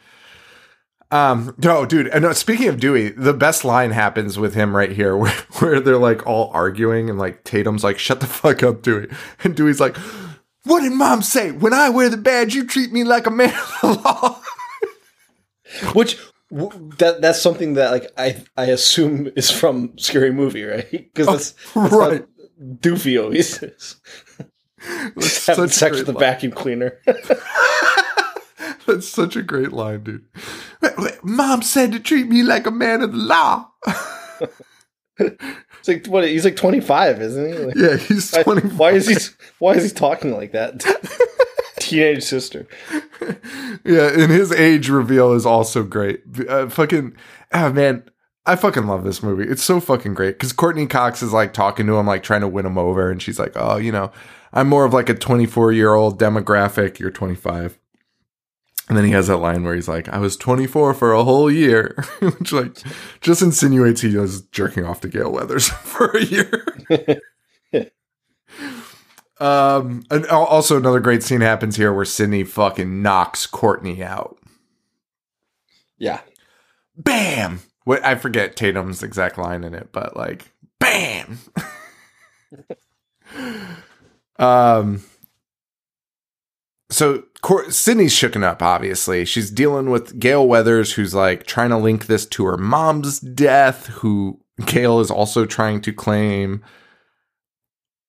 um, 1.12 1.54
no, 1.60 1.86
dude. 1.86 2.08
And 2.08 2.24
no, 2.24 2.34
speaking 2.34 2.68
of 2.68 2.80
Dewey, 2.80 3.10
the 3.10 3.34
best 3.34 3.64
line 3.64 3.92
happens 3.92 4.40
with 4.40 4.56
him 4.56 4.76
right 4.76 4.92
here, 4.92 5.16
where 5.18 5.32
where 5.60 5.80
they're 5.80 5.98
like 6.00 6.26
all 6.26 6.50
arguing, 6.54 7.10
and 7.12 7.20
like 7.20 7.44
Tatum's 7.44 7.84
like, 7.84 8.00
"Shut 8.00 8.20
the 8.22 8.26
fuck 8.26 8.64
up, 8.64 8.82
Dewey," 8.82 9.08
and 9.44 9.56
Dewey's 9.56 9.80
like, 9.80 9.96
"What 10.64 10.82
did 10.82 10.94
Mom 10.94 11.22
say? 11.22 11.52
When 11.52 11.74
I 11.74 11.90
wear 11.90 12.10
the 12.10 12.18
badge, 12.18 12.56
you 12.56 12.66
treat 12.66 12.92
me 12.92 13.04
like 13.04 13.28
a 13.28 13.32
man 13.32 13.54
of 13.54 13.82
the 13.82 14.02
law." 14.04 14.42
Which 15.94 16.18
that 16.98 17.18
that's 17.22 17.42
something 17.42 17.74
that 17.76 17.92
like 17.92 18.12
I 18.18 18.44
I 18.56 18.66
assume 18.66 19.30
is 19.36 19.50
from 19.50 19.98
Scary 19.98 20.32
Movie, 20.32 20.64
right? 20.64 20.90
Because 20.92 21.28
oh, 21.28 21.32
that's, 21.32 21.52
that's 21.74 21.94
right. 21.94 22.26
Doofy 22.62 23.22
always 23.22 23.62
is. 23.62 23.96
That's 25.16 25.48
Having 25.48 25.70
sex 25.70 25.98
with 25.98 26.08
the 26.08 26.12
line. 26.12 26.20
vacuum 26.20 26.52
cleaner. 26.52 27.00
That's 28.86 29.08
such 29.08 29.38
a 29.38 29.42
great 29.42 29.72
line, 29.72 30.04
dude. 30.04 30.26
Mom 31.24 31.62
said 31.62 31.94
to 31.94 32.00
treat 32.02 32.28
me 32.28 32.44
like 32.44 32.68
a 32.68 32.72
man 32.72 33.02
of 33.02 33.14
the 33.14 33.18
law. 33.18 33.70
it's 35.18 35.88
like 35.88 36.06
what 36.08 36.26
he's 36.28 36.44
like 36.44 36.58
twenty 36.58 36.82
five, 36.82 37.22
isn't 37.22 37.48
he? 37.54 37.60
Like, 37.60 37.76
Yeah, 37.76 37.96
he's 37.96 38.32
twenty. 38.32 38.68
why 38.70 38.92
is 38.92 39.08
he 39.08 39.16
why 39.60 39.74
is 39.76 39.86
he 39.90 39.90
talking 39.98 40.34
like 40.34 40.52
that? 40.52 40.84
Teenage 41.84 42.24
sister. 42.24 42.68
Yeah, 43.86 44.10
and 44.14 44.32
his 44.32 44.52
age 44.52 44.90
reveal 44.90 45.34
is 45.34 45.46
also 45.46 45.84
great. 45.84 46.22
Uh, 46.48 46.70
fucking, 46.70 47.16
ah, 47.52 47.70
man, 47.70 48.04
I 48.46 48.56
fucking 48.56 48.88
love 48.88 49.04
this 49.04 49.24
movie. 49.24 49.44
It's 49.44 49.64
so 49.64 49.80
fucking 49.80 50.14
great 50.14 50.36
because 50.36 50.54
Courteney 50.54 50.88
Cox 50.88 51.22
is 51.22 51.34
like 51.34 51.54
talking 51.54 51.86
to 51.88 51.98
him, 51.98 52.08
like 52.08 52.24
trying 52.24 52.42
to 52.42 52.48
win 52.48 52.66
him 52.66 52.78
over, 52.78 53.10
and 53.10 53.22
she's 53.22 53.40
like, 53.40 53.54
"Oh, 53.56 53.78
you 53.78 53.92
know, 53.92 54.12
I'm 54.52 54.68
more 54.68 54.86
of 54.86 54.94
like 54.94 55.10
a 55.10 55.14
24 55.14 55.72
year 55.72 55.94
old 55.94 56.20
demographic. 56.20 57.00
You're 57.00 57.12
25." 57.12 57.78
And 58.90 58.98
then 58.98 59.06
he 59.06 59.12
has 59.12 59.28
that 59.28 59.38
line 59.38 59.64
where 59.64 59.76
he's 59.76 59.88
like, 59.88 60.10
"I 60.10 60.18
was 60.18 60.36
24 60.36 60.94
for 60.94 61.14
a 61.14 61.24
whole 61.24 61.50
year," 61.50 62.04
which 62.20 62.52
like 62.52 62.78
just 63.22 63.42
insinuates 63.42 64.02
he 64.02 64.18
was 64.18 64.42
jerking 64.44 64.86
off 64.86 65.02
to 65.02 65.08
Gale 65.08 65.32
Weathers 65.32 65.70
for 65.70 66.12
a 66.12 66.24
year. 66.24 66.66
um, 69.44 70.04
and 70.10 70.26
also 70.28 70.78
another 70.78 71.02
great 71.02 71.22
scene 71.22 71.42
happens 71.42 71.76
here 71.76 71.92
where 71.92 72.06
Sidney 72.06 72.46
fucking 72.46 73.02
knocks 73.02 73.46
Courteney 73.46 74.02
out. 74.02 74.38
Yeah. 75.98 76.22
Bam! 76.96 77.60
What 77.84 78.06
I 78.06 78.16
forget 78.16 78.56
Tatum's 78.56 79.04
exact 79.04 79.38
line 79.38 79.66
in 79.66 79.74
it, 79.74 79.90
but 79.92 80.16
like, 80.16 80.50
bam! 80.80 81.40
um. 84.40 85.04
So 86.90 87.24
Cor- 87.42 87.70
Sidney's 87.70 88.14
shooken 88.14 88.44
up. 88.44 88.62
Obviously, 88.62 89.26
she's 89.26 89.52
dealing 89.52 89.90
with 89.90 90.20
Gale 90.20 90.48
Weathers, 90.48 90.94
who's 90.94 91.14
like 91.14 91.46
trying 91.46 91.72
to 91.72 91.78
link 91.78 92.06
this 92.06 92.26
to 92.28 92.46
her 92.46 92.56
mom's 92.56 93.20
death. 93.20 93.88
Who 93.88 94.40
Gale 94.66 95.02
is 95.02 95.12
also 95.12 95.46
trying 95.46 95.82
to 95.82 95.92
claim 95.92 96.64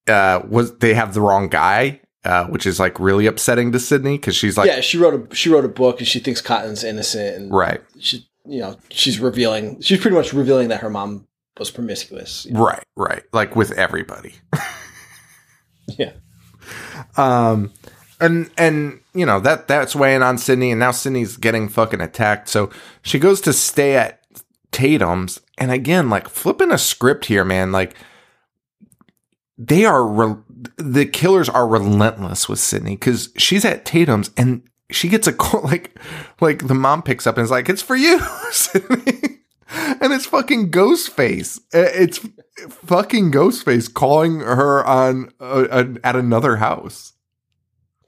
uh, 0.08 0.42
was 0.48 0.76
they 0.78 0.94
have 0.94 1.14
the 1.14 1.20
wrong 1.20 1.48
guy, 1.48 2.00
uh, 2.24 2.46
which 2.46 2.66
is 2.66 2.78
like 2.80 2.98
really 3.00 3.26
upsetting 3.26 3.72
to 3.72 3.80
Sidney 3.80 4.16
because 4.16 4.36
she's 4.36 4.56
like, 4.56 4.68
yeah, 4.68 4.80
she 4.80 4.98
wrote 4.98 5.32
a 5.32 5.34
she 5.34 5.48
wrote 5.48 5.64
a 5.64 5.68
book 5.68 5.98
and 5.98 6.08
she 6.08 6.20
thinks 6.20 6.40
Cotton's 6.40 6.84
innocent 6.84 7.36
and 7.36 7.52
right, 7.52 7.80
she 7.98 8.28
you 8.46 8.60
know, 8.60 8.76
she's 8.90 9.18
revealing 9.20 9.80
she's 9.80 10.00
pretty 10.00 10.16
much 10.16 10.32
revealing 10.32 10.68
that 10.68 10.80
her 10.80 10.90
mom 10.90 11.26
was 11.58 11.70
promiscuous. 11.70 12.46
right, 12.50 12.84
right, 12.96 13.22
like 13.32 13.56
with 13.56 13.72
everybody. 13.72 14.34
Yeah. 15.86 16.12
Um, 17.16 17.72
and 18.20 18.50
and 18.56 19.00
you 19.12 19.26
know 19.26 19.40
that 19.40 19.68
that's 19.68 19.94
weighing 19.94 20.22
on 20.22 20.38
Sidney, 20.38 20.70
and 20.70 20.80
now 20.80 20.92
Sidney's 20.92 21.36
getting 21.36 21.68
fucking 21.68 22.00
attacked. 22.00 22.48
So 22.48 22.70
she 23.02 23.18
goes 23.18 23.40
to 23.42 23.52
stay 23.52 23.96
at 23.96 24.20
Tatum's, 24.72 25.40
and 25.58 25.70
again, 25.70 26.10
like 26.10 26.28
flipping 26.28 26.72
a 26.72 26.78
script 26.78 27.26
here, 27.26 27.44
man. 27.44 27.72
Like 27.72 27.96
they 29.58 29.84
are 29.84 30.04
re- 30.06 30.42
the 30.76 31.06
killers 31.06 31.48
are 31.48 31.66
relentless 31.66 32.48
with 32.48 32.58
Sidney 32.58 32.96
because 32.96 33.30
she's 33.36 33.64
at 33.64 33.84
Tatum's 33.84 34.30
and 34.36 34.62
she 34.90 35.08
gets 35.08 35.26
a 35.26 35.32
call 35.32 35.62
like 35.64 35.98
like 36.40 36.66
the 36.66 36.74
mom 36.74 37.02
picks 37.02 37.26
up 37.26 37.36
and 37.36 37.44
is 37.44 37.50
like, 37.50 37.68
"It's 37.68 37.82
for 37.82 37.96
you, 37.96 38.18
Sidney." 38.50 39.20
And 40.00 40.12
it's 40.12 40.26
fucking 40.26 40.70
Ghostface. 40.70 41.58
It's 41.72 42.20
fucking 42.86 43.32
Ghostface 43.32 43.92
calling 43.92 44.40
her 44.40 44.84
on 44.86 45.32
uh, 45.40 45.66
uh, 45.70 45.94
at 46.04 46.14
another 46.16 46.56
house. 46.56 47.12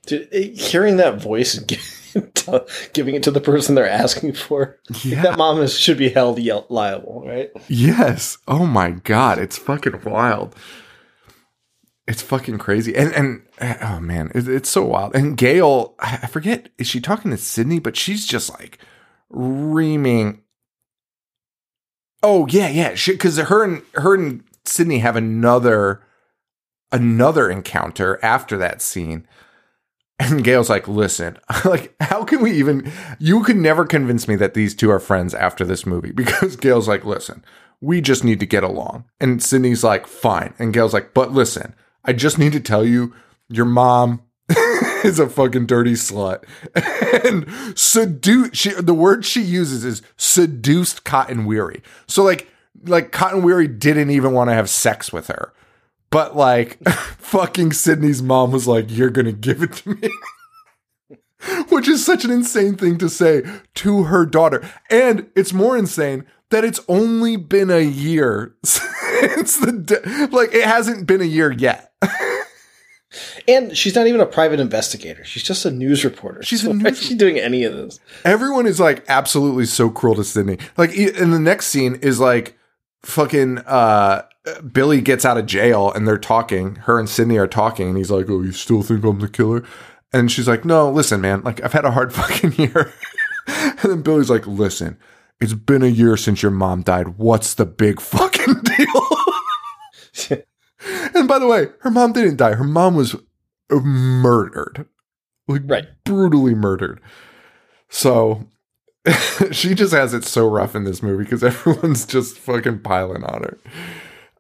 Dude, 0.06 0.28
eh, 0.32 0.50
hearing 0.54 0.98
that 0.98 1.20
voice 1.20 1.56
and 1.56 1.66
giving, 2.14 2.60
giving 2.92 3.14
it 3.16 3.22
to 3.24 3.32
the 3.32 3.40
person 3.40 3.74
they're 3.74 3.88
asking 3.88 4.34
for, 4.34 4.78
Yeah. 5.02 5.22
that 5.22 5.38
mom 5.38 5.60
is, 5.60 5.76
should 5.76 5.98
be 5.98 6.10
held 6.10 6.38
liable, 6.70 7.24
right? 7.26 7.50
Yes. 7.68 8.38
Oh 8.46 8.66
my 8.66 8.90
god, 8.90 9.38
it's 9.38 9.58
fucking 9.58 10.02
wild. 10.04 10.54
It's 12.06 12.22
fucking 12.22 12.58
crazy. 12.58 12.94
And 12.94 13.12
and 13.12 13.42
oh 13.82 14.00
man, 14.00 14.30
it, 14.34 14.48
it's 14.48 14.68
so 14.68 14.84
wild. 14.84 15.14
And 15.14 15.36
Gale, 15.36 15.94
I 15.98 16.20
I 16.22 16.26
forget, 16.26 16.68
is 16.78 16.86
she 16.86 17.00
talking 17.00 17.30
to 17.30 17.36
Sidney? 17.36 17.80
But 17.80 17.96
she's 17.96 18.26
just 18.26 18.50
like 18.50 18.78
reaming. 19.28 20.42
Oh 22.22 22.46
yeah, 22.46 22.68
yeah. 22.68 22.94
Because 23.06 23.38
her 23.38 23.64
and 23.64 23.82
her 23.94 24.14
and 24.14 24.44
Sidney 24.64 25.00
have 25.00 25.16
another 25.16 26.02
another 26.92 27.50
encounter 27.50 28.20
after 28.22 28.56
that 28.56 28.80
scene. 28.80 29.26
And 30.18 30.42
Gale's 30.42 30.70
like, 30.70 30.88
listen, 30.88 31.38
like, 31.64 31.94
how 32.00 32.24
can 32.24 32.40
we 32.40 32.52
even? 32.52 32.90
You 33.18 33.42
could 33.42 33.56
never 33.56 33.84
convince 33.84 34.28
me 34.28 34.36
that 34.36 34.54
these 34.54 34.74
two 34.74 34.90
are 34.90 35.00
friends 35.00 35.34
after 35.34 35.64
this 35.64 35.84
movie 35.84 36.12
because 36.14 36.56
Gale's 36.56 36.88
like, 36.88 37.04
listen, 37.04 37.44
we 37.80 38.00
just 38.00 38.24
need 38.24 38.40
to 38.40 38.46
get 38.46 38.64
along. 38.64 39.04
And 39.20 39.42
Sidney's 39.42 39.84
like, 39.84 40.06
fine. 40.06 40.54
And 40.58 40.72
Gale's 40.72 40.94
like, 40.94 41.12
but 41.12 41.32
listen, 41.32 41.74
I 42.06 42.12
just 42.12 42.38
need 42.38 42.52
to 42.52 42.60
tell 42.60 42.84
you, 42.84 43.14
your 43.48 43.64
mom 43.64 44.22
is 45.04 45.18
a 45.18 45.28
fucking 45.28 45.66
dirty 45.66 45.92
slut. 45.92 46.44
and 47.24 47.78
seduce 47.78 48.56
she 48.56 48.70
the 48.70 48.94
word 48.94 49.24
she 49.24 49.42
uses 49.42 49.84
is 49.84 50.02
seduced 50.16 51.04
Cotton 51.04 51.44
Weary. 51.44 51.82
So 52.06 52.22
like 52.22 52.48
like 52.84 53.12
Cotton 53.12 53.42
Weary 53.42 53.66
didn't 53.66 54.10
even 54.10 54.32
want 54.32 54.50
to 54.50 54.54
have 54.54 54.70
sex 54.70 55.12
with 55.12 55.28
her. 55.28 55.52
But 56.10 56.36
like 56.36 56.78
fucking 56.88 57.72
Sidney's 57.72 58.22
mom 58.22 58.52
was 58.52 58.68
like, 58.68 58.86
You're 58.88 59.10
gonna 59.10 59.32
give 59.32 59.62
it 59.62 59.72
to 59.74 59.94
me. 59.94 60.10
Which 61.68 61.86
is 61.88 62.04
such 62.04 62.24
an 62.24 62.30
insane 62.30 62.76
thing 62.76 62.98
to 62.98 63.08
say 63.08 63.42
to 63.74 64.04
her 64.04 64.24
daughter. 64.26 64.68
And 64.90 65.28
it's 65.36 65.52
more 65.52 65.76
insane 65.76 66.24
that 66.50 66.64
it's 66.64 66.80
only 66.88 67.36
been 67.36 67.70
a 67.70 67.80
year 67.80 68.54
since 69.34 69.56
the 69.58 69.72
de- 69.72 70.28
like 70.36 70.54
it 70.54 70.64
hasn't 70.64 71.06
been 71.06 71.20
a 71.20 71.24
year 71.24 71.50
yet. 71.52 71.92
And 73.48 73.76
she's 73.76 73.94
not 73.94 74.06
even 74.06 74.20
a 74.20 74.26
private 74.26 74.60
investigator. 74.60 75.24
She's 75.24 75.42
just 75.42 75.64
a 75.64 75.70
news 75.70 76.04
reporter. 76.04 76.42
She's 76.42 76.62
so 76.62 76.72
a 76.72 76.74
why 76.74 76.90
is 76.90 77.02
she 77.02 77.14
doing 77.14 77.38
any 77.38 77.64
of 77.64 77.74
this? 77.74 78.00
Everyone 78.24 78.66
is 78.66 78.80
like 78.80 79.04
absolutely 79.08 79.64
so 79.66 79.88
cruel 79.88 80.16
to 80.16 80.24
Sidney. 80.24 80.58
Like 80.76 80.92
in 80.94 81.30
the 81.30 81.38
next 81.38 81.68
scene 81.68 81.94
is 82.02 82.20
like 82.20 82.58
fucking 83.02 83.58
uh 83.58 84.22
Billy 84.72 85.00
gets 85.00 85.24
out 85.24 85.38
of 85.38 85.46
jail 85.46 85.92
and 85.92 86.06
they're 86.06 86.18
talking. 86.18 86.76
Her 86.76 86.98
and 86.98 87.08
Sidney 87.08 87.38
are 87.38 87.46
talking 87.46 87.88
and 87.88 87.96
he's 87.96 88.10
like, 88.10 88.28
"Oh, 88.28 88.42
you 88.42 88.52
still 88.52 88.82
think 88.82 89.04
I'm 89.04 89.20
the 89.20 89.28
killer?" 89.28 89.64
And 90.12 90.30
she's 90.30 90.48
like, 90.48 90.64
"No, 90.64 90.90
listen, 90.90 91.20
man. 91.20 91.42
Like 91.42 91.62
I've 91.64 91.72
had 91.72 91.84
a 91.84 91.92
hard 91.92 92.12
fucking 92.12 92.52
year." 92.54 92.92
and 93.46 93.78
then 93.78 94.02
Billy's 94.02 94.30
like, 94.30 94.46
"Listen, 94.46 94.98
it's 95.40 95.54
been 95.54 95.82
a 95.82 95.88
year 95.88 96.16
since 96.16 96.42
your 96.42 96.52
mom 96.52 96.82
died. 96.82 97.18
What's 97.18 97.54
the 97.54 97.66
big 97.66 98.00
fucking 98.54 98.62
deal?" 98.76 100.36
and 101.14 101.28
by 101.28 101.38
the 101.38 101.46
way, 101.46 101.68
her 101.80 101.90
mom 101.90 102.12
didn't 102.12 102.36
die. 102.36 102.54
Her 102.54 102.64
mom 102.64 102.94
was 102.94 103.16
murdered. 103.70 104.86
Like 105.48 105.62
Right. 105.64 105.86
brutally 106.04 106.54
murdered. 106.54 107.00
So 107.88 108.46
she 109.52 109.74
just 109.74 109.92
has 109.92 110.14
it 110.14 110.24
so 110.24 110.48
rough 110.48 110.74
in 110.74 110.84
this 110.84 111.02
movie 111.02 111.24
because 111.24 111.44
everyone's 111.44 112.06
just 112.06 112.38
fucking 112.38 112.80
piling 112.80 113.24
on 113.24 113.42
her. 113.42 113.58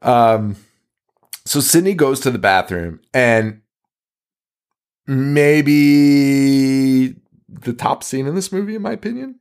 Um, 0.02 0.56
so 1.44 1.60
Sidney 1.60 1.94
goes 1.94 2.20
to 2.20 2.30
the 2.30 2.38
bathroom 2.38 3.00
and 3.14 3.62
maybe 5.06 7.14
the 7.48 7.72
top 7.72 8.02
scene 8.02 8.26
in 8.26 8.34
this 8.34 8.52
movie, 8.52 8.74
in 8.74 8.82
my 8.82 8.92
opinion, 8.92 9.38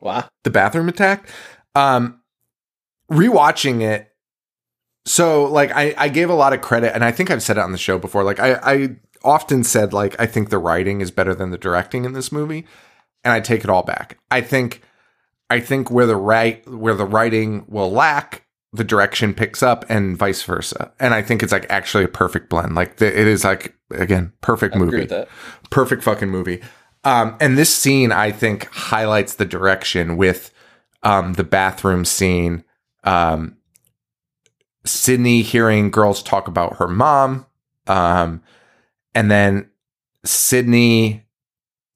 Wow. 0.00 0.28
the 0.44 0.50
bathroom 0.50 0.88
attack. 0.88 1.28
Um, 1.74 2.20
rewatching 3.10 3.82
it, 3.82 4.12
so 5.06 5.44
like 5.44 5.70
I, 5.72 5.94
I 5.96 6.08
gave 6.08 6.30
a 6.30 6.34
lot 6.34 6.52
of 6.52 6.60
credit, 6.60 6.94
and 6.94 7.04
I 7.04 7.12
think 7.12 7.30
I've 7.30 7.42
said 7.42 7.56
it 7.56 7.62
on 7.62 7.72
the 7.72 7.78
show 7.78 7.98
before. 7.98 8.24
Like 8.24 8.40
I, 8.40 8.54
I 8.62 8.96
often 9.24 9.64
said 9.64 9.92
like 9.92 10.18
I 10.20 10.26
think 10.26 10.50
the 10.50 10.58
writing 10.58 11.00
is 11.00 11.10
better 11.10 11.34
than 11.34 11.50
the 11.50 11.58
directing 11.58 12.04
in 12.04 12.12
this 12.12 12.30
movie, 12.30 12.66
and 13.24 13.32
I 13.32 13.40
take 13.40 13.64
it 13.64 13.70
all 13.70 13.82
back. 13.82 14.18
I 14.30 14.40
think 14.40 14.82
I 15.50 15.60
think 15.60 15.90
where 15.90 16.06
the 16.06 16.16
right 16.16 16.66
where 16.68 16.94
the 16.94 17.06
writing 17.06 17.64
will 17.68 17.90
lack, 17.90 18.44
the 18.72 18.84
direction 18.84 19.32
picks 19.32 19.62
up, 19.62 19.84
and 19.88 20.16
vice 20.16 20.42
versa. 20.42 20.92
And 21.00 21.14
I 21.14 21.22
think 21.22 21.42
it's 21.42 21.52
like 21.52 21.66
actually 21.70 22.04
a 22.04 22.08
perfect 22.08 22.50
blend. 22.50 22.74
Like 22.74 22.96
the, 22.96 23.06
it 23.06 23.26
is 23.26 23.44
like 23.44 23.74
again 23.90 24.32
perfect 24.42 24.76
I 24.76 24.78
movie 24.78 24.88
agree 24.88 25.00
with 25.00 25.10
that. 25.10 25.28
perfect 25.70 26.02
fucking 26.02 26.28
movie. 26.28 26.60
Um, 27.04 27.36
and 27.40 27.56
this 27.56 27.74
scene, 27.74 28.12
I 28.12 28.32
think, 28.32 28.68
highlights 28.70 29.34
the 29.34 29.46
direction 29.46 30.16
with 30.16 30.52
um, 31.02 31.34
the 31.34 31.44
bathroom 31.44 32.04
scene. 32.04 32.64
Um, 33.04 33.56
Sidney 34.84 35.42
hearing 35.42 35.90
girls 35.90 36.22
talk 36.22 36.48
about 36.48 36.76
her 36.76 36.88
mom, 36.88 37.46
um, 37.86 38.42
and 39.14 39.30
then 39.30 39.70
Sidney, 40.24 41.24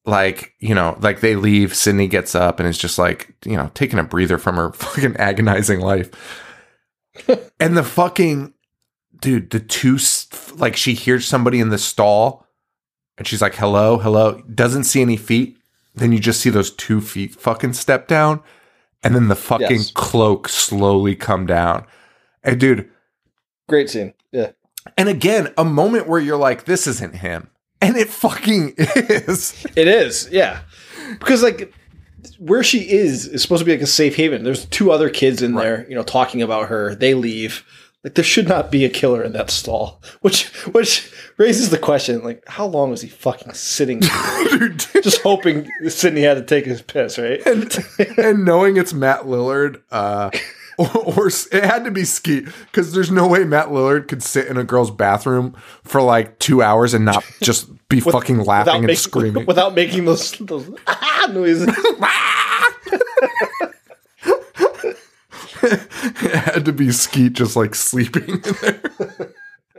like 0.04 0.54
you 0.58 0.74
know, 0.74 0.96
like 1.00 1.20
they 1.20 1.36
leave. 1.36 1.74
Sidney 1.74 2.06
gets 2.06 2.34
up 2.34 2.60
and 2.60 2.68
is 2.68 2.78
just 2.78 2.98
like 2.98 3.34
you 3.44 3.56
know 3.56 3.70
taking 3.74 3.98
a 3.98 4.04
breather 4.04 4.38
from 4.38 4.56
her 4.56 4.72
fucking 4.74 5.16
agonizing 5.16 5.80
life. 5.80 6.10
and 7.60 7.76
the 7.76 7.82
fucking 7.82 8.54
dude, 9.20 9.50
the 9.50 9.60
two 9.60 9.98
like 10.56 10.76
she 10.76 10.94
hears 10.94 11.26
somebody 11.26 11.60
in 11.60 11.70
the 11.70 11.78
stall 11.78 12.46
and 13.18 13.26
she's 13.26 13.42
like, 13.42 13.54
hello, 13.54 13.98
hello, 13.98 14.42
doesn't 14.54 14.84
see 14.84 15.02
any 15.02 15.16
feet. 15.16 15.58
Then 15.94 16.12
you 16.12 16.18
just 16.18 16.40
see 16.40 16.50
those 16.50 16.70
two 16.70 17.00
feet 17.00 17.34
fucking 17.34 17.74
step 17.74 18.08
down. 18.08 18.42
And 19.04 19.14
then 19.14 19.28
the 19.28 19.36
fucking 19.36 19.68
Yes. 19.70 19.90
cloak 19.92 20.48
slowly 20.48 21.14
come 21.16 21.46
down. 21.46 21.86
And 22.44 22.58
dude, 22.60 22.88
Great 23.68 23.90
scene. 23.90 24.14
Yeah. 24.32 24.50
and 24.98 25.08
again, 25.08 25.52
a 25.56 25.64
moment 25.64 26.06
where 26.08 26.20
you're 26.20 26.36
like, 26.36 26.64
this 26.64 26.86
isn't 26.86 27.16
him. 27.16 27.48
And 27.80 27.96
it 27.96 28.08
fucking 28.08 28.74
is. 28.78 29.64
It 29.76 29.88
is. 29.88 30.28
Yeah. 30.30 30.60
Because 31.18 31.42
like 31.42 31.72
where 32.38 32.62
she 32.62 32.88
is 32.90 33.26
is 33.26 33.42
supposed 33.42 33.60
to 33.60 33.64
be 33.64 33.72
like 33.72 33.80
a 33.80 33.86
safe 33.86 34.14
haven. 34.16 34.44
There's 34.44 34.66
two 34.66 34.92
other 34.92 35.10
kids 35.10 35.42
in 35.42 35.54
there, 35.54 35.84
you 35.88 35.94
know, 35.96 36.02
talking 36.04 36.42
about 36.42 36.68
her. 36.68 36.94
They 36.94 37.14
leave. 37.14 37.64
Like 38.04 38.14
there 38.14 38.24
should 38.24 38.48
not 38.48 38.72
be 38.72 38.84
a 38.84 38.88
killer 38.88 39.22
in 39.22 39.32
that 39.32 39.50
stall. 39.50 40.02
Which 40.22 40.46
which 40.72 41.12
raises 41.36 41.70
the 41.70 41.78
question, 41.78 42.22
like, 42.24 42.42
how 42.48 42.66
long 42.66 42.90
was 42.90 43.00
he 43.00 43.08
fucking 43.08 43.54
sitting? 43.54 44.00
Just 45.02 45.22
hoping 45.22 45.70
Sidney 45.88 46.22
had 46.22 46.34
to 46.34 46.42
take 46.42 46.64
his 46.64 46.82
piss, 46.82 47.16
right? 47.18 47.40
and 47.46 47.78
and 48.18 48.44
knowing 48.44 48.76
it's 48.76 48.92
Matt 48.92 49.22
Lillard, 49.22 49.82
uh, 49.92 50.30
or, 50.78 50.88
or 50.96 51.26
it 51.28 51.64
had 51.64 51.84
to 51.84 51.90
be 51.92 52.04
Skeet 52.04 52.46
because 52.66 52.92
there's 52.92 53.10
no 53.10 53.28
way 53.28 53.44
Matt 53.44 53.68
Lillard 53.68 54.08
could 54.08 54.22
sit 54.22 54.48
in 54.48 54.56
a 54.56 54.64
girl's 54.64 54.90
bathroom 54.90 55.54
for 55.84 56.02
like 56.02 56.38
two 56.40 56.60
hours 56.60 56.94
and 56.94 57.04
not 57.04 57.24
just 57.40 57.70
be 57.88 58.00
fucking 58.00 58.40
laughing 58.40 58.74
and 58.76 58.86
making, 58.86 58.96
screaming. 58.96 59.46
without 59.46 59.74
making 59.74 60.06
those, 60.06 60.32
those 60.32 60.68
ah 60.86 61.28
noises. 61.32 61.66
it 66.02 66.34
had 66.52 66.64
to 66.64 66.72
be 66.72 66.90
Skeet 66.90 67.34
just 67.34 67.56
like 67.56 67.74
sleeping 67.74 68.28
in 68.28 68.40
there. 68.60 68.80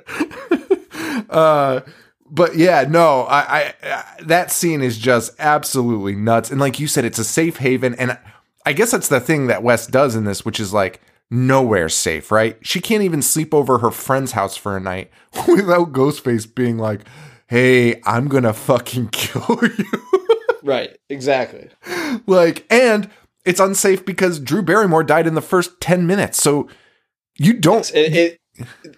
uh, 1.30 1.82
but 2.30 2.56
yeah, 2.56 2.86
no, 2.90 3.22
I, 3.24 3.40
I, 3.40 3.74
I 3.84 4.24
that 4.24 4.52
scene 4.52 4.82
is 4.82 4.98
just 4.98 5.34
absolutely 5.40 6.16
nuts. 6.16 6.50
And 6.50 6.60
like 6.60 6.80
you 6.80 6.88
said, 6.88 7.06
it's 7.06 7.20
a 7.20 7.24
safe 7.24 7.58
haven, 7.58 7.94
and 7.96 8.18
I 8.66 8.74
guess 8.74 8.92
that's 8.92 9.10
the 9.10 9.20
thing 9.20 9.48
that 9.48 9.64
Wes 9.64 9.88
does 9.88 10.16
in 10.16 10.26
this, 10.26 10.44
which 10.44 10.60
is 10.60 10.74
like 10.74 11.02
nowhere 11.30 11.90
safe, 11.90 12.32
right? 12.32 12.58
She 12.62 12.80
can't 12.80 13.04
even 13.04 13.22
sleep 13.22 13.54
over 13.54 13.80
her 13.80 13.92
friend's 13.92 14.32
house 14.32 14.56
for 14.56 14.76
a 14.78 14.80
night 14.80 15.12
without 15.48 15.92
Ghostface 15.92 16.54
being 16.54 16.78
like, 16.78 17.02
"Hey, 17.48 18.02
I'm 18.06 18.28
gonna 18.28 18.54
fucking 18.54 19.10
kill 19.10 19.60
you." 19.62 19.86
right, 20.64 20.98
exactly. 21.10 21.70
like, 22.26 22.66
and 22.70 23.10
it's 23.46 23.60
unsafe 23.60 24.06
because 24.06 24.40
Drew 24.40 24.62
Barrymore 24.62 25.04
died 25.04 25.28
in 25.28 25.36
the 25.36 25.42
first 25.42 25.80
ten 25.82 26.08
minutes, 26.08 26.42
so 26.42 26.68
you 27.38 27.54
don't. 27.54 27.90
It, 27.94 28.16
it, 28.16 28.40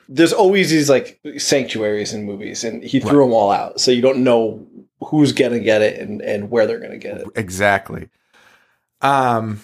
there's 0.09 0.33
always 0.33 0.69
these 0.69 0.89
like 0.89 1.19
sanctuaries 1.37 2.13
in 2.13 2.25
movies, 2.25 2.63
and 2.63 2.83
he 2.83 2.99
threw 2.99 3.23
them 3.23 3.33
all 3.33 3.51
out, 3.51 3.79
so 3.79 3.91
you 3.91 4.01
don't 4.01 4.23
know 4.23 4.65
who's 5.01 5.31
gonna 5.31 5.59
get 5.59 5.81
it 5.81 5.99
and, 5.99 6.21
and 6.21 6.49
where 6.49 6.67
they're 6.67 6.79
gonna 6.79 6.97
get 6.97 7.17
it. 7.17 7.27
Exactly. 7.35 8.09
Um, 9.01 9.61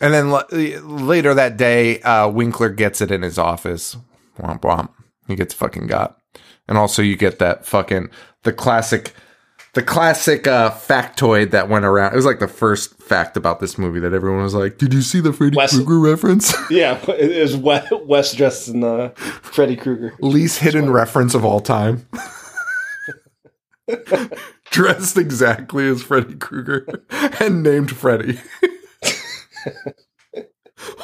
and 0.00 0.12
then 0.12 0.26
l- 0.30 0.46
later 0.50 1.34
that 1.34 1.56
day, 1.56 2.00
uh, 2.02 2.28
Winkler 2.28 2.68
gets 2.68 3.00
it 3.00 3.10
in 3.10 3.22
his 3.22 3.38
office. 3.38 3.96
Womp 4.38 4.60
womp. 4.60 4.90
He 5.26 5.34
gets 5.34 5.54
fucking 5.54 5.86
got. 5.86 6.18
And 6.68 6.76
also, 6.76 7.02
you 7.02 7.16
get 7.16 7.38
that 7.38 7.64
fucking 7.64 8.10
the 8.42 8.52
classic, 8.52 9.14
the 9.76 9.82
classic 9.82 10.46
uh, 10.46 10.70
factoid 10.70 11.50
that 11.50 11.68
went 11.68 11.84
around. 11.84 12.14
It 12.14 12.16
was 12.16 12.24
like 12.24 12.38
the 12.38 12.48
first 12.48 12.98
fact 12.98 13.36
about 13.36 13.60
this 13.60 13.76
movie 13.76 14.00
that 14.00 14.14
everyone 14.14 14.42
was 14.42 14.54
like, 14.54 14.78
"Did 14.78 14.94
you 14.94 15.02
see 15.02 15.20
the 15.20 15.34
Freddy 15.34 15.54
Krueger 15.68 15.98
reference?" 16.00 16.54
Yeah, 16.70 16.98
it 17.10 17.30
is 17.30 17.54
Wes, 17.54 17.86
Wes 18.06 18.32
dressed 18.32 18.68
in 18.68 18.82
uh, 18.82 19.10
Freddy 19.10 19.76
Krueger. 19.76 20.14
Least 20.20 20.60
hidden 20.60 20.90
reference 20.90 21.34
of 21.34 21.44
all 21.44 21.60
time. 21.60 22.08
Dressed 24.70 25.18
exactly 25.18 25.86
as 25.88 26.02
Freddy 26.02 26.34
Krueger 26.36 27.04
and 27.38 27.62
named 27.62 27.94
Freddy. 27.94 28.40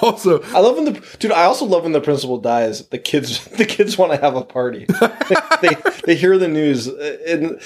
also, 0.01 0.43
I 0.45 0.61
love 0.61 0.77
when 0.77 0.87
the 0.87 1.17
dude. 1.19 1.31
I 1.31 1.45
also 1.45 1.67
love 1.67 1.83
when 1.83 1.93
the 1.93 2.01
principal 2.01 2.39
dies. 2.39 2.89
The 2.89 2.99
kids, 2.99 3.45
the 3.49 3.67
kids 3.67 3.99
want 3.99 4.13
to 4.13 4.19
have 4.19 4.35
a 4.35 4.43
party. 4.43 4.87
they 5.61 5.77
they 6.07 6.15
hear 6.15 6.39
the 6.39 6.49
news 6.49 6.89
uh, 6.89 7.19
and 7.29 7.61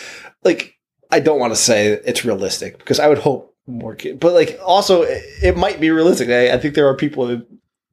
like 0.45 0.76
I 1.11 1.21
don't 1.21 1.39
want 1.39 1.53
to 1.53 1.57
say 1.61 1.89
it's 1.89 2.25
realistic 2.25 2.79
because 2.79 2.99
I 2.99 3.09
would 3.09 3.19
hope 3.19 3.55
more 3.67 3.95
kids, 3.95 4.19
but 4.21 4.33
like 4.35 4.59
also 4.65 5.03
it, 5.03 5.23
it 5.43 5.57
might 5.57 5.81
be 5.81 5.91
realistic. 5.91 6.29
I, 6.29 6.53
I 6.55 6.59
think 6.59 6.75
there 6.75 6.89
are 6.89 6.97
people 6.97 7.27
that 7.27 7.47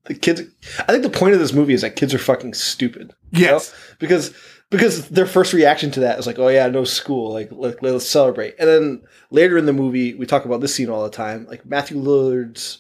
the 0.06 0.14
kids. 0.14 0.42
I 0.80 0.92
think 0.92 1.04
the 1.04 1.10
point 1.10 1.34
of 1.34 1.40
this 1.40 1.54
movie 1.54 1.74
is 1.74 1.82
that 1.82 1.96
kids 1.96 2.14
are 2.14 2.20
fucking 2.20 2.54
stupid. 2.54 3.14
you 3.32 3.46
know? 3.46 3.52
yes. 3.54 3.74
because 4.00 4.34
because 4.70 5.10
their 5.10 5.26
first 5.26 5.54
reaction 5.54 5.92
to 5.92 6.00
that 6.02 6.18
is 6.20 6.26
like, 6.28 6.40
oh 6.40 6.48
yeah, 6.48 6.68
no 6.68 6.84
school, 6.84 7.32
like 7.32 7.50
let, 7.52 7.82
let's 7.82 8.08
celebrate. 8.08 8.56
And 8.60 8.68
then 8.68 9.02
later 9.30 9.58
in 9.58 9.66
the 9.66 9.74
movie, 9.74 10.14
we 10.16 10.26
talk 10.26 10.46
about 10.46 10.62
this 10.62 10.74
scene 10.76 10.90
all 10.90 11.04
the 11.04 11.10
time. 11.10 11.46
Like 11.48 11.66
Matthew 11.66 11.98
Lillard's 11.98 12.80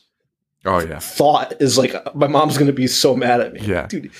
Oh 0.66 0.80
yeah. 0.80 1.00
thought 1.00 1.62
is 1.62 1.78
like 1.78 1.94
my 2.16 2.28
mom's 2.28 2.58
gonna 2.58 2.72
be 2.74 2.88
so 2.88 3.16
mad 3.16 3.42
at 3.42 3.54
me. 3.54 3.62
Yeah. 3.62 3.88
dude. 3.88 4.12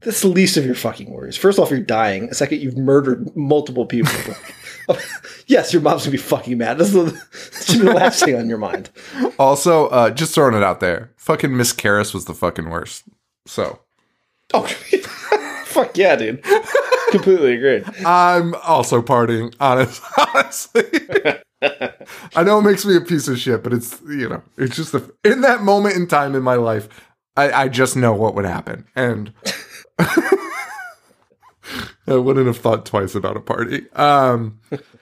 That's 0.00 0.20
the 0.20 0.28
least 0.28 0.56
of 0.56 0.64
your 0.64 0.74
fucking 0.74 1.10
worries. 1.10 1.36
First 1.36 1.58
off, 1.58 1.70
you're 1.70 1.80
dying. 1.80 2.32
Second, 2.32 2.60
you've 2.60 2.76
murdered 2.76 3.34
multiple 3.36 3.86
people. 3.86 4.12
yes, 5.46 5.72
your 5.72 5.82
mom's 5.82 6.02
gonna 6.02 6.12
be 6.12 6.18
fucking 6.18 6.58
mad. 6.58 6.78
That's 6.78 6.92
the, 6.92 7.02
that 7.52 7.64
should 7.64 7.80
be 7.80 7.86
the 7.86 7.94
last 7.94 8.24
thing 8.24 8.36
on 8.36 8.48
your 8.48 8.58
mind. 8.58 8.90
Also, 9.38 9.88
uh, 9.88 10.10
just 10.10 10.34
throwing 10.34 10.54
it 10.54 10.62
out 10.62 10.80
there, 10.80 11.12
fucking 11.16 11.56
Miss 11.56 11.72
Karras 11.72 12.14
was 12.14 12.24
the 12.26 12.34
fucking 12.34 12.70
worst. 12.70 13.04
So 13.46 13.80
Oh, 14.54 14.62
fuck 15.64 15.96
yeah, 15.96 16.16
dude. 16.16 16.44
Completely 17.10 17.54
agreed. 17.54 17.84
I'm 18.04 18.54
also 18.56 19.02
partying, 19.02 19.54
honest, 19.60 20.02
honestly. 20.34 20.84
I 22.34 22.42
know 22.44 22.58
it 22.58 22.62
makes 22.62 22.84
me 22.84 22.96
a 22.96 23.00
piece 23.00 23.28
of 23.28 23.38
shit, 23.38 23.62
but 23.62 23.72
it's 23.72 24.00
you 24.08 24.28
know, 24.28 24.42
it's 24.56 24.76
just 24.76 24.94
a, 24.94 25.02
in 25.24 25.40
that 25.40 25.62
moment 25.62 25.96
in 25.96 26.06
time 26.06 26.34
in 26.34 26.42
my 26.42 26.54
life, 26.54 26.88
I, 27.36 27.50
I 27.64 27.68
just 27.68 27.96
know 27.96 28.12
what 28.14 28.34
would 28.34 28.44
happen, 28.44 28.86
and 28.94 29.32
I 32.06 32.14
wouldn't 32.16 32.46
have 32.46 32.58
thought 32.58 32.86
twice 32.86 33.14
about 33.14 33.36
a 33.36 33.40
party. 33.40 33.90
Um, 33.92 34.60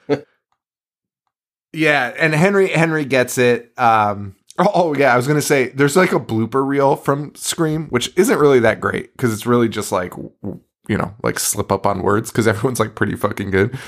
yeah, 1.72 2.14
and 2.18 2.35
Henry 2.35 2.68
Henry 2.68 3.05
gets 3.05 3.36
it. 3.36 3.72
Um, 3.78 4.36
oh, 4.59 4.70
oh, 4.74 4.94
yeah, 4.94 5.12
I 5.12 5.16
was 5.16 5.26
gonna 5.26 5.43
say 5.43 5.68
there's 5.68 5.97
like 5.97 6.12
a 6.12 6.20
blooper 6.20 6.66
reel 6.66 6.97
from 6.97 7.35
Scream, 7.35 7.89
which 7.89 8.12
isn't 8.16 8.39
really 8.39 8.60
that 8.60 8.81
great 8.81 9.12
because 9.12 9.32
it's 9.32 9.47
really 9.47 9.68
just 9.68 9.93
like 9.93 10.14
you 10.16 10.97
know 10.97 11.14
like 11.22 11.39
slip 11.39 11.70
up 11.70 11.86
on 11.86 12.02
words 12.02 12.31
because 12.31 12.48
everyone's 12.48 12.81
like 12.81 12.94
pretty 12.94 13.16
fucking 13.16 13.51
good. 13.51 13.78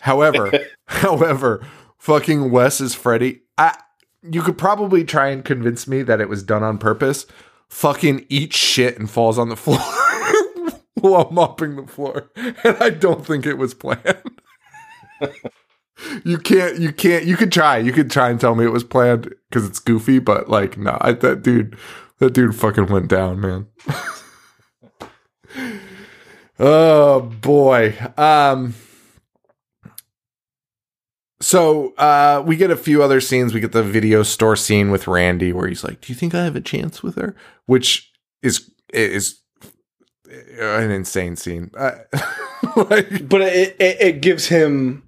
However, 0.00 0.52
however, 0.86 1.64
fucking 1.98 2.50
Wes 2.50 2.80
is 2.80 2.94
Freddy. 2.94 3.42
I 3.56 3.76
you 4.22 4.42
could 4.42 4.58
probably 4.58 5.04
try 5.04 5.28
and 5.28 5.44
convince 5.44 5.86
me 5.86 6.02
that 6.02 6.20
it 6.20 6.28
was 6.28 6.42
done 6.42 6.62
on 6.62 6.78
purpose. 6.78 7.26
Fucking 7.68 8.26
eats 8.28 8.56
shit 8.56 8.98
and 8.98 9.10
falls 9.10 9.38
on 9.38 9.48
the 9.48 9.56
floor 9.56 9.80
while 11.10 11.28
mopping 11.30 11.76
the 11.76 11.86
floor, 11.86 12.30
and 12.34 12.76
I 12.80 12.88
don't 12.88 13.26
think 13.26 13.44
it 13.44 13.58
was 13.58 13.74
planned. 13.74 14.40
you 16.24 16.38
can't, 16.38 16.78
you 16.78 16.92
can't, 16.92 17.26
you 17.26 17.36
could 17.36 17.52
try, 17.52 17.76
you 17.76 17.92
could 17.92 18.10
try 18.10 18.30
and 18.30 18.40
tell 18.40 18.54
me 18.54 18.64
it 18.64 18.72
was 18.72 18.84
planned 18.84 19.34
because 19.50 19.68
it's 19.68 19.78
goofy, 19.78 20.18
but 20.18 20.48
like, 20.48 20.78
no, 20.78 20.96
I, 21.02 21.12
that 21.12 21.42
dude, 21.42 21.76
that 22.20 22.32
dude 22.32 22.56
fucking 22.56 22.86
went 22.86 23.08
down, 23.08 23.38
man. 23.38 23.66
oh 26.58 27.20
boy. 27.20 27.94
Um. 28.16 28.74
So 31.42 31.92
uh, 31.96 32.42
we 32.46 32.56
get 32.56 32.70
a 32.70 32.76
few 32.76 33.02
other 33.02 33.20
scenes. 33.20 33.52
We 33.52 33.60
get 33.60 33.72
the 33.72 33.82
video 33.82 34.22
store 34.22 34.56
scene 34.56 34.90
with 34.90 35.06
Randy, 35.06 35.52
where 35.52 35.68
he's 35.68 35.84
like, 35.84 36.00
"Do 36.00 36.10
you 36.10 36.18
think 36.18 36.34
I 36.34 36.44
have 36.44 36.56
a 36.56 36.62
chance 36.62 37.02
with 37.02 37.16
her?" 37.16 37.36
Which 37.66 38.10
is 38.42 38.70
is 38.90 39.40
an 40.58 40.90
insane 40.90 41.36
scene. 41.36 41.70
Uh, 41.76 41.92
like, 42.76 43.28
But 43.28 43.42
it, 43.42 43.76
it, 43.78 44.00
it 44.00 44.20
gives 44.20 44.46
him, 44.48 45.02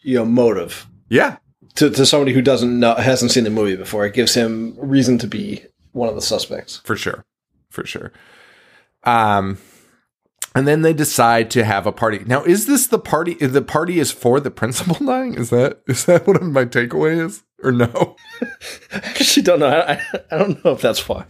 you 0.00 0.16
know, 0.16 0.24
motive 0.24 0.86
yeah, 1.08 1.36
to, 1.76 1.90
to 1.90 2.06
somebody 2.06 2.32
who 2.32 2.42
doesn't 2.42 2.78
know, 2.78 2.94
hasn't 2.94 3.32
seen 3.32 3.44
the 3.44 3.50
movie 3.50 3.76
before. 3.76 4.06
It 4.06 4.14
gives 4.14 4.34
him 4.34 4.74
reason 4.78 5.18
to 5.18 5.26
be 5.26 5.64
one 5.92 6.08
of 6.08 6.14
the 6.14 6.22
suspects. 6.22 6.80
for 6.84 6.96
sure, 6.96 7.24
for 7.70 7.84
sure. 7.86 8.12
Um, 9.04 9.58
and 10.54 10.68
then 10.68 10.82
they 10.82 10.92
decide 10.92 11.50
to 11.52 11.64
have 11.64 11.86
a 11.86 11.92
party. 11.92 12.20
Now, 12.26 12.44
is 12.44 12.66
this 12.66 12.86
the 12.86 12.98
party? 12.98 13.34
The 13.34 13.62
party 13.62 13.98
is 13.98 14.12
for 14.12 14.38
the 14.40 14.50
principal 14.50 15.04
dying. 15.06 15.34
Is 15.34 15.50
that 15.50 15.80
is 15.86 16.04
that 16.06 16.26
what 16.26 16.42
my 16.42 16.64
takeaway 16.64 17.24
is, 17.24 17.42
or 17.64 17.72
no? 17.72 18.16
I 18.92 18.96
actually 18.96 19.42
don't 19.42 19.60
know. 19.60 19.68
I, 19.68 20.00
I, 20.30 20.38
don't 20.38 20.64
know 20.64 20.72
if 20.72 20.80
that's 20.80 21.08
why. 21.08 21.26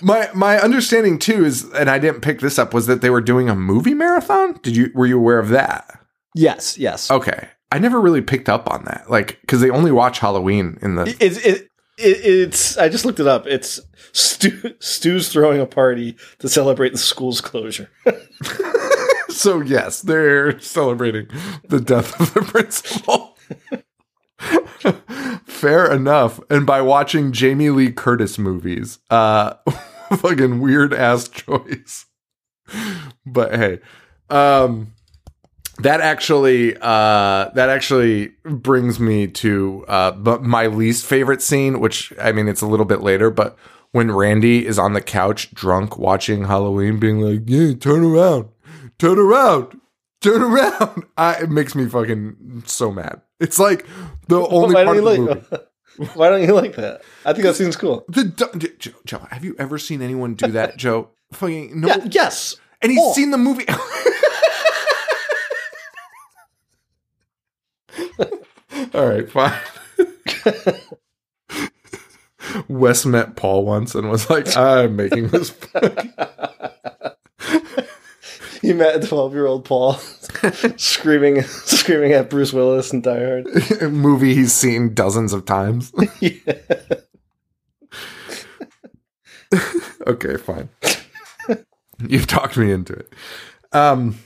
My 0.00 0.28
my 0.34 0.58
understanding 0.58 1.18
too 1.18 1.44
is, 1.44 1.64
and 1.72 1.88
I 1.88 1.98
didn't 1.98 2.20
pick 2.20 2.40
this 2.40 2.58
up, 2.58 2.74
was 2.74 2.86
that 2.86 3.00
they 3.00 3.10
were 3.10 3.20
doing 3.20 3.48
a 3.48 3.54
movie 3.54 3.94
marathon. 3.94 4.58
Did 4.62 4.76
you 4.76 4.90
were 4.94 5.06
you 5.06 5.18
aware 5.18 5.38
of 5.38 5.48
that? 5.50 6.00
Yes, 6.34 6.78
yes. 6.78 7.10
Okay, 7.10 7.48
I 7.72 7.78
never 7.78 8.00
really 8.00 8.22
picked 8.22 8.48
up 8.48 8.70
on 8.70 8.84
that, 8.84 9.10
like 9.10 9.40
because 9.40 9.60
they 9.60 9.70
only 9.70 9.92
watch 9.92 10.18
Halloween 10.18 10.78
in 10.82 10.96
the. 10.96 11.16
It's 11.20 11.38
it, 11.38 11.68
it, 11.98 12.24
it's. 12.24 12.76
I 12.76 12.88
just 12.88 13.04
looked 13.04 13.20
it 13.20 13.26
up. 13.26 13.46
It's 13.46 13.80
Stu, 14.12 14.74
Stu's 14.80 15.32
throwing 15.32 15.60
a 15.60 15.66
party 15.66 16.16
to 16.38 16.48
celebrate 16.48 16.92
the 16.92 16.98
school's 16.98 17.40
closure. 17.40 17.90
So 19.40 19.62
yes, 19.62 20.02
they're 20.02 20.60
celebrating 20.60 21.28
the 21.66 21.80
death 21.80 22.20
of 22.20 22.34
the 22.34 22.42
principal. 22.42 23.38
Fair 25.44 25.92
enough. 25.92 26.40
And 26.48 26.66
by 26.66 26.80
watching 26.80 27.32
Jamie 27.32 27.70
Lee 27.70 27.92
Curtis 27.92 28.38
movies, 28.38 28.98
uh 29.10 29.54
fucking 30.16 30.60
weird 30.60 30.94
ass 30.94 31.28
choice. 31.28 32.06
But 33.26 33.54
hey, 33.54 33.80
um 34.30 34.94
that 35.78 36.00
actually 36.00 36.76
uh 36.76 37.50
that 37.54 37.68
actually 37.68 38.28
brings 38.44 38.98
me 38.98 39.26
to 39.28 39.84
uh 39.88 40.12
but 40.12 40.42
my 40.42 40.66
least 40.66 41.04
favorite 41.06 41.42
scene, 41.42 41.80
which 41.80 42.12
I 42.20 42.32
mean 42.32 42.48
it's 42.48 42.62
a 42.62 42.66
little 42.66 42.86
bit 42.86 43.02
later, 43.02 43.30
but 43.30 43.56
when 43.92 44.10
Randy 44.12 44.66
is 44.66 44.78
on 44.78 44.92
the 44.92 45.00
couch 45.00 45.52
drunk 45.52 45.98
watching 45.98 46.44
Halloween 46.44 46.98
being 46.98 47.20
like, 47.20 47.42
"Yeah, 47.46 47.74
turn 47.74 48.04
around. 48.04 48.48
Turn 48.98 49.18
around. 49.18 49.80
Turn 50.20 50.42
around." 50.42 51.04
I, 51.16 51.34
it 51.42 51.50
makes 51.50 51.74
me 51.74 51.86
fucking 51.86 52.62
so 52.66 52.92
mad. 52.92 53.20
It's 53.40 53.58
like 53.58 53.86
the 54.28 54.40
only 54.48 54.74
why 54.74 54.84
part 54.84 54.96
of 54.98 55.04
the 55.04 55.10
like? 55.10 55.20
movie. 55.20 56.10
why 56.14 56.28
don't 56.30 56.42
you 56.42 56.54
like 56.54 56.76
that? 56.76 57.02
I 57.24 57.32
think 57.32 57.44
that 57.44 57.56
seems 57.56 57.76
cool. 57.76 58.04
The 58.08 58.24
Joe, 58.78 58.92
Joe, 59.04 59.26
have 59.30 59.44
you 59.44 59.56
ever 59.58 59.78
seen 59.78 60.02
anyone 60.02 60.34
do 60.34 60.48
that, 60.52 60.76
Joe? 60.76 61.10
Fucking 61.32 61.80
no. 61.80 61.88
Yeah. 61.88 62.06
Yes. 62.10 62.56
And 62.82 62.92
he's 62.92 63.00
Oh. 63.02 63.12
seen 63.12 63.30
the 63.30 63.38
movie. 63.38 63.66
All 68.94 69.06
right, 69.06 69.30
fine. 69.30 69.58
Wes 72.68 73.06
met 73.06 73.36
Paul 73.36 73.64
once 73.64 73.94
and 73.94 74.10
was 74.10 74.28
like, 74.30 74.56
"I'm 74.56 74.96
making 74.96 75.28
this 75.28 75.54
He 78.62 78.74
met 78.74 79.02
a 79.02 79.06
twelve-year-old 79.06 79.64
Paul 79.64 79.94
screaming, 80.76 81.42
screaming 81.42 82.12
at 82.12 82.28
Bruce 82.28 82.52
Willis 82.52 82.92
and 82.92 83.02
Die 83.02 83.18
Hard. 83.18 83.48
movie 83.92 84.34
he's 84.34 84.52
seen 84.52 84.92
dozens 84.92 85.32
of 85.32 85.46
times." 85.46 85.90
okay, 90.06 90.36
fine. 90.36 90.68
You've 92.06 92.26
talked 92.26 92.58
me 92.58 92.70
into 92.70 92.92
it. 92.92 93.12
Um, 93.72 94.18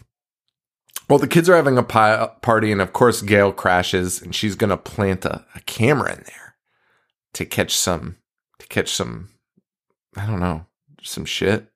well, 1.09 1.19
the 1.19 1.28
kids 1.28 1.48
are 1.48 1.56
having 1.56 1.78
a 1.78 1.82
pi- 1.82 2.28
party, 2.43 2.73
and 2.73 2.81
of 2.81 2.93
course, 2.93 3.23
Gale 3.23 3.52
crashes, 3.52 4.20
and 4.20 4.35
she's 4.35 4.56
gonna 4.56 4.77
plant 4.77 5.24
a, 5.24 5.44
a 5.55 5.61
camera 5.61 6.12
in 6.12 6.24
there 6.27 6.56
to 7.35 7.44
catch 7.44 7.77
some, 7.77 8.16
to 8.59 8.66
catch 8.66 8.89
some, 8.89 9.28
I 10.16 10.27
don't 10.27 10.40
know, 10.40 10.66
some 11.02 11.24
shit. 11.24 11.69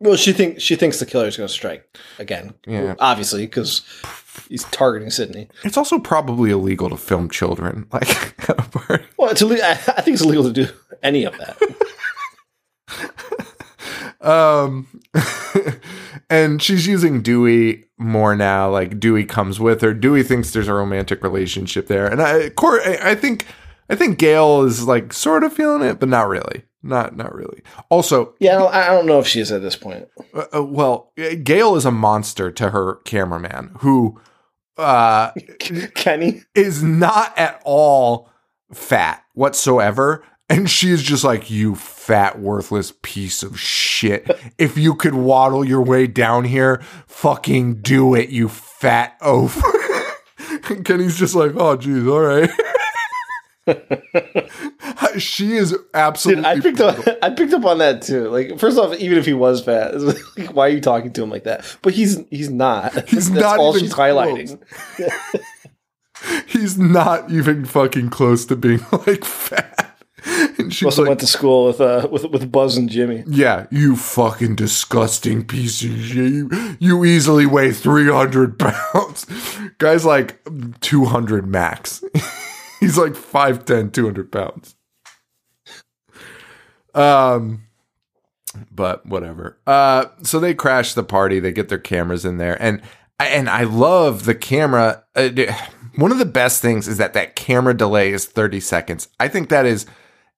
Well, 0.00 0.16
she 0.16 0.32
thinks 0.32 0.62
she 0.62 0.76
thinks 0.76 0.98
the 0.98 1.06
killer's 1.06 1.36
going 1.36 1.46
to 1.48 1.52
strike 1.52 1.96
again. 2.18 2.54
Yeah. 2.66 2.94
obviously 2.98 3.46
because 3.46 3.82
he's 4.48 4.64
targeting 4.64 5.10
Sidney. 5.10 5.48
It's 5.62 5.76
also 5.76 5.98
probably 5.98 6.50
illegal 6.50 6.90
to 6.90 6.96
film 6.96 7.30
children, 7.30 7.86
like 7.92 8.48
at 8.50 8.58
a 8.58 8.62
party. 8.68 9.04
Well, 9.16 9.30
it's 9.30 9.42
ille- 9.42 9.62
I 9.62 9.74
think 9.74 10.14
it's 10.14 10.22
illegal 10.22 10.44
to 10.44 10.52
do 10.52 10.66
any 11.02 11.24
of 11.24 11.36
that. 11.38 11.56
Um, 14.20 14.86
and 16.30 16.62
she's 16.62 16.86
using 16.86 17.20
Dewey 17.20 17.84
more 17.98 18.34
now. 18.34 18.70
Like 18.70 18.98
Dewey 18.98 19.24
comes 19.26 19.60
with 19.60 19.82
her. 19.82 19.92
Dewey 19.92 20.22
thinks 20.22 20.50
there's 20.52 20.68
a 20.68 20.72
romantic 20.72 21.22
relationship 21.22 21.88
there, 21.88 22.06
and 22.06 22.22
I, 22.22 22.48
Cor- 22.50 22.80
I 22.80 23.10
I 23.10 23.14
think, 23.16 23.44
I 23.90 23.94
think 23.96 24.18
Gale 24.18 24.62
is 24.62 24.86
like 24.86 25.12
sort 25.12 25.44
of 25.44 25.52
feeling 25.52 25.82
it, 25.86 26.00
but 26.00 26.08
not 26.08 26.28
really. 26.28 26.64
Not, 26.84 27.16
not 27.16 27.34
really. 27.34 27.62
Also, 27.88 28.34
yeah, 28.40 28.56
I 28.56 28.58
don't, 28.58 28.74
I 28.74 28.86
don't 28.88 29.06
know 29.06 29.18
if 29.18 29.26
she 29.26 29.40
is 29.40 29.50
at 29.50 29.62
this 29.62 29.74
point. 29.74 30.06
uh, 30.34 30.44
uh, 30.54 30.62
well, 30.62 31.12
Gale 31.42 31.76
is 31.76 31.86
a 31.86 31.90
monster 31.90 32.50
to 32.52 32.70
her 32.70 32.96
cameraman, 33.04 33.76
who 33.80 34.20
uh, 34.76 35.30
Kenny, 35.94 36.42
is 36.54 36.82
not 36.82 37.36
at 37.38 37.62
all 37.64 38.28
fat 38.72 39.24
whatsoever. 39.32 40.22
And 40.50 40.68
she's 40.68 41.02
just 41.02 41.24
like, 41.24 41.50
you 41.50 41.74
fat, 41.74 42.38
worthless 42.38 42.92
piece 43.02 43.42
of 43.42 43.58
shit. 43.58 44.30
If 44.58 44.76
you 44.76 44.94
could 44.94 45.14
waddle 45.14 45.64
your 45.64 45.82
way 45.82 46.06
down 46.06 46.44
here, 46.44 46.82
fucking 47.06 47.80
do 47.80 48.14
it, 48.14 48.28
you 48.28 48.48
fat 48.48 49.16
oaf. 49.22 49.60
Kenny's 50.84 51.18
just 51.18 51.34
like, 51.34 51.52
oh, 51.56 51.76
geez, 51.76 52.06
all 52.06 52.20
right. 52.20 52.50
she 55.18 55.56
is 55.56 55.76
absolutely. 55.94 56.42
dude, 56.42 56.46
I 56.56 56.60
picked 56.60 56.80
up, 56.80 56.98
I 57.22 57.30
picked 57.30 57.52
up 57.52 57.64
on 57.64 57.78
that 57.78 58.02
too. 58.02 58.28
Like, 58.28 58.58
first 58.58 58.78
off, 58.78 58.94
even 58.98 59.18
if 59.18 59.26
he 59.26 59.32
was 59.34 59.64
fat, 59.64 59.98
like, 60.00 60.18
why 60.54 60.66
are 60.66 60.70
you 60.70 60.80
talking 60.80 61.12
to 61.14 61.22
him 61.22 61.30
like 61.30 61.44
that? 61.44 61.64
But 61.82 61.94
he's 61.94 62.18
he's 62.30 62.50
not. 62.50 63.08
He's 63.08 63.30
That's 63.30 63.42
not 63.42 63.58
all 63.58 63.70
even 63.76 63.86
she's 63.86 63.94
close. 63.94 64.14
highlighting. 64.14 64.58
He's 66.46 66.78
not 66.78 67.30
even 67.30 67.64
fucking 67.64 68.10
close 68.10 68.46
to 68.46 68.56
being 68.56 68.80
like 69.06 69.24
fat. 69.24 69.98
and 70.58 70.72
she's 70.72 70.86
Also 70.86 71.02
like, 71.02 71.08
went 71.10 71.20
to 71.20 71.26
school 71.26 71.66
with 71.66 71.80
uh 71.82 72.08
with 72.10 72.24
with 72.24 72.50
Buzz 72.50 72.76
and 72.78 72.88
Jimmy. 72.88 73.24
Yeah, 73.26 73.66
you 73.70 73.94
fucking 73.96 74.54
disgusting 74.56 75.44
piece 75.44 75.82
of 75.84 75.90
shit. 75.90 76.16
You, 76.32 76.76
you 76.78 77.04
easily 77.04 77.44
weigh 77.46 77.72
300 77.72 78.58
pounds. 78.58 79.26
Guy's 79.78 80.04
like 80.06 80.38
200 80.80 81.46
max. 81.46 82.02
He's 82.84 82.98
like 82.98 83.12
5'10, 83.14 83.94
200 83.94 84.30
pounds. 84.30 84.76
Um, 86.94 87.64
but 88.70 89.06
whatever. 89.06 89.58
Uh, 89.66 90.06
so 90.22 90.38
they 90.38 90.52
crash 90.54 90.92
the 90.92 91.02
party. 91.02 91.40
They 91.40 91.50
get 91.50 91.70
their 91.70 91.78
cameras 91.78 92.24
in 92.26 92.36
there, 92.36 92.60
and 92.62 92.82
and 93.18 93.48
I 93.48 93.62
love 93.64 94.26
the 94.26 94.34
camera. 94.34 95.02
Uh, 95.16 95.30
one 95.96 96.12
of 96.12 96.18
the 96.18 96.24
best 96.26 96.60
things 96.60 96.86
is 96.86 96.98
that 96.98 97.14
that 97.14 97.36
camera 97.36 97.74
delay 97.74 98.12
is 98.12 98.26
30 98.26 98.60
seconds. 98.60 99.08
I 99.18 99.28
think 99.28 99.48
that 99.48 99.64
is 99.64 99.86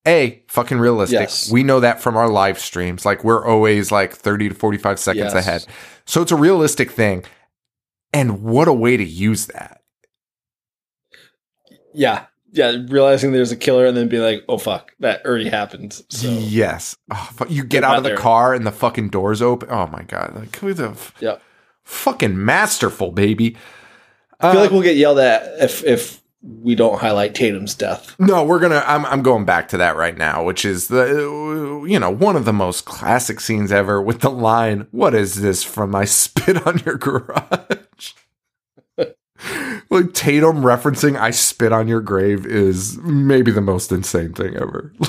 a 0.06 0.42
fucking 0.48 0.78
realistic. 0.78 1.18
Yes. 1.20 1.50
We 1.50 1.62
know 1.64 1.80
that 1.80 2.00
from 2.00 2.16
our 2.16 2.28
live 2.28 2.58
streams. 2.60 3.04
Like 3.04 3.24
we're 3.24 3.44
always 3.44 3.90
like 3.90 4.12
30 4.14 4.50
to 4.50 4.54
45 4.54 4.98
seconds 5.00 5.34
Yes. 5.34 5.46
ahead. 5.46 5.66
So 6.04 6.22
it's 6.22 6.30
a 6.32 6.36
realistic 6.36 6.92
thing. 6.92 7.24
And 8.12 8.42
what 8.42 8.68
a 8.68 8.72
way 8.72 8.96
to 8.96 9.04
use 9.04 9.46
that. 9.46 9.82
Yeah. 11.92 12.26
Yeah, 12.56 12.76
realizing 12.88 13.32
there's 13.32 13.52
a 13.52 13.56
killer 13.56 13.86
and 13.86 13.96
then 13.96 14.08
being 14.08 14.22
like, 14.22 14.42
"Oh 14.48 14.58
fuck, 14.58 14.92
that 15.00 15.24
already 15.24 15.48
happened." 15.48 16.02
So 16.08 16.28
Yes. 16.30 16.96
Oh, 17.12 17.30
you 17.48 17.62
get 17.62 17.70
Get 17.82 17.84
out 17.84 17.98
of 17.98 18.02
the 18.02 18.08
there. 18.10 18.18
car 18.18 18.54
and 18.54 18.66
the 18.66 18.72
fucking 18.72 19.10
doors 19.10 19.40
open. 19.42 19.68
Oh 19.70 19.86
my 19.88 20.02
god. 20.04 20.32
Like 20.34 20.56
who 20.56 20.72
the 20.74 20.88
f- 20.90 21.14
yeah, 21.20 21.36
fucking 21.84 22.42
masterful, 22.44 23.12
baby. 23.12 23.56
I 24.40 24.50
feel 24.52 24.60
Uh, 24.60 24.64
like 24.64 24.70
we'll 24.72 24.82
get 24.82 24.96
yelled 24.96 25.18
at 25.18 25.42
if 25.62 25.84
if 25.84 26.22
we 26.42 26.74
don't 26.74 27.00
highlight 27.00 27.34
Tatum's 27.34 27.74
death. 27.74 28.14
No, 28.20 28.44
we're 28.44 28.60
gonna. 28.60 28.82
I'm 28.86 29.04
I'm 29.06 29.22
going 29.22 29.44
back 29.44 29.68
to 29.68 29.76
that 29.78 29.96
right 29.96 30.16
now, 30.16 30.44
which 30.44 30.64
is 30.64 30.88
the 30.88 31.84
you 31.88 31.98
know 31.98 32.10
one 32.10 32.36
of 32.36 32.44
the 32.44 32.52
most 32.52 32.84
classic 32.84 33.40
scenes 33.40 33.72
ever 33.72 34.00
with 34.00 34.20
the 34.20 34.30
line, 34.30 34.86
"What 34.92 35.14
is 35.14 35.40
this 35.42 35.62
from 35.64 35.90
my 35.90 36.04
spit 36.06 36.66
on 36.66 36.78
your 36.86 36.96
garage?" 36.96 37.78
like 39.90 40.12
Tatum 40.14 40.62
referencing 40.62 41.18
"I 41.18 41.30
spit 41.30 41.72
on 41.72 41.88
your 41.88 42.00
grave" 42.00 42.46
is 42.46 42.98
maybe 42.98 43.50
the 43.50 43.60
most 43.60 43.92
insane 43.92 44.32
thing 44.32 44.56
ever. 44.56 44.92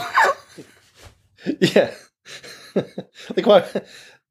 Yeah, 1.62 1.94
like 2.76 3.45
why? 3.45 3.66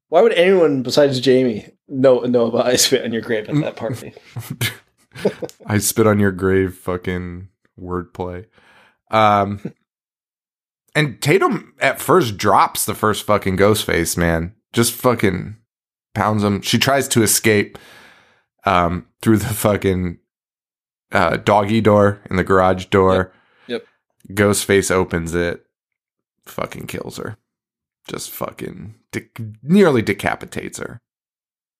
Why 0.09 0.21
would 0.21 0.33
anyone 0.33 0.83
besides 0.83 1.19
Jamie 1.19 1.67
know 1.87 2.19
know 2.21 2.45
about 2.47 2.67
I 2.67 2.75
spit 2.75 3.03
on 3.03 3.11
your 3.11 3.21
grave 3.21 3.49
at 3.49 3.55
that 3.55 3.75
party? 3.75 4.13
I 5.65 5.79
spit 5.79 6.07
on 6.07 6.19
your 6.19 6.31
grave, 6.31 6.75
fucking 6.75 7.49
wordplay. 7.79 8.45
Um, 9.09 9.73
and 10.95 11.21
Tatum 11.21 11.73
at 11.79 11.99
first 11.99 12.37
drops 12.37 12.85
the 12.85 12.95
first 12.95 13.25
fucking 13.25 13.55
ghost 13.55 13.85
face, 13.85 14.15
man. 14.15 14.53
Just 14.73 14.93
fucking 14.93 15.57
pounds 16.13 16.43
him. 16.43 16.61
She 16.61 16.77
tries 16.77 17.07
to 17.09 17.23
escape 17.23 17.77
um 18.67 19.05
through 19.21 19.37
the 19.37 19.53
fucking 19.53 20.19
uh 21.11 21.37
doggy 21.37 21.81
door 21.81 22.19
in 22.29 22.35
the 22.35 22.43
garage 22.43 22.85
door. 22.85 23.31
Yep. 23.67 23.85
Ghostface 24.31 24.91
opens 24.91 25.33
it, 25.33 25.65
fucking 26.45 26.87
kills 26.87 27.17
her. 27.17 27.37
Just 28.09 28.31
fucking 28.31 28.95
de- 29.11 29.29
nearly 29.63 30.01
decapitates 30.01 30.79
her. 30.79 30.99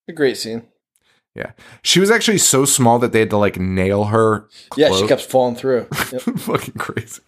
A 0.08 0.14
great 0.14 0.38
scene. 0.38 0.64
Yeah, 1.36 1.52
she 1.84 2.00
was 2.00 2.10
actually 2.10 2.40
so 2.40 2.66
small 2.66 2.98
that 3.00 3.12
they 3.12 3.20
had 3.20 3.30
to 3.30 3.38
like 3.38 3.60
nail 3.60 4.06
her. 4.06 4.48
Yeah, 4.76 4.92
she 4.92 5.08
kept 5.08 5.22
falling 5.22 5.56
through. 5.56 5.88
Yep. 6.12 6.22
fucking 6.22 6.74
crazy. 6.76 7.22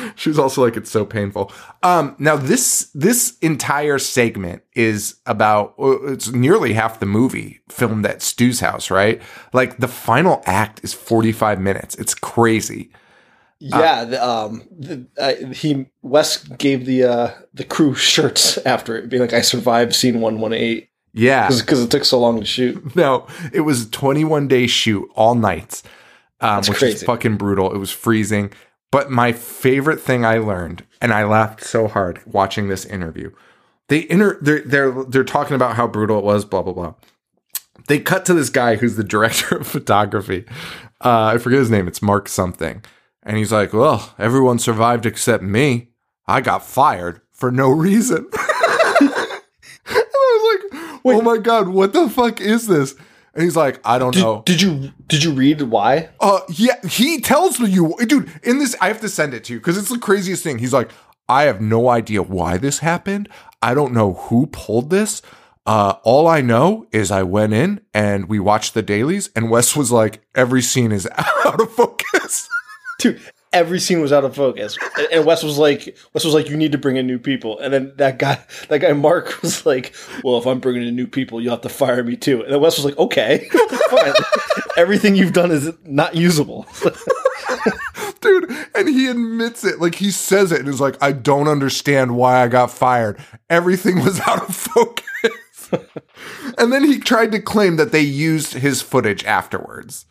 She 0.16 0.28
was 0.28 0.38
also 0.38 0.62
like, 0.62 0.76
it's 0.76 0.90
so 0.90 1.04
painful. 1.04 1.52
Um, 1.82 2.14
now 2.18 2.36
this 2.36 2.90
this 2.94 3.36
entire 3.40 3.98
segment 3.98 4.62
is 4.74 5.16
about 5.26 5.74
uh, 5.78 6.12
it's 6.12 6.30
nearly 6.30 6.72
half 6.74 7.00
the 7.00 7.06
movie 7.06 7.60
filmed 7.68 8.06
at 8.06 8.22
Stu's 8.22 8.60
house, 8.60 8.90
right? 8.90 9.20
Like 9.52 9.78
the 9.78 9.88
final 9.88 10.42
act 10.46 10.80
is 10.84 10.92
forty 10.94 11.32
five 11.32 11.60
minutes. 11.60 11.94
It's 11.96 12.14
crazy. 12.14 12.90
Yeah, 13.64 14.04
the, 14.04 14.26
um, 14.28 14.66
the, 14.76 15.06
uh, 15.16 15.52
he 15.52 15.86
Wes 16.02 16.42
gave 16.42 16.84
the 16.84 17.04
uh 17.04 17.30
the 17.54 17.62
crew 17.62 17.94
shirts 17.94 18.58
after 18.66 18.96
it, 18.96 19.08
being 19.08 19.20
like, 19.22 19.32
"I 19.32 19.40
survived 19.40 19.94
scene 19.94 20.20
one 20.20 20.40
one 20.40 20.52
eight 20.52 20.90
Yeah. 21.12 21.48
because 21.48 21.80
it 21.80 21.88
took 21.90 22.04
so 22.04 22.18
long 22.18 22.40
to 22.40 22.44
shoot." 22.46 22.96
No, 22.96 23.28
it 23.52 23.60
was 23.60 23.84
a 23.86 23.90
21 23.90 24.48
day 24.48 24.66
shoot 24.66 25.08
all 25.14 25.36
nights, 25.36 25.84
um, 26.40 26.62
which 26.68 26.82
is 26.82 27.04
fucking 27.04 27.36
brutal. 27.36 27.72
It 27.72 27.78
was 27.78 27.92
freezing. 27.92 28.50
But 28.92 29.10
my 29.10 29.32
favorite 29.32 30.00
thing 30.00 30.24
I 30.24 30.36
learned, 30.36 30.84
and 31.00 31.12
I 31.14 31.24
laughed 31.24 31.64
so 31.64 31.88
hard 31.88 32.20
watching 32.26 32.68
this 32.68 32.84
interview. 32.84 33.32
They 33.88 34.08
inter 34.08 34.38
they're 34.40 34.60
they're 34.60 35.04
they're 35.04 35.24
talking 35.24 35.56
about 35.56 35.76
how 35.76 35.88
brutal 35.88 36.18
it 36.18 36.24
was, 36.24 36.44
blah 36.44 36.62
blah 36.62 36.74
blah. 36.74 36.94
They 37.88 37.98
cut 37.98 38.26
to 38.26 38.34
this 38.34 38.50
guy 38.50 38.76
who's 38.76 38.96
the 38.96 39.02
director 39.02 39.56
of 39.56 39.66
photography. 39.66 40.44
Uh, 41.04 41.24
I 41.24 41.38
forget 41.38 41.58
his 41.58 41.70
name. 41.70 41.88
It's 41.88 42.02
Mark 42.02 42.28
something, 42.28 42.84
and 43.22 43.38
he's 43.38 43.50
like, 43.50 43.72
"Well, 43.72 44.14
everyone 44.18 44.58
survived 44.58 45.06
except 45.06 45.42
me. 45.42 45.88
I 46.26 46.42
got 46.42 46.64
fired 46.64 47.22
for 47.32 47.50
no 47.50 47.70
reason." 47.70 48.28
and 49.00 49.10
I 49.10 50.60
was 50.66 50.72
like, 50.72 51.02
"Oh 51.04 51.22
my 51.22 51.38
god, 51.38 51.68
what 51.68 51.94
the 51.94 52.10
fuck 52.10 52.42
is 52.42 52.66
this?" 52.66 52.94
And 53.34 53.44
he's 53.44 53.56
like, 53.56 53.80
"I 53.84 53.98
don't 53.98 54.12
Did, 54.12 54.20
know." 54.20 54.42
did 54.44 54.60
you 54.60 54.92
did 55.06 55.24
you 55.24 55.32
read 55.32 55.62
why? 55.62 56.10
Uh, 56.20 56.40
yeah, 56.48 56.76
he 56.86 57.20
tells 57.20 57.58
you, 57.58 57.94
dude. 58.06 58.30
In 58.42 58.58
this, 58.58 58.76
I 58.80 58.88
have 58.88 59.00
to 59.00 59.08
send 59.08 59.32
it 59.34 59.44
to 59.44 59.54
you 59.54 59.58
because 59.58 59.78
it's 59.78 59.88
the 59.88 59.98
craziest 59.98 60.42
thing. 60.42 60.58
He's 60.58 60.72
like, 60.72 60.90
I 61.28 61.44
have 61.44 61.60
no 61.60 61.88
idea 61.88 62.22
why 62.22 62.58
this 62.58 62.80
happened. 62.80 63.28
I 63.62 63.74
don't 63.74 63.92
know 63.92 64.14
who 64.14 64.46
pulled 64.48 64.90
this. 64.90 65.22
Uh, 65.64 65.94
all 66.02 66.26
I 66.26 66.40
know 66.40 66.86
is 66.90 67.10
I 67.10 67.22
went 67.22 67.52
in 67.52 67.80
and 67.94 68.28
we 68.28 68.40
watched 68.40 68.74
the 68.74 68.82
dailies, 68.82 69.30
and 69.36 69.48
Wes 69.48 69.76
was 69.76 69.92
like, 69.92 70.20
every 70.34 70.60
scene 70.60 70.92
is 70.92 71.08
out 71.44 71.60
of 71.60 71.72
focus. 71.72 72.48
Dude, 72.98 73.20
every 73.52 73.80
scene 73.80 74.00
was 74.00 74.12
out 74.12 74.24
of 74.24 74.34
focus, 74.34 74.76
and, 75.12 75.24
Wes 75.24 75.42
was 75.42 75.58
like, 75.58 75.96
Wes 76.12 76.24
was 76.24 76.34
like, 76.34 76.48
"You 76.48 76.56
need 76.56 76.72
to 76.72 76.78
bring 76.78 76.96
in 76.96 77.06
new 77.06 77.18
people." 77.18 77.58
And 77.58 77.72
then 77.72 77.92
that 77.96 78.18
guy, 78.18 78.38
that 78.68 78.78
guy 78.78 78.92
Mark 78.92 79.42
was 79.42 79.64
like, 79.66 79.94
"Well, 80.24 80.38
if 80.38 80.46
I'm 80.46 80.60
bringing 80.60 80.86
in 80.86 80.96
new 80.96 81.06
people, 81.06 81.40
you'll 81.40 81.52
have 81.52 81.62
to 81.62 81.68
fire 81.68 82.02
me 82.02 82.16
too." 82.16 82.42
And 82.42 82.52
then 82.52 82.60
Wes 82.60 82.76
was 82.76 82.84
like, 82.84 82.98
"Okay, 82.98 83.48
fine. 83.90 84.12
Everything 84.76 85.16
you've 85.16 85.32
done 85.32 85.50
is 85.50 85.72
not 85.84 86.14
usable." 86.14 86.66
dude 88.20 88.50
and 88.74 88.88
he 88.88 89.08
admits 89.08 89.64
it 89.64 89.80
like 89.80 89.96
he 89.96 90.10
says 90.10 90.52
it 90.52 90.60
and 90.60 90.68
is 90.68 90.80
like 90.80 90.96
i 91.02 91.10
don't 91.10 91.48
understand 91.48 92.16
why 92.16 92.42
i 92.42 92.48
got 92.48 92.70
fired 92.70 93.18
everything 93.50 93.96
was 94.02 94.20
out 94.20 94.48
of 94.48 94.54
focus 94.54 95.02
and 96.56 96.72
then 96.72 96.84
he 96.84 96.98
tried 96.98 97.32
to 97.32 97.40
claim 97.40 97.76
that 97.76 97.90
they 97.90 98.00
used 98.00 98.54
his 98.54 98.80
footage 98.80 99.24
afterwards 99.24 100.06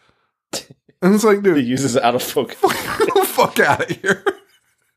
and 1.03 1.15
it's 1.15 1.23
like 1.23 1.37
he 1.37 1.43
dude 1.43 1.65
uses 1.65 1.95
it 1.95 2.03
out 2.03 2.15
of 2.15 2.23
focus. 2.23 2.57
fuck 3.25 3.59
out 3.59 3.89
of 3.89 3.97
here. 3.97 4.23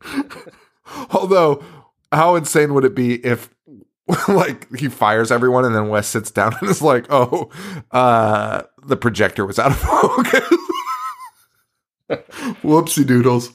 Although 1.11 1.65
how 2.13 2.35
insane 2.37 2.75
would 2.75 2.85
it 2.85 2.95
be 2.95 3.15
if 3.25 3.49
like 4.29 4.73
he 4.77 4.89
fires 4.89 5.33
everyone 5.33 5.65
and 5.65 5.75
then 5.75 5.89
wes 5.89 6.07
sits 6.07 6.31
down 6.31 6.55
and 6.61 6.69
is 6.69 6.83
like 6.83 7.07
oh 7.09 7.49
uh 7.91 8.63
the 8.85 8.97
projector 8.97 9.47
was 9.47 9.59
out 9.59 9.71
of 9.71 9.79
focus. 9.79 10.59
Whoopsie 12.63 13.07
doodles 13.07 13.51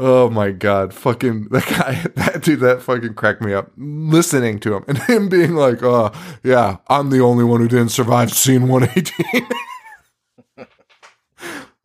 Oh 0.00 0.30
my 0.30 0.52
god, 0.52 0.94
fucking 0.94 1.48
that 1.50 1.66
guy, 1.66 2.04
that 2.14 2.42
dude, 2.42 2.60
that 2.60 2.82
fucking 2.82 3.14
cracked 3.14 3.42
me 3.42 3.52
up. 3.52 3.72
Listening 3.76 4.60
to 4.60 4.76
him 4.76 4.84
and 4.88 4.98
him 4.98 5.28
being 5.28 5.56
like, 5.56 5.82
"Oh 5.82 6.12
yeah, 6.44 6.76
I'm 6.86 7.10
the 7.10 7.20
only 7.20 7.42
one 7.44 7.60
who 7.60 7.68
didn't 7.68 7.88
survive 7.88 8.32
scene 8.32 8.68
118." 8.68 9.46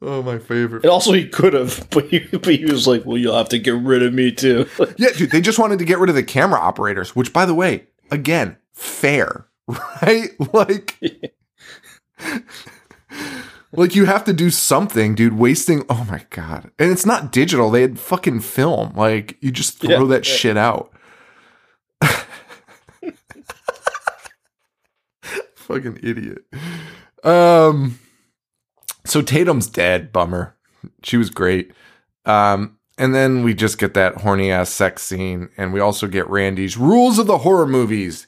oh, 0.04 0.22
my 0.22 0.38
favorite. 0.38 0.84
And 0.84 0.92
also, 0.92 1.12
he 1.12 1.28
could 1.28 1.54
have, 1.54 1.88
but 1.90 2.06
he, 2.06 2.20
but 2.20 2.46
he 2.46 2.66
was 2.66 2.88
like, 2.88 3.04
"Well, 3.04 3.18
you'll 3.18 3.36
have 3.36 3.50
to 3.50 3.58
get 3.58 3.74
rid 3.74 4.04
of 4.04 4.14
me 4.14 4.32
too." 4.32 4.68
Yeah, 4.98 5.10
dude, 5.10 5.32
they 5.32 5.42
just 5.42 5.58
wanted 5.58 5.80
to 5.80 5.86
get 5.86 5.98
rid 5.98 6.12
of 6.12 6.16
the 6.16 6.24
camera 6.24 6.60
operators, 6.60 7.16
which, 7.16 7.34
by 7.34 7.48
the 7.48 7.56
way, 7.56 7.88
again, 8.12 8.58
fair, 8.74 9.48
right? 10.04 10.30
Like, 10.54 11.34
like 13.74 13.96
you 13.96 14.06
have 14.06 14.24
to 14.26 14.34
do 14.34 14.50
something, 14.50 15.16
dude. 15.16 15.34
Wasting, 15.38 15.84
oh 15.90 16.06
my 16.10 16.26
god, 16.30 16.72
and 16.80 16.92
it's 16.92 17.06
not 17.06 17.32
digital. 17.32 17.70
They 17.72 17.82
had 17.82 18.00
fucking 18.00 18.42
film. 18.42 18.94
Like, 18.96 19.38
you 19.42 19.52
just 19.52 19.80
throw 19.80 20.02
Yeah, 20.02 20.08
that 20.08 20.28
yeah. 20.28 20.34
shit 20.34 20.58
out. 20.58 20.92
fucking 25.56 26.00
idiot. 26.04 26.40
Um, 27.24 28.00
so 29.06 29.22
Tatum's 29.22 29.68
dead. 29.68 30.12
Bummer. 30.12 30.56
She 31.04 31.18
was 31.18 31.30
great. 31.30 31.72
Um, 32.26 32.78
and 32.98 33.16
then 33.16 33.44
we 33.44 33.54
just 33.54 33.78
get 33.78 33.94
that 33.96 34.18
horny 34.22 34.52
ass 34.52 34.70
sex 34.70 35.02
scene, 35.04 35.50
and 35.58 35.74
we 35.74 35.80
also 35.80 36.08
get 36.08 36.30
Randy's 36.30 36.78
rules 36.78 37.18
of 37.20 37.28
the 37.28 37.40
horror 37.40 37.66
movies. 37.68 38.28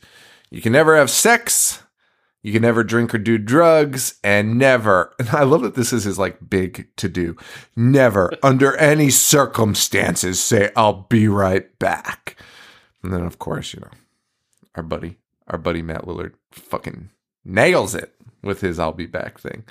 You 0.50 0.62
can 0.62 0.72
never 0.74 0.96
have 0.96 1.10
sex. 1.10 1.82
You 2.46 2.54
can 2.54 2.62
never 2.62 2.84
drink 2.84 3.16
or 3.16 3.18
do 3.18 3.40
drugs, 3.40 4.20
and 4.24 4.60
never. 4.60 5.16
And 5.18 5.30
I 5.32 5.42
love 5.42 5.64
that 5.64 5.74
this 5.74 5.92
is 5.92 6.04
his 6.04 6.20
like 6.20 6.48
big 6.48 6.88
to 6.98 7.10
do. 7.10 7.36
Never, 7.76 8.32
under 8.44 8.78
any 8.78 9.10
circumstances, 9.10 10.44
say 10.44 10.70
I'll 10.76 11.08
be 11.10 11.28
right 11.28 11.78
back. 11.80 12.36
And 13.02 13.12
then, 13.12 13.24
of 13.24 13.40
course, 13.40 13.74
you 13.74 13.80
know, 13.80 13.90
our 14.76 14.84
buddy, 14.84 15.18
our 15.48 15.58
buddy 15.58 15.82
Matt 15.82 16.06
Lillard, 16.06 16.34
fucking 16.52 17.10
nails 17.44 17.96
it 17.96 18.14
with 18.44 18.62
his 18.62 18.78
"I'll 18.78 18.94
be 18.94 19.08
back" 19.08 19.40
thing. 19.40 19.64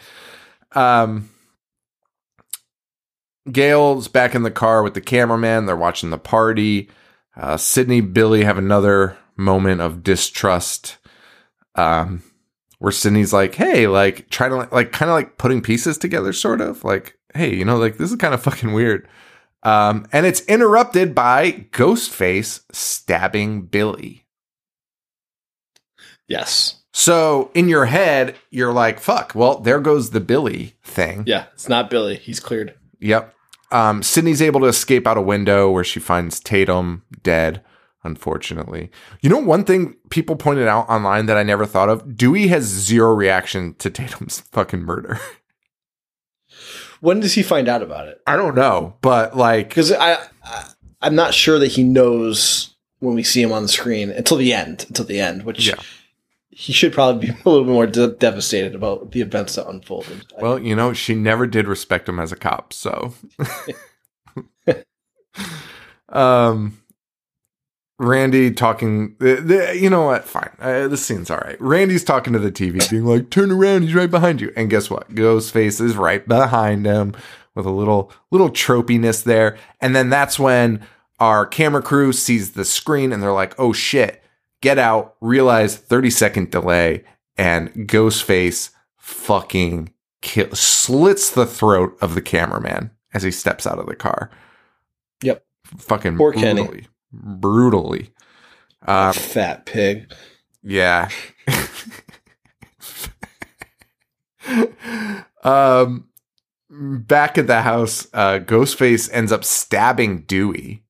Um, 0.72 1.30
Gale's 3.52 4.08
back 4.08 4.34
in 4.34 4.42
the 4.42 4.50
car 4.50 4.82
with 4.82 4.94
the 4.94 5.00
cameraman. 5.00 5.66
They're 5.66 5.76
watching 5.76 6.10
the 6.10 6.18
party. 6.18 6.90
Uh, 7.36 7.56
Sidney, 7.56 8.00
Billy 8.00 8.42
have 8.42 8.58
another 8.58 9.16
moment 9.36 9.80
of 9.80 10.02
distrust. 10.02 10.96
Um, 11.76 12.24
where 12.84 12.92
Sidney's 12.92 13.32
like, 13.32 13.54
"Hey, 13.54 13.86
like 13.86 14.28
trying 14.28 14.50
to 14.50 14.56
like, 14.56 14.70
like 14.70 14.92
kind 14.92 15.10
of 15.10 15.14
like 15.14 15.38
putting 15.38 15.62
pieces 15.62 15.96
together, 15.96 16.34
sort 16.34 16.60
of 16.60 16.84
like, 16.84 17.16
hey, 17.32 17.54
you 17.54 17.64
know, 17.64 17.78
like 17.78 17.96
this 17.96 18.10
is 18.10 18.18
kind 18.18 18.34
of 18.34 18.42
fucking 18.44 18.74
weird." 18.74 19.08
Um, 19.62 20.06
and 20.12 20.26
it's 20.26 20.42
interrupted 20.42 21.14
by 21.14 21.66
Ghostface 21.72 22.60
stabbing 22.72 23.62
Billy. 23.62 24.26
Yes. 26.28 26.82
So 26.92 27.50
in 27.54 27.70
your 27.70 27.86
head, 27.86 28.36
you're 28.50 28.74
like, 28.74 29.00
"Fuck!" 29.00 29.32
Well, 29.34 29.60
there 29.60 29.80
goes 29.80 30.10
the 30.10 30.20
Billy 30.20 30.74
thing. 30.82 31.24
Yeah, 31.26 31.46
it's 31.54 31.70
not 31.70 31.88
Billy. 31.88 32.16
He's 32.16 32.38
cleared. 32.38 32.74
Yep. 33.00 33.34
Um, 33.70 34.02
Sidney's 34.02 34.42
able 34.42 34.60
to 34.60 34.66
escape 34.66 35.06
out 35.06 35.16
a 35.16 35.22
window 35.22 35.70
where 35.70 35.84
she 35.84 36.00
finds 36.00 36.38
Tatum 36.38 37.02
dead, 37.22 37.64
unfortunately. 38.04 38.90
You 39.22 39.30
know, 39.30 39.38
one 39.38 39.64
thing 39.64 39.96
people 40.10 40.36
pointed 40.36 40.68
out 40.68 40.88
online 40.88 41.26
that 41.26 41.36
I 41.36 41.42
never 41.42 41.66
thought 41.66 41.88
of 41.88 42.16
Dewey 42.16 42.48
has 42.48 42.64
zero 42.64 43.12
reaction 43.14 43.74
to 43.76 43.90
Tatum's 43.90 44.40
fucking 44.40 44.82
murder. 44.82 45.18
When 47.00 47.20
does 47.20 47.34
he 47.34 47.42
find 47.42 47.68
out 47.68 47.82
about 47.82 48.08
it? 48.08 48.20
I 48.26 48.36
don't 48.36 48.54
know, 48.54 48.96
but 49.02 49.36
like, 49.36 49.68
Because 49.68 49.92
I, 49.92 50.14
I, 50.42 50.68
I'm 51.02 51.14
not 51.14 51.34
sure 51.34 51.58
that 51.58 51.72
he 51.72 51.82
knows 51.82 52.74
when 53.00 53.14
we 53.14 53.22
see 53.22 53.42
him 53.42 53.52
on 53.52 53.62
the 53.62 53.68
screen 53.68 54.10
until 54.10 54.36
the 54.38 54.52
end. 54.54 54.86
Until 54.88 55.04
the 55.04 55.20
end, 55.20 55.42
which 55.42 55.66
Yeah. 55.66 55.74
he 56.48 56.72
should 56.72 56.92
probably 56.94 57.26
be 57.26 57.32
a 57.44 57.48
little 57.48 57.64
bit 57.64 57.72
more 57.72 57.86
de- 57.86 58.08
devastated 58.12 58.74
about 58.74 59.10
the 59.10 59.20
events 59.20 59.56
that 59.56 59.68
unfolded. 59.68 60.24
well, 60.40 60.58
you 60.58 60.74
know, 60.74 60.92
she 60.94 61.14
never 61.14 61.46
did 61.46 61.66
respect 61.68 62.08
him 62.08 62.18
as 62.18 62.32
a 62.32 62.36
cop, 62.36 62.72
so. 62.72 63.12
um, 66.08 66.78
Randy 67.98 68.50
talking, 68.50 69.16
you 69.20 69.88
know 69.88 70.04
what? 70.06 70.24
Fine. 70.24 70.50
Uh, 70.58 70.88
this 70.88 71.04
scene's 71.04 71.30
all 71.30 71.38
right. 71.38 71.60
Randy's 71.60 72.04
talking 72.04 72.32
to 72.32 72.38
the 72.38 72.50
TV, 72.50 72.88
being 72.90 73.04
like, 73.04 73.30
turn 73.30 73.50
around, 73.50 73.82
he's 73.82 73.94
right 73.94 74.10
behind 74.10 74.40
you. 74.40 74.52
And 74.56 74.70
guess 74.70 74.90
what? 74.90 75.14
Ghostface 75.14 75.80
is 75.80 75.96
right 75.96 76.26
behind 76.26 76.86
him 76.86 77.14
with 77.54 77.66
a 77.66 77.70
little, 77.70 78.12
little 78.30 78.50
tropiness 78.50 79.22
there. 79.22 79.56
And 79.80 79.94
then 79.94 80.10
that's 80.10 80.38
when 80.38 80.84
our 81.20 81.46
camera 81.46 81.82
crew 81.82 82.12
sees 82.12 82.52
the 82.52 82.64
screen 82.64 83.12
and 83.12 83.22
they're 83.22 83.32
like, 83.32 83.54
oh 83.58 83.72
shit, 83.72 84.22
get 84.60 84.78
out, 84.78 85.14
realize 85.20 85.76
30 85.76 86.10
second 86.10 86.50
delay, 86.50 87.04
and 87.36 87.72
Ghostface 87.74 88.70
fucking 88.96 89.92
kill, 90.20 90.52
slits 90.54 91.30
the 91.30 91.46
throat 91.46 91.96
of 92.00 92.14
the 92.14 92.22
cameraman 92.22 92.90
as 93.12 93.22
he 93.22 93.30
steps 93.30 93.66
out 93.66 93.78
of 93.78 93.86
the 93.86 93.94
car. 93.94 94.30
Yep. 95.22 95.44
Fucking 95.78 96.16
Poor 96.16 96.32
Kenny. 96.32 96.86
Brutally. 97.22 98.10
Um, 98.86 99.12
Fat 99.12 99.66
pig. 99.66 100.12
yeah. 100.62 101.08
um, 105.42 106.08
back 106.70 107.38
at 107.38 107.46
the 107.46 107.62
house, 107.62 108.06
uh, 108.12 108.40
Ghostface 108.40 109.08
ends 109.12 109.32
up 109.32 109.44
stabbing 109.44 110.22
Dewey 110.22 110.84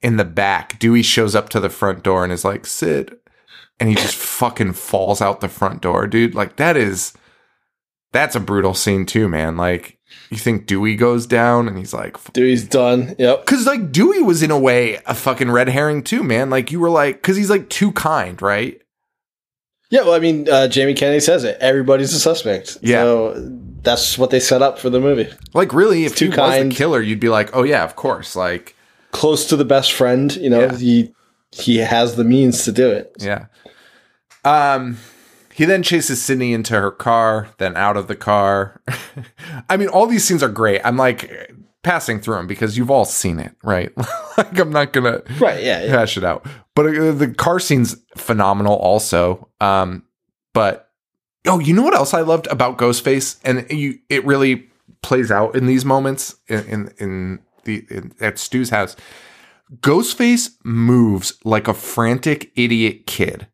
in 0.00 0.16
the 0.16 0.24
back. 0.24 0.78
Dewey 0.78 1.02
shows 1.02 1.34
up 1.34 1.48
to 1.50 1.60
the 1.60 1.70
front 1.70 2.02
door 2.02 2.24
and 2.24 2.32
is 2.32 2.44
like, 2.44 2.66
Sid. 2.66 3.16
And 3.80 3.88
he 3.88 3.94
just 3.94 4.16
fucking 4.16 4.72
falls 4.72 5.20
out 5.20 5.40
the 5.40 5.48
front 5.48 5.82
door, 5.82 6.08
dude. 6.08 6.34
Like, 6.34 6.56
that 6.56 6.76
is, 6.76 7.12
that's 8.12 8.34
a 8.34 8.40
brutal 8.40 8.74
scene, 8.74 9.06
too, 9.06 9.28
man. 9.28 9.56
Like, 9.56 9.97
you 10.30 10.36
think 10.36 10.66
Dewey 10.66 10.94
goes 10.96 11.26
down 11.26 11.68
and 11.68 11.78
he's 11.78 11.92
like, 11.94 12.16
Dewey's 12.32 12.64
done. 12.64 13.14
Yep. 13.18 13.46
Cause 13.46 13.66
like 13.66 13.92
Dewey 13.92 14.22
was 14.22 14.42
in 14.42 14.50
a 14.50 14.58
way 14.58 14.98
a 15.06 15.14
fucking 15.14 15.50
red 15.50 15.68
herring 15.68 16.02
too, 16.02 16.22
man. 16.22 16.50
Like 16.50 16.70
you 16.72 16.80
were 16.80 16.90
like, 16.90 17.22
cause 17.22 17.36
he's 17.36 17.50
like 17.50 17.68
too 17.68 17.92
kind, 17.92 18.40
right? 18.42 18.80
Yeah, 19.90 20.02
well, 20.02 20.12
I 20.12 20.18
mean, 20.18 20.46
uh, 20.50 20.68
Jamie 20.68 20.92
Kennedy 20.92 21.20
says 21.20 21.44
it. 21.44 21.56
Everybody's 21.60 22.12
a 22.12 22.20
suspect. 22.20 22.76
Yeah. 22.82 23.04
So 23.04 23.34
that's 23.80 24.18
what 24.18 24.28
they 24.28 24.38
set 24.40 24.60
up 24.60 24.78
for 24.78 24.90
the 24.90 25.00
movie. 25.00 25.30
Like 25.54 25.72
really, 25.72 26.04
if 26.04 26.14
Too 26.14 26.26
he 26.26 26.28
was 26.28 26.36
kind. 26.36 26.70
the 26.70 26.74
killer, 26.76 27.00
you'd 27.00 27.20
be 27.20 27.30
like, 27.30 27.56
oh 27.56 27.62
yeah, 27.62 27.84
of 27.84 27.96
course. 27.96 28.36
Like 28.36 28.74
Close 29.12 29.46
to 29.46 29.56
the 29.56 29.64
best 29.64 29.92
friend, 29.94 30.34
you 30.36 30.50
know, 30.50 30.60
Yeah. 30.60 30.76
he 30.76 31.14
he 31.52 31.76
has 31.78 32.16
the 32.16 32.24
means 32.24 32.64
to 32.64 32.72
do 32.72 32.90
it. 32.90 33.16
yeah. 33.18 33.46
Um, 34.44 34.98
he 35.58 35.64
then 35.64 35.82
chases 35.82 36.22
Sidney 36.22 36.52
into 36.52 36.74
her 36.74 36.92
car, 36.92 37.48
then 37.58 37.76
out 37.76 37.96
of 37.96 38.06
the 38.06 38.14
car. 38.14 38.80
I 39.68 39.76
mean, 39.76 39.88
all 39.88 40.06
these 40.06 40.24
scenes 40.24 40.40
are 40.40 40.48
great. 40.48 40.80
I'm 40.84 40.96
like 40.96 41.52
passing 41.82 42.20
through 42.20 42.36
them 42.36 42.46
because 42.46 42.78
you've 42.78 42.92
all 42.92 43.04
seen 43.04 43.40
it, 43.40 43.56
right? 43.64 43.90
like 44.38 44.56
I'm 44.56 44.70
not 44.70 44.92
gonna 44.92 45.20
Right, 45.40 45.64
yeah. 45.64 45.82
yeah. 45.82 45.90
hash 45.90 46.16
it 46.16 46.22
out. 46.22 46.46
But 46.76 46.96
uh, 46.96 47.10
the 47.10 47.34
car 47.34 47.58
scene's 47.58 47.96
phenomenal 48.16 48.76
also. 48.76 49.48
Um, 49.60 50.04
but 50.54 50.92
oh, 51.44 51.58
you 51.58 51.74
know 51.74 51.82
what 51.82 51.94
else 51.94 52.14
I 52.14 52.20
loved 52.20 52.46
about 52.46 52.78
Ghostface, 52.78 53.40
and 53.44 53.68
you 53.68 53.98
it 54.08 54.24
really 54.24 54.68
plays 55.02 55.32
out 55.32 55.56
in 55.56 55.66
these 55.66 55.84
moments 55.84 56.36
in 56.46 56.64
in, 56.66 56.94
in 56.98 57.38
the 57.64 57.84
in, 57.90 58.14
at 58.20 58.38
Stu's 58.38 58.70
house. 58.70 58.94
Ghostface 59.80 60.50
moves 60.62 61.36
like 61.42 61.66
a 61.66 61.74
frantic 61.74 62.52
idiot 62.54 63.08
kid. 63.08 63.48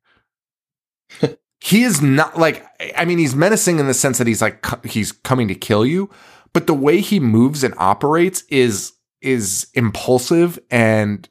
he 1.67 1.83
is 1.83 2.03
not 2.03 2.39
like 2.39 2.63
I 2.95 3.07
mean 3.07 3.17
he's 3.17 3.35
menacing 3.35 3.79
in 3.79 3.87
the 3.87 3.95
sense 3.95 4.19
that 4.19 4.27
he's 4.27 4.43
like 4.43 4.85
he's 4.85 5.13
coming 5.13 5.49
to 5.49 5.55
kill 5.55 5.87
you, 5.87 6.11
but 6.53 6.67
the 6.67 6.75
way 6.75 7.01
he 7.01 7.19
moves 7.21 7.65
and 7.65 7.73
operates 7.79 8.43
is 8.51 8.93
is 9.23 9.67
impulsive 9.73 10.59
and 10.71 11.27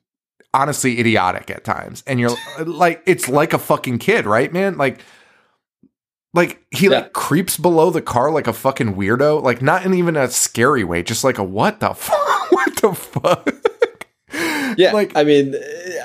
honestly 0.51 0.99
idiotic 0.99 1.51
at 1.51 1.63
times. 1.63 2.01
And 2.07 2.19
you're 2.19 2.35
like 2.65 3.03
it's 3.05 3.29
like 3.29 3.53
a 3.53 3.59
fucking 3.59 3.99
kid, 3.99 4.25
right, 4.25 4.51
man? 4.51 4.75
Like 4.75 5.01
like 6.33 6.63
he 6.71 6.85
Yeah. 6.87 6.93
like 7.01 7.13
creeps 7.13 7.57
below 7.57 7.91
the 7.91 8.01
car 8.01 8.31
like 8.31 8.47
a 8.47 8.53
fucking 8.53 8.95
weirdo, 8.95 9.43
like 9.43 9.61
not 9.61 9.85
in 9.85 9.93
even 9.93 10.15
a 10.15 10.27
scary 10.31 10.83
way, 10.83 11.03
just 11.03 11.23
like 11.23 11.37
a 11.37 11.43
what 11.43 11.79
the 11.79 11.89
fuck? 11.93 12.17
what 12.51 12.75
the 12.77 12.93
fuck? 12.95 13.49
Yeah, 14.77 14.91
like 14.91 15.15
I 15.15 15.23
mean, 15.23 15.55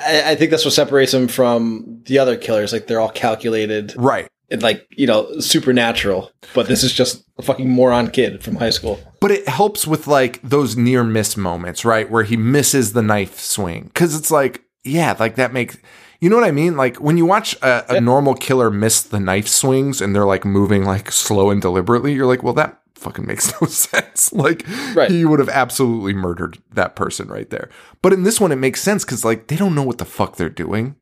I, 0.05 0.31
I 0.31 0.35
think 0.35 0.51
that's 0.51 0.63
what 0.63 0.73
separates 0.73 1.13
him 1.13 1.27
from 1.27 2.01
the 2.05 2.19
other 2.19 2.37
killers. 2.37 2.71
Like 2.71 2.87
they're 2.87 2.99
all 2.99 3.09
calculated 3.09 3.95
right. 3.97 4.27
and 4.51 4.61
like 4.61 4.85
you 4.91 5.07
know 5.07 5.39
supernatural, 5.39 6.31
but 6.53 6.67
this 6.67 6.83
is 6.83 6.93
just 6.93 7.23
a 7.39 7.41
fucking 7.41 7.69
moron 7.69 8.11
kid 8.11 8.43
from 8.43 8.57
high 8.57 8.69
school. 8.69 8.99
But 9.19 9.31
it 9.31 9.47
helps 9.47 9.87
with 9.87 10.07
like 10.07 10.41
those 10.41 10.75
near 10.75 11.03
miss 11.03 11.35
moments, 11.35 11.83
right? 11.83 12.09
Where 12.09 12.23
he 12.23 12.37
misses 12.37 12.93
the 12.93 13.01
knife 13.01 13.39
swing. 13.39 13.91
Cause 13.95 14.15
it's 14.15 14.29
like, 14.29 14.63
yeah, 14.83 15.15
like 15.19 15.35
that 15.35 15.53
makes, 15.53 15.77
you 16.19 16.29
know 16.29 16.35
what 16.35 16.45
I 16.45 16.51
mean? 16.51 16.77
Like 16.77 16.97
when 16.97 17.17
you 17.17 17.25
watch 17.25 17.55
a, 17.61 17.95
a 17.95 18.01
normal 18.01 18.35
killer 18.35 18.69
miss 18.69 19.01
the 19.01 19.19
knife 19.19 19.47
swings 19.47 20.01
and 20.01 20.15
they're 20.15 20.25
like 20.25 20.45
moving 20.45 20.83
like 20.83 21.11
slow 21.11 21.49
and 21.49 21.61
deliberately, 21.61 22.13
you're 22.13 22.27
like, 22.27 22.43
well, 22.43 22.53
that 22.53 22.78
fucking 22.99 23.25
makes 23.25 23.51
no 23.61 23.67
sense. 23.67 24.31
Like 24.33 24.65
Right. 24.95 25.09
he 25.09 25.25
would 25.25 25.39
have 25.39 25.49
absolutely 25.49 26.13
murdered 26.13 26.59
that 26.73 26.95
person 26.95 27.27
right 27.27 27.49
there. 27.49 27.69
But 28.01 28.13
in 28.13 28.23
this 28.23 28.39
one, 28.39 28.51
it 28.51 28.57
makes 28.57 28.81
sense 28.81 29.03
because 29.05 29.25
like 29.25 29.47
they 29.47 29.55
don't 29.55 29.75
know 29.75 29.83
what 29.83 29.97
the 29.97 30.05
fuck 30.05 30.35
they're 30.35 30.49
doing. 30.49 30.95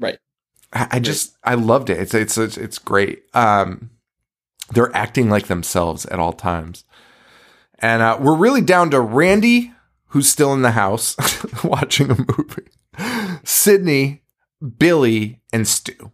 Right. 0.00 0.18
I, 0.72 0.88
I 0.92 1.00
just 1.00 1.36
I 1.44 1.54
loved 1.54 1.90
it. 1.90 1.98
It's 1.98 2.14
it's 2.14 2.38
it's, 2.38 2.56
it's 2.56 2.78
great. 2.78 3.22
Um, 3.34 3.90
they're 4.70 4.94
acting 4.96 5.28
like 5.28 5.46
themselves 5.48 6.06
at 6.06 6.18
all 6.18 6.32
times, 6.32 6.84
and 7.80 8.00
uh, 8.02 8.16
we're 8.20 8.36
really 8.36 8.62
down 8.62 8.90
to 8.90 9.00
Randy, 9.00 9.72
who's 10.08 10.28
still 10.28 10.52
in 10.54 10.62
the 10.62 10.70
house 10.70 11.14
watching 11.64 12.10
a 12.10 12.16
movie, 12.16 12.70
Sidney, 13.44 14.22
Billy, 14.78 15.40
and 15.52 15.68
Stu. 15.68 16.10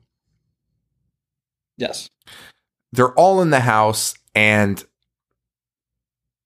Yes. 1.77 2.11
They're 2.91 3.13
all 3.15 3.41
in 3.41 3.51
the 3.51 3.61
house, 3.61 4.15
and 4.35 4.85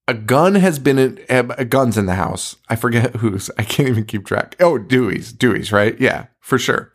a 0.09 0.15
gun 0.15 0.57
has 0.57 0.79
been 0.79 0.99
in, 0.99 1.21
uh, 1.31 1.55
a 1.57 1.65
gun's 1.65 1.97
in 1.97 2.07
the 2.07 2.15
house. 2.15 2.57
I 2.69 2.77
forget 2.77 3.17
whose. 3.17 3.51
I 3.59 3.63
can't 3.65 3.89
even 3.89 4.05
keep 4.05 4.27
track. 4.27 4.57
Oh, 4.61 4.79
Dewey's. 4.79 5.33
Dewey's, 5.33 5.73
right? 5.73 5.99
Yeah, 6.01 6.27
for 6.41 6.59
sure. 6.59 6.93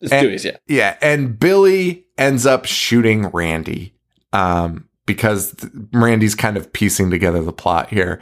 It's 0.00 0.12
And- 0.12 0.26
Dewey's, 0.26 0.44
yeah. 0.44 0.56
Yeah, 0.66 0.96
and 1.02 1.38
Billy 1.38 2.06
ends 2.18 2.46
up 2.46 2.64
shooting 2.64 3.26
Randy 3.28 3.94
um, 4.32 4.88
because 5.06 5.52
th- 5.54 5.72
Randy's 5.92 6.34
kind 6.34 6.56
of 6.56 6.72
piecing 6.72 7.10
together 7.10 7.42
the 7.42 7.52
plot 7.52 7.90
here. 7.90 8.20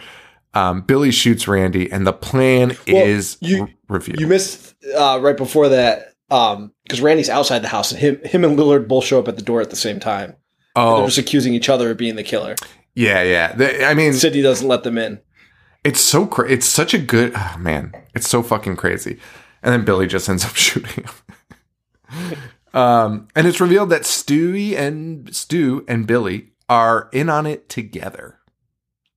Um, 0.52 0.82
Billy 0.82 1.12
shoots 1.12 1.46
Randy, 1.46 1.90
and 1.90 2.04
the 2.06 2.12
plan 2.12 2.76
Well, 2.88 3.06
is 3.06 3.38
you- 3.40 3.68
re-. 3.88 4.00
You 4.18 4.26
missed 4.26 4.74
uh, 4.96 5.18
right 5.22 5.36
before 5.36 5.68
that. 5.68 6.08
Um, 6.32 6.72
because 6.84 7.00
Randy's 7.00 7.28
outside 7.28 7.60
the 7.60 7.68
house, 7.68 7.90
and 7.90 8.00
him, 8.00 8.20
him 8.24 8.44
and 8.44 8.56
Lillard 8.58 8.86
both 8.86 9.04
show 9.04 9.18
up 9.18 9.26
at 9.26 9.34
the 9.36 9.42
door 9.42 9.60
at 9.60 9.70
the 9.70 9.76
same 9.76 9.98
time. 9.98 10.36
They're 10.74 10.84
Oh, 10.84 11.06
just 11.06 11.18
accusing 11.18 11.52
each 11.54 11.68
other 11.68 11.90
of 11.90 11.96
being 11.96 12.16
the 12.16 12.22
killer. 12.22 12.54
yeah, 12.94 13.22
yeah. 13.22 13.52
The- 13.54 13.84
I 13.84 13.94
mean, 13.94 14.12
Sidney 14.12 14.42
doesn't 14.42 14.66
let 14.68 14.82
them 14.84 14.98
in. 14.98 15.20
it's 15.84 16.00
so 16.00 16.26
cra- 16.26 16.50
it's 16.50 16.66
such 16.66 16.94
a 16.94 16.98
good 16.98 17.32
oh, 17.34 17.56
man. 17.58 17.92
It's 18.14 18.28
so 18.28 18.42
fucking 18.42 18.76
crazy. 18.76 19.18
And 19.62 19.72
then 19.72 19.84
Billy 19.84 20.06
just 20.06 20.28
ends 20.28 20.44
up 20.44 20.54
shooting 20.56 21.04
him. 21.04 22.36
um, 22.74 23.28
and 23.34 23.46
it's 23.46 23.60
revealed 23.60 23.90
that 23.90 24.02
Stewie 24.02 24.76
and 24.76 25.34
Stu 25.34 25.84
and 25.88 26.06
Billy 26.06 26.52
are 26.68 27.08
in 27.12 27.28
on 27.28 27.46
it 27.46 27.68
together. 27.68 28.38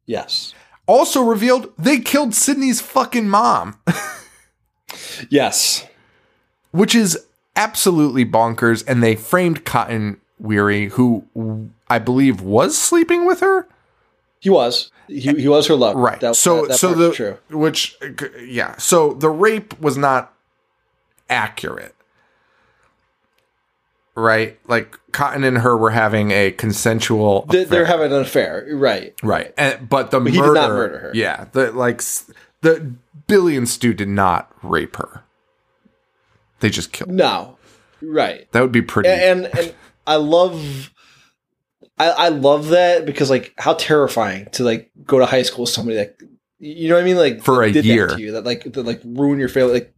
Yes. 0.06 0.54
Also 0.88 1.22
revealed 1.24 1.72
they 1.78 2.00
killed 2.00 2.34
Sidney's 2.34 2.82
fucking 2.82 3.30
mom, 3.30 3.80
Yes. 5.30 5.86
which 6.72 6.94
is 6.96 7.18
absolutely 7.56 8.26
bonkers. 8.26 8.84
And 8.88 9.02
they 9.02 9.16
framed 9.16 9.64
Cotton 9.66 10.20
Weary, 10.40 10.90
who 10.90 11.26
I 11.90 12.00
believe 12.00 12.42
was 12.42 12.78
sleeping 12.78 13.26
with 13.26 13.40
her. 13.40 13.68
He 14.40 14.50
was. 14.50 14.92
He, 15.08 15.20
he 15.20 15.48
was 15.48 15.68
her 15.68 15.76
lover. 15.76 16.00
Right. 16.00 16.20
That, 16.20 16.36
so 16.36 16.62
that, 16.62 16.70
that 16.70 16.78
so 16.78 16.94
the 16.94 17.14
true. 17.14 17.38
which 17.50 17.98
yeah. 18.42 18.76
So 18.78 19.14
the 19.14 19.30
rape 19.30 19.80
was 19.80 19.98
not 19.98 20.34
accurate. 21.30 21.96
Right? 24.16 24.60
Like 24.68 25.00
Cotton 25.12 25.44
and 25.44 25.60
her 25.60 25.78
were 25.78 25.92
having 25.92 26.32
a 26.32 26.52
consensual 26.52 27.46
They, 27.50 27.64
they're 27.64 27.86
having 27.86 28.12
an 28.12 28.20
affair. 28.20 28.68
Right. 28.72 29.16
right. 29.24 29.54
And, 29.58 29.88
but 29.88 30.12
the 30.12 30.20
he 30.20 30.32
did 30.32 30.54
not 30.54 30.70
murder 30.70 31.00
her. 31.00 31.12
Yeah, 31.14 31.46
the 31.54 31.72
like 31.72 32.02
the 32.62 32.94
Billy 33.28 33.56
and 33.56 33.68
Stu 33.68 33.94
did 33.94 34.10
not 34.10 34.52
rape 34.62 34.98
her. 34.98 35.24
They 36.60 36.70
just 36.70 36.92
killed. 36.92 37.12
her. 37.12 37.16
No. 37.16 37.58
Right. 38.02 38.52
That 38.52 38.62
would 38.62 38.72
be 38.72 38.82
pretty 38.82 39.10
and, 39.10 39.46
and 39.58 39.74
I 40.06 40.16
love 40.16 40.92
I, 41.98 42.10
I 42.10 42.30
love 42.30 42.70
that 42.70 43.06
because 43.06 43.30
like 43.30 43.54
how 43.58 43.74
terrifying 43.76 44.48
to 44.54 44.64
like 44.64 44.92
go 45.06 45.20
to 45.20 45.26
high 45.26 45.44
school 45.44 45.62
with 45.64 45.70
somebody 45.70 45.98
that 45.98 46.18
you 46.60 46.90
know 46.90 46.96
what 46.96 47.02
I 47.02 47.06
mean 47.06 47.18
like 47.18 47.42
For 47.44 47.64
a 47.64 47.72
did 47.72 47.84
that 47.84 47.88
year. 47.88 48.08
to 48.08 48.20
you 48.22 48.32
that 48.34 48.44
like 48.46 48.64
that 48.64 48.84
like 48.86 49.02
ruin 49.06 49.40
your 49.40 49.50
family 49.50 49.74
like 49.74 49.94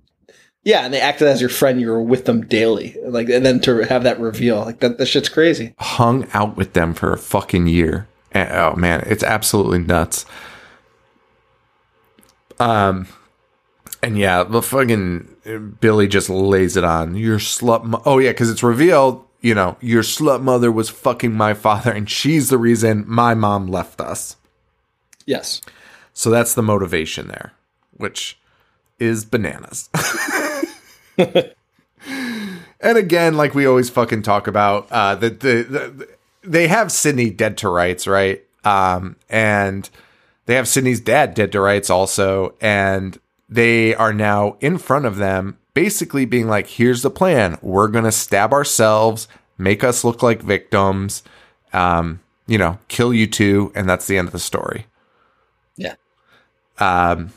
yeah 0.63 0.83
and 0.85 0.93
they 0.93 0.99
acted 0.99 1.27
as 1.27 1.39
your 1.39 1.49
friend 1.49 1.79
you 1.79 1.89
were 1.89 2.01
with 2.01 2.25
them 2.25 2.45
daily 2.45 2.95
like 3.05 3.29
and 3.29 3.45
then 3.45 3.59
to 3.61 3.77
have 3.85 4.03
that 4.03 4.19
reveal 4.19 4.65
like 4.65 4.79
that 4.79 4.97
that 4.97 5.05
shit's 5.05 5.29
crazy 5.29 5.73
hung 5.79 6.27
out 6.33 6.57
with 6.57 6.73
them 6.73 6.93
for 6.93 7.13
a 7.13 7.17
fucking 7.17 7.67
year. 7.67 8.07
And, 8.31 8.51
oh 8.51 8.75
man, 8.75 9.03
it's 9.05 9.23
absolutely 9.23 9.79
nuts. 9.79 10.25
Um, 12.59 13.07
and 14.03 14.17
yeah, 14.17 14.43
the 14.43 14.61
fucking 14.61 15.77
Billy 15.79 16.07
just 16.07 16.29
lays 16.29 16.77
it 16.77 16.83
on. 16.83 17.15
Your 17.15 17.39
slut. 17.39 17.83
Mo- 17.85 18.01
oh 18.05 18.19
yeah, 18.19 18.31
because 18.31 18.49
it's 18.49 18.63
revealed. 18.63 19.25
You 19.41 19.53
know, 19.53 19.77
your 19.79 20.01
slut 20.01 20.41
mother 20.41 20.71
was 20.71 20.89
fucking 20.89 21.33
my 21.33 21.53
father, 21.53 21.91
and 21.91 22.09
she's 22.09 22.49
the 22.49 22.57
reason 22.57 23.05
my 23.07 23.33
mom 23.33 23.67
left 23.67 24.01
us. 24.01 24.37
yes 25.25 25.61
So 26.13 26.29
that's 26.29 26.53
the 26.53 26.63
motivation 26.63 27.27
there, 27.27 27.53
which 27.95 28.39
is 28.99 29.25
bananas. 29.25 29.89
and 31.17 31.53
again, 32.81 33.35
like 33.35 33.53
we 33.53 33.65
always 33.65 33.89
fucking 33.89 34.21
talk 34.23 34.47
about, 34.47 34.91
uh, 34.91 35.15
the, 35.15 35.29
the, 35.29 35.63
the 35.63 36.07
they 36.43 36.67
have 36.67 36.91
Sidney 36.91 37.29
dead 37.29 37.57
to 37.59 37.69
rights, 37.69 38.07
right? 38.07 38.43
Um, 38.63 39.15
and 39.29 39.89
they 40.45 40.55
have 40.55 40.67
Sidney's 40.67 40.99
dad 40.99 41.33
dead 41.33 41.51
to 41.51 41.61
rights 41.61 41.89
also, 41.89 42.55
and 42.61 43.19
they 43.49 43.95
are 43.95 44.13
now 44.13 44.57
in 44.59 44.77
front 44.77 45.05
of 45.05 45.17
them, 45.17 45.57
basically 45.75 46.25
being 46.25 46.47
like, 46.47 46.65
"Here's 46.65 47.03
the 47.03 47.11
plan: 47.11 47.59
we're 47.61 47.89
gonna 47.89 48.11
stab 48.11 48.51
ourselves, 48.51 49.27
make 49.59 49.83
us 49.83 50.03
look 50.03 50.23
like 50.23 50.41
victims, 50.41 51.21
um, 51.71 52.21
you 52.47 52.57
know, 52.57 52.79
kill 52.87 53.13
you 53.13 53.27
two, 53.27 53.71
and 53.75 53.87
that's 53.87 54.07
the 54.07 54.17
end 54.17 54.27
of 54.27 54.31
the 54.31 54.39
story." 54.39 54.87
yeah. 55.77 55.93
Um, 56.79 57.31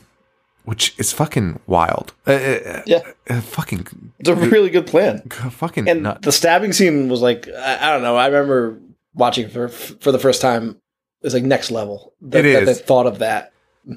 which 0.69 0.93
is 0.99 1.11
fucking 1.11 1.59
wild. 1.65 2.13
Uh, 2.27 2.31
uh, 2.31 2.83
yeah. 2.85 3.01
uh, 3.27 3.41
fucking, 3.41 4.13
it's 4.19 4.29
a 4.29 4.35
really 4.35 4.69
good 4.69 4.85
plan. 4.85 5.21
Fucking 5.29 5.89
and 5.89 6.03
nut. 6.03 6.21
the 6.21 6.31
stabbing 6.31 6.73
scene 6.73 7.09
was 7.09 7.21
like 7.23 7.47
I, 7.47 7.87
I 7.87 7.91
don't 7.91 8.03
know. 8.03 8.15
I 8.15 8.27
remember 8.27 8.79
watching 9.15 9.49
for 9.49 9.69
for 9.69 10.11
the 10.11 10.19
first 10.19 10.41
time. 10.41 10.79
It's 11.21 11.33
like 11.33 11.43
next 11.43 11.71
level. 11.71 12.13
That, 12.21 12.45
It 12.45 12.53
that 12.53 12.65
they 12.65 12.73
thought 12.75 13.07
of 13.07 13.19
that. 13.19 13.51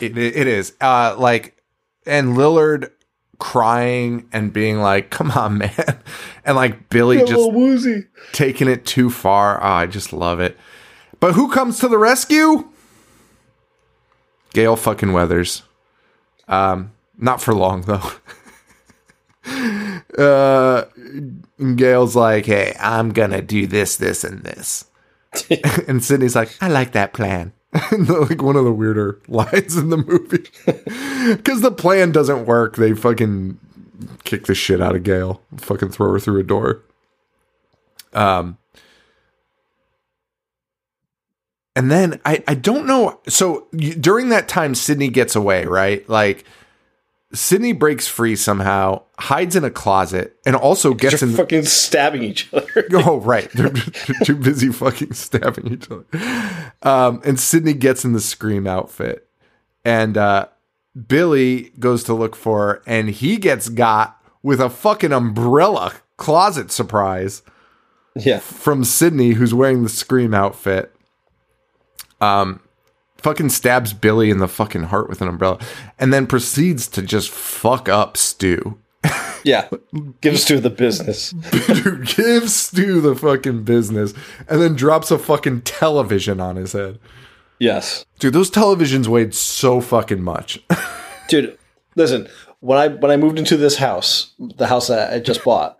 It, 0.00 0.16
it 0.16 0.46
is. 0.46 0.72
Uh, 0.80 1.16
like, 1.18 1.60
and 2.06 2.36
Lillard 2.36 2.92
crying 3.40 4.28
and 4.32 4.52
being 4.52 4.78
like, 4.78 5.10
"Come 5.10 5.32
on, 5.32 5.58
man," 5.58 5.98
and 6.44 6.56
like 6.56 6.88
Billy 6.88 7.20
a 7.22 7.26
just 7.26 7.52
woozy 7.52 8.06
taking 8.32 8.68
it 8.68 8.86
too 8.86 9.10
far. 9.10 9.60
Oh, 9.60 9.66
I 9.66 9.86
just 9.86 10.12
love 10.12 10.38
it. 10.38 10.56
But 11.18 11.34
who 11.34 11.50
comes 11.50 11.80
to 11.80 11.88
the 11.88 11.98
rescue? 11.98 12.68
Gale 14.52 14.76
fucking 14.76 15.12
Weathers. 15.12 15.62
Um, 16.46 16.92
not 17.18 17.40
for 17.40 17.54
long 17.54 17.82
though. 17.82 18.12
uh, 20.18 20.84
Gale's 21.76 22.14
like, 22.14 22.46
"Hey, 22.46 22.76
I'm 22.78 23.10
gonna 23.10 23.42
do 23.42 23.66
this, 23.66 23.96
this, 23.96 24.22
and 24.22 24.44
this," 24.44 24.84
and 25.88 26.04
Sidney's 26.04 26.36
like, 26.36 26.56
"I 26.60 26.68
like 26.68 26.92
that 26.92 27.12
plan." 27.12 27.52
like 27.92 28.42
one 28.42 28.56
of 28.56 28.64
the 28.64 28.72
weirder 28.72 29.20
lines 29.28 29.76
in 29.76 29.90
the 29.90 29.96
movie, 29.96 30.48
because 31.36 31.60
the 31.60 31.70
plan 31.70 32.10
doesn't 32.10 32.46
work. 32.46 32.76
They 32.76 32.94
fucking 32.94 33.58
kick 34.24 34.46
the 34.46 34.54
shit 34.54 34.80
out 34.80 34.96
of 34.96 35.04
Gale, 35.04 35.40
fucking 35.56 35.90
throw 35.90 36.12
her 36.12 36.18
through 36.18 36.40
a 36.40 36.42
door. 36.42 36.82
Um, 38.12 38.58
and 41.76 41.90
then 41.90 42.20
I 42.24 42.42
I 42.48 42.54
don't 42.54 42.86
know. 42.86 43.20
So 43.28 43.68
during 43.72 44.30
that 44.30 44.48
time, 44.48 44.74
Sidney 44.74 45.08
gets 45.08 45.36
away, 45.36 45.64
right? 45.64 46.08
Like 46.08 46.44
Sidney 47.32 47.72
breaks 47.72 48.08
free 48.08 48.34
somehow, 48.34 49.02
hides 49.18 49.54
in 49.54 49.62
a 49.64 49.70
closet, 49.70 50.36
and 50.44 50.56
also 50.56 50.94
gets 50.94 51.20
they're 51.20 51.28
in. 51.28 51.36
fucking 51.36 51.64
stabbing 51.64 52.22
each 52.24 52.52
other 52.52 52.86
Oh, 52.92 53.20
right. 53.20 53.48
They're 53.52 53.72
too 54.24 54.34
busy 54.36 54.70
fucking 54.72 55.12
stabbing 55.12 55.72
each 55.72 55.88
other. 55.90 56.04
Um, 56.82 57.20
and 57.24 57.38
Sidney 57.38 57.74
gets 57.74 58.04
in 58.04 58.12
the 58.14 58.20
scream 58.20 58.66
outfit. 58.66 59.28
And 59.84 60.16
uh, 60.18 60.48
Billy 61.06 61.72
goes 61.78 62.02
to 62.04 62.14
look 62.14 62.34
for 62.34 62.58
her, 62.66 62.82
and 62.86 63.08
he 63.10 63.36
gets 63.36 63.68
got 63.68 64.20
with 64.42 64.60
a 64.60 64.68
fucking 64.70 65.12
umbrella 65.12 65.94
closet 66.16 66.70
surprise 66.70 67.42
yeah 68.16 68.40
from 68.40 68.82
Sidney, 68.82 69.30
who's 69.32 69.54
wearing 69.54 69.84
the 69.84 69.88
scream 69.88 70.34
outfit. 70.34 70.94
Um, 72.20 72.60
fucking 73.22 73.50
stabs 73.50 73.92
Billy 73.92 74.30
in 74.30 74.38
the 74.38 74.48
fucking 74.48 74.84
heart 74.84 75.08
with 75.08 75.20
an 75.22 75.28
umbrella, 75.28 75.58
and 75.98 76.12
then 76.12 76.26
proceeds 76.26 76.86
to 76.88 77.02
just 77.02 77.30
fuck 77.30 77.88
up 77.88 78.16
Stu. 78.16 78.78
yeah 79.44 79.68
gives 80.20 80.44
to 80.44 80.60
the 80.60 80.68
business 80.68 81.30
Dude, 81.66 82.06
gives 82.06 82.54
Stu 82.54 83.00
the 83.00 83.14
fucking 83.14 83.64
business, 83.64 84.12
and 84.48 84.60
then 84.60 84.74
drops 84.76 85.10
a 85.10 85.18
fucking 85.18 85.62
television 85.62 86.40
on 86.40 86.56
his 86.56 86.72
head. 86.72 86.98
yes 87.58 88.04
Dude, 88.18 88.34
those 88.34 88.50
televisions 88.50 89.06
weighed 89.06 89.34
so 89.34 89.80
fucking 89.80 90.22
much. 90.22 90.62
dude 91.28 91.56
listen 91.96 92.28
when 92.60 92.78
i 92.78 92.88
when 92.88 93.10
i 93.10 93.16
moved 93.16 93.38
into 93.38 93.56
this 93.56 93.76
house 93.76 94.34
the 94.38 94.66
house 94.66 94.88
that 94.88 95.12
i 95.12 95.18
just 95.18 95.42
bought 95.44 95.78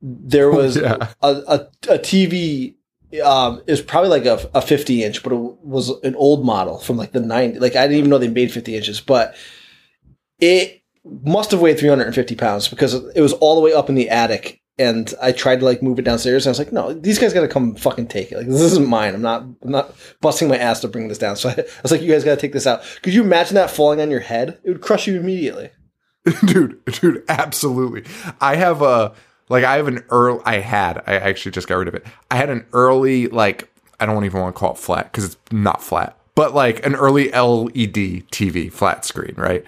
there 0.00 0.50
oh, 0.52 0.56
was 0.56 0.76
Yeah. 0.76 1.08
a, 1.22 1.28
a, 1.28 1.68
a 1.90 1.98
tv 1.98 2.74
um 3.24 3.62
it 3.66 3.70
was 3.70 3.82
probably 3.82 4.10
like 4.10 4.26
a, 4.26 4.50
a 4.54 4.60
50 4.60 5.04
inch 5.04 5.22
but 5.22 5.32
it 5.32 5.36
was 5.36 5.90
an 6.02 6.14
old 6.16 6.44
model 6.44 6.78
from 6.78 6.96
like 6.96 7.12
the 7.12 7.20
90 7.20 7.58
like 7.60 7.76
i 7.76 7.82
didn't 7.82 7.98
even 7.98 8.10
know 8.10 8.18
they 8.18 8.28
made 8.28 8.52
50 8.52 8.76
inches 8.76 9.00
but 9.00 9.34
it 10.38 10.82
must 11.04 11.52
have 11.52 11.60
weighed 11.60 11.78
350 11.78 12.34
pounds 12.34 12.68
because 12.68 12.94
it 12.94 13.20
was 13.20 13.32
all 13.34 13.54
the 13.54 13.60
way 13.60 13.72
up 13.72 13.88
in 13.88 13.94
the 13.94 14.10
attic 14.10 14.60
and 14.78 15.14
I 15.22 15.32
tried 15.32 15.60
to 15.60 15.64
like 15.64 15.82
move 15.82 15.98
it 15.98 16.04
downstairs 16.04 16.44
and 16.44 16.50
I 16.50 16.52
was 16.52 16.58
like, 16.58 16.72
no, 16.72 16.92
these 16.92 17.18
guys 17.18 17.32
gotta 17.32 17.48
come 17.48 17.74
fucking 17.76 18.08
take 18.08 18.30
it. 18.30 18.36
Like 18.36 18.46
this 18.46 18.60
isn't 18.60 18.86
mine. 18.86 19.14
I'm 19.14 19.22
not 19.22 19.42
I'm 19.62 19.70
not 19.70 19.94
busting 20.20 20.48
my 20.48 20.58
ass 20.58 20.80
to 20.80 20.88
bring 20.88 21.08
this 21.08 21.18
down. 21.18 21.36
So 21.36 21.48
I, 21.48 21.52
I 21.58 21.64
was 21.82 21.92
like, 21.92 22.02
you 22.02 22.12
guys 22.12 22.24
gotta 22.24 22.40
take 22.40 22.52
this 22.52 22.66
out. 22.66 22.82
Could 23.02 23.14
you 23.14 23.22
imagine 23.22 23.54
that 23.54 23.70
falling 23.70 24.00
on 24.00 24.10
your 24.10 24.20
head? 24.20 24.58
It 24.64 24.70
would 24.70 24.82
crush 24.82 25.06
you 25.06 25.18
immediately. 25.18 25.70
dude, 26.46 26.84
dude, 26.86 27.24
absolutely. 27.28 28.04
I 28.40 28.56
have 28.56 28.82
a 28.82 29.14
like 29.48 29.64
I 29.64 29.76
have 29.76 29.88
an 29.88 30.04
early 30.10 30.40
I 30.44 30.58
had, 30.58 31.02
I 31.06 31.14
actually 31.16 31.52
just 31.52 31.68
got 31.68 31.76
rid 31.76 31.88
of 31.88 31.94
it. 31.94 32.04
I 32.30 32.36
had 32.36 32.50
an 32.50 32.66
early 32.72 33.28
like 33.28 33.68
I 33.98 34.06
don't 34.06 34.24
even 34.24 34.40
want 34.40 34.54
to 34.54 34.58
call 34.58 34.72
it 34.72 34.78
flat 34.78 35.10
because 35.10 35.24
it's 35.24 35.36
not 35.50 35.82
flat, 35.82 36.18
but 36.34 36.54
like 36.54 36.84
an 36.84 36.94
early 36.94 37.30
LED 37.30 38.28
TV 38.30 38.72
flat 38.72 39.04
screen, 39.04 39.34
right? 39.36 39.64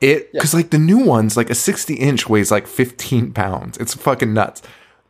It 0.00 0.32
because 0.32 0.54
like 0.54 0.70
the 0.70 0.78
new 0.78 0.98
ones, 0.98 1.36
like 1.36 1.50
a 1.50 1.54
60 1.54 1.94
inch 1.94 2.28
weighs 2.28 2.50
like 2.50 2.66
15 2.66 3.32
pounds. 3.32 3.76
It's 3.78 3.94
fucking 3.94 4.32
nuts. 4.32 4.62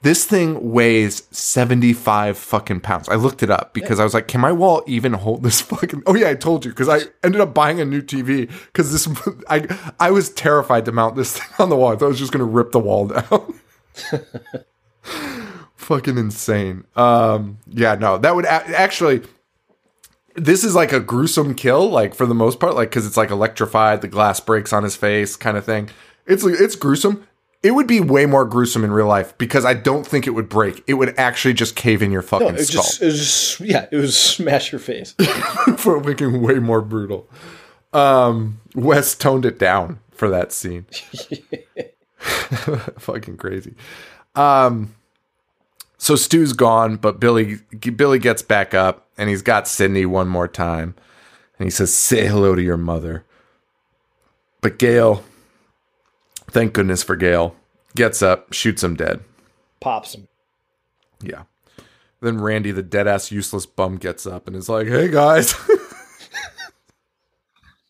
This 0.03 0.25
thing 0.25 0.73
weighs 0.73 1.25
75 1.31 2.39
fucking 2.39 2.81
pounds. 2.81 3.07
I 3.11 3.17
looked 3.17 3.43
it 3.43 3.51
up 3.51 3.75
because 3.75 4.01
I 4.01 4.05
was 4.05 4.15
like, 4.15 4.29
can 4.29 4.41
my 4.41 4.51
wall 4.51 4.83
even 4.87 5.13
hold 5.13 5.43
this 5.43 5.61
fucking 5.61 6.05
Oh 6.07 6.15
yeah, 6.15 6.31
I 6.31 6.35
told 6.35 6.65
you 6.65 6.71
because 6.71 6.89
I 6.89 7.01
ended 7.23 7.41
up 7.41 7.53
buying 7.53 7.81
a 7.81 7.85
new 7.85 8.01
TV 8.01 8.51
cuz 8.73 8.93
this 8.93 9.09
I 9.49 9.67
I 10.01 10.11
was 10.11 10.31
terrified 10.31 10.87
to 10.87 10.93
mount 10.93 11.17
this 11.17 11.39
thing 11.39 11.49
on 11.59 11.69
the 11.69 11.77
wall. 11.77 11.93
I 11.93 11.97
thought 11.97 12.07
I 12.07 12.09
was 12.09 12.19
just 12.19 12.33
going 12.33 12.45
to 12.45 12.51
rip 12.51 12.73
the 12.73 12.79
wall 12.79 13.09
down. 13.09 13.55
fucking 15.77 16.19
insane. 16.19 16.85
Um 16.97 17.59
yeah, 17.67 17.95
no. 17.95 18.19
That 18.19 18.35
would 18.35 18.45
a- 18.45 18.79
actually 18.79 19.23
this 20.37 20.63
is 20.65 20.75
like 20.75 20.93
a 20.93 21.01
gruesome 21.01 21.55
kill 21.55 21.91
like 21.91 22.15
for 22.15 22.27
the 22.27 22.35
most 22.35 22.61
part 22.61 22.75
like 22.75 22.91
cuz 22.91 23.07
it's 23.07 23.17
like 23.17 23.31
electrified, 23.31 24.01
the 24.01 24.09
glass 24.09 24.41
breaks 24.41 24.73
on 24.73 24.83
his 24.85 24.97
face 24.97 25.37
kind 25.37 25.57
of 25.57 25.65
thing. 25.65 25.91
It's 26.27 26.45
it's 26.45 26.77
gruesome. 26.77 27.27
It 27.63 27.73
would 27.73 27.87
be 27.87 28.01
way 28.01 28.25
more 28.25 28.47
gruesome 28.47 28.85
in 28.85 28.91
real 28.93 29.07
life 29.07 29.37
because 29.37 29.67
I 29.67 29.75
don't 29.75 30.07
think 30.07 30.27
it 30.27 30.31
would 30.31 30.49
break. 30.49 30.83
It 30.87 30.95
would 30.95 31.19
actually 31.19 31.53
just 31.53 31.77
cave 31.77 32.01
in 32.01 32.11
your 32.11 32.23
fucking 32.23 32.49
No, 32.49 32.55
it 32.55 32.65
skull 32.65 32.83
just, 32.83 33.03
it 33.03 33.05
was 33.05 33.19
just, 33.19 33.61
yeah, 33.61 33.87
it 33.93 33.97
was 33.97 34.17
smash 34.17 34.73
your 34.73 34.79
face. 34.79 35.13
for 35.77 36.01
making 36.01 36.41
way 36.41 36.55
more 36.55 36.81
brutal. 36.81 37.29
Um, 37.93 38.61
Wes 38.75 39.15
toned 39.15 39.45
it 39.45 39.59
down 39.59 39.99
for 40.11 40.31
that 40.31 40.53
scene. 40.53 40.87
fucking 42.99 43.37
crazy. 43.37 43.75
Um, 44.35 44.95
so 45.99 46.17
Stu's 46.17 46.53
gone, 46.53 46.97
but 46.97 47.21
Billy 47.21 47.57
Billy 47.97 48.19
gets 48.19 48.43
back 48.43 48.75
up 48.75 49.09
and 49.19 49.29
he's 49.29 49.43
got 49.43 49.69
Sidney 49.69 50.07
one 50.07 50.29
more 50.29 50.49
time, 50.49 50.95
and 51.59 51.67
he 51.67 51.71
says, 51.71 51.93
"Say 51.93 52.27
hello 52.27 52.55
to 52.55 52.63
your 52.63 52.77
mother." 52.77 53.25
But 54.61 54.79
Gale, 54.79 55.25
thank 56.51 56.75
goodness 56.75 57.03
for 57.03 57.17
Gale, 57.17 57.57
gets 57.97 58.23
up, 58.23 58.53
shoots 58.53 58.83
him 58.83 58.95
dead. 58.95 59.21
Pops 59.81 60.15
him. 60.15 60.29
Yeah. 61.23 61.45
Then 62.21 62.41
Randy, 62.41 62.71
the 62.71 62.83
dead 62.83 63.09
ass 63.09 63.31
useless 63.31 63.65
bum, 63.65 63.97
gets 63.97 64.27
up 64.27 64.47
and 64.47 64.55
is 64.55 64.69
like, 64.69 64.87
"Hey 64.87 65.09
guys." 65.09 65.55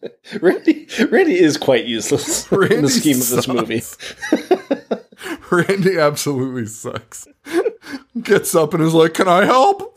Randy, 0.40 0.88
Randy 1.10 1.38
is 1.38 1.56
quite 1.56 1.86
useless 1.86 2.50
in 2.52 2.82
the 2.82 2.88
scheme 2.88 3.20
of 3.20 3.28
this 3.28 3.48
movie. 3.48 3.82
Randy 5.50 5.98
absolutely 5.98 6.66
sucks. 6.66 7.26
Gets 8.20 8.54
up 8.54 8.74
and 8.74 8.82
is 8.82 8.94
like, 8.94 9.14
Can 9.14 9.28
I 9.28 9.44
help? 9.44 9.96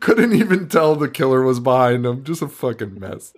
Couldn't 0.00 0.34
even 0.34 0.68
tell 0.68 0.94
the 0.94 1.08
killer 1.08 1.42
was 1.42 1.60
behind 1.60 2.06
him. 2.06 2.24
Just 2.24 2.42
a 2.42 2.48
fucking 2.48 2.98
mess. 2.98 3.32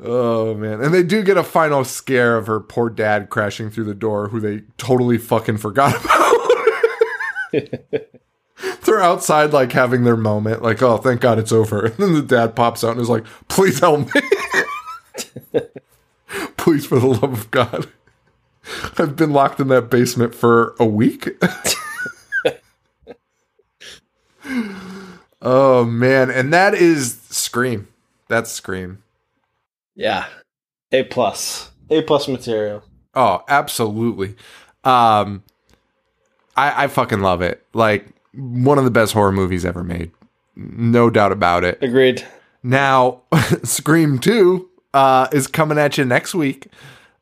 oh, 0.00 0.54
man. 0.54 0.80
And 0.80 0.94
they 0.94 1.02
do 1.02 1.22
get 1.22 1.36
a 1.36 1.44
final 1.44 1.84
scare 1.84 2.36
of 2.36 2.46
her 2.46 2.60
poor 2.60 2.90
dad 2.90 3.30
crashing 3.30 3.70
through 3.70 3.84
the 3.84 3.94
door, 3.94 4.28
who 4.28 4.40
they 4.40 4.62
totally 4.78 5.18
fucking 5.18 5.58
forgot 5.58 6.04
about. 6.04 6.30
They're 8.84 9.02
outside, 9.02 9.52
like 9.52 9.72
having 9.72 10.04
their 10.04 10.16
moment, 10.16 10.62
like, 10.62 10.82
oh, 10.82 10.98
thank 10.98 11.20
God 11.20 11.38
it's 11.38 11.52
over. 11.52 11.86
And 11.86 11.96
then 11.96 12.12
the 12.14 12.22
dad 12.22 12.54
pops 12.54 12.84
out 12.84 12.92
and 12.92 13.00
is 13.00 13.08
like, 13.08 13.24
please 13.48 13.80
help 13.80 14.14
me. 14.14 14.20
Please, 16.56 16.86
for 16.86 16.98
the 16.98 17.06
love 17.06 17.24
of 17.24 17.50
God. 17.50 17.88
I've 18.98 19.16
been 19.16 19.32
locked 19.32 19.60
in 19.60 19.68
that 19.68 19.90
basement 19.90 20.34
for 20.34 20.74
a 20.80 20.86
week. 20.86 21.36
oh 25.42 25.84
man, 25.84 26.30
and 26.30 26.52
that 26.52 26.74
is 26.74 27.20
Scream. 27.28 27.88
That's 28.28 28.50
Scream. 28.50 29.02
Yeah. 29.94 30.26
A 30.90 31.02
plus. 31.04 31.70
A 31.90 32.00
plus 32.02 32.28
material. 32.28 32.82
Oh, 33.14 33.44
absolutely. 33.48 34.34
Um 34.84 35.42
I 36.56 36.84
I 36.84 36.86
fucking 36.88 37.20
love 37.20 37.42
it. 37.42 37.62
Like 37.74 38.08
one 38.36 38.78
of 38.78 38.84
the 38.84 38.90
best 38.90 39.12
horror 39.12 39.32
movies 39.32 39.64
ever 39.64 39.82
made. 39.84 40.10
No 40.56 41.10
doubt 41.10 41.32
about 41.32 41.64
it. 41.64 41.78
Agreed. 41.82 42.24
Now, 42.62 43.22
Scream 43.64 44.18
2 44.18 44.68
uh 44.94 45.26
is 45.32 45.46
coming 45.48 45.76
at 45.78 45.98
you 45.98 46.04
next 46.04 46.34
week. 46.34 46.68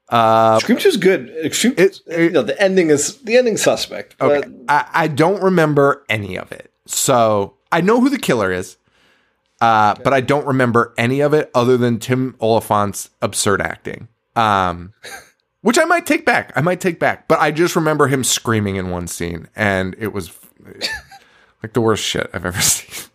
Uh 0.09 0.59
Scream 0.60 0.78
2 0.78 0.89
is 0.89 0.97
good. 0.98 1.30
Extreme, 1.44 1.74
It- 1.78 2.01
you 2.06 2.30
know, 2.30 2.43
the 2.43 2.60
ending 2.60 2.90
is 2.90 3.16
the 3.22 3.36
ending 3.36 3.56
suspect. 3.56 4.14
Okay. 4.20 4.47
I, 4.68 4.86
I 4.93 5.09
don't 5.09 5.43
remember 5.43 6.05
any 6.09 6.36
of 6.36 6.52
it. 6.52 6.70
So 6.86 7.55
I 7.70 7.80
know 7.80 8.01
who 8.01 8.10
the 8.10 8.18
killer 8.18 8.52
is, 8.52 8.76
uh, 9.60 9.94
but 10.05 10.12
I 10.12 10.20
don't 10.20 10.47
remember 10.47 10.93
any 10.98 11.20
of 11.20 11.32
it 11.32 11.51
other 11.55 11.76
than 11.78 11.98
Tim 11.98 12.34
Olyphant's 12.40 13.09
absurd 13.22 13.62
acting. 13.62 14.09
Um, 14.36 14.93
which 15.62 15.78
I 15.78 15.84
might 15.84 16.05
take 16.05 16.26
back. 16.26 16.52
I 16.56 16.60
might 16.60 16.80
take 16.80 16.98
back. 16.98 17.28
But 17.28 17.39
I 17.40 17.51
just 17.52 17.76
remember 17.76 18.09
him 18.09 18.24
screaming 18.24 18.76
in 18.76 18.90
one 18.90 19.06
scene, 19.06 19.48
and 19.56 19.94
it 19.98 20.12
was 20.12 20.28
like 21.62 21.72
the 21.72 21.80
worst 21.80 22.05
shit 22.05 22.30
I've 22.32 22.47
ever 22.47 22.60
seen. 22.60 23.10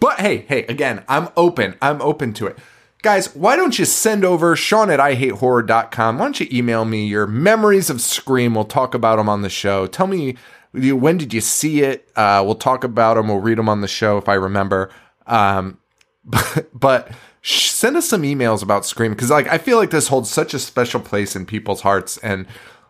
but 0.00 0.20
hey, 0.20 0.38
hey, 0.48 0.64
again, 0.66 1.04
I'm 1.08 1.28
open. 1.36 1.76
I'm 1.80 2.00
open 2.02 2.32
to 2.34 2.46
it. 2.46 2.58
Guys, 3.02 3.34
why 3.34 3.54
don't 3.54 3.78
you 3.78 3.84
send 3.84 4.24
over 4.24 4.56
Sean 4.56 4.88
at 4.88 4.98
IHateHorror.com? 4.98 6.18
Why 6.18 6.24
don't 6.24 6.40
you 6.40 6.48
email 6.50 6.86
me 6.86 7.06
your 7.06 7.26
memories 7.26 7.90
of 7.90 8.00
Scream? 8.00 8.54
We'll 8.54 8.64
talk 8.64 8.94
about 8.94 9.16
them 9.16 9.28
on 9.28 9.42
the 9.42 9.50
show. 9.50 9.86
Tell 9.86 10.06
me 10.06 10.36
when 10.72 11.18
did 11.18 11.32
you 11.32 11.40
see 11.40 11.82
it? 11.82 12.08
Uh, 12.16 12.42
we'll 12.44 12.54
talk 12.54 12.82
about 12.82 13.14
them. 13.14 13.28
We'll 13.28 13.38
read 13.38 13.58
them 13.58 13.68
on 13.68 13.80
the 13.80 13.88
show 13.88 14.18
if 14.18 14.28
I 14.28 14.34
remember. 14.34 14.90
Um, 15.26 15.78
but, 16.24 16.70
but 16.72 17.12
send 17.42 17.96
us 17.96 18.08
some 18.08 18.22
emails 18.22 18.62
about 18.62 18.86
Scream 18.86 19.12
because 19.12 19.30
like 19.30 19.46
I 19.48 19.58
feel 19.58 19.76
like 19.76 19.90
this 19.90 20.08
holds 20.08 20.30
such 20.30 20.54
a 20.54 20.58
special 20.58 21.00
place 21.00 21.36
in 21.36 21.44
people's 21.44 21.82
hearts 21.82 22.16
and 22.18 22.46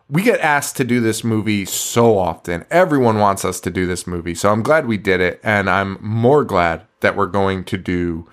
we 0.09 0.21
get 0.21 0.39
asked 0.39 0.77
to 0.77 0.83
do 0.83 0.99
this 0.99 1.23
movie 1.23 1.65
so 1.65 2.17
often. 2.17 2.65
Everyone 2.69 3.19
wants 3.19 3.43
us 3.43 3.59
to 3.61 3.71
do 3.71 3.87
this 3.87 4.05
movie. 4.05 4.35
So 4.35 4.51
I'm 4.51 4.61
glad 4.61 4.85
we 4.85 4.97
did 4.97 5.19
it 5.19 5.39
and 5.43 5.69
I'm 5.69 5.97
more 5.99 6.43
glad 6.43 6.83
that 6.99 7.15
we're 7.15 7.25
going 7.25 7.63
to 7.65 7.77
do 7.77 8.27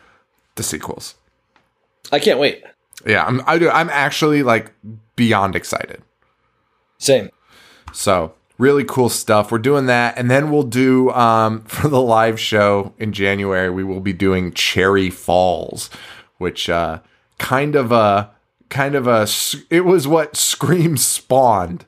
the 0.56 0.62
sequels. 0.62 1.14
I 2.10 2.18
can't 2.18 2.38
wait. 2.38 2.62
Yeah, 3.06 3.24
I'm 3.24 3.42
I 3.46 3.58
do, 3.58 3.70
I'm 3.70 3.90
actually 3.90 4.42
like 4.42 4.72
beyond 5.16 5.56
excited. 5.56 6.02
Same. 6.98 7.30
So 7.92 8.34
really 8.58 8.84
cool 8.84 9.08
stuff. 9.08 9.50
We're 9.50 9.58
doing 9.58 9.86
that, 9.86 10.16
and 10.16 10.30
then 10.30 10.50
we'll 10.50 10.62
do 10.62 11.10
um, 11.10 11.62
for 11.64 11.88
the 11.88 12.00
live 12.00 12.38
show 12.38 12.92
in 12.98 13.12
January. 13.12 13.70
We 13.70 13.84
will 13.84 14.00
be 14.00 14.12
doing 14.12 14.52
Cherry 14.52 15.10
Falls, 15.10 15.90
which 16.38 16.68
uh, 16.68 17.00
kind 17.38 17.74
of 17.74 17.92
a 17.92 18.30
kind 18.72 18.94
of 18.94 19.06
a 19.06 19.28
it 19.70 19.82
was 19.82 20.08
what 20.08 20.36
Scream 20.36 20.96
spawned. 20.96 21.84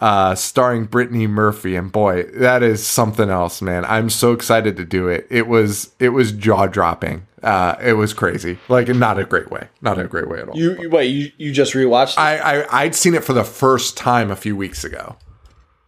Uh, 0.00 0.32
starring 0.36 0.84
Brittany 0.84 1.26
Murphy, 1.26 1.74
and 1.74 1.90
boy, 1.90 2.22
that 2.34 2.62
is 2.62 2.86
something 2.86 3.28
else, 3.28 3.60
man. 3.60 3.84
I'm 3.86 4.10
so 4.10 4.32
excited 4.32 4.76
to 4.76 4.84
do 4.84 5.08
it. 5.08 5.26
It 5.28 5.48
was 5.48 5.92
it 5.98 6.10
was 6.10 6.30
jaw 6.30 6.68
dropping. 6.68 7.26
Uh, 7.42 7.74
it 7.82 7.94
was 7.94 8.14
crazy, 8.14 8.58
like 8.68 8.86
not 8.86 9.18
a 9.18 9.24
great 9.24 9.50
way, 9.50 9.66
not 9.80 9.98
a 9.98 10.04
great 10.04 10.28
way 10.28 10.40
at 10.40 10.48
all. 10.48 10.56
You, 10.56 10.80
you 10.80 10.88
wait, 10.88 11.06
you, 11.06 11.32
you 11.36 11.52
just 11.52 11.74
rewatched 11.74 12.12
it? 12.12 12.20
I, 12.20 12.60
I 12.60 12.82
I'd 12.84 12.94
seen 12.94 13.14
it 13.14 13.24
for 13.24 13.32
the 13.32 13.42
first 13.42 13.96
time 13.96 14.30
a 14.30 14.36
few 14.36 14.54
weeks 14.54 14.84
ago. 14.84 15.16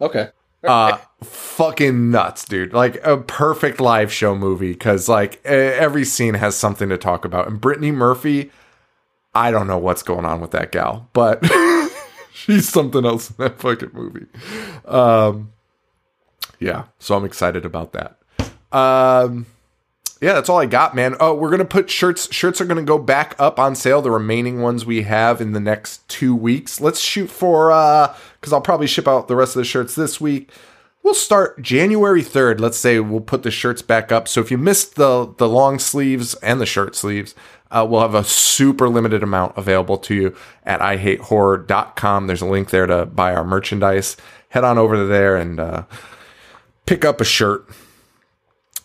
okay. 0.01 0.29
uh 0.67 0.97
fucking 1.23 2.11
nuts 2.11 2.45
dude 2.45 2.73
like 2.73 3.03
a 3.03 3.17
perfect 3.17 3.79
live 3.79 4.11
show 4.11 4.35
movie 4.35 4.73
because 4.73 5.07
like 5.09 5.43
every 5.45 6.03
scene 6.05 6.33
has 6.35 6.55
something 6.55 6.89
to 6.89 6.97
talk 6.97 7.25
about 7.25 7.47
and 7.47 7.59
brittany 7.61 7.91
murphy 7.91 8.51
i 9.33 9.51
don't 9.51 9.67
know 9.67 9.77
what's 9.77 10.03
going 10.03 10.25
on 10.25 10.41
with 10.41 10.51
that 10.51 10.71
gal 10.71 11.09
but 11.13 11.43
she's 12.33 12.67
something 12.67 13.05
else 13.05 13.29
in 13.29 13.35
that 13.39 13.59
fucking 13.59 13.91
movie 13.93 14.25
um 14.85 15.51
yeah 16.59 16.85
so 16.99 17.15
i'm 17.15 17.25
excited 17.25 17.65
about 17.65 17.93
that 17.93 18.17
um 18.75 19.45
yeah, 20.21 20.33
that's 20.33 20.49
all 20.49 20.59
I 20.59 20.67
got, 20.67 20.95
man. 20.95 21.15
Oh, 21.19 21.33
we're 21.33 21.49
gonna 21.49 21.65
put 21.65 21.89
shirts. 21.89 22.31
Shirts 22.31 22.61
are 22.61 22.65
gonna 22.65 22.83
go 22.83 22.99
back 22.99 23.35
up 23.39 23.57
on 23.57 23.73
sale. 23.73 24.03
The 24.03 24.11
remaining 24.11 24.61
ones 24.61 24.85
we 24.85 25.01
have 25.01 25.41
in 25.41 25.53
the 25.53 25.59
next 25.59 26.07
two 26.07 26.35
weeks. 26.35 26.79
Let's 26.79 26.99
shoot 26.99 27.31
for 27.31 27.71
uh, 27.71 28.15
because 28.39 28.53
I'll 28.53 28.61
probably 28.61 28.85
ship 28.85 29.07
out 29.07 29.27
the 29.27 29.35
rest 29.35 29.55
of 29.55 29.61
the 29.61 29.65
shirts 29.65 29.95
this 29.95 30.21
week. 30.21 30.51
We'll 31.01 31.15
start 31.15 31.59
January 31.63 32.21
third. 32.21 32.61
Let's 32.61 32.77
say 32.77 32.99
we'll 32.99 33.21
put 33.21 33.41
the 33.41 33.49
shirts 33.49 33.81
back 33.81 34.11
up. 34.11 34.27
So 34.27 34.39
if 34.41 34.51
you 34.51 34.59
missed 34.59 34.95
the 34.95 35.33
the 35.37 35.49
long 35.49 35.79
sleeves 35.79 36.35
and 36.35 36.61
the 36.61 36.67
shirt 36.67 36.95
sleeves, 36.95 37.33
uh, 37.71 37.85
we'll 37.89 38.01
have 38.01 38.15
a 38.15 38.23
super 38.23 38.89
limited 38.89 39.23
amount 39.23 39.57
available 39.57 39.97
to 39.97 40.13
you 40.13 40.35
at 40.65 40.79
ihatehorror.com. 40.79 42.27
There's 42.27 42.41
a 42.41 42.45
link 42.45 42.69
there 42.69 42.85
to 42.85 43.05
buy 43.05 43.33
our 43.33 43.43
merchandise. 43.43 44.17
Head 44.49 44.63
on 44.63 44.77
over 44.77 45.05
there 45.07 45.37
and 45.37 45.59
uh, 45.59 45.83
pick 46.85 47.05
up 47.05 47.21
a 47.21 47.25
shirt 47.25 47.67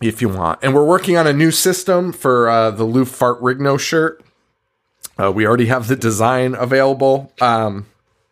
if 0.01 0.23
you 0.23 0.29
want. 0.29 0.61
And 0.63 0.75
we're 0.75 0.85
working 0.85 1.17
on 1.17 1.27
a 1.27 1.33
new 1.33 1.51
system 1.51 2.13
for 2.13 2.49
uh, 2.49 2.71
the 2.71 2.85
Lou 2.85 3.05
Fart 3.05 3.41
Rigno 3.41 3.79
shirt. 3.79 4.23
Uh, 5.19 5.33
we 5.33 5.47
already 5.47 5.67
have 5.67 5.89
the 5.89 5.97
design 5.97 6.55
available. 6.55 7.33
Um, 7.41 7.87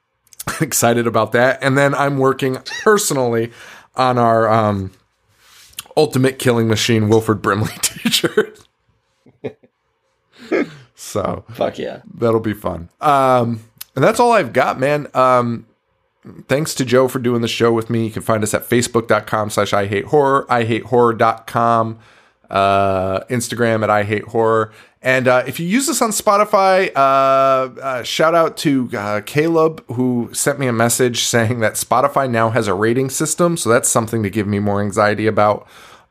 excited 0.61 1.07
about 1.07 1.33
that. 1.33 1.63
And 1.63 1.77
then 1.77 1.95
I'm 1.95 2.19
working 2.19 2.59
personally 2.83 3.51
on 3.97 4.19
our 4.19 4.49
um, 4.49 4.93
Ultimate 5.97 6.39
Killing 6.39 6.69
Machine 6.69 7.09
Wilford 7.09 7.41
Brimley 7.41 7.73
t-shirt. 7.83 8.64
so 10.95 11.45
Fuck 11.53 11.79
yeah. 11.79 12.03
that'll 12.15 12.41
be 12.41 12.55
fun. 12.55 12.89
Um, 13.01 13.61
and 13.95 14.05
that's 14.05 14.19
all 14.21 14.33
I've 14.33 14.53
got, 14.53 14.79
man. 14.79 15.09
Um, 15.15 15.67
thanks 16.49 16.75
to 16.75 16.85
Joe 16.85 17.09
for 17.09 17.19
doing 17.19 17.43
the 17.43 17.49
show 17.49 17.73
with 17.73 17.91
me. 17.91 18.07
You 18.07 18.11
can 18.11 18.23
find 18.23 18.43
us 18.43 18.55
at 18.55 18.63
facebook.com 18.69 19.51
slash 19.51 19.73
I 19.73 19.87
hate 19.87 20.07
horror, 20.07 20.47
I 20.49 20.65
hate 20.65 20.85
horror.com, 20.85 21.99
uh, 22.51 23.21
Instagram 23.25 23.83
at 23.83 23.91
I 23.91 24.03
hate 24.05 24.25
horror. 24.25 24.73
And 25.05 25.29
uh, 25.29 25.45
if 25.47 25.61
you 25.61 25.67
use 25.67 25.87
this 25.87 26.01
on 26.01 26.11
Spotify, 26.11 26.91
uh, 26.97 26.99
uh, 26.99 28.03
shout 28.03 28.35
out 28.35 28.57
to 28.59 28.89
uh, 28.97 29.21
Caleb 29.27 29.85
who 29.93 30.31
sent 30.33 30.59
me 30.59 30.67
a 30.67 30.73
message 30.73 31.25
saying 31.25 31.61
that 31.61 31.75
Spotify 31.75 32.29
now 32.29 32.49
has 32.51 32.69
a 32.69 32.75
rating 32.75 33.11
system. 33.11 33.59
So 33.59 33.69
that's 33.69 33.89
something 33.89 34.23
to 34.23 34.31
give 34.31 34.47
me 34.47 34.61
more 34.61 34.81
anxiety 34.81 35.27
about. 35.27 35.69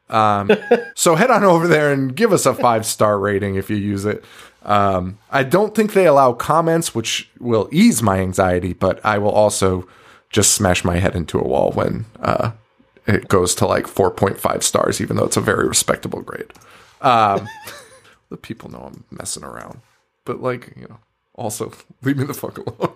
Um, 0.09 0.51
so 0.95 1.15
head 1.15 1.31
on 1.31 1.43
over 1.43 1.67
there 1.67 1.91
and 1.91 2.15
give 2.15 2.34
us 2.34 2.45
a 2.45 2.53
five 2.53 2.85
star 2.85 3.17
rating 3.17 3.55
if 3.55 3.69
you 3.69 3.77
use 3.77 4.05
it. 4.05 4.23
Um, 4.63 5.17
I 5.30 5.43
don't 5.43 5.75
think 5.75 5.93
they 5.93 6.07
allow 6.07 6.34
comments, 6.34 6.95
which 6.95 7.30
will 7.39 7.67
ease 7.71 8.01
my 8.01 8.19
anxiety, 8.19 8.73
but 8.73 9.03
I 9.05 9.17
will 9.17 9.31
also 9.31 9.88
just 10.30 10.53
smash 10.53 10.84
my 10.84 10.97
head 10.97 11.15
into 11.15 11.39
a 11.39 11.47
wall 11.47 11.71
when 11.71 12.05
uh, 12.19 12.51
it 13.05 13.27
goes 13.27 13.53
to 13.55 13.67
like 13.67 13.85
4.5 13.85 14.63
stars, 14.63 15.01
even 15.01 15.17
though 15.17 15.25
it's 15.25 15.38
a 15.38 15.41
very 15.41 15.67
respectable 15.67 16.21
grade. 16.21 16.51
Um, 17.01 17.47
the 18.30 18.38
people 18.38 18.71
know 18.71 18.80
I'm 18.80 19.03
messing 19.11 19.43
around, 19.43 19.81
but 20.25 20.41
like, 20.41 20.73
you 20.75 20.88
know, 20.88 20.99
also 21.35 21.71
leave 22.01 22.17
me 22.17 22.25
the 22.25 22.34
fuck 22.34 22.57
alone. 22.57 22.93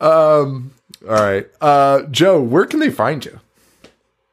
um, 0.00 0.72
all 1.08 1.14
right. 1.14 1.46
Uh, 1.60 2.02
Joe, 2.04 2.40
where 2.40 2.64
can 2.64 2.80
they 2.80 2.90
find 2.90 3.24
you? 3.24 3.40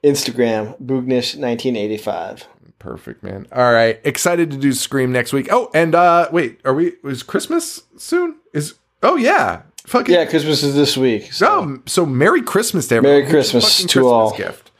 Instagram, 0.03 0.81
Boognish1985. 0.81 2.43
Perfect, 2.80 3.23
man. 3.23 3.45
All 3.51 3.73
right. 3.73 3.99
Excited 4.05 4.51
to 4.51 4.57
do 4.57 4.71
Scream 4.71 5.11
next 5.11 5.34
week. 5.34 5.49
Oh, 5.51 5.69
and 5.73 5.93
uh 5.93 6.30
wait, 6.31 6.59
are 6.63 6.73
we 6.73 6.93
is 7.03 7.23
Christmas 7.23 7.84
soon? 7.97 8.38
Is 8.53 8.76
oh 9.03 9.17
yeah. 9.17 9.63
Fucking 9.85 10.13
Yeah, 10.13 10.26
Christmas 10.26 10.63
is 10.63 10.76
this 10.76 10.95
week. 10.95 11.34
So. 11.34 11.47
Oh, 11.47 11.81
so 11.85 12.05
Merry 12.05 12.41
Christmas 12.41 12.88
to 12.89 12.95
everyone. 12.95 13.19
Merry 13.21 13.30
Christmas 13.30 13.84
to 13.84 14.07
all. 14.07 14.35
Gift. 14.38 14.71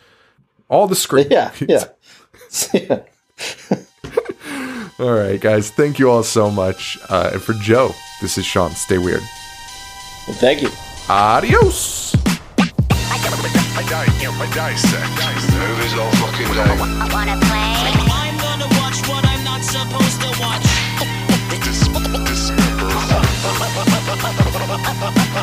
All 0.69 0.87
the 0.87 0.95
Scream. 0.95 1.27
Yeah, 1.29 1.51
yeah. 1.67 1.85
yeah. 2.73 2.99
all 4.99 5.11
right, 5.13 5.41
guys. 5.41 5.71
Thank 5.71 5.99
you 5.99 6.09
all 6.09 6.23
so 6.23 6.49
much. 6.51 6.99
Uh, 7.09 7.31
and 7.33 7.41
for 7.41 7.53
Joe, 7.53 7.93
this 8.21 8.37
is 8.37 8.45
Sean. 8.45 8.71
Stay 8.71 8.97
weird. 8.99 9.21
Well, 10.27 10.37
thank 10.37 10.61
you. 10.61 10.69
Adios. 11.09 12.09
I 13.91 14.05
dissect. 14.53 15.09
Movies 15.57 15.95
all 15.95 16.11
fucking 16.21 16.53
day. 16.53 16.77
Wanna 17.11 17.39
play? 17.41 17.73
I'm 18.13 18.37
gonna 18.37 18.67
watch 18.77 19.01
what 19.07 19.25
I'm 19.25 19.43
not 19.43 19.63
supposed 19.63 20.21
to 20.21 20.29
watch. 20.39 20.61
Dis- 21.49 21.89
dismember. 22.23 22.89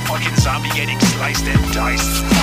Fucking 0.06 0.36
zombie 0.36 0.70
getting 0.70 1.00
sliced 1.00 1.46
and 1.46 1.72
diced. 1.74 2.35